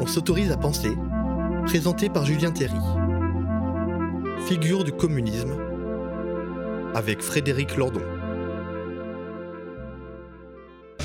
On 0.00 0.06
s'autorise 0.06 0.52
à 0.52 0.56
penser, 0.56 0.90
présenté 1.66 2.08
par 2.08 2.24
Julien 2.24 2.52
Théry. 2.52 2.78
Figure 4.46 4.84
du 4.84 4.92
communisme, 4.92 5.56
avec 6.94 7.20
Frédéric 7.20 7.76
Lordon. 7.76 8.02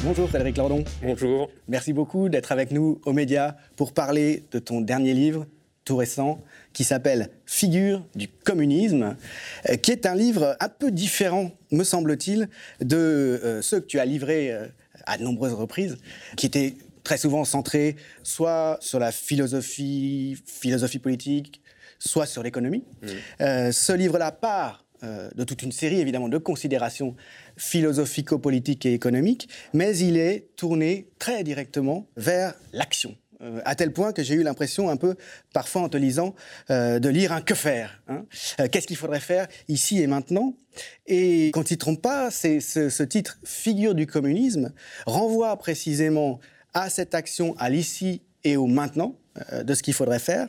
Bonjour 0.03 0.29
Frédéric 0.29 0.58
Lordon. 0.58 0.83
Bonjour. 1.01 1.49
Merci 1.67 1.92
beaucoup 1.92 2.29
d'être 2.29 2.51
avec 2.51 2.69
nous 2.69 3.01
aux 3.06 3.13
médias 3.13 3.56
pour 3.76 3.94
parler 3.94 4.44
de 4.51 4.60
ton 4.60 4.79
dernier 4.79 5.15
livre, 5.15 5.47
tout 5.85 5.97
récent, 5.97 6.39
qui 6.71 6.83
s'appelle 6.83 7.29
Figure 7.47 8.05
du 8.13 8.28
communisme, 8.28 9.15
euh, 9.69 9.75
qui 9.75 9.91
est 9.91 10.05
un 10.05 10.13
livre 10.13 10.55
un 10.60 10.69
peu 10.69 10.91
différent, 10.91 11.49
me 11.71 11.83
semble-t-il, 11.83 12.47
de 12.79 12.96
euh, 12.96 13.62
ceux 13.63 13.79
que 13.79 13.87
tu 13.87 13.99
as 13.99 14.05
livrés 14.05 14.51
euh, 14.51 14.67
à 15.07 15.17
de 15.17 15.23
nombreuses 15.23 15.53
reprises, 15.53 15.97
qui 16.38 16.45
étaient 16.45 16.75
très 17.04 17.17
souvent 17.17 17.45
centrés 17.45 17.95
soit 18.23 18.77
sur 18.82 19.00
la 19.00 19.12
philosophie, 19.12 20.38
philosophie 20.46 21.00
politique, 21.00 21.62
soit 22.00 22.26
sur 22.26 22.44
l'économie. 22.44 22.84
Mmh. 23.02 23.72
ce 23.72 23.94
livre-là 23.94 24.32
part 24.32 24.86
de 25.02 25.44
toute 25.44 25.63
une 25.63 25.74
série, 25.74 26.00
évidemment, 26.00 26.30
de 26.30 26.38
considérations 26.38 27.16
philosophico-politiques 27.58 28.86
et 28.86 28.94
économiques, 28.94 29.50
mais 29.74 29.98
il 29.98 30.16
est 30.16 30.48
tourné 30.55 31.10
très 31.20 31.44
directement 31.44 32.08
vers 32.16 32.54
l'action 32.72 33.18
euh, 33.44 33.62
à 33.66 33.76
tel 33.76 33.91
point 33.91 34.13
que 34.13 34.24
j'ai 34.24 34.35
eu 34.35 34.44
l'impression 34.44 34.90
un 34.90 34.98
peu, 34.98 35.16
parfois 35.54 35.82
en 35.82 35.90
te 35.90 35.98
lisant, 35.98 36.34
euh, 36.70 36.99
de 36.99 37.10
lire 37.10 37.32
un 37.32 37.41
que 37.41 37.55
faire. 37.55 38.02
Hein. 38.08 38.26
Euh, 38.60 38.68
qu'est-ce 38.72 38.88
qu'il 38.88 38.98
faudrait 38.98 39.20
faire 39.20 39.48
ici 39.68 40.02
et 40.02 40.08
maintenant? 40.08 40.55
Et 41.08 41.48
quand 41.54 41.70
il 41.70 41.76
ne 41.76 41.80
trompe 41.80 42.02
pas, 42.02 42.32
ce, 42.32 43.04
titre 43.04 43.40
Figure 43.44 43.96
du 43.96 44.08
communisme 44.08 44.74
renvoie 45.05 45.55
précisément 45.58 46.40
à 46.73 46.90
cette 46.90 47.16
action, 47.16 47.55
à 47.58 47.70
l'ici 47.70 48.22
et 48.44 48.58
au 48.58 48.68
maintenant 48.68 49.16
de 49.63 49.73
ce 49.73 49.82
qu'il 49.82 49.94
faudrait 49.94 50.20
faire, 50.20 50.48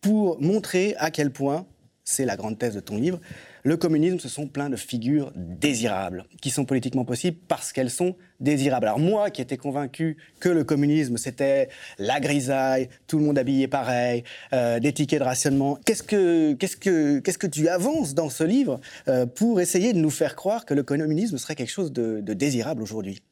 pour 0.00 0.40
montrer 0.40 0.94
à 0.98 1.10
quel 1.10 1.30
point, 1.30 1.66
c'est 2.04 2.24
la 2.24 2.36
grande 2.36 2.58
thèse 2.58 2.74
de 2.74 2.80
ton 2.80 2.96
livre, 2.96 3.20
le 3.66 3.78
communisme, 3.78 4.18
ce 4.18 4.28
sont 4.28 4.46
plein 4.46 4.68
de 4.68 4.76
figures 4.76 5.32
désirables, 5.34 6.26
qui 6.42 6.50
sont 6.50 6.66
politiquement 6.66 7.06
possibles 7.06 7.38
parce 7.48 7.72
qu'elles 7.72 7.90
sont 7.90 8.14
désirables. 8.38 8.86
Alors 8.86 8.98
moi, 8.98 9.30
qui 9.30 9.40
étais 9.40 9.56
convaincu 9.56 10.18
que 10.38 10.50
le 10.50 10.64
communisme, 10.64 11.16
c'était 11.16 11.70
la 11.98 12.20
grisaille, 12.20 12.90
tout 13.06 13.18
le 13.18 13.24
monde 13.24 13.38
habillé 13.38 13.66
pareil, 13.66 14.22
euh, 14.52 14.80
des 14.80 14.92
tickets 14.92 15.20
de 15.20 15.24
rationnement, 15.24 15.78
qu'est-ce 15.86 16.02
que, 16.02 16.52
que, 16.52 17.20
que 17.20 17.46
tu 17.46 17.68
avances 17.68 18.12
dans 18.12 18.28
ce 18.28 18.44
livre 18.44 18.80
euh, 19.08 19.24
pour 19.24 19.62
essayer 19.62 19.94
de 19.94 19.98
nous 19.98 20.10
faire 20.10 20.36
croire 20.36 20.66
que 20.66 20.74
le 20.74 20.82
communisme 20.82 21.38
serait 21.38 21.54
quelque 21.54 21.72
chose 21.72 21.90
de 21.90 22.20
désirable 22.20 22.82
aujourd'hui? 22.82 23.22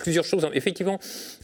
Plusieurs 0.00 0.24
choses. 0.24 0.48
Effectivement, 0.54 0.98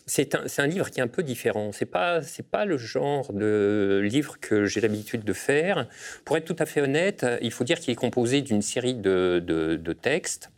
c'est 0.06 0.34
un, 0.34 0.66
livre 0.66 0.90
qui 0.90 0.98
est 0.98 1.02
un 1.02 1.08
peu 1.08 1.22
différent. 1.22 1.70
C'est 1.72 1.86
pas 1.86 2.20
pas 2.50 2.64
le 2.64 2.78
genre 2.78 3.32
de 3.32 4.00
livre 4.02 4.40
que 4.40 4.66
j'ai 4.66 4.80
l'habitude 4.80 5.22
de 5.24 5.32
faire. 5.32 5.86
Pour 6.24 6.36
être 6.36 6.44
tout 6.44 6.56
à 6.58 6.66
fait 6.66 6.80
honnête, 6.80 7.24
il 7.42 7.52
faut 7.52 7.64
dire 7.64 7.78
qu'il 7.78 7.92
est 7.92 7.96
composé 7.96 8.42
d'une 8.42 8.62
série 8.62 8.94
de 8.94 9.96
textes 10.00 10.50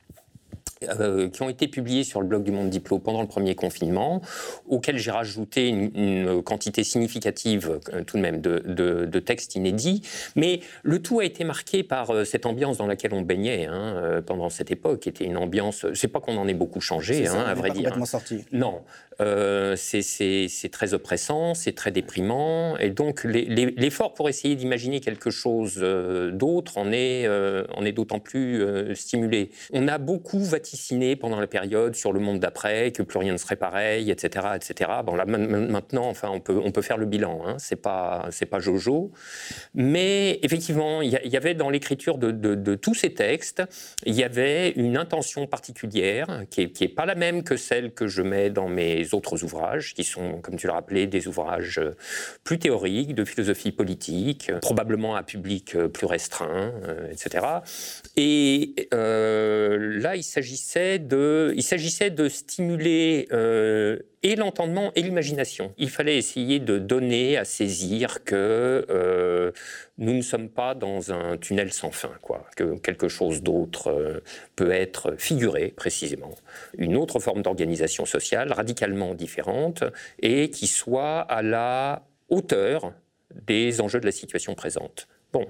euh, 0.84 1.28
qui 1.28 1.42
ont 1.42 1.48
été 1.48 1.66
publiés 1.66 2.04
sur 2.04 2.20
le 2.20 2.26
blog 2.26 2.44
du 2.44 2.52
Monde 2.52 2.70
Diplo 2.70 3.00
pendant 3.00 3.20
le 3.20 3.26
premier 3.26 3.56
confinement, 3.56 4.22
auquel 4.68 4.96
j'ai 4.96 5.10
rajouté 5.10 5.68
une, 5.68 6.42
quantité 6.42 6.84
significative 6.84 7.80
euh, 7.92 8.04
tout 8.04 8.16
de 8.16 8.22
même 8.22 8.40
de, 8.40 8.60
de, 8.64 9.18
textes 9.18 9.56
inédits. 9.56 10.02
Mais 10.36 10.60
le 10.84 11.00
tout 11.00 11.18
a 11.18 11.24
été 11.24 11.42
marqué 11.42 11.82
par 11.82 12.10
euh, 12.10 12.24
cette 12.24 12.46
ambiance 12.46 12.78
dans 12.78 12.86
laquelle 12.86 13.12
on 13.12 13.22
baignait 13.22 13.66
hein, 13.66 14.22
pendant 14.24 14.50
cette 14.50 14.70
époque, 14.70 15.00
qui 15.00 15.08
était 15.08 15.24
une 15.24 15.36
ambiance. 15.36 15.84
Sais 15.94 16.08
pas 16.08 16.20
qu'on 16.20 16.36
en 16.36 16.46
ait 16.46 16.54
beaucoup 16.54 16.80
changé, 16.80 17.26
hein, 17.26 17.44
à 17.46 17.54
vrai 17.54 17.70
dire. 17.70 17.82
Complètement 17.82 18.06
sorti. 18.06 18.44
Non, 18.52 18.82
c'est 19.76 20.70
très 20.70 20.94
oppressant, 20.94 21.54
c'est 21.54 21.72
très 21.72 21.90
déprimant, 21.90 22.76
et 22.76 22.90
donc 22.90 23.24
l'effort 23.24 24.14
pour 24.14 24.28
essayer 24.28 24.54
d'imaginer 24.54 25.00
quelque 25.00 25.30
chose 25.30 25.76
d'autre 26.32 26.78
en 26.78 26.92
est, 26.92 27.28
en 27.28 27.84
est 27.84 27.92
d'autant 27.92 28.20
plus 28.20 28.64
stimulé. 28.94 29.50
On 29.72 29.88
a 29.88 29.98
beaucoup 29.98 30.38
pendant 31.20 31.40
la 31.40 31.46
période 31.46 31.94
sur 31.94 32.12
le 32.12 32.20
monde 32.20 32.40
d'après, 32.40 32.92
que 32.92 33.02
plus 33.02 33.18
rien 33.18 33.32
ne 33.32 33.38
serait 33.38 33.56
pareil, 33.56 34.10
etc., 34.10 34.46
etc. 34.56 34.90
Bon, 35.04 35.14
là 35.14 35.24
maintenant, 35.26 36.06
enfin, 36.06 36.28
on 36.30 36.40
peut 36.40 36.60
on 36.62 36.70
peut 36.70 36.82
faire 36.82 36.98
le 36.98 37.06
bilan. 37.06 37.42
Hein. 37.46 37.56
C'est 37.58 37.76
pas 37.76 38.28
pas 38.50 38.58
Jojo, 38.58 39.12
mais 39.74 40.40
effectivement, 40.42 41.02
il 41.02 41.10
y, 41.10 41.36
avait 41.36 41.54
dans 41.54 41.70
l'écriture 41.70 42.18
de, 42.18 42.30
de, 42.30 42.74
tous 42.74 42.94
ces 42.94 43.14
textes, 43.14 43.62
il 44.04 44.14
y 44.14 44.24
avait 44.24 44.70
une 44.70 44.96
intention 44.96 45.46
particulière 45.46 46.44
qui 46.50 46.62
est, 46.62 46.70
qui 46.70 46.84
est 46.84 46.88
pas 46.88 47.06
la 47.06 47.14
même 47.14 47.42
que 47.42 47.56
celle 47.56 47.92
que 47.92 48.06
je 48.06 48.22
mets 48.22 48.50
dans 48.50 48.68
mes 48.68 49.14
autres 49.14 49.44
ouvrages, 49.44 49.94
qui 49.94 50.04
sont, 50.04 50.40
comme 50.40 50.56
tu 50.56 50.66
l'as 50.66 50.74
rappelé, 50.74 51.06
des 51.06 51.28
ouvrages 51.28 51.80
plus 52.44 52.58
théoriques, 52.58 53.14
de 53.14 53.24
philosophie 53.24 53.72
politique, 53.72 54.50
probablement 54.60 55.14
à 55.14 55.22
public 55.22 55.76
plus 55.88 56.06
restreint, 56.06 56.72
euh, 56.84 57.10
etc. 57.10 57.46
Et 58.16 58.88
euh, 58.94 60.00
là, 60.00 60.16
il 60.16 60.22
s'agit 60.22 60.56
il 61.54 61.62
s'agissait 61.62 62.10
de 62.10 62.28
stimuler 62.28 63.28
euh, 63.32 63.98
et 64.22 64.36
l'entendement 64.36 64.92
et 64.94 65.02
l'imagination. 65.02 65.72
Il 65.78 65.90
fallait 65.90 66.16
essayer 66.16 66.58
de 66.58 66.78
donner 66.78 67.36
à 67.36 67.44
saisir 67.44 68.24
que 68.24 68.86
euh, 68.90 69.52
nous 69.98 70.14
ne 70.14 70.22
sommes 70.22 70.48
pas 70.48 70.74
dans 70.74 71.12
un 71.12 71.36
tunnel 71.36 71.72
sans 71.72 71.90
fin, 71.90 72.12
quoi, 72.20 72.46
que 72.56 72.78
quelque 72.78 73.08
chose 73.08 73.42
d'autre 73.42 73.88
euh, 73.88 74.20
peut 74.56 74.70
être 74.70 75.14
figuré 75.18 75.68
précisément, 75.68 76.34
une 76.76 76.96
autre 76.96 77.20
forme 77.20 77.42
d'organisation 77.42 78.04
sociale 78.04 78.52
radicalement 78.52 79.14
différente 79.14 79.84
et 80.20 80.50
qui 80.50 80.66
soit 80.66 81.20
à 81.20 81.42
la 81.42 82.06
hauteur 82.28 82.92
des 83.46 83.80
enjeux 83.80 84.00
de 84.00 84.06
la 84.06 84.12
situation 84.12 84.54
présente. 84.54 85.08
Bon, 85.32 85.46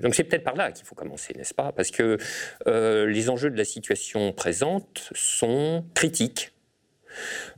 donc 0.00 0.14
c'est 0.14 0.24
peut-être 0.24 0.44
par 0.44 0.56
là 0.56 0.72
qu'il 0.72 0.86
faut 0.86 0.94
commencer, 0.94 1.34
n'est-ce 1.36 1.54
pas? 1.54 1.72
Parce 1.72 1.90
que 1.90 2.18
euh, 2.66 3.06
les 3.06 3.30
enjeux 3.30 3.50
de 3.50 3.56
la 3.56 3.64
situation 3.64 4.32
présente 4.32 5.10
sont 5.14 5.84
critiques. 5.94 6.52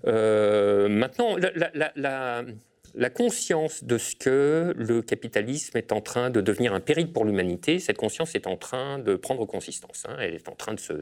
Euh, 0.06 0.88
maintenant, 0.88 1.37
la, 1.37 3.10
conscience 3.10 3.84
de 3.84 3.98
ce 3.98 4.15
que 4.15 4.72
le 4.77 5.03
capitalisme 5.03 5.77
est 5.77 5.93
en 5.93 6.00
train 6.00 6.31
de 6.31 6.41
devenir 6.41 6.75
un 6.75 6.81
péril 6.81 7.12
pour 7.12 7.25
l'humanité, 7.25 7.78
cette 7.78 7.97
conscience 7.97 8.34
est 8.34 8.47
en 8.47 8.56
train 8.56 8.98
de 8.98 9.16
prendre 9.16 9.44
consistance. 9.47 10.04
Hein. 10.09 10.16
Elle, 10.21 10.34
est 10.34 10.48
en 10.48 10.54
train 10.54 10.75
de 10.75 10.81
se, 10.81 10.93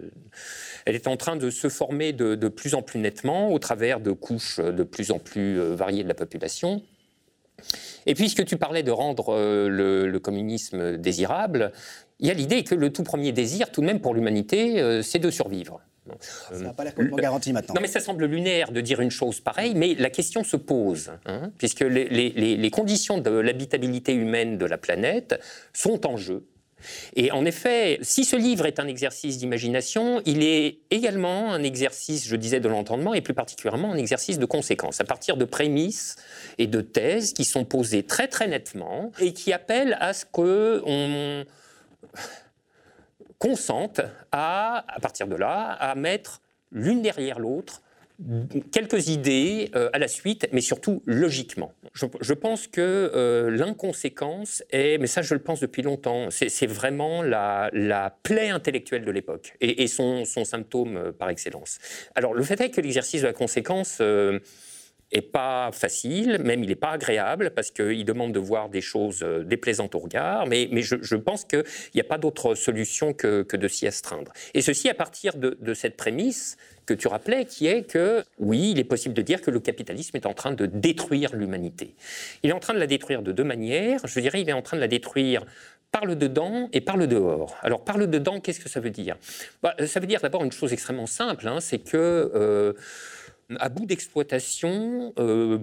elle 0.84 0.94
est 0.94 1.06
en 1.06 1.16
train 1.16 1.36
de 1.36 1.50
se 1.50 1.69
former 1.69 2.12
de, 2.12 2.48
plus 2.48 2.75
en 2.75 2.82
plus 2.82 2.98
nettement 2.98 3.52
au 3.52 3.58
travers 3.58 4.00
de 4.00 4.12
couches 4.12 4.58
de 4.60 4.82
plus 4.82 5.10
en 5.10 5.19
plus 5.19 5.60
euh, 5.60 5.75
variées 5.75 6.02
de 6.02 6.08
la 6.08 6.14
population. 6.14 6.82
Et 8.06 8.15
puisque 8.15 8.44
tu 8.44 8.56
parlais 8.56 8.82
de 8.82 8.91
rendre 8.91 9.34
euh, 9.34 9.69
le, 9.69 10.19
communisme 10.19 10.97
désirable, 10.97 11.72
il 12.21 12.28
y 12.28 12.31
a 12.31 12.34
l'idée 12.34 12.65
que 12.65 12.75
le 12.75 12.93
tout 12.93 13.03
premier 13.03 13.32
désir, 13.32 13.71
tout 13.71 13.81
de 13.81 13.87
même 13.87 14.00
pour 14.00 14.15
l'humanité, 14.15 14.81
euh, 14.81 15.03
c'est 15.03 15.19
de 15.19 15.31
survivre. 15.31 15.81
Ça 16.21 16.56
n'a 16.59 16.72
pas 16.72 16.84
l'air 16.84 16.94
complètement 16.94 17.16
garanti 17.16 17.53
maintenant. 17.53 17.75
Non, 17.75 17.81
mais 17.81 17.88
ça 17.88 17.99
semble 17.99 18.26
lunaire 18.26 18.71
de 18.71 18.81
dire 18.81 19.00
une 19.00 19.10
chose 19.10 19.41
pareille, 19.41 19.75
mais 19.75 19.94
la 19.94 20.09
question 20.09 20.44
se 20.44 20.56
pose, 20.56 21.10
hein, 21.26 21.50
puisque 21.59 21.81
les 21.81 22.71
conditions 22.71 23.19
de 23.19 23.31
l'habitabilité 23.31 24.15
humaine 24.15 24.56
de 24.56 24.66
la 24.66 24.78
planète 24.78 25.41
sont 25.72 26.06
en 26.06 26.16
jeu. 26.16 26.47
Et 27.14 27.30
en 27.32 27.44
effet, 27.44 27.98
si 28.02 28.24
ce 28.24 28.36
livre 28.36 28.66
est 28.66 28.78
un 28.80 28.86
exercice 28.86 29.38
d'imagination, 29.38 30.22
il 30.24 30.42
est 30.42 30.78
également 30.91 31.52
un 31.52 31.62
exercice, 31.62 32.26
je 32.26 32.36
disais, 32.36 32.60
de 32.60 32.69
l'entendement, 32.69 33.14
et 33.14 33.20
plus 33.20 33.34
particulièrement 33.34 33.92
un 33.92 33.97
exercice 33.97 34.38
de 34.38 34.47
conséquence, 34.47 35.00
à 35.00 35.04
partir 35.04 35.36
de 35.36 35.44
prémices 35.44 36.16
et 36.58 36.66
de 36.66 36.80
thèses 36.80 37.32
qui 37.32 37.44
sont 37.44 37.64
posées 37.64 38.02
très 38.02 38.28
très 38.28 38.48
nettement 38.48 39.12
et 39.20 39.32
qui 39.32 39.52
appellent 39.52 39.96
à 40.00 40.12
ce 40.12 40.25
qu'on 40.25 41.44
consente 43.38 44.00
à, 44.32 44.84
à 44.88 45.00
partir 45.00 45.26
de 45.26 45.36
là, 45.36 45.72
à 45.72 45.94
mettre 45.94 46.41
l'une 46.72 47.02
derrière 47.02 47.38
l'autre 47.38 47.82
quelques 48.72 49.09
idées 49.09 49.71
euh, 49.75 49.91
à 49.93 49.99
la 49.99 50.09
suite, 50.09 50.49
mais 50.53 50.60
surtout 50.60 51.03
logiquement. 51.06 51.73
Je, 51.93 52.32
pense 52.35 52.67
que 52.67 52.81
euh, 53.14 53.50
l'inconséquence 53.50 54.62
est, 54.70 54.99
mais 54.99 55.06
ça 55.06 55.23
je 55.23 55.35
le 55.35 55.40
pense 55.40 55.61
depuis 55.61 55.82
longtemps, 55.82 56.29
c'est 56.31 56.67
vraiment 56.67 57.23
la, 57.23 57.70
plaie 58.23 58.49
intellectuelle 58.49 59.05
de 59.05 59.11
l'époque 59.11 59.55
et, 59.61 59.87
son, 59.87 60.25
symptôme 60.25 60.96
euh, 60.96 61.12
par 61.12 61.29
excellence. 61.29 61.79
Alors 62.14 62.35
le 62.35 62.43
fait 62.43 62.61
est 62.61 62.70
que 62.70 62.81
l'exercice 62.81 63.23
de 63.23 63.26
la 63.26 63.32
conséquence 63.32 64.00
est 65.12 65.23
pas 65.23 65.70
facile, 65.73 66.38
même 66.43 66.62
il 66.62 66.69
n'est 66.69 66.75
pas 66.75 66.91
agréable, 66.91 67.50
parce 67.55 67.70
qu'il 67.70 68.05
demande 68.05 68.32
de 68.32 68.38
voir 68.38 68.69
des 68.69 68.81
choses 68.81 69.25
déplaisantes 69.44 69.94
au 69.94 70.00
regard, 70.00 70.47
mais, 70.47 70.69
je, 70.82 71.17
pense 71.17 71.44
qu'il 71.44 71.64
n'y 71.94 72.00
a 72.00 72.05
pas 72.05 72.19
d'autre 72.19 72.55
solution 72.55 73.12
que, 73.12 73.44
de 73.56 73.69
s'y 73.69 73.87
astreindre. 73.87 74.32
Et 74.55 74.62
ceci 74.62 74.88
à 74.88 74.94
partir 74.94 75.35
de 75.37 75.75
cette 75.75 75.97
prémisse 75.97 76.56
que 76.87 76.94
tu 76.94 77.08
rappelais, 77.08 77.44
qui 77.44 77.67
est 77.67 77.82
que 77.82 78.25
oui, 78.38 78.70
il 78.70 78.79
est 78.79 78.85
possible 78.85 79.14
de 79.14 79.23
dire 79.23 79.43
que 79.43 79.50
le 79.50 79.61
capitalisme 79.61 80.17
est 80.17 80.26
en 80.26 80.32
train 80.32 80.53
de 80.53 80.67
détruire 80.67 81.35
l'humanité. 81.35 81.94
Il 82.43 82.50
est 82.50 82.52
en 82.52 82.61
train 82.61 82.75
de 82.75 82.79
la 82.79 82.87
détruire 82.87 83.23
de 83.23 83.32
deux 83.32 83.44
manières. 83.44 84.00
Je 84.06 84.20
dirais, 84.20 84.41
il 84.41 84.49
est 84.49 84.55
en 84.55 84.62
train 84.62 84.76
de 84.76 84.81
la 84.81 84.88
détruire 84.88 85.44
par 85.93 86.06
le 86.06 86.17
dedans 86.17 86.69
et 86.73 86.81
par 86.81 86.97
le 86.97 87.06
dehors. 87.06 87.56
Alors, 87.62 87.85
par 87.85 87.99
le 87.99 88.06
dedans, 88.06 88.41
qu'est-ce 88.41 88.61
que 88.61 88.69
ça 88.69 88.81
veut 88.81 88.91
dire? 88.91 89.17
Bah, 89.62 89.75
Ça 89.87 90.00
veut 90.00 90.06
dire 90.06 90.20
d'abord 90.20 90.44
une 90.44 90.52
chose 90.52 90.73
extrêmement 90.73 91.06
simple, 91.06 91.47
hein, 91.49 91.61
c'est 91.61 91.79
que... 91.79 92.31
Euh, 92.35 92.73
à 93.60 93.69
bout 93.69 93.87
d'exploitation, 93.87 95.12
euh, 95.19 95.58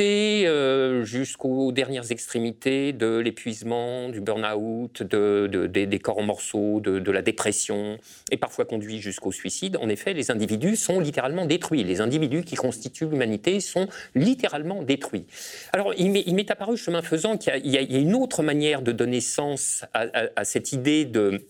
euh, 0.00 1.04
jusqu'aux 1.04 1.70
dernières 1.70 2.10
extrémités 2.10 2.92
de 2.92 3.18
l'épuisement, 3.18 4.08
du 4.08 4.20
burn-out, 4.20 5.02
de, 5.04 5.66
des, 5.66 5.98
corps 6.00 6.18
en 6.18 6.22
morceaux, 6.22 6.80
de, 6.80 7.10
la 7.10 7.22
dépression, 7.22 7.98
et 8.30 8.36
parfois 8.36 8.64
conduit 8.64 8.98
jusqu'au 8.98 9.30
suicide, 9.30 9.76
en 9.80 9.88
effet, 9.88 10.14
les 10.14 10.30
individus 10.30 10.76
sont 10.76 10.98
littéralement 10.98 11.46
détruits. 11.46 11.84
Les 11.84 12.00
individus 12.00 12.42
qui 12.42 12.56
constituent 12.56 13.06
l'humanité 13.06 13.60
sont 13.60 13.86
littéralement 14.14 14.82
détruits. 14.82 15.26
Alors, 15.72 15.94
il 15.96 16.10
m'est 16.10 16.50
apparu, 16.50 16.76
chemin 16.76 17.02
faisant, 17.02 17.36
qu'il 17.36 17.66
y, 17.66 17.76
a 17.76 17.98
une 17.98 18.14
autre 18.14 18.42
manière 18.42 18.82
de 18.82 18.90
donner 18.90 19.20
sens 19.20 19.84
à 19.94 20.44
cette 20.44 20.72
idée 20.72 21.04
de 21.04 21.46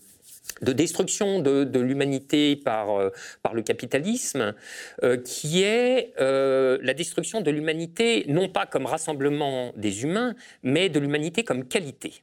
de 0.61 0.73
destruction 0.73 1.39
de, 1.39 1.79
l'humanité 1.79 2.55
par, 2.55 2.99
euh, 2.99 3.09
par 3.41 3.53
le 3.53 3.61
capitalisme, 3.61 4.53
euh, 5.03 5.17
qui 5.17 5.63
est 5.63 6.13
euh, 6.19 6.77
la 6.81 6.93
destruction 6.93 7.41
de 7.41 7.51
l'humanité 7.51 8.25
non 8.27 8.49
pas 8.49 8.65
comme 8.65 8.85
rassemblement 8.85 9.73
des 9.75 10.03
humains, 10.03 10.35
mais 10.61 10.89
de 10.89 10.99
l'humanité 10.99 11.43
comme 11.43 11.65
qualité. 11.65 12.13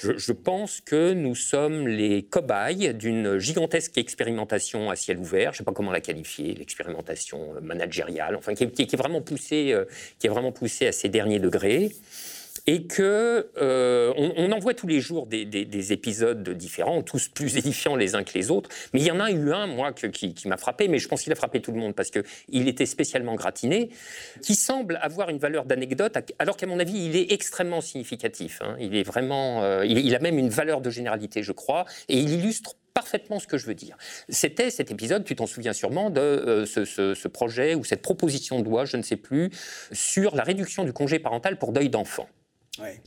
Je, 0.00 0.30
pense 0.30 0.80
que 0.80 1.12
nous 1.12 1.34
sommes 1.34 1.88
les 1.88 2.22
cobayes 2.22 2.94
d'une 2.94 3.38
gigantesque 3.38 3.98
expérimentation 3.98 4.88
à 4.88 4.94
ciel 4.94 5.18
ouvert, 5.18 5.52
je 5.52 5.56
ne 5.56 5.58
sais 5.58 5.64
pas 5.64 5.72
comment 5.72 5.90
la 5.90 6.00
qualifier, 6.00 6.54
l'expérimentation 6.54 7.54
managériale, 7.60 8.36
enfin 8.36 8.54
qui 8.54 8.62
est, 8.62 8.94
vraiment 8.94 9.20
poussée, 9.20 9.74
qui 10.20 10.28
est 10.28 10.30
vraiment 10.30 10.52
poussée 10.52 10.86
à 10.86 10.92
ses 10.92 11.08
derniers 11.08 11.40
degrés 11.40 11.90
et 12.66 12.86
que 12.86 13.50
euh, 13.60 14.12
on, 14.16 14.52
en 14.52 14.58
voit 14.58 14.74
tous 14.74 14.86
les 14.86 15.00
jours 15.00 15.26
des, 15.26 15.92
épisodes 15.92 16.48
différents, 16.50 17.02
tous 17.02 17.28
plus 17.28 17.56
édifiants 17.58 17.96
les 17.96 18.14
uns 18.14 18.22
que 18.22 18.34
les 18.34 18.50
autres. 18.50 18.70
Mais 18.92 19.00
il 19.00 19.06
y 19.06 19.10
en 19.10 19.20
a 19.20 19.30
eu 19.30 19.52
un, 19.52 19.66
moi, 19.66 19.92
qui, 19.92 20.34
m'a 20.46 20.56
frappé, 20.56 20.88
mais 20.88 20.98
je 20.98 21.08
pense 21.08 21.22
qu'il 21.22 21.32
a 21.32 21.36
frappé 21.36 21.60
tout 21.60 21.72
le 21.72 21.78
monde 21.78 21.94
parce 21.94 22.10
qu'il 22.10 22.68
était 22.68 22.86
spécialement 22.86 23.34
gratiné, 23.34 23.90
qui 24.42 24.54
semble 24.54 24.98
avoir 25.02 25.30
une 25.30 25.38
valeur 25.38 25.64
d'anecdote, 25.64 26.16
alors 26.38 26.56
qu'à 26.56 26.66
mon 26.66 26.78
avis, 26.78 27.06
il 27.06 27.16
est 27.16 27.32
extrêmement 27.32 27.80
significatif. 27.80 28.60
Hein. 28.62 28.76
Il 28.78 28.94
est 28.94 29.02
vraiment, 29.02 29.62
euh, 29.62 29.84
il, 29.84 30.14
a 30.14 30.18
même 30.18 30.38
une 30.38 30.50
valeur 30.50 30.80
de 30.80 30.90
généralité, 30.90 31.42
je 31.42 31.52
crois, 31.52 31.84
et 32.08 32.18
il 32.18 32.30
illustre 32.30 32.76
parfaitement 32.94 33.38
ce 33.38 33.46
que 33.46 33.58
je 33.58 33.66
veux 33.66 33.74
dire. 33.74 33.96
C'était 34.28 34.70
cet 34.70 34.90
épisode, 34.90 35.24
tu 35.24 35.34
t'en 35.34 35.46
souviens 35.46 35.72
sûrement, 35.72 36.10
de 36.10 36.20
euh, 36.20 36.66
ce, 36.66 37.28
projet 37.28 37.74
ou 37.74 37.84
cette 37.84 38.02
proposition 38.02 38.60
de 38.60 38.64
loi, 38.64 38.84
je 38.84 38.96
ne 38.96 39.02
sais 39.02 39.16
plus, 39.16 39.50
sur 39.92 40.36
la 40.36 40.42
réduction 40.42 40.84
du 40.84 40.92
congé 40.92 41.18
parental 41.18 41.58
pour 41.58 41.72
deuil 41.72 41.88
d'enfant. 41.88 42.28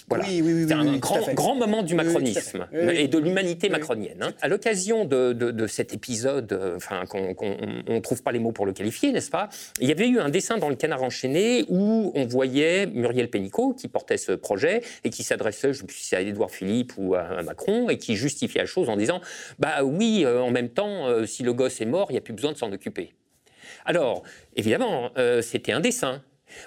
Voilà. 0.08 0.26
c'est 0.26 0.72
un 0.74 0.98
grand, 0.98 1.34
grand, 1.34 1.56
moment 1.56 1.82
du 1.82 1.96
macronisme 1.96 2.68
et 2.72 3.08
de 3.08 3.18
l'humanité 3.18 3.70
macronienne. 3.70 4.22
Hein. 4.22 4.34
À 4.42 4.48
l'occasion 4.48 5.06
de, 5.06 5.66
cet 5.68 5.92
épisode, 5.92 6.54
euh, 6.54 6.76
enfin, 6.76 7.06
qu'on 7.08 7.34
ne 7.88 8.00
trouve 8.00 8.22
pas 8.22 8.32
les 8.32 8.38
mots 8.38 8.52
pour 8.52 8.68
le 8.68 8.74
qualifier, 8.74 9.12
n'est-ce 9.12 9.32
pas? 9.32 9.50
Il 9.82 9.90
y 9.90 9.92
avait 9.92 10.08
eu 10.08 10.20
un 10.20 10.30
dessin 10.30 10.60
dans 10.60 10.70
le 10.70 10.76
Canard 10.76 11.02
enchaîné 11.02 11.66
où 11.68 12.12
on 12.14 12.26
voyait 12.26 12.86
Muriel 12.86 13.28
Pénicaud 13.32 13.74
qui 13.74 13.88
portait 13.88 14.18
ce 14.18 14.34
projet 14.34 14.82
et 15.04 15.10
qui 15.10 15.24
s'adressait, 15.24 15.74
je 15.74 15.84
ne 15.84 15.90
sais 15.90 15.96
si 15.96 16.06
c'est 16.06 16.16
à 16.16 16.22
Édouard 16.22 16.52
Philippe 16.52 16.94
ou 16.98 17.16
à 17.16 17.42
Macron, 17.42 17.90
et 17.90 17.98
qui 17.98 18.16
justifiait 18.16 18.62
la 18.62 18.68
chose 18.68 18.88
en 18.88 18.98
disant 18.98 19.20
Bah 19.58 19.84
oui, 19.84 20.24
euh, 20.26 20.42
en 20.42 20.52
même 20.52 20.70
temps, 20.70 21.08
euh, 21.08 21.26
si 21.26 21.42
le 21.42 21.54
gosse 21.54 21.82
est 21.82 21.86
mort, 21.86 22.08
il 22.12 22.14
n'y 22.14 22.20
a 22.20 22.22
plus 22.22 22.34
besoin 22.34 22.52
de 22.52 22.58
s'en 22.58 22.72
occuper. 22.72 23.14
Alors, 23.86 24.22
évidemment, 24.56 25.12
c'était 25.42 25.72
un 25.72 25.80
dessin. 25.80 26.24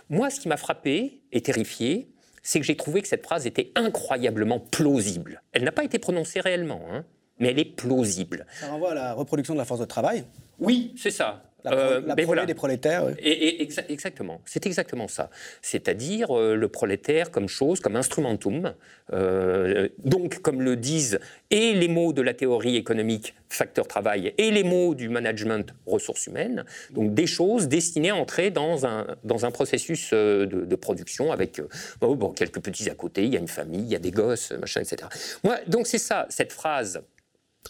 Moi, 0.08 0.30
ce 0.30 0.40
qui 0.40 0.48
m'a 0.48 0.56
frappé 0.56 1.22
et 1.32 1.40
terrifié, 1.40 2.08
c'est 2.43 2.61
que 2.61 2.67
j'ai 2.67 2.76
trouvé 2.76 3.02
que 3.02 3.08
cette 3.08 3.25
phrase 3.25 3.46
était 3.46 3.73
incroyablement 3.75 4.61
plausible. 4.61 5.43
Elle 5.52 5.64
n'a 5.64 5.73
pas 5.73 5.85
été 5.85 5.99
prononcée 5.99 6.40
réellement, 6.40 6.82
hein, 6.90 7.05
mais 7.38 7.49
elle 7.49 7.58
est 7.58 7.64
plausible. 7.76 8.46
Ça 8.61 8.69
renvoie 8.69 8.93
à 8.93 8.94
la 8.94 9.14
reproduction 9.14 9.55
de 9.55 9.58
la 9.58 9.64
force 9.64 9.81
de 9.81 9.85
travail 9.87 10.25
Oui, 10.58 10.94
c'est 10.96 11.11
ça. 11.11 11.47
La, 11.70 12.15
euh, 12.15 12.47
des 12.47 12.55
prolétaires. 12.55 13.06
Et, 13.19 13.62
exactement, 13.88 14.41
c'est 14.44 14.67
exactement 14.67 15.09
ça. 15.09 15.31
C'est-à-dire 15.62 16.37
euh, 16.37 16.55
le 16.55 16.69
prolétaire 16.69 17.31
comme 17.31 17.49
chose, 17.49 17.81
comme 17.81 17.97
instrumentum. 17.97 18.75
Euh, 19.12 19.88
donc, 20.05 20.41
comme 20.41 20.61
le 20.62 20.76
disent 20.76 21.19
et 21.50 21.73
les 21.73 21.88
mots 21.88 22.12
de 22.12 22.23
la 22.23 22.35
théorie 22.35 22.76
économique, 22.76 23.35
facteur 23.49 23.88
travail, 23.88 24.35
et 24.37 24.50
les 24.50 24.65
mots 24.65 24.94
du 24.94 25.09
management, 25.09 25.75
ressources 25.87 26.26
humaines. 26.26 26.65
Donc, 26.91 27.15
des 27.15 27.26
choses 27.26 27.69
destinées 27.69 28.11
à 28.11 28.17
entrer 28.17 28.50
dans 28.50 28.87
un, 28.87 29.06
dans 29.25 29.47
un 29.47 29.50
processus 29.50 30.12
de, 30.12 30.76
production 30.76 31.32
avec 31.32 31.61
bon, 32.00 32.31
quelques 32.31 32.61
petits 32.61 32.88
à 32.88 32.94
côté. 32.94 33.25
Il 33.25 33.32
y 33.32 33.37
a 33.37 33.41
une 33.41 33.49
famille, 33.49 33.81
il 33.81 33.88
y 33.88 33.97
a 33.97 33.99
des 33.99 34.11
gosses, 34.11 34.53
machin, 34.53 34.81
etc. 34.81 35.09
Moi, 35.43 35.56
donc, 35.67 35.87
c'est 35.87 35.99
ça, 35.99 36.26
cette 36.29 36.53
phrase 36.53 37.00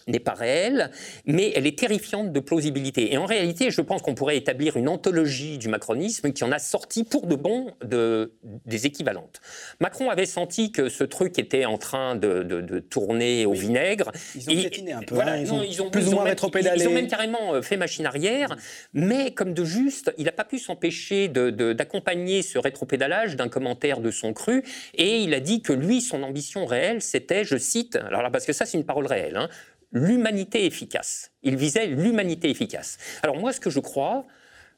n'est 0.06 0.20
pas 0.20 0.34
réelle, 0.34 0.90
mais 1.26 1.52
elle 1.54 1.66
est 1.66 1.78
terrifiante 1.78 2.32
de 2.32 2.40
plausibilité. 2.40 3.12
Et 3.12 3.18
en 3.18 3.26
réalité, 3.26 3.70
je 3.70 3.80
pense 3.80 4.02
qu'on 4.02 4.14
pourrait 4.14 4.36
établir 4.36 4.76
une 4.76 4.88
anthologie 4.88 5.58
du 5.58 5.68
macronisme 5.68 6.32
qui 6.32 6.44
en 6.44 6.52
a 6.52 6.58
sorti 6.58 7.04
pour 7.04 7.26
de 7.26 7.34
bon 7.34 7.72
de, 7.84 8.32
des 8.66 8.86
équivalentes. 8.86 9.40
Macron 9.80 10.10
avait 10.10 10.26
senti 10.26 10.72
que 10.72 10.88
ce 10.88 11.04
truc 11.04 11.38
était 11.38 11.64
en 11.64 11.78
train 11.78 12.16
de, 12.16 12.78
tourner 12.90 13.46
au 13.46 13.52
vinaigre. 13.52 14.10
Ils 14.34 14.50
ont 14.50 14.52
piétiné 14.52 14.92
un 14.92 15.02
peu, 15.02 15.18
hein, 15.20 15.36
ils, 15.36 15.82
ont, 15.82 15.90
plus 15.90 16.08
ou 16.08 16.12
moins 16.12 16.24
rétropédalé. 16.24 16.82
Ils 16.82 16.88
ont 16.88 16.92
même 16.92 17.08
carrément 17.08 17.54
euh, 17.54 17.62
fait 17.62 17.76
machine 17.76 18.06
arrière, 18.06 18.56
mais 18.94 19.32
comme 19.32 19.52
de 19.52 19.64
juste, 19.64 20.12
il 20.16 20.24
n'a 20.24 20.32
pas 20.32 20.44
pu 20.44 20.58
s'empêcher 20.58 21.28
d'accompagner 21.28 22.42
ce 22.42 22.58
rétropédalage 22.58 23.36
d'un 23.36 23.48
commentaire 23.48 24.00
de 24.00 24.10
son 24.10 24.32
cru, 24.32 24.62
et 24.94 25.18
il 25.18 25.34
a 25.34 25.40
dit 25.40 25.62
que 25.62 25.72
lui, 25.72 26.00
son 26.00 26.22
ambition 26.22 26.66
réelle, 26.66 27.02
c'était, 27.02 27.44
je 27.44 27.56
cite, 27.56 27.96
alors 27.96 28.22
là, 28.22 28.30
parce 28.30 28.46
que 28.46 28.52
ça 28.52 28.64
c'est 28.66 28.78
une 28.78 28.86
parole 28.86 29.06
réelle, 29.06 29.36
hein, 29.36 29.48
l'humanité 29.92 30.64
efficace. 30.66 31.32
Il 31.42 31.56
visait 31.56 31.86
l'humanité 31.86 32.50
efficace. 32.50 32.98
Alors 33.22 33.36
moi, 33.36 33.52
ce 33.52 33.60
que 33.60 33.70
je 33.70 33.80
crois, 33.80 34.26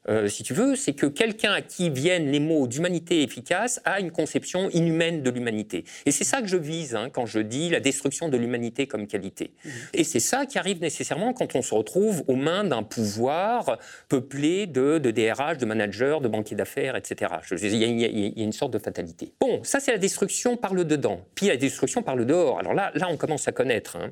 euh, 0.09 0.27
si 0.27 0.41
tu 0.41 0.53
veux, 0.53 0.75
c'est 0.75 0.93
que 0.93 1.05
quelqu'un 1.05 1.53
à 1.53 1.61
qui 1.61 1.89
viennent 1.89 2.31
les 2.31 2.39
mots 2.39 2.65
d'humanité 2.65 3.21
efficace 3.21 3.81
a 3.85 3.99
une 3.99 4.11
conception 4.11 4.69
inhumaine 4.71 5.21
de 5.21 5.29
l'humanité. 5.29 5.85
Et 6.05 6.11
c'est 6.11 6.23
ça 6.23 6.41
que 6.41 6.47
je 6.47 6.57
vise 6.57 6.95
hein, 6.95 7.09
quand 7.11 7.27
je 7.27 7.39
dis 7.39 7.69
la 7.69 7.79
destruction 7.79 8.27
de 8.27 8.37
l'humanité 8.37 8.87
comme 8.87 9.05
qualité. 9.05 9.51
Mmh. 9.63 9.69
Et 9.93 10.03
c'est 10.03 10.19
ça 10.19 10.47
qui 10.47 10.57
arrive 10.57 10.81
nécessairement 10.81 11.33
quand 11.33 11.55
on 11.55 11.61
se 11.61 11.75
retrouve 11.75 12.23
aux 12.27 12.35
mains 12.35 12.63
d'un 12.63 12.81
pouvoir 12.81 13.77
peuplé 14.09 14.65
de, 14.65 14.97
de, 14.97 15.11
DRH, 15.11 15.57
de 15.57 15.65
managers, 15.65 16.17
de 16.21 16.27
banquiers 16.27 16.55
d'affaires, 16.55 16.95
etc. 16.95 17.33
Il 17.51 17.75
y, 17.75 18.41
a 18.41 18.43
une 18.43 18.51
sorte 18.53 18.73
de 18.73 18.79
fatalité. 18.79 19.33
Bon, 19.39 19.63
ça 19.63 19.79
c'est 19.79 19.91
la 19.91 19.99
destruction 19.99 20.57
par 20.57 20.73
le 20.73 20.83
dedans. 20.83 21.21
Puis 21.35 21.47
la 21.47 21.57
destruction 21.57 22.01
par 22.01 22.15
le 22.15 22.25
dehors. 22.25 22.57
Alors 22.57 22.73
là, 22.73 22.91
là 22.95 23.07
on 23.09 23.17
commence 23.17 23.47
à 23.47 23.51
connaître. 23.51 23.97
Hein. 23.97 24.11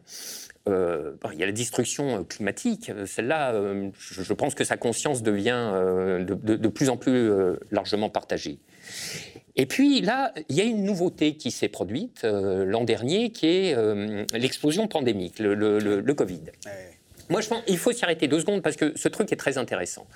Euh, 0.69 1.11
il 1.33 1.39
y 1.39 1.43
a 1.43 1.45
la 1.45 1.51
destruction 1.51 2.19
euh, 2.19 2.23
climatique. 2.23 2.89
Euh, 2.89 3.05
celle-là, 3.05 3.53
je, 3.97 4.33
pense 4.33 4.55
que 4.55 4.63
sa 4.63 4.77
conscience 4.77 5.23
devient 5.23 5.71
de, 6.21 6.67
plus 6.67 6.89
en 6.89 6.97
plus 6.97 7.31
largement 7.71 8.09
partagée. 8.09 8.59
Et 9.55 9.65
puis 9.65 10.01
là, 10.01 10.33
il 10.47 10.55
y 10.55 10.61
a 10.61 10.63
une 10.63 10.83
nouveauté 10.83 11.35
qui 11.35 11.51
s'est 11.51 11.67
produite 11.67 12.23
l'an 12.23 12.83
dernier, 12.83 13.31
qui 13.31 13.47
est 13.47 13.75
l'explosion 14.33 14.87
pandémique, 14.87 15.39
le, 15.39 16.13
Covid. 16.13 16.43
Moi, 17.29 17.41
je 17.41 17.49
pense 17.49 17.63
qu'il 17.65 17.77
faut 17.77 17.91
s'y 17.91 18.03
arrêter 18.03 18.27
deux 18.27 18.39
secondes 18.39 18.63
parce 18.63 18.75
que 18.75 18.97
ce 18.97 19.07
truc 19.07 19.31
est 19.31 19.35
très 19.35 19.57
intéressant. 19.57 20.07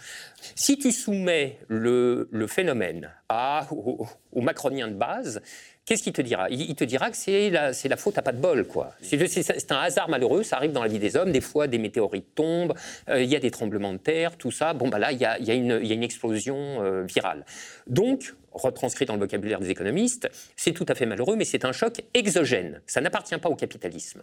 Si 0.56 0.78
tu 0.78 0.92
soumets 0.92 1.60
le, 1.68 2.28
phénomène 2.48 3.12
à, 3.30 3.68
aux 3.72 4.42
macroniens 4.42 4.88
de 4.88 4.96
base, 4.96 5.42
Qu'est-ce 5.86 6.04
qu'il 6.04 6.14
te 6.14 6.22
dira? 6.22 6.50
Il, 6.50 6.76
te 6.76 6.86
dira 6.86 7.12
que 7.12 7.18
c'est 7.18 7.50
la, 7.50 7.72
la, 7.72 7.98
faute 7.98 8.18
à 8.18 8.22
pas 8.22 8.32
de 8.32 8.38
bol, 8.38 8.66
quoi. 8.66 8.94
C'est 9.02 9.72
un 9.72 9.80
hasard 9.80 10.08
malheureux, 10.08 10.44
ça 10.44 10.56
arrive 10.56 10.72
dans 10.72 10.82
la 10.82 10.88
vie 10.88 11.00
des 11.00 11.18
hommes. 11.18 11.34
Des 11.34 11.42
fois, 11.42 11.68
des 11.68 11.78
météorites 11.78 12.34
tombent, 12.36 12.74
euh, 13.10 13.22
il 13.22 13.30
y 13.30 13.36
a 13.36 13.40
des 13.40 13.52
tremblements 13.52 13.92
de 13.92 13.98
terre, 13.98 14.38
tout 14.38 14.52
ça. 14.52 14.74
Bon, 14.74 14.88
bah 14.88 14.98
là, 14.98 15.12
il 15.12 15.20
y 15.20 15.26
a, 15.26 15.38
y, 15.40 15.52
a 15.52 15.54
y 15.54 15.92
a, 15.92 15.94
une 15.94 16.04
explosion 16.04 16.82
euh, 16.82 17.04
virale. 17.04 17.46
Donc, 17.86 18.34
retranscrit 18.54 19.06
dans 19.06 19.16
le 19.16 19.20
vocabulaire 19.20 19.60
des 19.60 19.72
économistes, 19.72 20.30
c'est 20.56 20.72
tout 20.72 20.86
à 20.88 20.96
fait 20.96 21.06
malheureux, 21.06 21.36
mais 21.36 21.44
c'est 21.44 21.66
un 21.66 21.74
choc 21.74 22.02
exogène. 22.14 22.82
Ça 22.88 23.02
n'appartient 23.02 23.38
pas 23.38 23.50
au 23.50 23.56
capitalisme. 23.56 24.22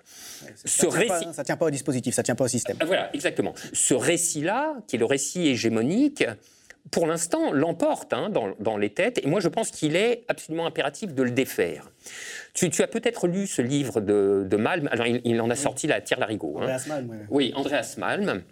Ça 0.64 0.86
ne 0.86 1.42
tient 1.42 1.56
pas 1.56 1.66
au 1.66 1.70
dispositif, 1.70 2.14
ça 2.14 2.22
ne 2.22 2.24
tient 2.24 2.36
pas 2.36 2.44
au 2.44 2.48
système. 2.48 2.76
Ah, 2.80 2.86
voilà, 2.86 3.14
exactement. 3.14 3.54
Ce 3.74 3.92
récit-là, 3.92 4.76
qui 4.86 4.96
est 4.96 4.98
le 4.98 5.04
récit 5.04 5.48
hégémonique, 5.48 6.24
pour 6.90 7.06
l'instant, 7.06 7.52
l'emporte 7.52 8.12
hein, 8.12 8.30
dans, 8.30 8.76
les 8.76 8.90
têtes. 8.90 9.20
Et 9.22 9.26
moi, 9.26 9.40
je 9.40 9.48
pense 9.48 9.70
qu'il 9.70 9.96
est 9.96 10.24
absolument 10.28 10.66
impératif 10.66 11.14
de 11.14 11.22
le 11.22 11.30
défaire. 11.30 11.90
Tu, 12.54 12.70
as 12.82 12.88
peut-être 12.88 13.28
lu 13.28 13.46
ce 13.46 13.62
livre 13.62 14.00
de, 14.00 14.56
Malm. 14.56 14.88
Alors, 14.90 15.06
il, 15.06 15.40
en 15.40 15.50
a 15.50 15.56
sorti 15.56 15.86
la 15.86 16.00
Tire 16.00 16.18
Larigot. 16.18 16.58
Hein. 16.58 16.62
Andreas 16.62 16.84
Malm, 16.88 17.10
oui. 17.10 17.16
Oui, 17.30 17.52
Andreas 17.54 17.94
Malm. 17.98 18.42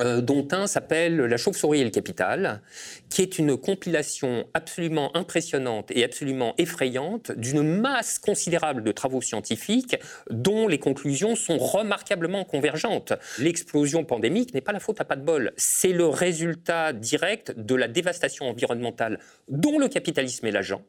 Euh, 0.00 0.22
dont 0.22 0.48
un 0.52 0.66
s'appelle 0.66 1.16
La 1.16 1.36
chauve-souris 1.36 1.80
et 1.80 1.84
le 1.84 1.90
capital, 1.90 2.62
qui 3.10 3.20
est 3.20 3.38
une 3.38 3.56
compilation 3.58 4.46
absolument 4.54 5.14
impressionnante 5.14 5.90
et 5.90 6.04
absolument 6.04 6.54
effrayante 6.56 7.32
d'une 7.32 7.62
masse 7.62 8.18
considérable 8.18 8.82
de 8.82 8.92
travaux 8.92 9.20
scientifiques 9.20 9.96
dont 10.30 10.68
les 10.68 10.78
conclusions 10.78 11.36
sont 11.36 11.58
remarquablement 11.58 12.44
convergentes. 12.44 13.12
L'explosion 13.38 14.04
pandémique 14.04 14.54
n'est 14.54 14.62
pas 14.62 14.72
la 14.72 14.80
faute 14.80 15.00
à 15.00 15.04
pas 15.04 15.16
de 15.16 15.24
bol, 15.24 15.52
c'est 15.56 15.92
le 15.92 16.06
résultat 16.06 16.94
direct 16.94 17.52
de 17.58 17.74
la 17.74 17.88
dévastation 17.88 18.48
environnementale 18.48 19.18
dont 19.48 19.78
le 19.78 19.88
capitalisme 19.88 20.46
est 20.46 20.52
l'agent 20.52 20.82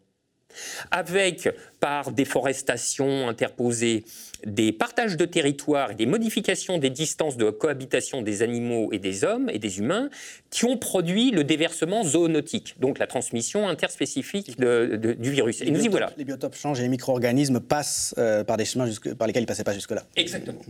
avec, 0.91 1.49
par 1.79 2.11
déforestation 2.11 3.27
interposée, 3.29 4.03
des 4.45 4.71
partages 4.71 5.17
de 5.17 5.25
territoire 5.25 5.91
et 5.91 5.95
des 5.95 6.05
modifications 6.05 6.77
des 6.77 6.89
distances 6.89 7.37
de 7.37 7.49
cohabitation 7.49 8.21
des 8.21 8.41
animaux 8.41 8.89
et 8.91 8.99
des 8.99 9.23
hommes 9.23 9.49
et 9.49 9.59
des 9.59 9.79
humains 9.79 10.09
qui 10.49 10.65
ont 10.65 10.77
produit 10.77 11.31
le 11.31 11.43
déversement 11.43 12.03
zoonotique, 12.03 12.75
donc 12.79 12.99
la 12.99 13.07
transmission 13.07 13.67
interspécifique 13.67 14.59
du 14.59 15.31
virus. 15.31 15.61
Les 15.61 15.67
et 15.67 15.71
nous 15.71 15.83
y 15.83 15.87
voilà. 15.87 16.11
Les 16.17 16.25
biotopes 16.25 16.55
changent 16.55 16.79
et 16.79 16.83
les 16.83 16.89
micro-organismes 16.89 17.59
passent 17.59 18.15
euh, 18.17 18.43
par 18.43 18.57
des 18.57 18.65
chemins 18.65 18.89
par 19.17 19.27
lesquels 19.27 19.41
ils 19.41 19.45
ne 19.45 19.47
passaient 19.47 19.63
pas 19.63 19.73
jusque-là. 19.73 20.03
Exactement. 20.15 20.61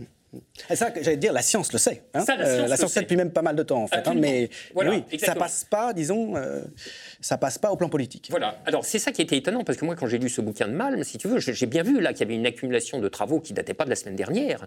Et 0.70 0.76
ça, 0.76 0.90
j'allais 0.98 1.16
dire, 1.18 1.32
la 1.32 1.42
science 1.42 1.72
le 1.72 1.78
sait. 1.78 2.04
Hein. 2.14 2.24
la 2.26 2.40
euh, 2.40 2.66
science, 2.66 2.80
le 2.80 2.88
sait 2.88 3.00
depuis 3.02 3.16
même 3.16 3.32
pas 3.32 3.42
mal 3.42 3.54
de 3.54 3.62
temps, 3.62 3.82
en 3.82 3.86
fait. 3.86 4.06
Hein, 4.06 4.14
mais, 4.16 4.48
oui, 4.74 5.04
ça 5.18 5.34
passe 5.34 5.66
pas, 5.68 5.92
disons, 5.92 6.36
euh, 6.36 6.62
ça 7.20 7.36
passe 7.36 7.58
pas 7.58 7.70
au 7.70 7.76
plan 7.76 7.90
politique. 7.90 8.28
Voilà. 8.30 8.58
Alors, 8.64 8.84
c'est 8.84 8.98
ça 8.98 9.12
qui 9.12 9.20
était 9.20 9.36
étonnant, 9.36 9.62
parce 9.64 9.76
que 9.76 9.84
moi, 9.84 9.94
quand 9.94 10.06
j'ai 10.06 10.18
lu 10.18 10.30
ce 10.30 10.40
bouquin 10.40 10.68
de 10.68 10.72
Malm, 10.72 11.04
si 11.04 11.18
tu 11.18 11.28
veux, 11.28 11.38
j'ai 11.38 11.66
bien 11.66 11.82
vu 11.82 12.00
là 12.00 12.12
qu'il 12.12 12.20
y 12.20 12.24
avait 12.24 12.34
une 12.34 12.46
accumulation 12.46 12.98
de 12.98 13.08
travaux 13.08 13.40
qui 13.40 13.52
dataient 13.62 13.74
pas 13.74 13.84
de 13.84 13.90
la 13.90 13.96
semaine 13.96 14.16
dernière, 14.16 14.66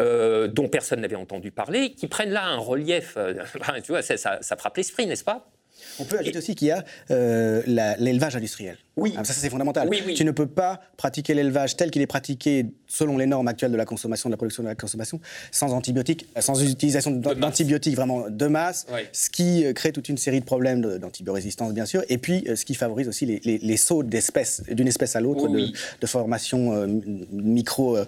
euh, 0.00 0.48
dont 0.48 0.68
personne 0.68 1.00
n'avait 1.00 1.16
entendu 1.16 1.50
parler, 1.50 1.92
qui 1.92 2.08
prennent 2.08 2.32
là 2.32 2.44
un 2.44 2.58
relief. 2.58 3.16
tu 3.84 3.92
vois, 3.92 4.02
ça, 4.02 4.16
ça 4.16 4.56
frappe 4.56 4.76
l'esprit, 4.76 5.06
n'est-ce 5.06 5.24
pas? 5.24 5.50
On 5.98 6.04
peut 6.04 6.18
ajouter 6.18 6.38
aussi 6.38 6.54
qu'il 6.54 6.68
y 6.68 6.70
a 6.70 6.84
euh, 7.10 7.62
l'élevage 7.98 8.36
industriel. 8.36 8.76
Oui. 8.96 9.14
Ah, 9.16 9.24
ça, 9.24 9.32
c'est 9.32 9.50
fondamental. 9.50 9.88
Tu 10.14 10.24
ne 10.24 10.30
peux 10.30 10.46
pas 10.46 10.80
pratiquer 10.96 11.34
l'élevage 11.34 11.76
tel 11.76 11.90
qu'il 11.90 12.02
est 12.02 12.06
pratiqué 12.06 12.66
selon 12.86 13.18
les 13.18 13.26
normes 13.26 13.48
actuelles 13.48 13.72
de 13.72 13.76
la 13.76 13.84
consommation, 13.84 14.28
de 14.28 14.32
la 14.32 14.36
production 14.36 14.62
de 14.62 14.68
la 14.68 14.74
consommation, 14.74 15.20
sans 15.50 15.72
antibiotiques, 15.72 16.26
euh, 16.36 16.40
sans 16.40 16.62
utilisation 16.62 17.10
d'antibiotiques 17.10 17.96
vraiment 17.96 18.30
de 18.30 18.46
masse, 18.46 18.86
ce 19.12 19.30
qui 19.30 19.64
euh, 19.64 19.72
crée 19.72 19.92
toute 19.92 20.08
une 20.08 20.18
série 20.18 20.40
de 20.40 20.44
problèmes 20.44 20.98
d'antibiorésistance, 20.98 21.72
bien 21.72 21.86
sûr, 21.86 22.02
et 22.08 22.18
puis 22.18 22.46
ce 22.54 22.64
qui 22.64 22.74
favorise 22.74 23.08
aussi 23.08 23.26
les, 23.26 23.76
sauts 23.76 24.04
d'espèces, 24.04 24.62
d'une 24.70 24.86
espèce 24.86 25.16
à 25.16 25.20
l'autre, 25.20 25.48
de, 25.48 26.06
formation 26.06 26.86
micro, 27.32 27.98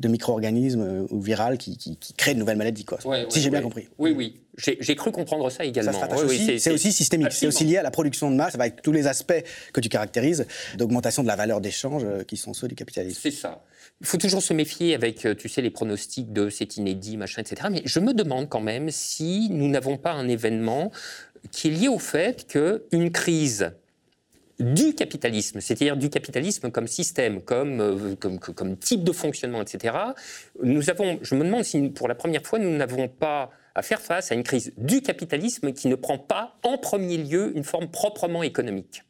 de 0.00 0.08
micro-organismes 0.08 1.06
ou 1.10 1.20
virales 1.20 1.58
qui, 1.58 1.76
qui, 1.76 2.14
créent 2.14 2.34
de 2.34 2.38
nouvelles 2.38 2.56
maladies, 2.56 2.84
quoi. 2.84 2.98
si 3.28 3.40
j'ai 3.40 3.50
bien 3.50 3.62
compris. 3.62 3.88
Oui, 3.98 4.14
oui. 4.16 4.40
J'ai 4.56 4.94
cru 4.94 5.10
comprendre 5.10 5.50
ça 5.50 5.64
également. 5.64 5.92
c'est 6.58 6.72
aussi 6.72 6.92
systémique. 6.92 7.32
C'est 7.32 7.46
aussi 7.46 7.64
lié 7.64 7.78
à 7.78 7.82
la 7.82 7.90
production 7.90 8.30
de 8.30 8.36
masse, 8.36 8.54
avec 8.54 8.82
tous 8.82 8.92
les 8.92 9.06
aspects 9.06 9.42
que 9.72 9.80
tu 9.80 9.88
caractérises 9.88 10.29
d'augmentation 10.76 11.22
de 11.22 11.28
la 11.28 11.36
valeur 11.36 11.60
d'échange 11.60 12.02
euh, 12.04 12.24
qui 12.24 12.36
sont 12.36 12.54
ceux 12.54 12.68
du 12.68 12.74
capitalisme. 12.74 13.20
C'est 13.22 13.30
ça. 13.30 13.64
Il 14.00 14.06
faut 14.06 14.18
toujours 14.18 14.42
se 14.42 14.52
méfier 14.52 14.94
avec, 14.94 15.26
euh, 15.26 15.34
tu 15.34 15.48
sais, 15.48 15.62
les 15.62 15.70
pronostics 15.70 16.32
de 16.32 16.48
c'est 16.50 16.76
inédit, 16.76 17.16
machin, 17.16 17.42
etc. 17.42 17.68
Mais 17.70 17.82
je 17.84 18.00
me 18.00 18.14
demande 18.14 18.48
quand 18.48 18.60
même 18.60 18.90
si 18.90 19.48
nous 19.50 19.68
n'avons 19.68 19.96
pas 19.96 20.12
un 20.12 20.28
événement 20.28 20.90
qui 21.50 21.68
est 21.68 21.70
lié 21.70 21.88
au 21.88 21.98
fait 21.98 22.46
qu'une 22.46 23.10
crise 23.10 23.72
du 24.60 24.94
capitalisme, 24.94 25.60
c'est-à-dire 25.60 25.96
du 25.96 26.10
capitalisme 26.10 26.70
comme 26.70 26.86
système, 26.86 27.40
comme, 27.40 27.80
euh, 27.80 28.14
comme, 28.16 28.38
comme, 28.38 28.76
type 28.76 29.02
de 29.04 29.12
fonctionnement, 29.12 29.62
etc. 29.62 29.96
Nous 30.62 30.90
avons, 30.90 31.18
je 31.22 31.34
me 31.34 31.44
demande 31.44 31.64
si 31.64 31.80
pour 31.88 32.08
la 32.08 32.14
première 32.14 32.42
fois 32.42 32.58
nous 32.58 32.76
n'avons 32.76 33.08
pas 33.08 33.50
à 33.74 33.82
faire 33.82 34.00
face 34.00 34.30
à 34.32 34.34
une 34.34 34.42
crise 34.42 34.72
du 34.76 35.00
capitalisme 35.00 35.72
qui 35.72 35.88
ne 35.88 35.94
prend 35.94 36.18
pas 36.18 36.58
en 36.62 36.76
premier 36.76 37.16
lieu 37.16 37.56
une 37.56 37.64
forme 37.64 37.88
proprement 37.88 38.42
économique. 38.42 39.02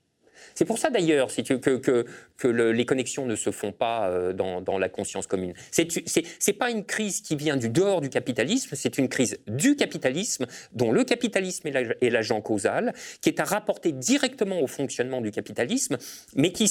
C'est 0.55 0.65
pour 0.65 0.79
ça 0.79 0.91
d'ailleurs 0.91 1.29
que, 1.35 2.07
les 2.49 2.87
connexions 2.87 3.27
ne 3.27 3.37
se 3.37 3.51
font 3.51 3.73
pas 3.73 4.09
euh, 4.09 4.33
dans, 4.33 4.79
la 4.79 4.89
conscience 4.89 5.27
commune. 5.27 5.55
Ce 5.73 5.83
n'est 5.83 6.57
pas 6.57 6.71
une 6.71 6.85
crise 6.85 7.21
qui 7.21 7.37
vient 7.37 7.57
du 7.57 7.69
dehors 7.69 8.01
du 8.01 8.09
capitalisme, 8.09 8.71
c'est 8.75 8.99
une 8.99 9.09
crise 9.09 9.39
du 9.47 9.77
capitalisme 9.77 10.47
dont 10.73 10.93
le 10.93 11.05
capitalisme 11.05 11.69
est 11.69 12.11
l'agent 12.11 12.41
causal, 12.41 12.93
qui 13.21 13.29
est 13.29 13.41
à 13.41 13.45
rapporter 13.45 13.93
directement 13.93 14.61
au 14.61 14.67
fonctionnement 14.67 15.21
du 15.21 15.31
capitalisme, 15.31 15.99
mais 16.35 16.53
qui 16.53 16.65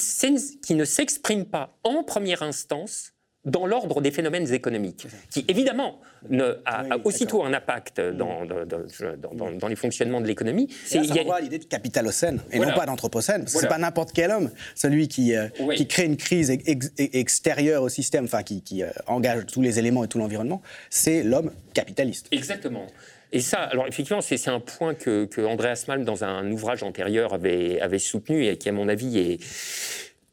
ne 0.75 0.85
s'exprime 0.85 1.45
pas 1.45 1.77
en 1.83 2.03
première 2.03 2.43
instance 2.43 3.13
dans 3.45 3.65
l'ordre 3.65 4.01
des 4.01 4.11
phénomènes 4.11 4.51
économiques, 4.53 5.07
qui 5.29 5.45
évidemment 5.47 6.01
ne, 6.29 6.57
a, 6.65 6.97
aussitôt 7.05 7.43
un 7.43 7.53
impact 7.53 8.01
dans, 8.01 8.45
dans, 8.45 9.51
dans, 9.51 9.67
les 9.67 9.77
fonctionnements 9.77 10.19
de 10.19 10.27
l'économie. 10.27 10.67
C'est 10.85 11.05
y 11.05 11.19
a... 11.19 11.39
l'idée 11.39 11.59
de 11.59 11.63
capitalocène 11.63 12.41
et 12.51 12.59
non 12.59 12.73
pas 12.73 12.85
d'anthropocène. 12.85 13.47
Ce 13.47 13.59
C'est 13.59 13.67
pas 13.67 13.77
n'importe 13.77 14.11
quel 14.11 14.31
homme, 14.31 14.51
celui 14.75 15.07
qui, 15.07 15.35
euh, 15.35 15.47
qui 15.75 15.87
crée 15.87 16.05
une 16.05 16.17
crise 16.17 16.51
extérieure 16.97 17.83
au 17.83 17.89
système, 17.89 18.25
enfin 18.25 18.43
qui, 18.43 18.61
qui 18.61 18.83
euh, 18.83 18.89
engage 19.07 19.45
tous 19.45 19.61
les 19.61 19.79
éléments 19.79 20.03
et 20.03 20.09
tout 20.09 20.19
l'environnement. 20.19 20.61
C'est 20.89 21.23
l'homme 21.23 21.51
capitaliste. 21.73 22.27
Exactement. 22.31 22.87
Et 23.31 23.41
ça, 23.41 23.59
alors 23.59 23.87
effectivement, 23.87 24.21
c'est 24.21 24.47
un 24.47 24.59
point 24.59 24.95
que, 24.95 25.25
que 25.25 25.41
Andreas 25.41 25.85
Malm, 25.87 26.03
dans 26.03 26.23
un 26.23 26.51
ouvrage 26.51 26.81
antérieur, 26.81 27.33
avait, 27.33 27.79
avait 27.79 27.99
soutenu 27.99 28.45
et 28.45 28.57
qui, 28.57 28.69
à 28.69 28.71
mon 28.71 28.89
avis, 28.89 29.19
est 29.19 29.39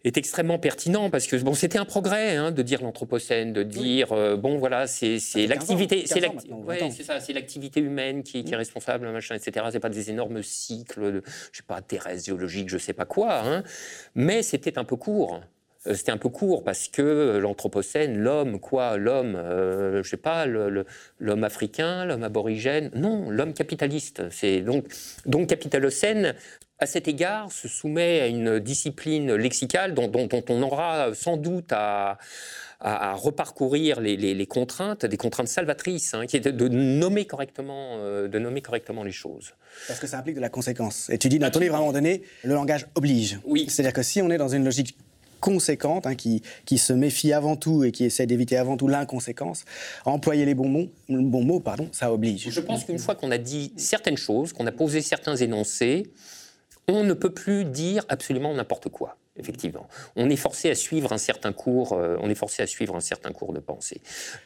est 0.07 0.17
extrêmement 0.17 0.59
pertinent 0.59 1.11
parce 1.11 1.27
que 1.27 1.37
bon, 1.37 1.55
c'était 1.55 1.79
un 1.79 1.85
progrès 1.85 2.37
hein, 2.37 2.53
de 2.53 2.63
dire 2.63 2.83
l'anthropocène, 2.83 3.53
de 3.53 3.63
dire 3.63 4.13
euh, 4.13 4.37
bon 4.37 4.59
voilà, 4.59 4.87
c'est 4.87 5.19
l'activité, 5.47 6.05
c'est 6.07 7.33
l'activité 7.33 7.81
humaine 7.81 8.23
qui, 8.23 8.45
qui, 8.45 8.53
est 8.53 8.57
responsable, 8.57 9.11
machin, 9.11 9.35
etc. 9.35 9.67
C'est 9.73 9.81
pas 9.81 9.89
des 9.89 10.11
énormes 10.11 10.43
cycles, 10.43 11.13
de, 11.13 11.23
je 11.51 11.59
sais 11.59 11.65
pas, 11.67 11.81
thérèse 11.81 12.27
géologique, 12.27 12.69
je 12.69 12.79
sais 12.79 12.93
pas 12.93 13.05
quoi, 13.05 13.41
hein. 13.41 13.65
mais 14.15 14.43
c'était 14.43 14.79
un 14.79 14.85
peu 14.85 14.97
court. 14.97 15.41
Euh, 15.87 15.95
c'était 15.95 16.13
un 16.13 16.19
peu 16.19 16.29
court 16.29 16.65
parce 16.65 16.89
que 16.89 17.39
l'anthropocène, 17.39 18.17
l'homme, 18.17 18.61
quoi, 18.61 18.97
l'homme, 18.97 19.35
euh, 19.37 20.03
je 20.03 20.09
sais 20.09 20.17
pas, 20.17 20.47
l'homme 20.47 21.45
africain, 21.45 22.05
l'homme 22.05 22.23
aborigène, 22.23 22.91
non, 22.95 23.31
l'homme 23.31 23.55
capitaliste. 23.55 24.23
C'est 24.31 24.61
donc 24.61 24.87
donc 25.27 25.49
capitalocène 25.49 26.35
à 26.79 26.87
cet 26.87 27.09
égard, 27.09 27.51
se 27.53 27.69
soumet 27.69 28.21
à 28.21 28.27
une 28.27 28.59
discipline 28.59 29.35
lexicale 29.35 29.95
dont, 29.95 30.11
on 30.49 30.63
aura 30.63 31.15
sans 31.15 31.37
doute 31.37 31.73
à, 31.73 32.19
reparcourir 32.81 34.01
les, 34.01 34.47
contraintes, 34.47 35.07
des 35.07 35.17
contraintes 35.17 35.49
salvatrices, 35.49 36.13
hein, 36.13 36.27
qui 36.27 36.37
est 36.37 36.41
de, 36.41 36.69
nommer 36.69 37.25
correctement, 37.25 37.97
euh, 37.99 38.29
de 38.29 38.39
nommer 38.39 38.61
correctement 38.61 39.03
les 39.03 39.13
choses. 39.13 39.55
Parce 39.89 39.99
que 39.99 40.07
ça 40.07 40.19
implique 40.19 40.37
de 40.37 40.41
la 40.41 40.51
conséquence. 40.51 41.09
Et 41.09 41.17
tu 41.17 41.29
dis 41.29 41.39
dans 41.39 41.51
ton 41.51 41.61
livre 41.61 41.75
à 41.75 41.79
un 41.79 41.81
moment 41.81 41.93
donné, 41.93 42.23
le 42.45 42.53
langage 42.53 42.87
oblige. 42.95 43.41
Oui. 43.45 43.67
C'est-à-dire 43.69 43.95
que 43.95 44.03
si 44.03 44.21
on 44.21 44.31
est 44.31 44.39
dans 44.39 44.49
une 44.49 44.65
logique 44.65 44.97
conséquente, 45.41 46.07
hein, 46.07 46.15
qui, 46.15 46.43
qui, 46.65 46.77
se 46.77 46.93
méfie 46.93 47.33
avant 47.33 47.57
tout 47.57 47.85
et 47.85 47.93
qui 47.93 48.05
essaie 48.05 48.27
d'éviter 48.27 48.57
avant 48.57 48.77
tout 48.77 48.89
l'inconséquence, 48.89 49.65
employer 50.05 50.45
les 50.45 50.55
bons 50.55 50.69
mots, 50.69 50.89
bons 51.09 51.45
mots 51.45 51.61
pardon, 51.61 51.89
ça 51.93 52.13
oblige. 52.13 52.51
Je 52.51 52.61
pense 52.61 52.85
qu'une 52.85 52.99
fois 52.99 53.15
qu'on 53.15 53.31
a 53.31 53.39
dit 53.39 53.73
certaines 53.77 54.17
choses, 54.17 54.53
qu'on 54.53 54.67
a 54.67 54.73
posé 54.73 55.01
certains 55.01 55.37
énoncés, 55.37 56.11
on 56.89 57.05
ne 57.05 57.15
peut 57.15 57.33
plus 57.33 57.65
dire 57.65 58.05
absolument 58.09 58.55
n'importe 58.55 58.89
quoi. 58.89 59.17
Effectivement, 59.39 59.87
on 60.15 60.31
est 60.31 60.37
forcé 60.37 60.71
à 60.71 60.75
suivre 60.75 61.13
un 61.13 61.19
certain 61.19 61.53
cours. 61.53 61.93
Euh, 61.93 62.17
on 62.21 62.31
est 62.31 62.35
forcé 62.35 62.63
à 62.63 62.67
suivre 62.67 62.97
un 62.97 63.01
certain 63.01 63.33
cours 63.33 63.53
de 63.53 63.61
pensée. 63.61 64.01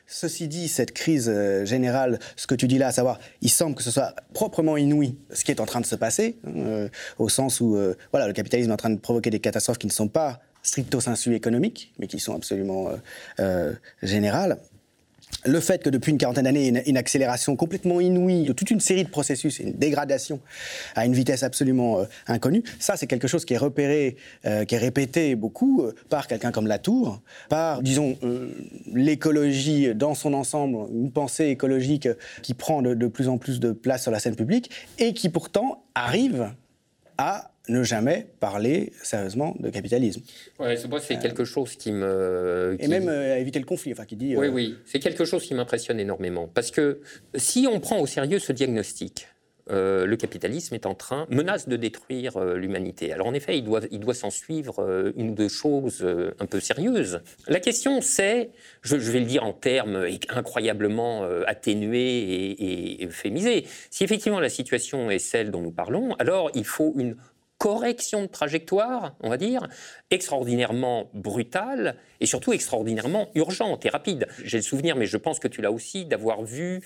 Ceci 0.07 0.49
dit, 0.49 0.67
cette 0.67 0.93
crise 0.93 1.31
euh, 1.33 1.65
générale, 1.65 2.19
ce 2.35 2.49
que 2.49 2.57
tu 2.57 2.67
dis 2.67 2.77
là, 2.77 2.89
à 2.89 2.93
savoir, 2.93 3.21
il 3.41 3.51
semble 3.51 3.77
que 3.77 3.85
ce 3.85 3.93
soit 3.93 4.17
proprement 4.35 4.77
inouï 4.77 5.17
ce 5.33 5.45
qui 5.45 5.53
est 5.53 5.61
en 5.61 5.67
train 5.67 5.81
de 5.81 5.87
se 5.87 5.95
passer, 5.95 6.39
euh, 6.45 6.89
au 7.19 7.29
sens 7.29 7.61
où, 7.61 7.79
voilà, 8.11 8.27
le 8.27 8.33
capitalisme 8.33 8.71
est 8.71 8.75
en 8.75 8.79
train 8.79 8.91
de 8.91 8.99
provoquer 8.99 9.31
des 9.31 9.41
catastrophes 9.41 9.79
qui 9.79 9.87
ne 9.87 9.93
sont 9.93 10.09
pas 10.09 10.41
stricto 10.63 11.01
sensu 11.01 11.35
économiques, 11.35 11.93
mais 11.99 12.07
qui 12.07 12.19
sont 12.19 12.35
absolument 12.35 12.91
générales 14.03 14.59
le 15.45 15.61
fait 15.61 15.83
que 15.83 15.91
depuis 15.91 16.13
une 16.13 16.19
quarantaine 16.19 16.45
d'années, 16.45 16.69
ait 16.69 16.83
une, 16.89 16.97
accélération 16.97 17.57
complètement 17.57 18.01
inouïe 18.01 18.45
de 18.45 18.53
toute 18.53 18.71
une 18.71 18.81
série 18.81 19.05
de 19.05 19.09
processus 19.09 19.61
et 19.61 19.65
une 19.65 19.73
dégradation 19.73 20.41
à 20.95 21.07
une 21.07 21.15
vitesse 21.15 21.43
absolument 21.43 22.01
euh, 22.01 22.05
inconnue, 22.27 22.63
ça 22.79 22.97
c'est 22.97 23.07
quelque 23.07 23.29
chose 23.29 23.45
qui 23.45 23.55
est 23.55 23.59
repéré, 23.59 24.17
euh, 24.45 24.65
qui 24.65 24.75
est 24.75 24.79
répété 24.79 25.35
beaucoup 25.35 25.83
euh, 25.83 25.95
par 26.09 26.27
quelqu'un 26.27 26.53
comme 26.53 26.67
Latour, 26.67 27.23
par, 27.49 27.83
disons, 27.83 28.19
l'écologie 28.93 29.95
dans 29.95 30.15
son 30.15 30.35
ensemble, 30.35 30.77
une 30.93 31.11
pensée 31.11 31.47
écologique 31.47 32.09
qui 32.43 32.55
prend 32.55 32.83
de 32.83 33.07
plus 33.07 33.29
en 33.29 33.39
plus 33.39 33.61
de 33.61 33.73
place 33.73 34.03
sur 34.03 34.11
la 34.11 34.19
scène 34.19 34.37
publique 34.37 34.71
et 34.99 35.15
qui 35.15 35.29
pourtant 35.29 35.85
arrive 35.95 36.51
à 37.19 37.51
ne 37.71 37.83
jamais 37.83 38.27
parler 38.41 38.93
sérieusement 39.03 39.57
de 39.59 39.71
capitalisme. 39.71 40.23
Ouais, 40.59 40.77
c'est 40.77 41.19
quelque 41.19 41.45
chose 41.45 41.77
qui 41.77 41.93
me... 41.93 42.77
Et 42.79 42.89
même 42.89 43.09
euh, 43.09 43.37
éviter 43.39 43.59
le 43.59 43.65
conflit, 43.65 43.93
enfin 43.93 44.05
qui 44.05 44.17
dit... 44.17 44.37
Oui, 44.37 44.49
euh, 44.49 44.51
oui, 44.51 44.77
c'est 44.85 44.99
quelque 44.99 45.25
chose 45.25 45.45
qui 45.45 45.55
m'impressionne 45.55 46.01
énormément. 46.01 46.49
Parce 46.53 46.71
que 46.71 47.01
si 47.35 47.67
on 47.71 47.81
prend 47.81 47.99
au 48.01 48.07
sérieux 48.07 48.39
ce 48.39 48.53
diagnostic, 48.53 49.29
euh, 49.71 50.05
le 50.05 50.17
capitalisme 50.17 50.75
est 50.75 50.85
en 50.85 50.95
train, 50.95 51.27
menace 51.31 51.69
de 51.69 51.77
détruire 51.77 52.41
l'humanité. 52.41 53.13
Alors 53.13 53.29
en 53.29 53.35
effet, 53.35 53.57
il 53.57 53.63
doit, 53.63 53.83
il 53.93 54.01
doit 54.01 54.15
s'en 54.15 54.31
suivre 54.31 55.13
une 55.17 55.31
ou 55.31 55.35
deux 55.35 55.49
choses 55.49 56.05
un 56.41 56.47
peu 56.47 56.59
sérieuses. 56.59 57.21
La 57.47 57.61
question 57.61 58.01
c'est, 58.01 58.51
je, 58.83 58.97
vais 58.97 59.21
le 59.21 59.27
dire 59.27 59.45
en 59.45 59.53
termes 59.53 60.07
incroyablement 60.31 61.23
atténués 61.47 62.19
et, 62.19 63.03
et 63.03 63.07
euphémisés, 63.07 63.65
si 63.91 64.03
effectivement 64.03 64.41
la 64.41 64.49
situation 64.49 65.09
est 65.09 65.21
celle 65.21 65.53
dont 65.53 65.63
nous 65.63 65.71
parlons, 65.71 66.15
alors 66.19 66.51
il 66.55 66.65
faut 66.65 66.93
une 66.97 67.15
correction 67.61 68.23
de 68.23 68.27
trajectoire, 68.27 69.15
on 69.21 69.29
va 69.29 69.37
dire, 69.37 69.69
extraordinairement 70.11 71.11
brutale 71.13 71.97
et 72.19 72.25
surtout 72.25 72.55
extraordinairement 72.55 73.29
urgente 73.35 73.85
et 73.85 73.91
rapide. 73.91 74.27
J'ai 74.43 74.57
le 74.57 74.63
souvenir, 74.63 74.97
mais 74.97 75.05
je 75.05 75.19
pense 75.19 75.39
que 75.39 75.47
tu 75.47 75.61
l'as 75.61 75.71
aussi, 75.71 76.07
d'avoir 76.07 76.43
vu 76.43 76.81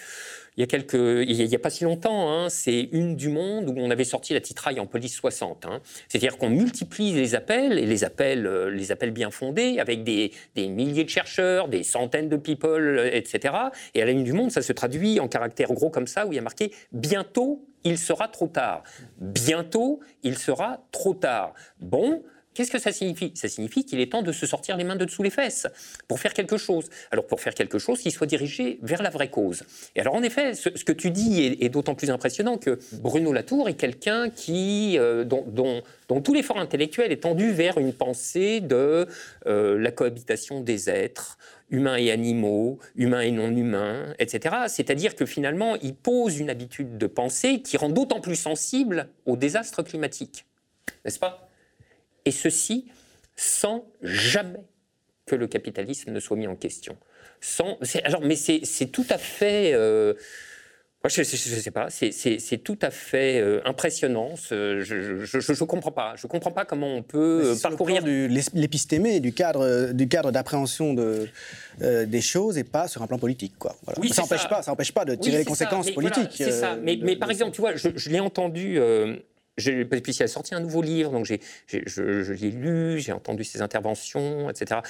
il 0.56 0.60
y 0.60 0.64
a 0.64 0.66
quelques, 0.66 0.94
il 0.94 1.54
a, 1.54 1.58
pas 1.60 1.70
si 1.70 1.84
longtemps, 1.84 2.28
hein, 2.28 2.48
c'est 2.48 2.88
une 2.90 3.14
du 3.14 3.28
monde 3.28 3.68
où 3.68 3.74
on 3.76 3.88
avait 3.88 4.04
sorti 4.04 4.34
la 4.34 4.40
titraille 4.40 4.80
en 4.80 4.86
police 4.86 5.14
60. 5.14 5.64
Hein. 5.64 5.80
C'est-à-dire 6.08 6.38
qu'on 6.38 6.50
multiplie 6.50 7.12
les 7.12 7.36
appels 7.36 7.78
et 7.78 7.86
les 7.86 8.02
appels, 8.02 8.44
euh, 8.44 8.68
les 8.68 8.90
appels 8.90 9.12
bien 9.12 9.30
fondés 9.30 9.78
avec 9.78 10.02
des, 10.02 10.32
des, 10.56 10.66
milliers 10.66 11.04
de 11.04 11.08
chercheurs, 11.08 11.68
des 11.68 11.84
centaines 11.84 12.28
de 12.28 12.36
people, 12.36 12.98
euh, 12.98 13.10
etc. 13.12 13.54
Et 13.94 14.02
à 14.02 14.06
la 14.06 14.10
une 14.10 14.24
du 14.24 14.32
monde, 14.32 14.50
ça 14.50 14.60
se 14.60 14.72
traduit 14.72 15.20
en 15.20 15.28
caractères 15.28 15.72
gros 15.72 15.90
comme 15.90 16.08
ça 16.08 16.26
où 16.26 16.32
il 16.32 16.36
y 16.36 16.38
a 16.40 16.42
marqué 16.42 16.72
bientôt 16.90 17.64
il 17.84 17.98
sera 17.98 18.28
trop 18.28 18.48
tard. 18.48 18.82
Bientôt, 19.18 20.00
il 20.22 20.36
sera 20.38 20.80
trop 20.90 21.14
tard. 21.14 21.54
Bon, 21.80 22.22
Qu'est-ce 22.54 22.70
que 22.70 22.78
ça 22.78 22.92
signifie? 22.92 23.32
Ça 23.34 23.48
signifie 23.48 23.84
qu'il 23.84 23.98
est 24.00 24.12
temps 24.12 24.22
de 24.22 24.30
se 24.30 24.46
sortir 24.46 24.76
les 24.76 24.84
mains 24.84 24.94
de 24.94 25.04
dessous 25.04 25.24
les 25.24 25.30
fesses 25.30 25.66
pour 26.06 26.20
faire 26.20 26.32
quelque 26.32 26.56
chose. 26.56 26.84
Alors 27.10 27.26
pour 27.26 27.40
faire 27.40 27.52
quelque 27.52 27.80
chose 27.80 28.00
qui 28.00 28.12
soit 28.12 28.28
dirigé 28.28 28.78
vers 28.82 29.02
la 29.02 29.10
vraie 29.10 29.28
cause. 29.28 29.64
Et 29.96 30.00
alors 30.00 30.14
en 30.14 30.22
effet, 30.22 30.54
ce, 30.54 30.68
que 30.68 30.92
tu 30.92 31.10
dis 31.10 31.58
est, 31.60 31.68
d'autant 31.68 31.96
plus 31.96 32.10
impressionnant 32.10 32.56
que 32.56 32.78
Bruno 32.92 33.32
Latour 33.32 33.68
est 33.68 33.74
quelqu'un 33.74 34.30
qui, 34.30 34.96
euh, 34.98 35.24
dont, 35.24 35.82
tout 36.22 36.32
l'effort 36.32 36.58
intellectuel 36.58 37.10
est 37.10 37.24
tendu 37.24 37.50
vers 37.50 37.78
une 37.78 37.92
pensée 37.92 38.60
de 38.60 39.08
euh, 39.46 39.76
la 39.76 39.90
cohabitation 39.90 40.60
des 40.60 40.88
êtres, 40.88 41.38
humains 41.70 41.96
et 41.96 42.12
animaux, 42.12 42.78
humains 42.94 43.22
et 43.22 43.32
non 43.32 43.50
humains, 43.50 44.14
etc. 44.20 44.54
C'est-à-dire 44.68 45.16
que 45.16 45.26
finalement, 45.26 45.74
il 45.82 45.96
pose 45.96 46.38
une 46.38 46.50
habitude 46.50 46.98
de 46.98 47.06
pensée 47.08 47.62
qui 47.62 47.76
rend 47.76 47.88
d'autant 47.88 48.20
plus 48.20 48.36
sensible 48.36 49.08
au 49.26 49.36
désastre 49.36 49.82
climatique. 49.82 50.46
N'est-ce 51.04 51.18
pas? 51.18 51.43
Et 52.24 52.30
ceci 52.30 52.86
sans 53.36 53.84
jamais 54.02 54.64
que 55.26 55.34
le 55.34 55.46
capitalisme 55.46 56.12
ne 56.12 56.20
soit 56.20 56.36
mis 56.36 56.46
en 56.46 56.56
question. 56.56 56.96
Sans, 57.40 57.78
alors, 58.04 58.22
mais 58.22 58.36
c'est 58.36 58.86
tout 58.86 59.06
à 59.10 59.18
fait. 59.18 59.72
Euh, 59.74 60.14
je 61.06 61.20
ne 61.20 61.24
sais 61.24 61.70
pas, 61.70 61.88
c'est 61.90 62.64
tout 62.64 62.78
à 62.80 62.90
fait 62.90 63.38
euh, 63.38 63.60
impressionnant. 63.66 64.36
Je 64.50 65.52
ne 65.52 65.64
comprends 65.66 65.90
pas. 65.90 66.14
Je 66.16 66.26
comprends 66.26 66.50
pas 66.50 66.64
comment 66.64 66.94
on 66.94 67.02
peut 67.02 67.52
euh, 67.52 67.56
parcourir. 67.60 68.02
l'épistémé, 68.06 69.20
du 69.20 69.34
cadre, 69.34 69.92
du 69.92 70.08
cadre 70.08 70.32
d'appréhension 70.32 70.94
de, 70.94 71.28
des 71.78 72.22
choses 72.22 72.56
et 72.56 72.64
pas 72.64 72.88
sur 72.88 73.02
un 73.02 73.06
plan 73.06 73.18
politique. 73.18 73.54
Quoi. 73.58 73.76
ça 74.12 74.22
n'empêche 74.22 74.48
pas, 74.48 74.62
ça 74.62 74.74
pas 74.94 75.04
de 75.04 75.14
tirer 75.14 75.38
les 75.38 75.44
conséquences 75.44 75.90
politiques. 75.90 76.32
c'est 76.34 76.52
ça. 76.52 76.76
Mais, 76.76 76.98
mais, 77.02 77.16
par 77.16 77.30
exemple, 77.30 77.52
tu 77.52 77.60
vois, 77.60 77.76
je, 77.76 78.08
l'ai 78.08 78.20
entendu 78.20 78.78
puis 79.56 80.12
il 80.18 80.22
a 80.22 80.26
sorti 80.28 80.54
un 80.54 80.60
nouveau 80.60 80.82
livre, 80.82 81.12
donc 81.12 81.26
je, 81.26 81.36
je 81.86 82.32
l'ai 82.32 82.50
lu, 82.50 83.00
j'ai 83.00 83.12
entendu 83.12 83.44
ses 83.44 83.62
interventions, 83.62 84.50
etc. 84.50 84.80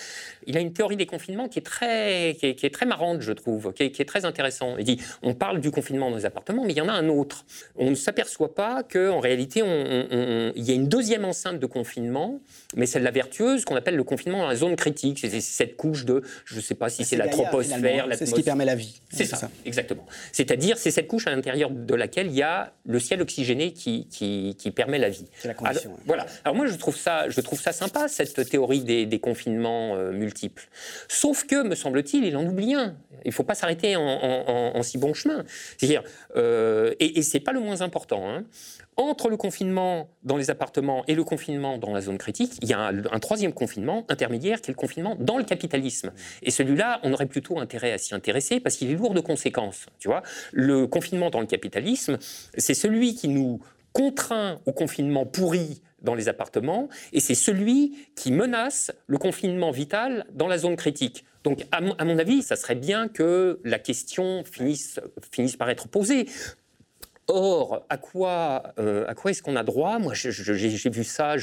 Il 0.47 0.57
a 0.57 0.61
une 0.61 0.73
théorie 0.73 0.97
des 0.97 1.07
confinements 1.07 1.49
qui 1.49 1.59
est 1.59 1.63
très, 1.63 2.37
qui 2.39 2.47
est, 2.47 2.75
très 2.75 2.87
marrante, 2.87 3.21
je 3.21 3.33
trouve, 3.33 3.73
qui 3.73 3.83
est, 3.83 4.09
très 4.09 4.25
intéressant. 4.25 4.77
Il 4.79 4.85
dit, 4.85 5.01
on 5.23 5.35
parle 5.35 5.61
du 5.61 5.71
confinement 5.71 6.11
dans 6.11 6.17
les 6.17 6.27
appartements, 6.27 6.65
mais 6.65 6.73
il 6.73 6.77
y 6.77 6.81
en 6.81 6.89
a 6.89 6.93
un 6.93 7.09
autre. 7.09 7.45
On 7.77 7.91
ne 7.91 7.95
s'aperçoit 7.95 8.55
pas 8.55 8.83
qu'en 8.83 9.21
réalité, 9.21 9.63
on, 9.63 10.53
il 10.55 10.65
y 10.65 10.71
a 10.71 10.75
une 10.75 10.89
deuxième 10.89 11.25
enceinte 11.25 11.61
de 11.61 11.67
confinement, 11.67 12.41
mais 12.77 12.87
celle-là 12.87 13.11
vertueuse, 13.11 13.65
qu'on 13.65 13.77
appelle 13.77 13.97
le 13.97 14.05
confinement 14.05 14.39
dans 14.39 14.49
la 14.49 14.57
zone 14.57 14.77
critique. 14.77 15.19
C'est 15.21 15.41
cette 15.41 15.77
couche 15.77 16.05
de, 16.05 16.23
je 16.45 16.57
ne 16.57 16.61
sais 16.61 16.75
pas 16.75 16.89
si 16.89 17.05
c'est 17.05 17.17
la 17.17 17.29
troposphère, 17.29 18.07
C'est 18.13 18.27
ce 18.27 18.35
qui 18.35 18.43
permet 18.43 18.65
la 18.65 18.75
vie. 18.75 19.01
C'est 19.11 19.27
ça, 19.27 19.51
exactement. 19.65 20.07
C'est-à-dire, 20.33 20.79
c'est 20.79 20.91
cette 20.91 21.07
couche 21.07 21.27
à 21.27 21.31
l'intérieur 21.31 21.71
de 21.71 21.95
laquelle 21.95 22.27
il 22.29 22.35
y 22.35 22.43
a 22.43 22.73
le 22.87 22.99
ciel 22.99 23.23
oxygéné 23.23 23.73
qui, 23.73 24.07
qui 24.09 24.54
qui, 24.57 24.71
permet 24.71 24.99
la 24.99 25.09
vie. 25.09 25.27
C'est 25.39 25.49
la 25.49 25.55
condition. 25.55 25.91
Alors, 25.91 26.01
Voilà. 26.07 26.27
Alors 26.45 26.57
moi, 26.57 26.67
je 26.67 26.75
trouve 26.75 26.97
ça, 26.97 27.29
je 27.29 27.41
trouve 27.41 27.61
ça 27.61 27.73
sympa, 27.73 28.09
cette 28.09 28.49
théorie 28.49 28.81
des, 28.81 29.21
confinements 29.21 29.95
euh, 29.95 30.13
multiples. 30.13 30.69
Sauf 31.09 31.45
que, 31.47 31.63
me 31.63 31.75
semble-t-il, 31.75 32.25
il 32.25 32.37
en 32.37 32.45
oublie 32.45 32.75
un. 32.75 32.97
Il 33.25 33.29
ne 33.29 33.33
faut 33.33 33.45
pas 33.45 33.55
s'arrêter 33.55 33.97
en, 33.97 34.83
si 34.83 34.99
bon 34.99 35.15
chemin. 35.15 35.45
C'est-à-dire, 35.79 36.03
euh, 36.37 36.93
et, 37.01 37.19
et 37.19 37.23
c'est 37.23 37.41
pas 37.41 37.53
le 37.53 37.61
moins 37.61 37.81
important. 37.81 38.29
Hein. 38.29 38.45
Entre 38.97 39.29
le 39.29 39.37
confinement 39.37 40.09
dans 40.23 40.37
les 40.37 40.51
appartements 40.51 41.05
et 41.09 41.17
le 41.17 41.25
confinement 41.25 41.79
dans 41.79 41.93
la 41.93 42.01
zone 42.01 42.17
critique, 42.17 42.53
il 42.63 42.69
y 42.69 42.73
a 42.73 42.79
un, 42.79 42.99
un 43.07 43.19
troisième 43.19 43.53
confinement 43.53 44.05
intermédiaire 44.09 44.61
qui 44.61 44.71
est 44.71 44.75
le 44.75 44.79
confinement 44.79 45.17
dans 45.19 45.37
le 45.37 45.43
capitalisme. 45.43 46.13
Et 46.43 46.53
celui-là, 46.53 47.01
on 47.03 47.13
aurait 47.13 47.27
plutôt 47.27 47.59
intérêt 47.59 47.93
à 47.93 47.99
s'y 47.99 48.15
intéresser 48.15 48.61
parce 48.61 48.77
qu'il 48.77 48.91
est 48.91 48.95
lourd 48.95 49.15
de 49.15 49.21
conséquences. 49.21 49.87
Tu 49.99 50.07
vois, 50.07 50.23
le 50.53 50.87
confinement 50.87 51.31
dans 51.31 51.41
le 51.41 51.47
capitalisme, 51.47 52.19
c'est 52.57 52.75
celui 52.75 53.17
qui 53.17 53.29
nous 53.29 53.61
contraint 53.95 54.61
au 54.67 54.73
confinement 54.73 55.25
pourri 55.25 55.81
dans 56.03 56.15
les 56.15 56.29
appartements, 56.29 56.91
et 57.15 57.21
c'est 57.21 57.35
celui 57.35 57.97
qui 58.15 58.31
menace 58.31 58.93
le 59.07 59.17
confinement 59.17 59.71
vital 59.71 60.27
dans 60.35 60.49
la 60.49 60.59
zone 60.59 60.77
critique. 60.77 61.25
Donc, 61.45 61.65
à 61.73 61.81
mon, 61.81 62.19
avis, 62.19 62.43
ça 62.43 62.57
serait 62.57 62.75
bien 62.75 63.09
que 63.09 63.61
la 63.65 63.79
question 63.79 64.45
finisse, 64.45 65.01
finisse 65.31 65.57
par 65.57 65.71
être 65.71 65.89
posée. 65.89 66.27
Or, 67.27 67.87
à 67.89 67.97
quoi, 67.97 68.75
euh, 68.79 69.07
à 69.09 69.15
quoi 69.15 69.31
est-ce 69.31 69.43
qu'on 69.43 69.57
a 69.57 69.63
droit? 69.63 69.99
Moi, 69.99 70.13
j'ai 70.15 70.91
vu 70.91 71.05
ça, 71.05 71.37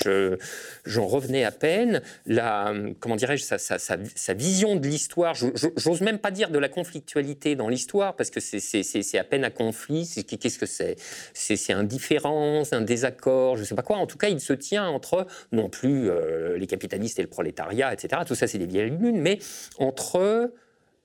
j'en 0.86 1.08
revenais 1.08 1.44
à 1.44 1.52
peine. 1.52 2.04
La, 2.28 2.72
comment 3.00 3.15
dirais-je, 3.15 3.44
sa, 3.44 4.34
vision 4.34 4.76
de 4.76 4.88
l'histoire, 4.88 5.34
j'ose 5.34 6.02
même 6.02 6.20
pas 6.20 6.30
dire 6.30 6.52
de 6.52 6.60
la 6.60 6.70
conflictualité 6.70 7.56
dans 7.56 7.67
l'histoire, 7.67 8.15
parce 8.15 8.30
que 8.30 8.39
c'est 8.39 9.17
à 9.17 9.24
peine 9.24 9.44
un 9.44 9.50
conflit. 9.50 10.08
Qu'est-ce 10.28 10.60
que 10.60 10.67
c'est? 10.67 10.98
C'est 11.34 11.74
indifférence, 11.74 12.74
un 12.74 12.82
désaccord, 12.82 13.58
je 13.58 13.63
sais 13.63 13.76
pas 13.76 13.82
quoi. 13.82 13.98
En 13.98 14.06
tout 14.06 14.17
cas, 14.17 14.30
il 14.30 14.39
se 14.39 14.54
tient 14.54 14.88
entre, 14.88 15.26
non 15.52 15.70
plus 15.70 16.10
euh, 16.10 16.58
les 16.58 16.67
capitalistes 16.67 17.17
et 17.17 17.24
le 17.24 17.28
prolétariat, 17.28 17.91
etc. 17.91 18.22
Tout 18.28 18.36
ça, 18.36 18.46
c'est 18.46 18.60
des 18.60 18.67
vieilles 18.67 18.91
lunes, 18.91 19.20
mais 19.20 19.39
entre 19.80 20.52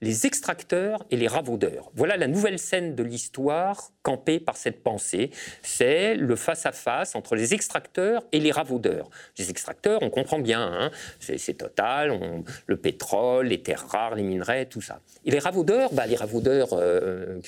les 0.03 0.27
extracteurs 0.27 1.05
et 1.11 1.17
les 1.17 1.27
ravaudeurs. 1.27 1.91
Voilà 1.95 2.17
la 2.17 2.27
nouvelle 2.27 2.59
scène 2.59 2.95
de 2.95 3.03
l'histoire 3.03 3.91
campée 4.03 4.39
par 4.39 4.57
cette 4.57 4.83
pensée. 4.83 5.31
C'est 5.63 6.15
le 6.15 6.37
face-à-face 6.37 7.15
entre 7.15 7.35
les 7.35 7.55
extracteurs 7.55 8.23
et 8.33 8.41
les 8.41 8.53
ravaudeurs. 8.53 9.09
Les 9.39 9.51
extracteurs, 9.51 10.03
on 10.03 10.11
comprend 10.11 10.39
bien, 10.39 10.61
hein, 10.61 10.91
c'est 11.19 11.55
total, 11.55 12.19
le 12.67 12.77
pétrole, 12.77 13.47
les 13.47 13.63
terres 13.63 13.87
rares, 13.89 14.15
les 14.15 14.23
minerais, 14.23 14.67
tout 14.67 14.83
ça. 14.83 15.01
Et 15.25 15.31
les 15.31 15.39
ravaudeurs, 15.39 15.93
bah, 15.93 16.07
les 16.07 16.17
ravaudeurs, 16.17 16.69
euh, 16.73 17.41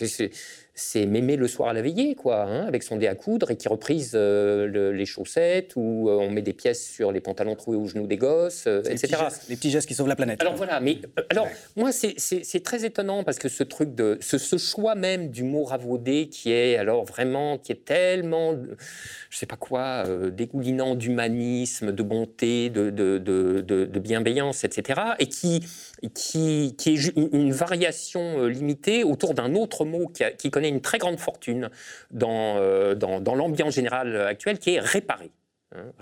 c'est 0.78 1.06
mémé 1.06 1.34
le 1.34 1.48
soir 1.48 1.70
à 1.70 1.72
la 1.72 1.82
veillée, 1.82 2.14
quoi, 2.14 2.44
hein, 2.44 2.64
avec 2.66 2.84
son 2.84 2.96
dé 2.96 3.08
à 3.08 3.16
coudre 3.16 3.50
et 3.50 3.56
qui 3.56 3.66
reprise 3.66 4.12
euh, 4.14 4.92
les 4.92 5.06
chaussettes 5.06 5.72
ou 5.74 6.08
euh, 6.08 6.12
on 6.12 6.30
met 6.30 6.40
des 6.40 6.52
pièces 6.52 6.88
sur 6.88 7.10
les 7.10 7.20
pantalons 7.20 7.56
troués 7.56 7.76
aux 7.76 7.86
genoux 7.86 8.06
des 8.06 8.16
gosses, 8.16 8.64
euh, 8.68 8.82
etc. 8.84 9.16
les 9.48 9.56
petits 9.56 9.70
gestes 9.70 9.88
qui 9.88 9.94
sauvent 9.94 10.06
la 10.06 10.14
planète. 10.14 10.40
Alors 10.40 10.54
voilà, 10.54 10.78
mais 10.78 10.98
alors 11.30 11.48
moi 11.74 11.90
c'est 11.90 12.62
très 12.62 12.84
étonnant 12.84 13.24
parce 13.24 13.38
que 13.38 13.48
ce 13.48 13.64
truc 13.64 13.96
de 13.96 14.18
ce, 14.20 14.38
choix 14.56 14.94
même 14.94 15.30
du 15.30 15.42
mot 15.42 15.64
ravaudé 15.64 16.28
qui 16.28 16.52
est 16.52 16.76
alors 16.76 17.04
vraiment 17.04 17.58
qui 17.58 17.72
est 17.72 17.84
tellement 17.84 18.54
je 19.30 19.36
sais 19.36 19.46
pas 19.46 19.56
quoi 19.56 20.04
dégoulinant 20.30 20.94
d'humanisme, 20.94 21.90
de 21.90 22.02
bonté, 22.02 22.70
de, 22.70 22.90
de, 22.90 23.18
de, 23.18 23.60
de, 23.62 24.00
bienveillance, 24.00 24.64
etc. 24.64 25.00
et 25.18 25.26
qui 25.26 25.64
qui, 26.14 26.74
est 26.86 27.16
une 27.16 27.52
variation 27.52 28.46
limitée 28.46 29.04
autour 29.04 29.34
d'un 29.34 29.54
autre 29.54 29.84
mot 29.84 30.10
qui, 30.38 30.50
connaît 30.50 30.68
une 30.68 30.80
très 30.80 30.98
grande 30.98 31.18
fortune 31.18 31.70
euh, 32.22 32.94
dans, 32.94 33.20
dans, 33.20 33.34
l'ambiance 33.34 33.74
générale 33.74 34.16
actuelle, 34.16 34.58
qui 34.58 34.74
est 34.74 34.80
réparer. 34.80 35.30
Hein. 35.74 35.92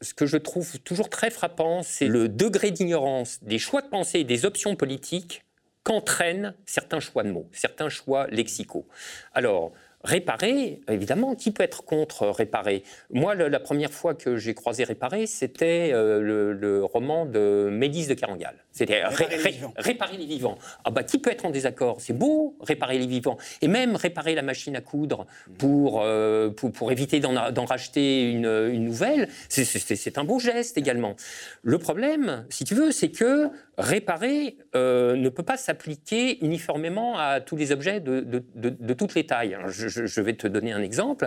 Ce 0.00 0.14
que 0.14 0.26
je 0.26 0.36
trouve 0.36 0.80
toujours 0.80 1.08
très 1.08 1.30
frappant, 1.30 1.82
c'est 1.82 2.08
le 2.08 2.28
degré 2.28 2.70
d'ignorance 2.70 3.38
des 3.42 3.58
choix 3.58 3.82
de 3.82 3.88
pensée 3.88 4.20
et 4.20 4.24
des 4.24 4.44
options 4.44 4.74
politiques 4.74 5.44
qu'entraînent 5.84 6.54
certains 6.66 7.00
choix 7.00 7.22
de 7.22 7.30
mots, 7.30 7.48
certains 7.52 7.88
choix 7.88 8.26
lexicaux. 8.28 8.86
Alors, 9.32 9.72
Réparer, 10.04 10.80
évidemment, 10.88 11.36
qui 11.36 11.52
peut 11.52 11.62
être 11.62 11.84
contre 11.84 12.26
réparer 12.26 12.82
Moi, 13.10 13.36
la 13.36 13.60
première 13.60 13.92
fois 13.92 14.14
que 14.14 14.36
j'ai 14.36 14.52
croisé 14.52 14.82
réparer, 14.82 15.26
c'était 15.26 15.90
euh, 15.92 16.54
le, 16.54 16.84
roman 16.84 17.24
de 17.24 17.68
Médis 17.70 18.08
de 18.08 18.14
Carangal. 18.14 18.61
C'était 18.72 19.02
réparer, 19.04 20.16
les 20.16 20.26
vivants. 20.26 20.58
Ah 20.84 20.90
bah, 20.90 21.02
qui 21.02 21.18
peut 21.18 21.30
être 21.30 21.44
en 21.44 21.50
désaccord? 21.50 22.00
C'est 22.00 22.16
beau, 22.16 22.56
réparer 22.60 22.98
les 22.98 23.06
vivants. 23.06 23.36
Et 23.60 23.68
même 23.68 23.96
réparer 23.96 24.34
la 24.34 24.42
machine 24.42 24.74
à 24.76 24.80
coudre 24.80 25.26
pour, 25.58 26.02
euh, 26.02 26.50
pour, 26.50 26.90
éviter 26.90 27.20
d'en 27.20 27.64
racheter 27.64 28.30
une, 28.30 28.46
une 28.72 28.84
nouvelle, 28.84 29.28
c'est 29.48 30.18
un 30.18 30.24
beau 30.24 30.38
geste 30.38 30.78
également. 30.78 31.16
Le 31.62 31.78
problème, 31.78 32.46
si 32.48 32.64
tu 32.64 32.74
veux, 32.74 32.92
c'est 32.92 33.10
que 33.10 33.50
réparer 33.78 34.56
euh, 34.74 35.16
ne 35.16 35.28
peut 35.28 35.42
pas 35.42 35.56
s'appliquer 35.56 36.44
uniformément 36.44 37.18
à 37.18 37.40
tous 37.40 37.56
les 37.56 37.72
objets 37.72 38.00
de, 38.00 38.20
de, 38.20 38.42
de, 38.54 38.94
toutes 38.94 39.14
les 39.14 39.26
tailles. 39.26 39.56
je, 39.66 40.20
vais 40.20 40.34
te 40.34 40.46
donner 40.46 40.72
un 40.72 40.82
exemple. 40.82 41.26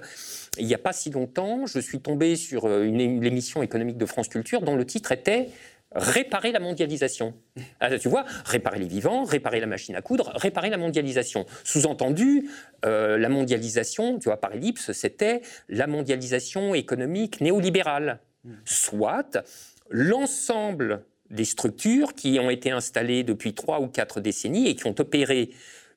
Il 0.57 0.67
n'y 0.67 0.73
a 0.73 0.79
pas 0.79 0.93
si 0.93 1.09
longtemps, 1.09 1.65
je 1.65 1.79
suis 1.79 1.99
tombé 1.99 2.35
sur 2.35 2.65
euh, 2.65 2.83
une, 2.83 3.01
émission 3.01 3.63
économique 3.63 3.97
de 3.97 4.05
France 4.05 4.27
Culture 4.27 4.61
dont 4.61 4.75
le 4.75 4.85
titre 4.85 5.11
était 5.11 5.49
réparer 5.95 6.51
la 6.51 6.59
mondialisation. 6.59 7.33
Ah, 7.79 7.97
tu 7.97 8.09
vois, 8.09 8.25
réparer 8.45 8.79
les 8.79 8.87
vivants, 8.87 9.23
réparer 9.23 9.59
la 9.59 9.65
machine 9.65 9.95
à 9.95 10.01
coudre, 10.01 10.31
réparer 10.35 10.69
la 10.69 10.77
mondialisation. 10.77 11.45
Sous-entendu, 11.63 12.49
euh, 12.85 13.17
la 13.17 13.29
mondialisation, 13.29 14.19
tu 14.19 14.25
vois, 14.25 14.37
par 14.37 14.53
ellipse, 14.53 14.91
c'était 14.91 15.41
la 15.69 15.87
mondialisation 15.87 16.75
économique 16.75 17.41
néolibérale. 17.41 18.19
Soit 18.63 19.43
l'ensemble 19.89 21.03
des 21.31 21.45
structures 21.45 22.13
qui 22.13 22.37
ont 22.39 22.51
été 22.51 22.69
installées 22.69 23.23
depuis 23.23 23.55
trois 23.55 23.79
ou 23.81 23.87
quatre 23.87 24.19
décennies 24.19 24.67
et 24.67 24.75
qui 24.75 24.85
ont 24.85 24.95
opéré 24.99 25.49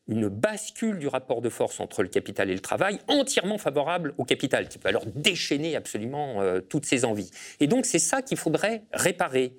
une 0.09 0.29
bascule 0.29 0.99
du 0.99 1.07
rapport 1.07 1.43
de 1.43 1.51
force 1.51 1.81
entre 1.81 2.03
le 2.03 2.09
capital 2.09 2.51
et 2.51 2.55
le 2.55 2.61
travail 2.61 2.99
entièrement 3.09 3.59
favorable 3.59 4.15
au 4.17 4.25
capital, 4.25 4.69
qui 4.69 4.79
peut 4.79 4.89
alors 4.89 5.05
déchaîner 5.07 5.77
absolument 5.77 6.41
euh, 6.41 6.61
toutes 6.61 6.87
ses 6.87 7.05
envies. 7.05 7.31
Et 7.61 7.67
donc 7.67 7.85
c'est 7.85 7.99
ça 7.99 8.23
qu'il 8.23 8.39
faudrait 8.39 8.85
réparer. 8.93 9.53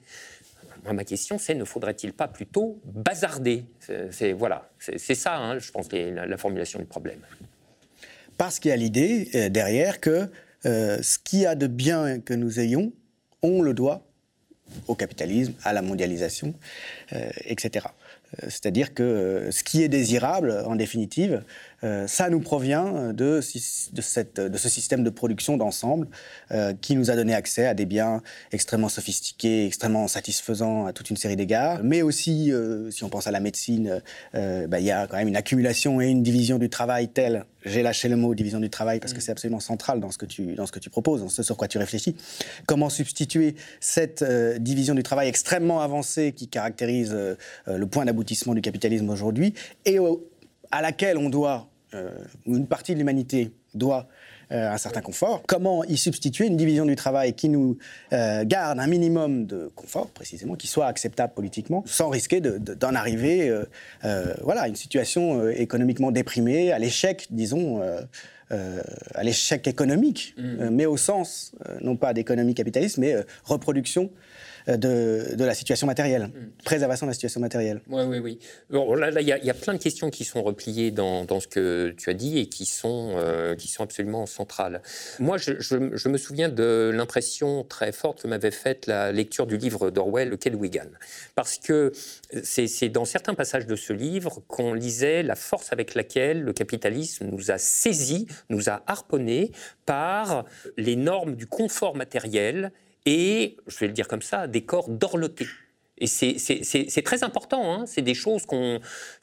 Ma 0.93 1.03
question, 1.03 1.37
c'est 1.37 1.55
ne 1.55 1.65
faudrait-il 1.65 2.13
pas 2.13 2.27
plutôt 2.27 2.79
bazarder? 2.85 3.65
C'est 4.11 4.33
voilà, 4.33 4.69
c'est 4.79 5.15
ça, 5.15 5.37
hein, 5.37 5.59
je 5.59 5.71
pense, 5.71 5.91
la, 5.91 6.37
formulation 6.37 6.79
du 6.79 6.85
problème. 6.85 7.19
Parce 8.37 8.59
qu'il 8.59 8.69
y 8.69 8.73
a 8.73 8.77
l'idée 8.77 9.29
euh, 9.35 9.49
derrière 9.49 9.99
que 9.99 10.29
euh, 10.65 11.01
ce 11.01 11.19
qu'il 11.19 11.39
y 11.39 11.45
a 11.45 11.55
de 11.55 11.67
bien 11.67 12.19
que 12.19 12.33
nous 12.33 12.59
ayons, 12.59 12.93
on 13.41 13.61
le 13.61 13.73
doit 13.73 14.05
au 14.87 14.95
capitalisme, 14.95 15.53
à 15.63 15.73
la 15.73 15.81
mondialisation, 15.81 16.53
etc. 17.45 17.87
Euh, 17.87 18.47
c'est-à-dire 18.49 18.93
que 18.93 19.49
ce 19.51 19.63
qui 19.63 19.83
est 19.83 19.89
désirable, 19.89 20.63
en 20.65 20.75
définitive, 20.75 21.43
euh, 21.83 22.07
ça 22.07 22.29
nous 22.29 22.39
provient 22.39 23.13
de, 23.13 23.39
de, 23.93 24.01
cette, 24.01 24.39
de, 24.39 24.57
ce 24.57 24.69
système 24.69 25.03
de 25.03 25.09
production 25.09 25.57
d'ensemble 25.57 26.07
qui 26.81 26.95
nous 26.95 27.11
a 27.11 27.15
donné 27.15 27.33
accès 27.33 27.65
à 27.65 27.73
des 27.73 27.85
biens 27.85 28.21
extrêmement 28.51 28.89
sophistiqués, 28.89 29.65
extrêmement 29.65 30.07
satisfaisants 30.07 30.85
à 30.85 30.93
toute 30.93 31.09
une 31.09 31.17
série 31.17 31.35
d'égards. 31.35 31.81
Mais 31.83 32.01
aussi, 32.01 32.51
si 32.91 33.03
on 33.03 33.09
pense 33.09 33.27
à 33.27 33.31
la 33.31 33.39
médecine, 33.39 34.01
bah, 34.33 34.79
il 34.79 34.85
y 34.85 34.91
a 34.91 35.07
quand 35.07 35.17
même 35.17 35.27
une 35.27 35.35
accumulation 35.35 36.01
et 36.01 36.07
une 36.07 36.23
division 36.23 36.57
du 36.57 36.69
travail 36.69 37.09
telle 37.09 37.45
j'ai 37.65 37.83
lâché 37.83 38.07
le 38.07 38.15
mot 38.15 38.33
division 38.35 38.61
du 38.61 38.69
travail 38.69 39.01
parce 39.01 39.11
que 39.11 39.17
mm. 39.17 39.21
c'est 39.21 39.31
absolument 39.31 39.59
central 39.59 39.99
dans 39.99 40.11
ce, 40.11 40.17
que 40.17 40.25
tu, 40.25 40.55
dans 40.55 40.65
ce 40.65 40.71
que 40.71 40.79
tu 40.79 40.89
proposes, 40.89 41.21
dans 41.21 41.27
ce 41.27 41.43
sur 41.43 41.57
quoi 41.57 41.67
tu 41.67 41.77
réfléchis. 41.77 42.15
Comment 42.65 42.89
substituer 42.89 43.55
cette 43.81 44.23
division 44.59 44.95
du 44.95 45.03
travail 45.03 45.27
extrêmement 45.27 45.81
avancée 45.81 46.31
qui 46.31 46.47
caractérise 46.47 47.15
le 47.67 47.85
point 47.87 48.05
d'aboutissement 48.05 48.53
du 48.53 48.61
capitalisme 48.61 49.09
aujourd'hui 49.09 49.53
et 49.85 49.99
à 50.71 50.81
laquelle 50.81 51.17
on 51.17 51.29
doit, 51.29 51.67
euh, 51.93 52.11
une 52.45 52.67
partie 52.67 52.93
de 52.93 52.99
l'humanité 52.99 53.51
doit 53.73 54.07
euh, 54.51 54.71
un 54.71 54.77
certain 54.77 55.01
confort. 55.01 55.43
Comment 55.47 55.83
y 55.83 55.97
substituer 55.97 56.47
une 56.47 56.57
division 56.57 56.85
du 56.85 56.95
travail 56.95 57.33
qui 57.33 57.49
nous 57.49 57.77
euh, 58.13 58.43
garde 58.45 58.79
un 58.79 58.87
minimum 58.87 59.45
de 59.45 59.71
confort, 59.75 60.07
précisément, 60.07 60.55
qui 60.55 60.67
soit 60.67 60.87
acceptable 60.87 61.33
politiquement, 61.33 61.83
sans 61.85 62.09
risquer 62.09 62.41
d'en 62.41 62.95
arriver 62.95 63.53
voilà, 64.41 64.61
à 64.61 64.67
une 64.67 64.75
situation 64.75 65.47
économiquement 65.49 66.11
déprimée, 66.11 66.71
à 66.71 66.79
l'échec, 66.79 67.27
disons. 67.31 67.81
à 68.51 69.23
l'échec 69.23 69.67
économique, 69.67 70.33
mmh. 70.37 70.69
mais 70.71 70.87
au 70.87 70.97
sens, 70.97 71.51
non 71.81 71.95
pas 71.95 72.13
d'économie 72.13 72.55
capitaliste, 72.55 72.97
mais 72.97 73.15
reproduction 73.43 74.09
euh, 74.67 74.77
de, 74.77 75.43
la 75.43 75.53
situation 75.53 75.87
matérielle, 75.87 76.23
mm. 76.23 76.63
préservation 76.63 77.05
de 77.05 77.11
la 77.11 77.13
situation 77.13 77.39
matérielle. 77.39 77.81
Oui, 77.89 78.03
oui, 78.05 78.19
oui. 78.19 78.39
Bon, 78.69 78.93
là, 78.93 79.09
il 79.21 79.27
y, 79.27 79.49
a 79.49 79.53
plein 79.53 79.73
de 79.73 79.79
questions 79.79 80.09
qui 80.09 80.25
sont 80.25 80.43
repliées 80.43 80.91
dans, 80.91 81.25
ce 81.39 81.47
que 81.47 81.93
tu 81.97 82.09
as 82.09 82.13
dit 82.13 82.39
et 82.39 82.47
qui 82.47 82.65
sont, 82.65 83.13
euh, 83.15 83.55
qui 83.55 83.67
sont 83.67 83.83
absolument 83.83 84.25
centrales. 84.25 84.81
Moi, 85.19 85.37
je, 85.37 85.77
me 85.77 86.17
souviens 86.17 86.49
de 86.49 86.91
l'impression 86.93 87.63
très 87.63 87.91
forte 87.91 88.21
que 88.23 88.27
m'avait 88.27 88.51
faite 88.51 88.87
la 88.87 89.11
lecture 89.11 89.47
du 89.47 89.57
livre 89.57 89.89
d'Orwell, 89.89 90.35
Wigan. 90.53 90.87
Parce 91.35 91.57
que 91.57 91.91
c'est 92.43 92.89
dans 92.89 93.05
certains 93.05 93.33
passages 93.33 93.65
de 93.65 93.75
ce 93.75 93.93
livre 93.93 94.41
qu'on 94.47 94.73
lisait 94.73 95.23
la 95.23 95.35
force 95.35 95.71
avec 95.71 95.95
laquelle 95.95 96.41
le 96.41 96.53
capitalisme 96.53 97.27
nous 97.27 97.51
a 97.51 97.57
saisis, 97.57 98.27
nous 98.49 98.69
a 98.69 98.83
harponnés 98.87 99.51
par 99.85 100.45
les 100.77 100.95
normes 100.95 101.35
du 101.35 101.47
confort 101.47 101.95
matériel 101.95 102.71
et, 103.05 103.57
je 103.67 103.77
vais 103.79 103.87
le 103.87 103.93
dire 103.93 104.07
comme 104.07 104.21
ça, 104.21 104.47
des 104.47 104.61
corps 104.61 104.89
dorlotés. 104.89 105.47
Et 105.99 106.07
c'est 106.07 107.01
très 107.03 107.23
important. 107.23 107.73
Hein. 107.73 107.85
C'est 107.85 108.01
des 108.01 108.13
choses 108.13 108.45
qu'on, 108.45 108.79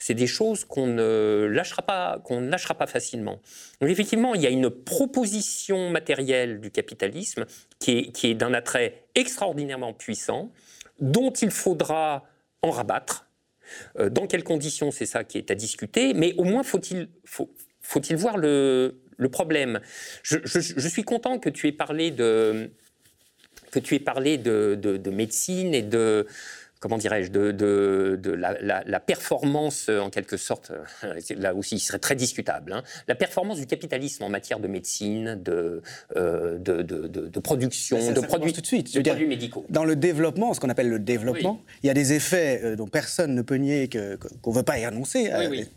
ne 0.07 1.47
lâchera 1.51 1.81
pas, 1.81 2.21
ne 2.29 2.49
lâchera 2.49 2.75
pas 2.75 2.87
facilement. 2.87 3.41
Donc 3.81 3.89
effectivement, 3.89 4.35
il 4.35 4.41
y 4.41 4.47
a 4.47 4.49
une 4.49 4.69
proposition 4.69 5.89
matérielle 5.89 6.61
du 6.61 6.71
capitalisme 6.71 7.45
qui 7.79 8.11
est, 8.23 8.33
d'un 8.35 8.53
attrait 8.53 9.05
extraordinairement 9.15 9.93
puissant, 9.93 10.51
dont 10.99 11.31
il 11.31 11.51
faudra 11.51 12.25
en 12.61 12.71
rabattre. 12.71 13.27
Euh, 13.99 14.09
dans 14.09 14.27
quelles 14.27 14.43
conditions, 14.43 14.91
c'est 14.91 15.05
ça 15.05 15.23
qui 15.23 15.37
est 15.37 15.51
à 15.51 15.55
discuter. 15.55 16.13
Mais 16.13 16.33
au 16.37 16.43
moins, 16.43 16.63
faut-il, 16.63 17.09
faut, 17.25 17.51
faut-il 17.81 18.15
voir 18.15 18.37
le, 18.37 18.95
problème. 19.31 19.81
Je, 20.21 20.87
suis 20.87 21.03
content 21.03 21.39
que 21.39 21.49
tu 21.49 21.67
aies 21.67 21.71
parlé 21.71 22.11
de 22.11 22.71
que 23.81 23.85
tu 23.87 23.95
aies 23.95 23.99
parlé 23.99 24.37
de, 24.37 25.09
médecine 25.11 25.73
et 25.73 25.81
de, 25.81 26.27
comment 26.79 26.97
dirais-je, 26.97 27.31
de, 27.31 27.51
de, 27.51 28.31
la, 28.31 28.99
performance, 28.99 29.89
en 29.89 30.09
quelque 30.09 30.37
sorte, 30.37 30.71
euh, 31.03 31.19
là 31.37 31.53
aussi, 31.53 31.75
il 31.75 31.79
serait 31.79 31.99
très 31.99 32.15
discutable, 32.15 32.73
hein. 32.73 32.83
la 33.07 33.15
performance 33.15 33.59
du 33.59 33.65
capitalisme 33.65 34.23
en 34.23 34.29
matière 34.29 34.59
de 34.59 34.67
médecine, 34.67 35.39
de, 35.41 35.81
euh, 36.15 36.57
de, 36.57 37.39
production, 37.39 38.11
de 38.11 38.19
produits, 38.21 38.53
tout 38.53 38.61
de 38.61 38.65
suite. 38.65 38.93
De 38.93 39.01
produits 39.01 39.27
médicaux. 39.27 39.65
Dans 39.69 39.85
le 39.85 39.95
développement, 39.95 40.53
ce 40.53 40.59
qu'on 40.59 40.69
appelle 40.69 40.89
le 40.89 40.99
développement, 40.99 41.61
il 41.83 41.87
y 41.87 41.89
a 41.89 41.93
des 41.93 42.13
effets 42.13 42.61
euh, 42.63 42.75
dont 42.75 42.87
personne 42.87 43.35
ne 43.35 43.41
peut 43.41 43.55
nier 43.55 43.89
qu'on 43.89 44.51
ne 44.51 44.55
veut 44.55 44.63
pas 44.63 44.79
y 44.79 44.85
annoncer. 44.85 45.29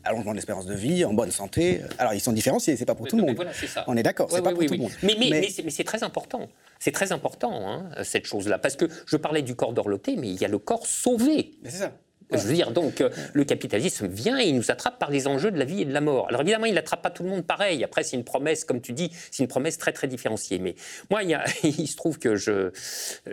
Allongement 0.05 0.33
de 0.33 0.37
l'espérance 0.37 0.67
de 0.67 0.75
vie, 0.75 1.05
en 1.05 1.13
bonne 1.13 1.31
santé. 1.31 1.83
Alors, 1.99 2.15
ils 2.15 2.21
sont 2.21 2.33
différenciés, 2.33 2.77
c'est 2.77 2.85
pas 2.85 2.95
pour 2.95 3.07
tout 3.07 3.17
le 3.17 3.23
monde. 3.23 3.45
On 3.87 3.97
est 3.97 4.03
d'accord, 4.03 4.29
c'est 4.31 4.43
pas 4.43 4.53
pour 4.53 4.65
tout 4.65 4.75
le 4.75 4.81
monde. 4.81 4.93
Mais, 5.03 5.17
mais 5.19 5.71
c'est 5.71 5.85
très 5.85 6.03
important. 6.03 6.49
C'est 6.83 6.93
très 6.93 7.13
important, 7.13 7.69
hein, 7.69 7.91
cette 8.05 8.27
chose-là. 8.27 8.59
Parce 8.59 8.75
que 8.75 8.87
je 9.05 9.19
parlais 9.19 9.43
du 9.43 9.55
corps 9.55 9.75
dorloté, 9.75 10.17
mais 10.17 10.29
il 10.29 10.41
y 10.41 10.47
a 10.47 10.49
le 10.49 10.59
corps 10.59 10.87
sauvé. 10.91 11.53
C'est 11.65 11.71
ça. 11.71 11.93
Je 12.33 12.39
veux 12.39 12.55
dire, 12.55 12.71
donc, 12.71 13.01
euh, 13.01 13.11
le 13.33 13.45
capitalisme 13.45 14.07
vient 14.07 14.39
et 14.39 14.45
il 14.45 14.55
nous 14.55 14.71
attrape 14.71 14.99
par 14.99 15.11
les 15.11 15.27
enjeux 15.27 15.51
de 15.51 15.59
la 15.59 15.65
vie 15.65 15.83
et 15.83 15.85
de 15.85 15.93
la 15.93 16.01
mort. 16.01 16.29
Alors 16.29 16.43
évidemment, 16.43 16.67
il 16.67 16.75
n'attrape 16.75 17.03
pas 17.03 17.11
tout 17.11 17.23
le 17.23 17.29
monde 17.29 17.45
pareil. 17.45 17.83
Après, 17.83 18.03
c'est 18.03 18.17
une 18.17 18.25
promesse, 18.25 18.65
comme 18.65 18.81
tu 18.81 18.93
dis, 18.93 19.11
c'est 19.31 19.43
une 19.43 19.49
promesse 19.49 19.79
très 19.79 19.93
très 19.93 20.07
différenciée. 20.07 20.59
Mais 20.59 20.75
moi, 21.11 21.23
il, 21.23 21.37
il 21.65 21.89
se 21.89 21.97
trouve 21.97 22.19
que 22.19 22.37
je, 22.37 22.71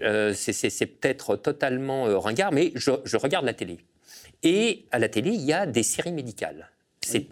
euh, 0.01 0.33
c'est 0.33 0.85
peut-être 0.85 1.35
totalement 1.35 2.07
euh, 2.07 2.17
ringard, 2.17 2.51
mais 2.51 2.71
je, 2.75 2.91
je, 3.03 3.17
regarde 3.17 3.45
la 3.45 3.53
télé. 3.53 3.77
Et 4.43 4.85
à 4.91 4.99
la 4.99 5.09
télé, 5.09 5.31
il 5.31 5.41
y 5.41 5.53
a 5.53 5.65
des 5.65 5.83
séries 5.83 6.11
médicales. 6.11 6.71
C'est 7.01 7.27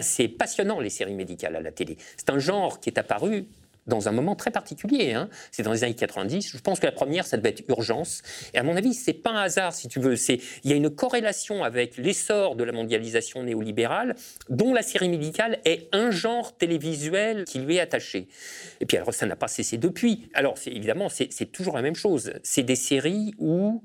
c'est 0.00 0.26
passionnant 0.28 0.80
les 0.80 0.90
séries 0.90 1.14
médicales 1.14 1.54
à 1.54 1.60
la 1.60 1.70
télé. 1.70 1.96
C'est 2.16 2.30
un 2.30 2.38
genre 2.40 2.80
qui 2.80 2.90
est 2.90 2.98
apparu 2.98 3.46
dans 3.86 4.08
un 4.08 4.12
moment 4.12 4.34
très 4.34 4.50
particulier. 4.50 5.12
Hein. 5.12 5.28
C'est 5.50 5.62
dans 5.62 5.72
les 5.72 5.84
années 5.84 5.94
90. 5.94 6.52
Je 6.52 6.58
pense 6.58 6.80
que 6.80 6.86
la 6.86 6.92
première, 6.92 7.26
ça 7.26 7.36
devait 7.36 7.50
être 7.50 7.64
Urgence. 7.68 8.22
Et 8.54 8.58
à 8.58 8.62
mon 8.62 8.76
avis, 8.76 8.94
c'est 8.94 9.12
pas 9.12 9.30
un 9.30 9.42
hasard, 9.42 9.72
si 9.72 9.88
tu 9.88 10.00
veux. 10.00 10.16
C'est 10.16 10.40
il 10.64 10.70
y 10.70 10.72
a 10.72 10.76
une 10.76 10.90
corrélation 10.90 11.64
avec 11.64 11.96
l'essor 11.96 12.56
de 12.56 12.64
la 12.64 12.72
mondialisation 12.72 13.42
néolibérale, 13.42 14.14
dont 14.48 14.72
la 14.72 14.82
série 14.82 15.08
médicale 15.08 15.58
est 15.64 15.88
un 15.92 16.10
genre 16.10 16.56
télévisuel 16.56 17.44
qui 17.44 17.58
lui 17.58 17.76
est 17.76 17.80
attaché. 17.80 18.28
Et 18.80 18.86
puis 18.86 18.96
alors, 18.96 19.12
ça 19.12 19.26
n'a 19.26 19.36
pas 19.36 19.48
cessé 19.48 19.78
depuis. 19.78 20.28
Alors, 20.34 20.56
évidemment, 20.66 21.08
c'est 21.08 21.52
toujours 21.52 21.76
la 21.76 21.82
même 21.82 21.96
chose. 21.96 22.32
C'est 22.42 22.62
des 22.62 22.76
séries 22.76 23.34
où 23.38 23.82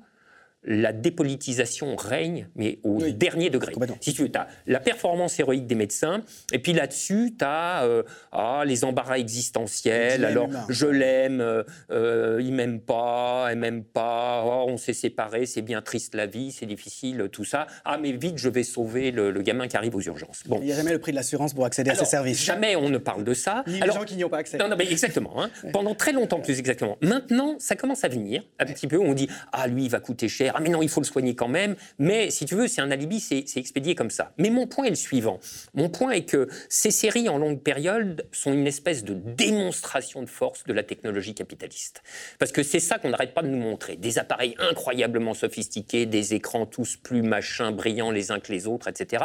la 0.63 0.93
dépolitisation 0.93 1.95
règne, 1.95 2.47
mais 2.55 2.79
au 2.83 3.01
dernier 3.01 3.49
degré. 3.49 3.73
Si 3.99 4.13
tu 4.13 4.23
veux, 4.23 4.31
as 4.35 4.47
la 4.67 4.79
performance 4.79 5.39
héroïque 5.39 5.65
des 5.65 5.75
médecins, 5.75 6.21
et 6.53 6.59
puis 6.59 6.73
là-dessus, 6.73 7.33
tu 7.37 7.43
as 7.43 7.83
euh, 7.83 8.03
ah, 8.31 8.63
les 8.65 8.83
embarras 8.83 9.17
existentiels. 9.17 10.23
Alors, 10.23 10.49
je 10.69 10.85
l'aime, 10.85 11.41
euh, 11.41 11.63
euh, 11.89 12.39
il 12.41 12.53
m'aime 12.53 12.79
pas, 12.79 13.47
elle 13.49 13.57
m'aime 13.57 13.83
pas, 13.83 14.43
oh, 14.45 14.65
on 14.67 14.77
s'est 14.77 14.93
séparés, 14.93 15.47
c'est 15.47 15.63
bien 15.63 15.81
triste 15.81 16.13
la 16.13 16.27
vie, 16.27 16.51
c'est 16.51 16.67
difficile, 16.67 17.27
tout 17.31 17.45
ça. 17.45 17.65
Ah, 17.83 17.97
mais 17.97 18.11
vite, 18.11 18.37
je 18.37 18.49
vais 18.49 18.63
sauver 18.63 19.11
le, 19.11 19.31
gamin 19.41 19.67
qui 19.67 19.75
arrive 19.75 19.95
aux 19.95 20.01
urgences. 20.01 20.43
Bon. 20.45 20.59
Il 20.61 20.65
n'y 20.65 20.71
a 20.71 20.75
jamais 20.75 20.91
le 20.91 20.99
prix 20.99 21.11
de 21.11 21.15
l'assurance 21.15 21.55
pour 21.55 21.65
accéder 21.65 21.89
à 21.89 21.95
ces 21.95 22.05
services. 22.05 22.43
Jamais 22.43 22.75
on 22.75 22.89
ne 22.89 22.99
parle 22.99 23.23
de 23.23 23.33
ça. 23.33 23.63
Ni 23.65 23.79
les 23.79 23.87
gens 23.87 24.03
qui 24.03 24.15
n'y 24.15 24.23
ont 24.23 24.29
pas 24.29 24.37
accès. 24.37 24.57
Non, 24.57 24.67
non, 24.67 24.75
mais 24.77 24.89
exactement. 24.91 25.41
Hein. 25.41 25.49
Pendant 25.73 25.95
très 25.95 26.11
longtemps, 26.11 26.39
plus 26.39 26.59
exactement. 26.59 26.97
Maintenant, 27.01 27.55
ça 27.57 27.75
commence 27.75 28.03
à 28.03 28.07
venir, 28.07 28.43
un 28.59 28.65
petit 28.65 28.85
peu, 28.85 28.99
on 28.99 29.13
dit, 29.13 29.27
ah, 29.51 29.67
lui, 29.67 29.85
il 29.85 29.89
va 29.89 29.99
coûter 29.99 30.27
cher 30.27 30.50
ah 30.55 30.59
mais 30.61 30.69
non, 30.69 30.81
il 30.81 30.89
faut 30.89 31.01
le 31.01 31.05
soigner 31.05 31.35
quand 31.35 31.47
même. 31.47 31.75
Mais 31.99 32.31
si 32.31 32.45
tu 32.45 32.55
veux, 32.55 32.67
c'est 32.67 32.81
un 32.81 32.91
alibi, 32.91 33.19
c'est 33.19 33.45
expédié 33.57 33.95
comme 33.95 34.09
ça. 34.09 34.33
Mais 34.37 34.49
mon 34.49 34.67
point 34.67 34.85
est 34.85 34.89
le 34.89 34.95
suivant. 34.95 35.39
Mon 35.73 35.89
point 35.89 36.11
est 36.11 36.25
que 36.25 36.47
ces 36.69 36.91
séries 36.91 37.29
en 37.29 37.37
longue 37.37 37.61
période 37.61 38.27
sont 38.31 38.53
une 38.53 38.67
espèce 38.67 39.03
de 39.03 39.13
démonstration 39.13 40.21
de 40.21 40.29
force 40.29 40.63
de 40.65 40.73
la 40.73 40.83
technologie 40.83 41.33
capitaliste. 41.33 42.03
Parce 42.39 42.51
que 42.51 42.63
c'est 42.63 42.79
ça 42.79 42.99
qu'on 42.99 43.09
n'arrête 43.09 43.33
pas 43.33 43.41
de 43.41 43.47
nous 43.47 43.59
montrer. 43.59 43.95
Des 43.95 44.19
appareils 44.19 44.55
incroyablement 44.59 45.33
sophistiqués, 45.33 46.05
des 46.05 46.33
écrans 46.33 46.65
tous 46.65 46.97
plus 46.97 47.21
machins, 47.21 47.71
brillants 47.71 48.11
les 48.11 48.31
uns 48.31 48.39
que 48.39 48.51
les 48.51 48.67
autres, 48.67 48.87
etc. 48.87 49.23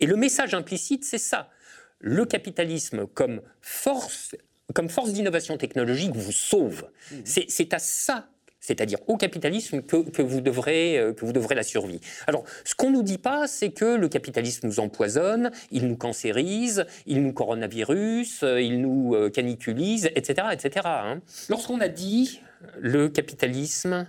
Et 0.00 0.06
le 0.06 0.16
message 0.16 0.54
implicite, 0.54 1.04
c'est 1.04 1.18
ça. 1.18 1.48
Le 2.00 2.24
capitalisme 2.24 3.06
comme 3.06 3.42
force 3.60 4.34
comme 4.74 4.88
force 4.88 5.12
d'innovation 5.12 5.58
technologique 5.58 6.14
vous 6.14 6.32
sauve. 6.32 6.88
Mmh. 7.10 7.16
C'est 7.24 7.74
à 7.74 7.78
ça 7.78 8.31
c'est-à-dire 8.62 8.98
au 9.08 9.16
capitalisme 9.16 9.82
que, 9.82 10.22
vous 10.22 10.40
devrez, 10.40 10.96
euh, 10.96 11.12
que 11.12 11.26
vous 11.26 11.32
devrez 11.32 11.54
la 11.54 11.64
survie. 11.64 12.00
Alors, 12.26 12.44
ce 12.64 12.74
qu'on 12.74 12.90
ne 12.90 12.94
nous 12.94 13.02
dit 13.02 13.18
pas, 13.18 13.48
c'est 13.48 13.70
que 13.70 13.96
le 13.96 14.08
capitalisme 14.08 14.66
nous 14.68 14.80
empoisonne, 14.80 15.50
il 15.72 15.88
nous 15.88 15.96
cancérise, 15.96 16.86
il 17.04 17.22
nous 17.22 17.32
coronavirus, 17.32 18.44
euh, 18.44 18.62
il 18.62 18.80
nous 18.80 19.14
euh, 19.14 19.28
caniculise, 19.30 20.10
etc. 20.14 20.48
etc. 20.52 20.86
Hein. 20.86 21.20
Lorsqu'on 21.50 21.80
a 21.80 21.88
dit 21.88 22.40
le 22.78 23.08
capitalisme 23.08 24.06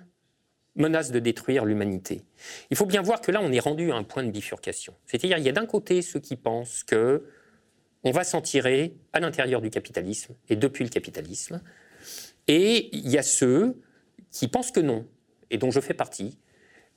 menace 0.75 1.11
de 1.11 1.19
détruire 1.19 1.65
l'humanité, 1.65 2.21
il 2.69 2.77
faut 2.77 2.85
bien 2.85 3.01
voir 3.01 3.21
que 3.21 3.31
là, 3.31 3.41
on 3.41 3.51
est 3.51 3.59
rendu 3.59 3.91
à 3.91 3.95
un 3.95 4.03
point 4.03 4.23
de 4.23 4.29
bifurcation. 4.29 4.93
C'est-à-dire, 5.07 5.39
il 5.39 5.43
y 5.43 5.49
a 5.49 5.53
d'un 5.53 5.65
côté 5.65 6.03
ceux 6.03 6.19
qui 6.19 6.35
pensent 6.35 6.83
que 6.83 7.23
on 8.03 8.11
va 8.11 8.23
s'en 8.23 8.41
tirer 8.41 8.97
à 9.13 9.19
l'intérieur 9.19 9.61
du 9.61 9.69
capitalisme 9.69 10.35
et 10.49 10.57
depuis 10.57 10.83
le 10.83 10.89
capitalisme, 10.89 11.61
et 12.47 12.89
il 12.95 13.09
y 13.09 13.17
a 13.17 13.23
ceux 13.23 13.77
qui 14.33 14.49
pensent 14.49 14.71
que 14.71 14.81
non, 14.81 15.07
et 15.49 15.57
dont 15.57 15.71
je 15.71 15.79
fais 15.79 15.93
partie, 15.93 16.37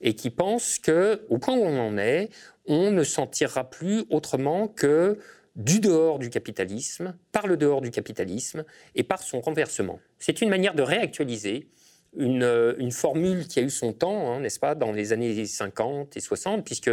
et 0.00 0.14
qui 0.14 0.30
pensent 0.30 0.78
que, 0.78 1.24
au 1.28 1.38
point 1.38 1.56
où 1.56 1.62
on 1.62 1.78
en 1.78 1.98
est, 1.98 2.30
on 2.66 2.90
ne 2.90 3.04
s'en 3.04 3.28
tirera 3.28 3.70
plus 3.70 4.04
autrement 4.10 4.66
que 4.66 5.18
du 5.54 5.80
dehors 5.80 6.18
du 6.18 6.28
capitalisme, 6.28 7.16
par 7.32 7.46
le 7.46 7.56
dehors 7.56 7.80
du 7.80 7.90
capitalisme 7.90 8.64
et 8.94 9.04
par 9.04 9.22
son 9.22 9.40
renversement. 9.40 10.00
C'est 10.18 10.42
une 10.42 10.50
manière 10.50 10.74
de 10.74 10.82
réactualiser 10.82 11.70
une, 12.16 12.74
une, 12.78 12.92
formule 12.92 13.46
qui 13.46 13.58
a 13.58 13.62
eu 13.62 13.70
son 13.70 13.92
temps, 13.92 14.32
hein, 14.32 14.40
n'est-ce 14.40 14.58
pas, 14.58 14.74
dans 14.74 14.92
les 14.92 15.12
années 15.12 15.44
50 15.44 16.16
et 16.16 16.20
60, 16.20 16.64
puisque 16.64 16.90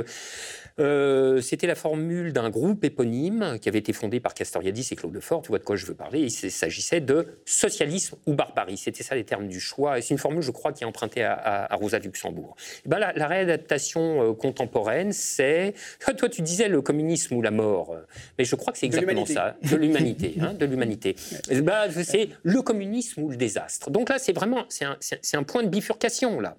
euh, 0.79 1.41
c'était 1.41 1.67
la 1.67 1.75
formule 1.75 2.33
d'un 2.33 2.49
groupe 2.49 2.83
éponyme 2.83 3.59
qui 3.61 3.69
avait 3.69 3.79
été 3.79 3.93
fondé 3.93 4.19
par 4.19 4.33
Castoriadis 4.33 4.87
et 4.91 4.95
Claude 4.95 5.13
Lefort. 5.13 5.41
Tu 5.43 5.49
vois 5.49 5.59
de 5.59 5.63
quoi 5.63 5.75
je 5.75 5.85
veux 5.85 5.93
parler 5.93 6.21
Il 6.21 6.31
s'agissait 6.31 7.01
de 7.01 7.27
socialisme 7.45 8.17
ou 8.25 8.33
barbarie. 8.33 8.77
C'était 8.77 9.03
ça 9.03 9.15
les 9.15 9.23
termes 9.23 9.47
du 9.47 9.59
choix. 9.59 9.99
Et 9.99 10.01
c'est 10.01 10.13
une 10.13 10.17
formule, 10.17 10.41
je 10.41 10.51
crois, 10.51 10.73
qui 10.73 10.83
est 10.83 10.87
empruntée 10.87 11.23
à, 11.23 11.67
Rosa 11.73 11.99
Luxembourg. 11.99 12.55
Et 12.85 12.89
ben, 12.89 12.99
la, 12.99 13.27
réadaptation 13.27 14.31
euh, 14.31 14.33
contemporaine, 14.33 15.11
c'est. 15.11 15.73
Toi, 16.17 16.29
tu 16.29 16.41
disais 16.41 16.67
le 16.67 16.81
communisme 16.81 17.35
ou 17.35 17.41
la 17.41 17.51
mort. 17.51 17.95
Mais 18.37 18.45
je 18.45 18.55
crois 18.55 18.73
que 18.73 18.79
c'est 18.79 18.85
exactement 18.85 19.25
ça. 19.25 19.55
De 19.63 19.75
l'humanité. 19.75 20.35
hein, 20.41 20.53
de 20.53 20.65
l'humanité. 20.65 21.15
Ben, 21.49 21.89
c'est 22.03 22.29
le 22.43 22.61
communisme 22.61 23.21
ou 23.21 23.29
le 23.29 23.37
désastre. 23.37 23.91
Donc 23.91 24.09
là, 24.09 24.17
c'est 24.17 24.33
vraiment. 24.33 24.65
C'est 24.69 24.85
un, 24.85 24.97
un 25.33 25.43
point 25.43 25.63
de 25.63 25.69
bifurcation, 25.69 26.39
là. 26.39 26.57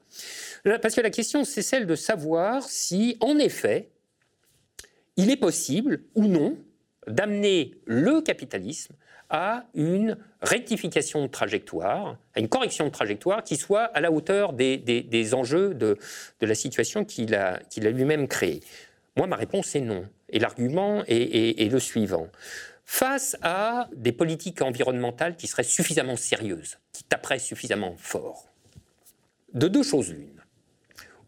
Parce 0.81 0.94
que 0.94 1.00
la 1.00 1.11
question, 1.11 1.44
c'est 1.44 1.62
celle 1.62 1.87
de 1.87 1.94
savoir 1.94 2.62
si, 2.62 3.18
en 3.20 3.38
effet, 3.38 3.88
il 5.16 5.31
est 5.31 5.37
possible 5.37 6.03
ou 6.14 6.27
non 6.27 6.57
d'amener 7.07 7.74
le 7.87 8.20
capitalisme 8.20 8.94
à 9.31 9.64
une 9.74 10.16
rectification 10.42 11.22
de 11.22 11.27
trajectoire, 11.29 12.16
à 12.35 12.40
une 12.40 12.48
correction 12.48 12.85
de 12.85 12.90
trajectoire 12.90 13.42
qui 13.42 13.57
soit 13.57 13.85
à 13.85 14.00
la 14.00 14.12
hauteur 14.12 14.53
des, 14.53 15.35
enjeux 15.35 15.74
de, 15.74 15.98
la 16.40 16.55
situation 16.55 17.05
qu'il 17.05 17.35
a, 17.35 17.61
lui-même 17.77 18.29
créée. 18.29 18.61
Moi, 19.16 19.27
ma 19.27 19.37
réponse 19.37 19.74
est 19.74 19.81
non. 19.81 20.07
Et 20.29 20.38
l'argument 20.38 21.05
est, 21.07 21.70
le 21.70 21.79
suivant. 21.79 22.29
Face 22.85 23.37
à 23.42 23.88
des 23.96 24.12
politiques 24.12 24.61
environnementales 24.61 25.37
qui 25.37 25.46
seraient 25.46 25.62
suffisamment 25.62 26.16
sérieuses, 26.16 26.79
qui 26.92 27.05
taperaient 27.05 27.38
suffisamment 27.38 27.94
fort, 27.96 28.48
de 29.55 29.68
deux 29.68 29.83
choses 29.83 30.12
l'une 30.12 30.43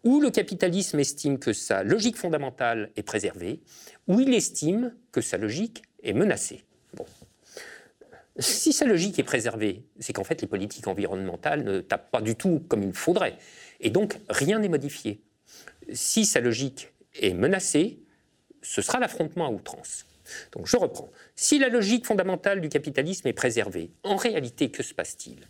où 0.06 0.20
le 0.20 0.30
capitalisme 0.30 1.00
estime 1.00 1.36
que 1.36 1.52
sa 1.52 1.82
logique 1.82 2.16
fondamentale 2.16 2.92
est 2.94 3.02
préservée, 3.02 3.60
ou 4.06 4.20
il 4.20 4.32
estime 4.32 4.94
que 5.10 5.20
sa 5.20 5.36
logique 5.36 5.82
est 6.04 6.12
menacée. 6.12 6.62
Bon. 6.94 7.04
Si 8.38 8.72
sa 8.72 8.84
logique 8.84 9.18
est 9.18 9.24
préservée, 9.24 9.82
c'est 9.98 10.12
qu'en 10.12 10.22
fait 10.22 10.40
les 10.40 10.46
politiques 10.46 10.86
environnementales 10.86 11.64
ne 11.64 11.80
tapent 11.80 12.12
pas 12.12 12.20
du 12.20 12.36
tout 12.36 12.62
comme 12.68 12.84
il 12.84 12.92
faudrait, 12.92 13.36
et 13.80 13.90
donc 13.90 14.18
rien 14.28 14.60
n'est 14.60 14.68
modifié. 14.68 15.20
Si 15.92 16.24
sa 16.24 16.38
logique 16.38 16.92
est 17.20 17.34
menacée, 17.34 17.98
ce 18.62 18.82
sera 18.82 19.00
l'affrontement 19.00 19.46
à 19.46 19.50
outrance. 19.50 20.06
Donc 20.52 20.68
je 20.68 20.76
reprends. 20.76 21.10
Si 21.34 21.58
la 21.58 21.68
logique 21.68 22.06
fondamentale 22.06 22.60
du 22.60 22.68
capitalisme 22.68 23.26
est 23.26 23.32
préservée, 23.32 23.90
en 24.04 24.14
réalité, 24.14 24.70
que 24.70 24.84
se 24.84 24.94
passe-t-il? 24.94 25.48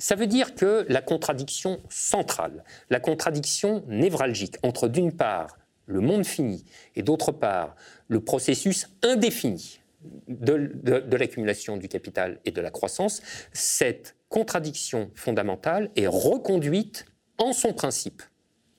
Ça 0.00 0.14
veut 0.14 0.26
dire 0.26 0.54
que 0.54 0.86
la 0.88 1.02
contradiction 1.02 1.80
centrale, 1.90 2.64
la 2.88 3.00
contradiction 3.00 3.84
névralgique 3.86 4.56
entre 4.62 4.88
d'une 4.88 5.12
part 5.12 5.58
le 5.86 6.00
monde 6.00 6.24
fini 6.24 6.64
et 6.96 7.02
d'autre 7.02 7.32
part 7.32 7.76
le 8.08 8.20
processus 8.20 8.88
indéfini 9.02 9.80
de, 10.28 11.16
l'accumulation 11.16 11.76
du 11.76 11.88
capital 11.88 12.40
et 12.46 12.50
de 12.50 12.60
la 12.62 12.70
croissance, 12.70 13.20
cette 13.52 14.16
contradiction 14.30 15.10
fondamentale 15.14 15.90
est 15.96 16.06
reconduite 16.06 17.04
en 17.36 17.52
son 17.52 17.74
principe, 17.74 18.22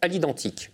à 0.01 0.07
l'identique. 0.07 0.71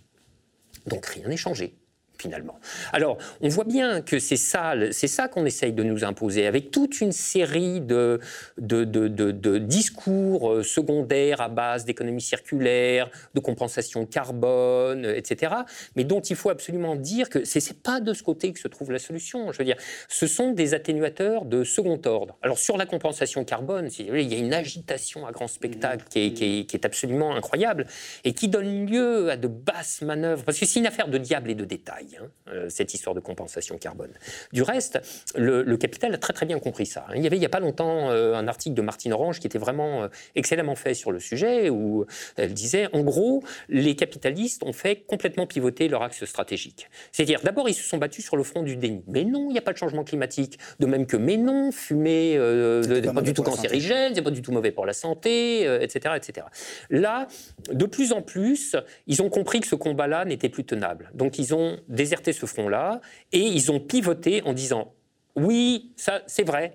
Donc 0.86 1.04
rien 1.06 1.28
n'est 1.28 1.36
changé 1.36 1.76
finalement. 2.20 2.58
Alors, 2.92 3.18
on 3.40 3.48
voit 3.48 3.64
bien 3.64 4.02
que 4.02 4.18
c'est 4.18 4.36
ça, 4.36 4.74
c'est 4.90 5.06
ça 5.06 5.28
qu'on 5.28 5.44
essaye 5.46 5.72
de 5.72 5.82
nous 5.82 6.04
imposer, 6.04 6.46
avec 6.46 6.70
toute 6.70 7.00
une 7.00 7.12
série 7.12 7.80
de, 7.80 8.20
de, 8.58 8.84
de, 8.84 9.58
discours 9.58 10.52
euh, 10.52 10.62
secondaires 10.62 11.40
à 11.40 11.48
base 11.48 11.84
d'économie 11.84 12.20
circulaire, 12.20 13.10
de 13.34 13.40
compensation 13.40 14.04
carbone, 14.06 15.04
etc., 15.04 15.54
mais 15.96 16.04
dont 16.04 16.20
il 16.20 16.36
faut 16.36 16.50
absolument 16.50 16.96
dire 16.96 17.28
que 17.28 17.44
ce 17.44 17.58
n'est 17.58 17.76
pas 17.82 18.00
de 18.00 18.12
ce 18.12 18.22
côté 18.22 18.52
que 18.52 18.58
se 18.58 18.68
trouve 18.68 18.90
la 18.90 18.98
solution. 18.98 19.52
Je 19.52 19.58
veux 19.58 19.64
dire, 19.64 19.76
ce 20.08 20.26
sont 20.26 20.52
des 20.52 20.74
atténuateurs 20.74 21.44
de 21.44 21.64
second 21.64 22.00
ordre. 22.04 22.36
Alors, 22.42 22.58
sur 22.58 22.76
la 22.76 22.86
compensation 22.86 23.44
carbone, 23.44 23.88
il 23.98 24.32
y 24.32 24.34
a 24.34 24.38
une 24.38 24.54
agitation 24.54 25.26
à 25.26 25.32
grand 25.32 25.48
spectacle 25.48 26.04
qui 26.08 26.26
est, 26.26 26.32
qui 26.32 26.76
est 26.76 26.84
absolument 26.84 27.34
incroyable 27.34 27.86
et 28.24 28.32
qui 28.32 28.48
donne 28.48 28.86
lieu 28.86 29.30
à 29.30 29.36
de 29.36 29.48
basses 29.48 30.02
manœuvres, 30.02 30.44
parce 30.44 30.58
que 30.58 30.66
c'est 30.66 30.80
une 30.80 30.86
affaire 30.86 31.08
de 31.08 31.18
diable 31.18 31.50
et 31.50 31.54
de 31.54 31.64
détail. 31.64 32.07
Hein, 32.16 32.30
euh, 32.48 32.68
cette 32.68 32.94
histoire 32.94 33.14
de 33.14 33.20
compensation 33.20 33.76
carbone. 33.78 34.10
Du 34.52 34.62
reste, 34.62 35.00
le, 35.36 35.76
capital 35.76 36.14
a 36.14 36.18
très 36.18 36.32
très 36.32 36.46
bien 36.46 36.58
compris 36.58 36.86
ça. 36.86 37.06
Il 37.14 37.22
y 37.22 37.26
avait 37.26 37.36
il 37.36 37.40
n'y 37.40 37.46
a 37.46 37.50
pas 37.50 37.60
longtemps 37.60 38.10
euh, 38.10 38.34
un 38.34 38.48
article 38.48 38.74
de 38.74 38.82
Martine 38.82 39.12
Orange 39.12 39.38
qui 39.38 39.46
était 39.46 39.58
vraiment 39.58 40.04
euh, 40.04 40.08
excellemment 40.34 40.74
fait 40.74 40.94
sur 40.94 41.12
le 41.12 41.20
sujet, 41.20 41.70
où 41.70 42.06
elle 42.36 42.54
disait, 42.54 42.88
en 42.92 43.02
gros, 43.02 43.42
les 43.68 43.94
capitalistes 43.94 44.62
ont 44.64 44.72
fait 44.72 45.04
complètement 45.06 45.46
pivoter 45.46 45.88
leur 45.88 46.02
axe 46.02 46.24
stratégique. 46.24 46.88
C'est-à-dire, 47.12 47.40
d'abord, 47.42 47.68
ils 47.68 47.74
se 47.74 47.82
sont 47.82 47.98
battus 47.98 48.24
sur 48.24 48.36
le 48.36 48.42
front 48.42 48.62
du 48.62 48.76
déni. 48.76 49.04
Mais 49.06 49.24
non, 49.24 49.50
il 49.50 49.52
n'y 49.52 49.58
a 49.58 49.62
pas 49.62 49.72
de 49.72 49.78
changement 49.78 50.04
climatique. 50.04 50.58
De 50.80 50.86
même 50.86 51.06
que, 51.06 51.16
mais 51.16 51.36
non, 51.36 51.70
fumer 51.70 52.38
n'est 52.38 53.02
pas, 53.02 53.12
pas 53.12 53.22
du 53.22 53.34
tout 53.34 53.42
cancérigène, 53.42 54.14
c'est 54.14 54.22
pas 54.22 54.30
du 54.30 54.42
tout 54.42 54.52
mauvais 54.52 54.72
pour 54.72 54.86
la 54.86 54.92
santé, 54.92 55.62
etc., 55.82 56.14
etc. 56.16 56.46
Là, 56.90 57.28
de 57.70 57.86
plus 57.86 58.12
en 58.12 58.22
plus, 58.22 58.76
ils 59.06 59.22
ont 59.22 59.28
compris 59.28 59.60
que 59.60 59.66
ce 59.66 59.74
combat-là 59.74 60.24
n'était 60.24 60.48
plus 60.48 60.64
tenable. 60.64 61.10
Donc, 61.14 61.38
ils 61.38 61.54
ont 61.54 61.78
déserté 61.98 62.32
ce 62.32 62.46
front-là 62.46 63.00
et 63.32 63.40
ils 63.40 63.70
ont 63.70 63.80
pivoté 63.80 64.42
en 64.42 64.52
disant 64.52 64.94
oui, 65.34 65.92
ça 65.96 66.22
c'est 66.26 66.44
vrai. 66.44 66.74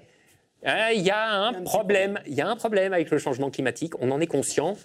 Hein, 0.65 0.91
il 0.93 1.01
y 1.01 1.09
a 1.09 1.31
un 1.47 1.53
problème, 1.63 2.19
il 2.27 2.33
y 2.33 2.41
a 2.41 2.47
un 2.47 2.55
problème 2.55 2.93
avec 2.93 3.09
le 3.09 3.17
changement 3.17 3.49
climatique, 3.49 3.93
on 3.99 4.11
en 4.11 4.19
est 4.21 4.27
conscient, 4.27 4.77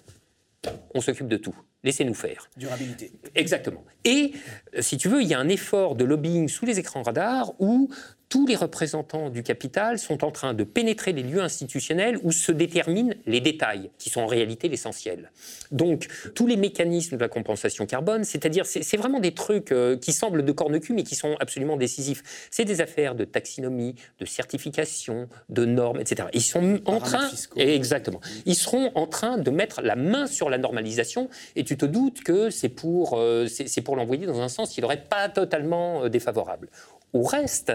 on 0.95 1.01
s'occupe 1.01 1.27
de 1.27 1.37
tout. 1.37 1.55
Laissez-nous 1.83 2.13
faire. 2.13 2.49
Durabilité. 2.57 3.11
Exactement. 3.35 3.85
Et, 4.03 4.33
si 4.79 4.97
tu 4.97 5.07
veux, 5.07 5.21
il 5.21 5.27
y 5.29 5.33
a 5.33 5.39
un 5.39 5.47
effort 5.47 5.95
de 5.95 6.03
lobbying 6.03 6.49
sous 6.49 6.65
les 6.65 6.77
écrans 6.79 7.03
radars 7.03 7.53
où 7.59 7.89
tous 8.29 8.45
les 8.45 8.55
représentants 8.55 9.29
du 9.31 9.41
capital 9.41 9.97
sont 9.97 10.23
en 10.23 10.29
train 10.29 10.53
de 10.53 10.63
pénétrer 10.63 11.13
les 11.13 11.23
lieux 11.23 11.41
institutionnels 11.41 12.19
où 12.21 12.31
se 12.31 12.51
déterminent 12.51 13.15
les 13.25 13.41
détails, 13.41 13.89
qui 13.97 14.11
sont 14.11 14.21
en 14.21 14.27
réalité 14.27 14.69
l'essentiel. 14.69 15.31
Donc, 15.71 16.07
tous 16.35 16.45
les 16.45 16.55
mécanismes 16.55 17.17
de 17.17 17.21
la 17.21 17.27
compensation 17.27 17.87
carbone, 17.87 18.23
c'est-à-dire, 18.23 18.65
c'est 18.67 18.97
vraiment 18.97 19.19
des 19.19 19.33
trucs 19.33 19.71
euh, 19.71 19.97
qui 19.97 20.13
semblent 20.13 20.45
de 20.45 20.51
corne-cul, 20.51 20.93
mais 20.93 21.03
qui 21.03 21.15
sont 21.15 21.35
absolument 21.39 21.75
décisifs. 21.75 22.47
C'est 22.51 22.65
des 22.65 22.81
affaires 22.81 23.15
de 23.15 23.25
taxinomie, 23.25 23.95
de 24.19 24.25
certification, 24.25 25.27
de 25.49 25.65
normes, 25.65 25.99
etc. 25.99 26.29
Ils 26.33 26.41
sont 26.41 26.79
en 26.85 26.99
train, 26.99 27.29
exactement, 27.55 28.21
ils 28.45 28.55
seront 28.55 28.91
en 28.93 29.07
train 29.07 29.39
de 29.39 29.49
mettre 29.49 29.81
la 29.81 29.95
main 29.95 30.27
sur 30.27 30.51
la 30.51 30.59
normalisation, 30.59 31.29
et 31.55 31.63
tu 31.63 31.77
te 31.77 31.85
doutes 31.85 32.21
que 32.21 32.51
c'est 32.51 32.69
pour, 32.69 33.17
euh, 33.17 33.47
pour 33.83 33.95
l'envoyer 33.95 34.27
dans 34.27 34.41
un 34.41 34.49
sens 34.49 34.69
qui 34.69 34.81
n'aurait 34.81 35.03
pas 35.03 35.29
totalement 35.29 36.03
euh, 36.03 36.09
défavorable 36.09 36.69
au 37.13 37.23
reste. 37.23 37.73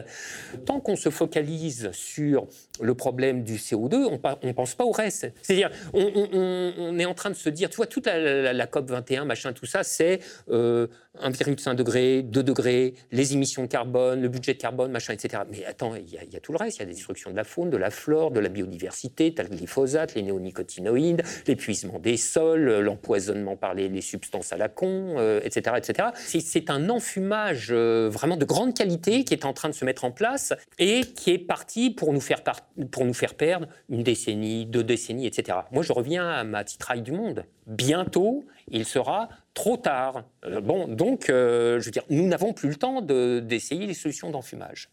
Tant 0.66 0.80
qu'on 0.80 0.96
se 0.96 1.10
focalise 1.10 1.90
sur 1.92 2.46
le 2.80 2.94
problème 2.94 3.44
du 3.44 3.56
CO2, 3.56 3.94
on 4.42 4.46
ne 4.46 4.52
pense 4.52 4.74
pas 4.74 4.84
au 4.84 4.90
reste. 4.90 5.32
C'est-à-dire, 5.42 5.70
on, 5.92 6.98
est 6.98 7.04
en 7.04 7.14
train 7.14 7.30
de 7.30 7.34
se 7.34 7.48
dire, 7.48 7.70
tu 7.70 7.76
vois, 7.76 7.86
toute 7.86 8.06
la, 8.06 8.66
COP 8.66 8.90
21, 8.90 9.24
machin, 9.24 9.52
tout 9.52 9.66
ça, 9.66 9.82
c'est 9.82 10.20
euh, 10.50 10.86
1,5 11.22 11.74
degré, 11.74 12.22
2 12.22 12.42
degrés, 12.42 12.94
les 13.12 13.32
émissions 13.34 13.62
de 13.62 13.68
carbone, 13.68 14.20
le 14.20 14.28
budget 14.28 14.54
de 14.54 14.58
carbone, 14.58 14.90
machin, 14.90 15.12
etc. 15.12 15.42
Mais 15.50 15.64
attends, 15.64 15.94
il 15.94 16.10
y, 16.10 16.36
a 16.36 16.40
tout 16.40 16.52
le 16.52 16.58
reste. 16.58 16.78
Il 16.78 16.80
y 16.80 16.82
a 16.82 16.86
des 16.86 16.94
destructions 16.94 17.30
de 17.30 17.36
la 17.36 17.44
faune, 17.44 17.70
de 17.70 17.76
la 17.76 17.90
flore, 17.90 18.30
de 18.30 18.40
la 18.40 18.48
biodiversité, 18.48 19.32
tel 19.34 19.44
le 19.50 19.56
glyphosate, 19.56 20.14
les 20.14 20.22
néonicotinoïdes, 20.22 21.22
l'épuisement 21.46 21.98
des 21.98 22.16
sols, 22.16 22.80
l'empoisonnement 22.80 23.56
par 23.56 23.74
les, 23.74 24.00
substances 24.00 24.52
à 24.52 24.56
la 24.56 24.68
con, 24.68 25.16
etc. 25.42 25.76
Euh, 25.76 25.76
etc. 25.76 26.08
C'est 26.18 26.70
un 26.70 26.90
enfumage 26.90 27.68
euh, 27.70 28.08
vraiment 28.10 28.36
de 28.36 28.44
grande 28.44 28.74
qualité 28.74 29.23
qui 29.24 29.34
est 29.34 29.44
en 29.44 29.52
train 29.52 29.68
de 29.68 29.74
se 29.74 29.84
mettre 29.84 30.04
en 30.04 30.12
place 30.12 30.52
et 30.78 31.02
qui 31.02 31.32
est 31.32 31.38
parti 31.38 31.90
pour 31.90 32.12
nous 32.12 32.20
faire, 32.20 32.42
pour 32.90 33.04
nous 33.04 33.14
faire 33.14 33.34
perdre 33.34 33.68
une 33.88 34.02
décennie, 34.02 34.66
deux 34.66 34.84
décennies, 34.84 35.26
etc. 35.26 35.58
Moi, 35.72 35.82
je 35.82 35.92
reviens 35.92 36.28
à 36.28 36.44
ma 36.44 36.64
titraille 36.64 37.02
du 37.02 37.12
monde. 37.12 37.44
Bientôt, 37.66 38.44
il 38.68 38.84
sera 38.84 39.28
trop 39.54 39.76
tard. 39.76 40.24
Euh, 40.44 40.60
bon, 40.60 40.88
donc, 40.88 41.30
euh, 41.30 41.80
je 41.80 41.86
veux 41.86 41.90
dire, 41.90 42.04
nous 42.10 42.26
n'avons 42.26 42.52
plus 42.52 42.68
le 42.68 42.76
temps 42.76 43.00
d'essayer 43.02 43.86
les 43.86 43.94
solutions 43.94 44.30
d'enfumage. 44.30 44.90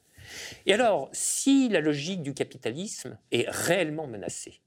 Et 0.65 0.73
alors, 0.73 1.09
si 1.11 1.69
la 1.69 1.81
logique 1.81 2.21
du 2.21 2.33
capitalisme 2.33 3.17
est 3.31 3.49
réellement 3.49 4.07
menacée, 4.07 4.61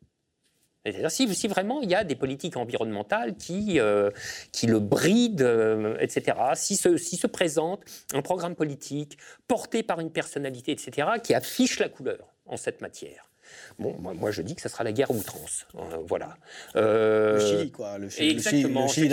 c'est-à-dire 0.92 1.10
si, 1.10 1.48
vraiment 1.48 1.80
il 1.80 1.90
y 1.90 1.94
a 1.94 2.04
des 2.04 2.14
politiques 2.14 2.56
environnementales 2.56 3.36
qui, 3.36 3.80
euh, 3.80 4.10
qui 4.52 4.66
le 4.66 4.80
brident, 4.80 5.96
etc., 5.98 6.36
si 6.54 6.76
se, 6.76 6.96
si 6.96 7.16
se 7.16 7.26
présente 7.26 7.82
un 8.12 8.22
programme 8.22 8.54
politique 8.54 9.18
porté 9.48 9.82
par 9.82 10.00
une 10.00 10.10
personnalité, 10.10 10.72
etc., 10.72 11.08
qui 11.22 11.34
affiche 11.34 11.78
la 11.78 11.88
couleur 11.88 12.34
en 12.46 12.56
cette 12.56 12.80
matière, 12.80 13.30
Bon, 13.78 13.96
moi, 13.98 14.30
je 14.30 14.42
dis 14.42 14.54
que 14.54 14.62
ce 14.62 14.68
sera 14.68 14.84
la 14.84 14.92
guerre 14.92 15.10
outrance. 15.10 15.66
Euh, 15.74 15.98
voilà. 16.06 16.36
Euh, 16.76 17.34
le 17.34 17.40
Chili, 17.40 17.70
quoi. 17.70 17.98
Le 17.98 18.08
Chili, 18.08 18.30
Exactement. 18.30 18.82
Le 18.82 18.88
Chili. 18.88 19.08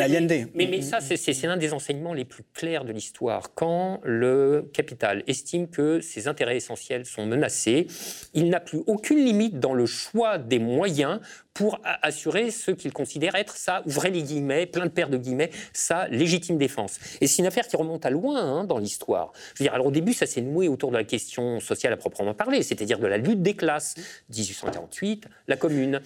Mais, 0.54 0.68
mais, 0.68 0.82
ça, 0.82 1.00
c'est 1.02 1.42
l'un 1.44 1.58
des 1.58 1.74
enseignements 1.74 2.14
les 2.14 2.26
plus 2.26 2.44
clairs 2.54 2.86
de 2.86 2.92
l'histoire. 2.92 3.54
Quand 3.54 4.00
le 4.04 4.70
capital 4.74 5.24
estime 5.28 5.68
que 5.68 6.02
ses 6.02 6.28
intérêts 6.28 6.58
essentiels 6.58 7.06
sont 7.06 7.26
menacés, 7.26 7.88
il 8.34 8.50
n'a 8.50 8.60
plus 8.60 8.82
aucune 8.88 9.24
limite 9.24 9.60
dans 9.60 9.74
le 9.74 9.86
choix 9.86 10.38
des 10.38 10.60
moyens 10.60 11.20
pour 11.54 11.80
assurer 12.02 12.50
ce 12.52 12.72
qu'il 12.72 12.94
considère 12.94 13.36
être 13.36 13.56
sa, 13.56 13.86
ouvrez 13.86 14.10
les 14.10 14.24
guillemets, 14.24 14.66
plein 14.66 14.86
de 14.86 14.92
paires 14.92 15.10
de 15.10 15.18
guillemets, 15.18 15.52
sa 15.74 16.08
légitime 16.08 16.58
défense. 16.58 17.00
Et 17.20 17.28
c'est 17.28 17.42
une 17.42 17.46
affaire 17.46 17.68
qui 17.68 17.76
remonte 17.76 18.06
à 18.06 18.10
loin 18.10 18.40
hein, 18.40 18.64
dans 18.64 18.78
l'histoire. 18.78 19.34
Je 19.54 19.64
veux 19.64 19.66
dire, 19.66 19.74
alors 19.74 19.88
au 19.88 19.92
début, 19.92 20.14
ça 20.14 20.26
s'est 20.26 20.42
noué 20.42 20.68
autour 20.68 20.92
de 20.92 20.98
la 20.98 21.04
question 21.04 21.60
sociale 21.60 21.94
à 21.94 21.98
proprement 21.98 22.34
parler, 22.34 22.64
c'est-à-dire 22.64 23.00
de 23.00 23.08
la 23.08 23.18
lutte 23.18 23.42
des 23.42 23.56
classes. 23.56 23.96
1848, 24.30 25.26
la 25.48 25.58
Commune. 25.58 26.02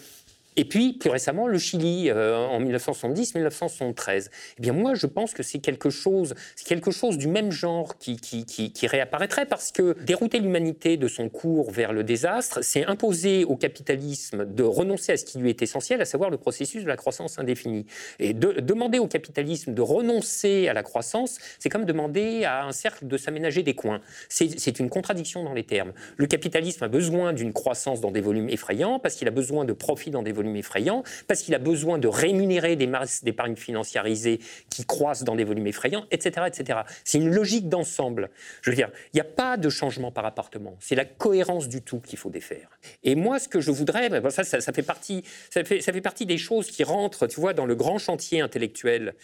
Et 0.58 0.66
puis, 0.66 0.94
plus 0.94 1.10
récemment, 1.10 1.48
le 1.48 1.58
Chili, 1.58 2.10
euh, 2.10 2.38
en 2.38 2.62
1970-1973. 2.62 4.30
Eh 4.58 4.62
bien, 4.62 4.74
moi, 4.74 4.94
je 4.94 5.06
pense 5.06 5.34
que 5.34 5.44
c'est 5.44 5.60
quelque 5.60 5.90
chose, 5.90 6.34
quelque 6.66 6.92
chose 6.92 7.18
du 7.18 7.28
même 7.28 7.52
genre 7.52 7.98
qui, 7.98 8.16
qui, 8.18 8.88
réapparaîtrait 8.88 9.46
parce 9.46 9.72
que 9.72 9.96
dérouter 10.04 10.40
l'humanité 10.40 10.96
de 10.98 11.08
son 11.08 11.28
cours 11.28 11.72
vers 11.72 11.92
le 11.92 12.04
désastre, 12.04 12.60
c'est 12.62 12.86
imposer 12.86 13.44
au 13.44 13.56
capitalisme 13.56 14.46
de 14.46 14.64
renoncer 14.64 15.14
à 15.14 15.18
ce 15.18 15.26
qui 15.26 15.40
lui 15.40 15.50
est 15.50 15.62
essentiel, 15.62 16.02
à 16.02 16.06
savoir 16.06 16.30
le 16.30 16.38
processus 16.38 16.84
de 16.84 16.88
la 16.88 16.96
croissance 16.96 17.40
indéfinie. 17.40 17.86
Et 18.20 18.34
de, 18.34 18.52
demander 18.62 19.00
au 19.00 19.08
capitalisme 19.08 19.74
de 19.74 19.82
renoncer 19.82 20.68
à 20.68 20.74
la 20.74 20.84
croissance, 20.84 21.40
c'est 21.60 21.70
comme 21.70 21.86
demander 21.86 22.46
à 22.46 22.66
un 22.66 22.72
cercle 22.72 23.08
de 23.08 23.18
s'aménager 23.18 23.64
des 23.64 23.74
coins. 23.74 24.02
C'est 24.30 24.80
une 24.80 24.90
contradiction 24.90 25.44
dans 25.44 25.54
les 25.54 25.64
termes. 25.64 25.94
Le 26.18 26.28
capitalisme 26.28 26.84
a 26.84 26.88
besoin 26.88 27.34
d'une 27.34 27.54
croissance 27.54 28.02
dans 28.02 28.12
des 28.12 28.22
volumes 28.22 28.50
effrayants 28.50 29.00
parce 29.00 29.16
qu'il 29.16 29.28
a 29.28 29.32
besoin 29.32 29.66
de 29.66 29.74
profits 29.74 30.12
dans 30.12 30.22
des 30.22 30.32
volumes 30.32 30.45
effrayants, 30.54 31.04
parce 31.28 31.42
qu'il 31.42 31.56
a 31.56 31.60
besoin 31.60 31.98
de 31.98 32.08
rémunérer 32.08 32.76
des 32.76 32.88
masses 32.88 33.24
d'épargne 33.24 33.56
financiarisée 33.56 34.40
qui 34.70 34.86
croissent 34.86 35.24
dans 35.24 35.36
des 35.36 35.44
volumes 35.44 35.68
effrayants, 35.68 36.06
etc. 36.12 36.46
etc. 36.48 36.80
C'est 37.04 37.18
une 37.18 37.34
logique 37.34 37.70
d'ensemble. 37.70 38.30
Je 38.62 38.70
veux 38.70 38.76
dire, 38.76 38.92
il 39.14 39.18
n'y 39.18 39.22
a 39.22 39.26
pas 39.26 39.58
de 39.58 39.70
changement 39.70 40.12
par 40.12 40.26
appartement. 40.26 40.78
C'est 40.80 40.96
la 40.96 41.06
cohérence 41.06 41.68
du 41.70 41.82
tout 41.82 42.00
qu'il 42.00 42.20
faut 42.20 42.30
défaire. 42.30 42.70
Et 43.04 43.16
moi, 43.16 43.40
ce 43.40 43.48
que 43.48 43.62
je 43.62 43.72
voudrais, 43.72 44.10
ben, 44.10 44.30
ça, 44.30 44.44
ça, 44.44 44.74
fait 44.74 44.84
partie, 44.84 45.24
ça, 45.50 45.64
fait, 45.64 45.82
ça 45.82 45.94
fait 45.94 46.02
partie 46.02 46.26
des 46.26 46.38
choses 46.38 46.70
qui 46.70 46.84
rentrent, 46.84 47.28
tu 47.28 47.40
vois, 47.40 47.54
dans 47.54 47.66
le 47.66 47.76
grand 47.76 47.98
chantier 47.98 48.42
intellectuel 48.42 49.16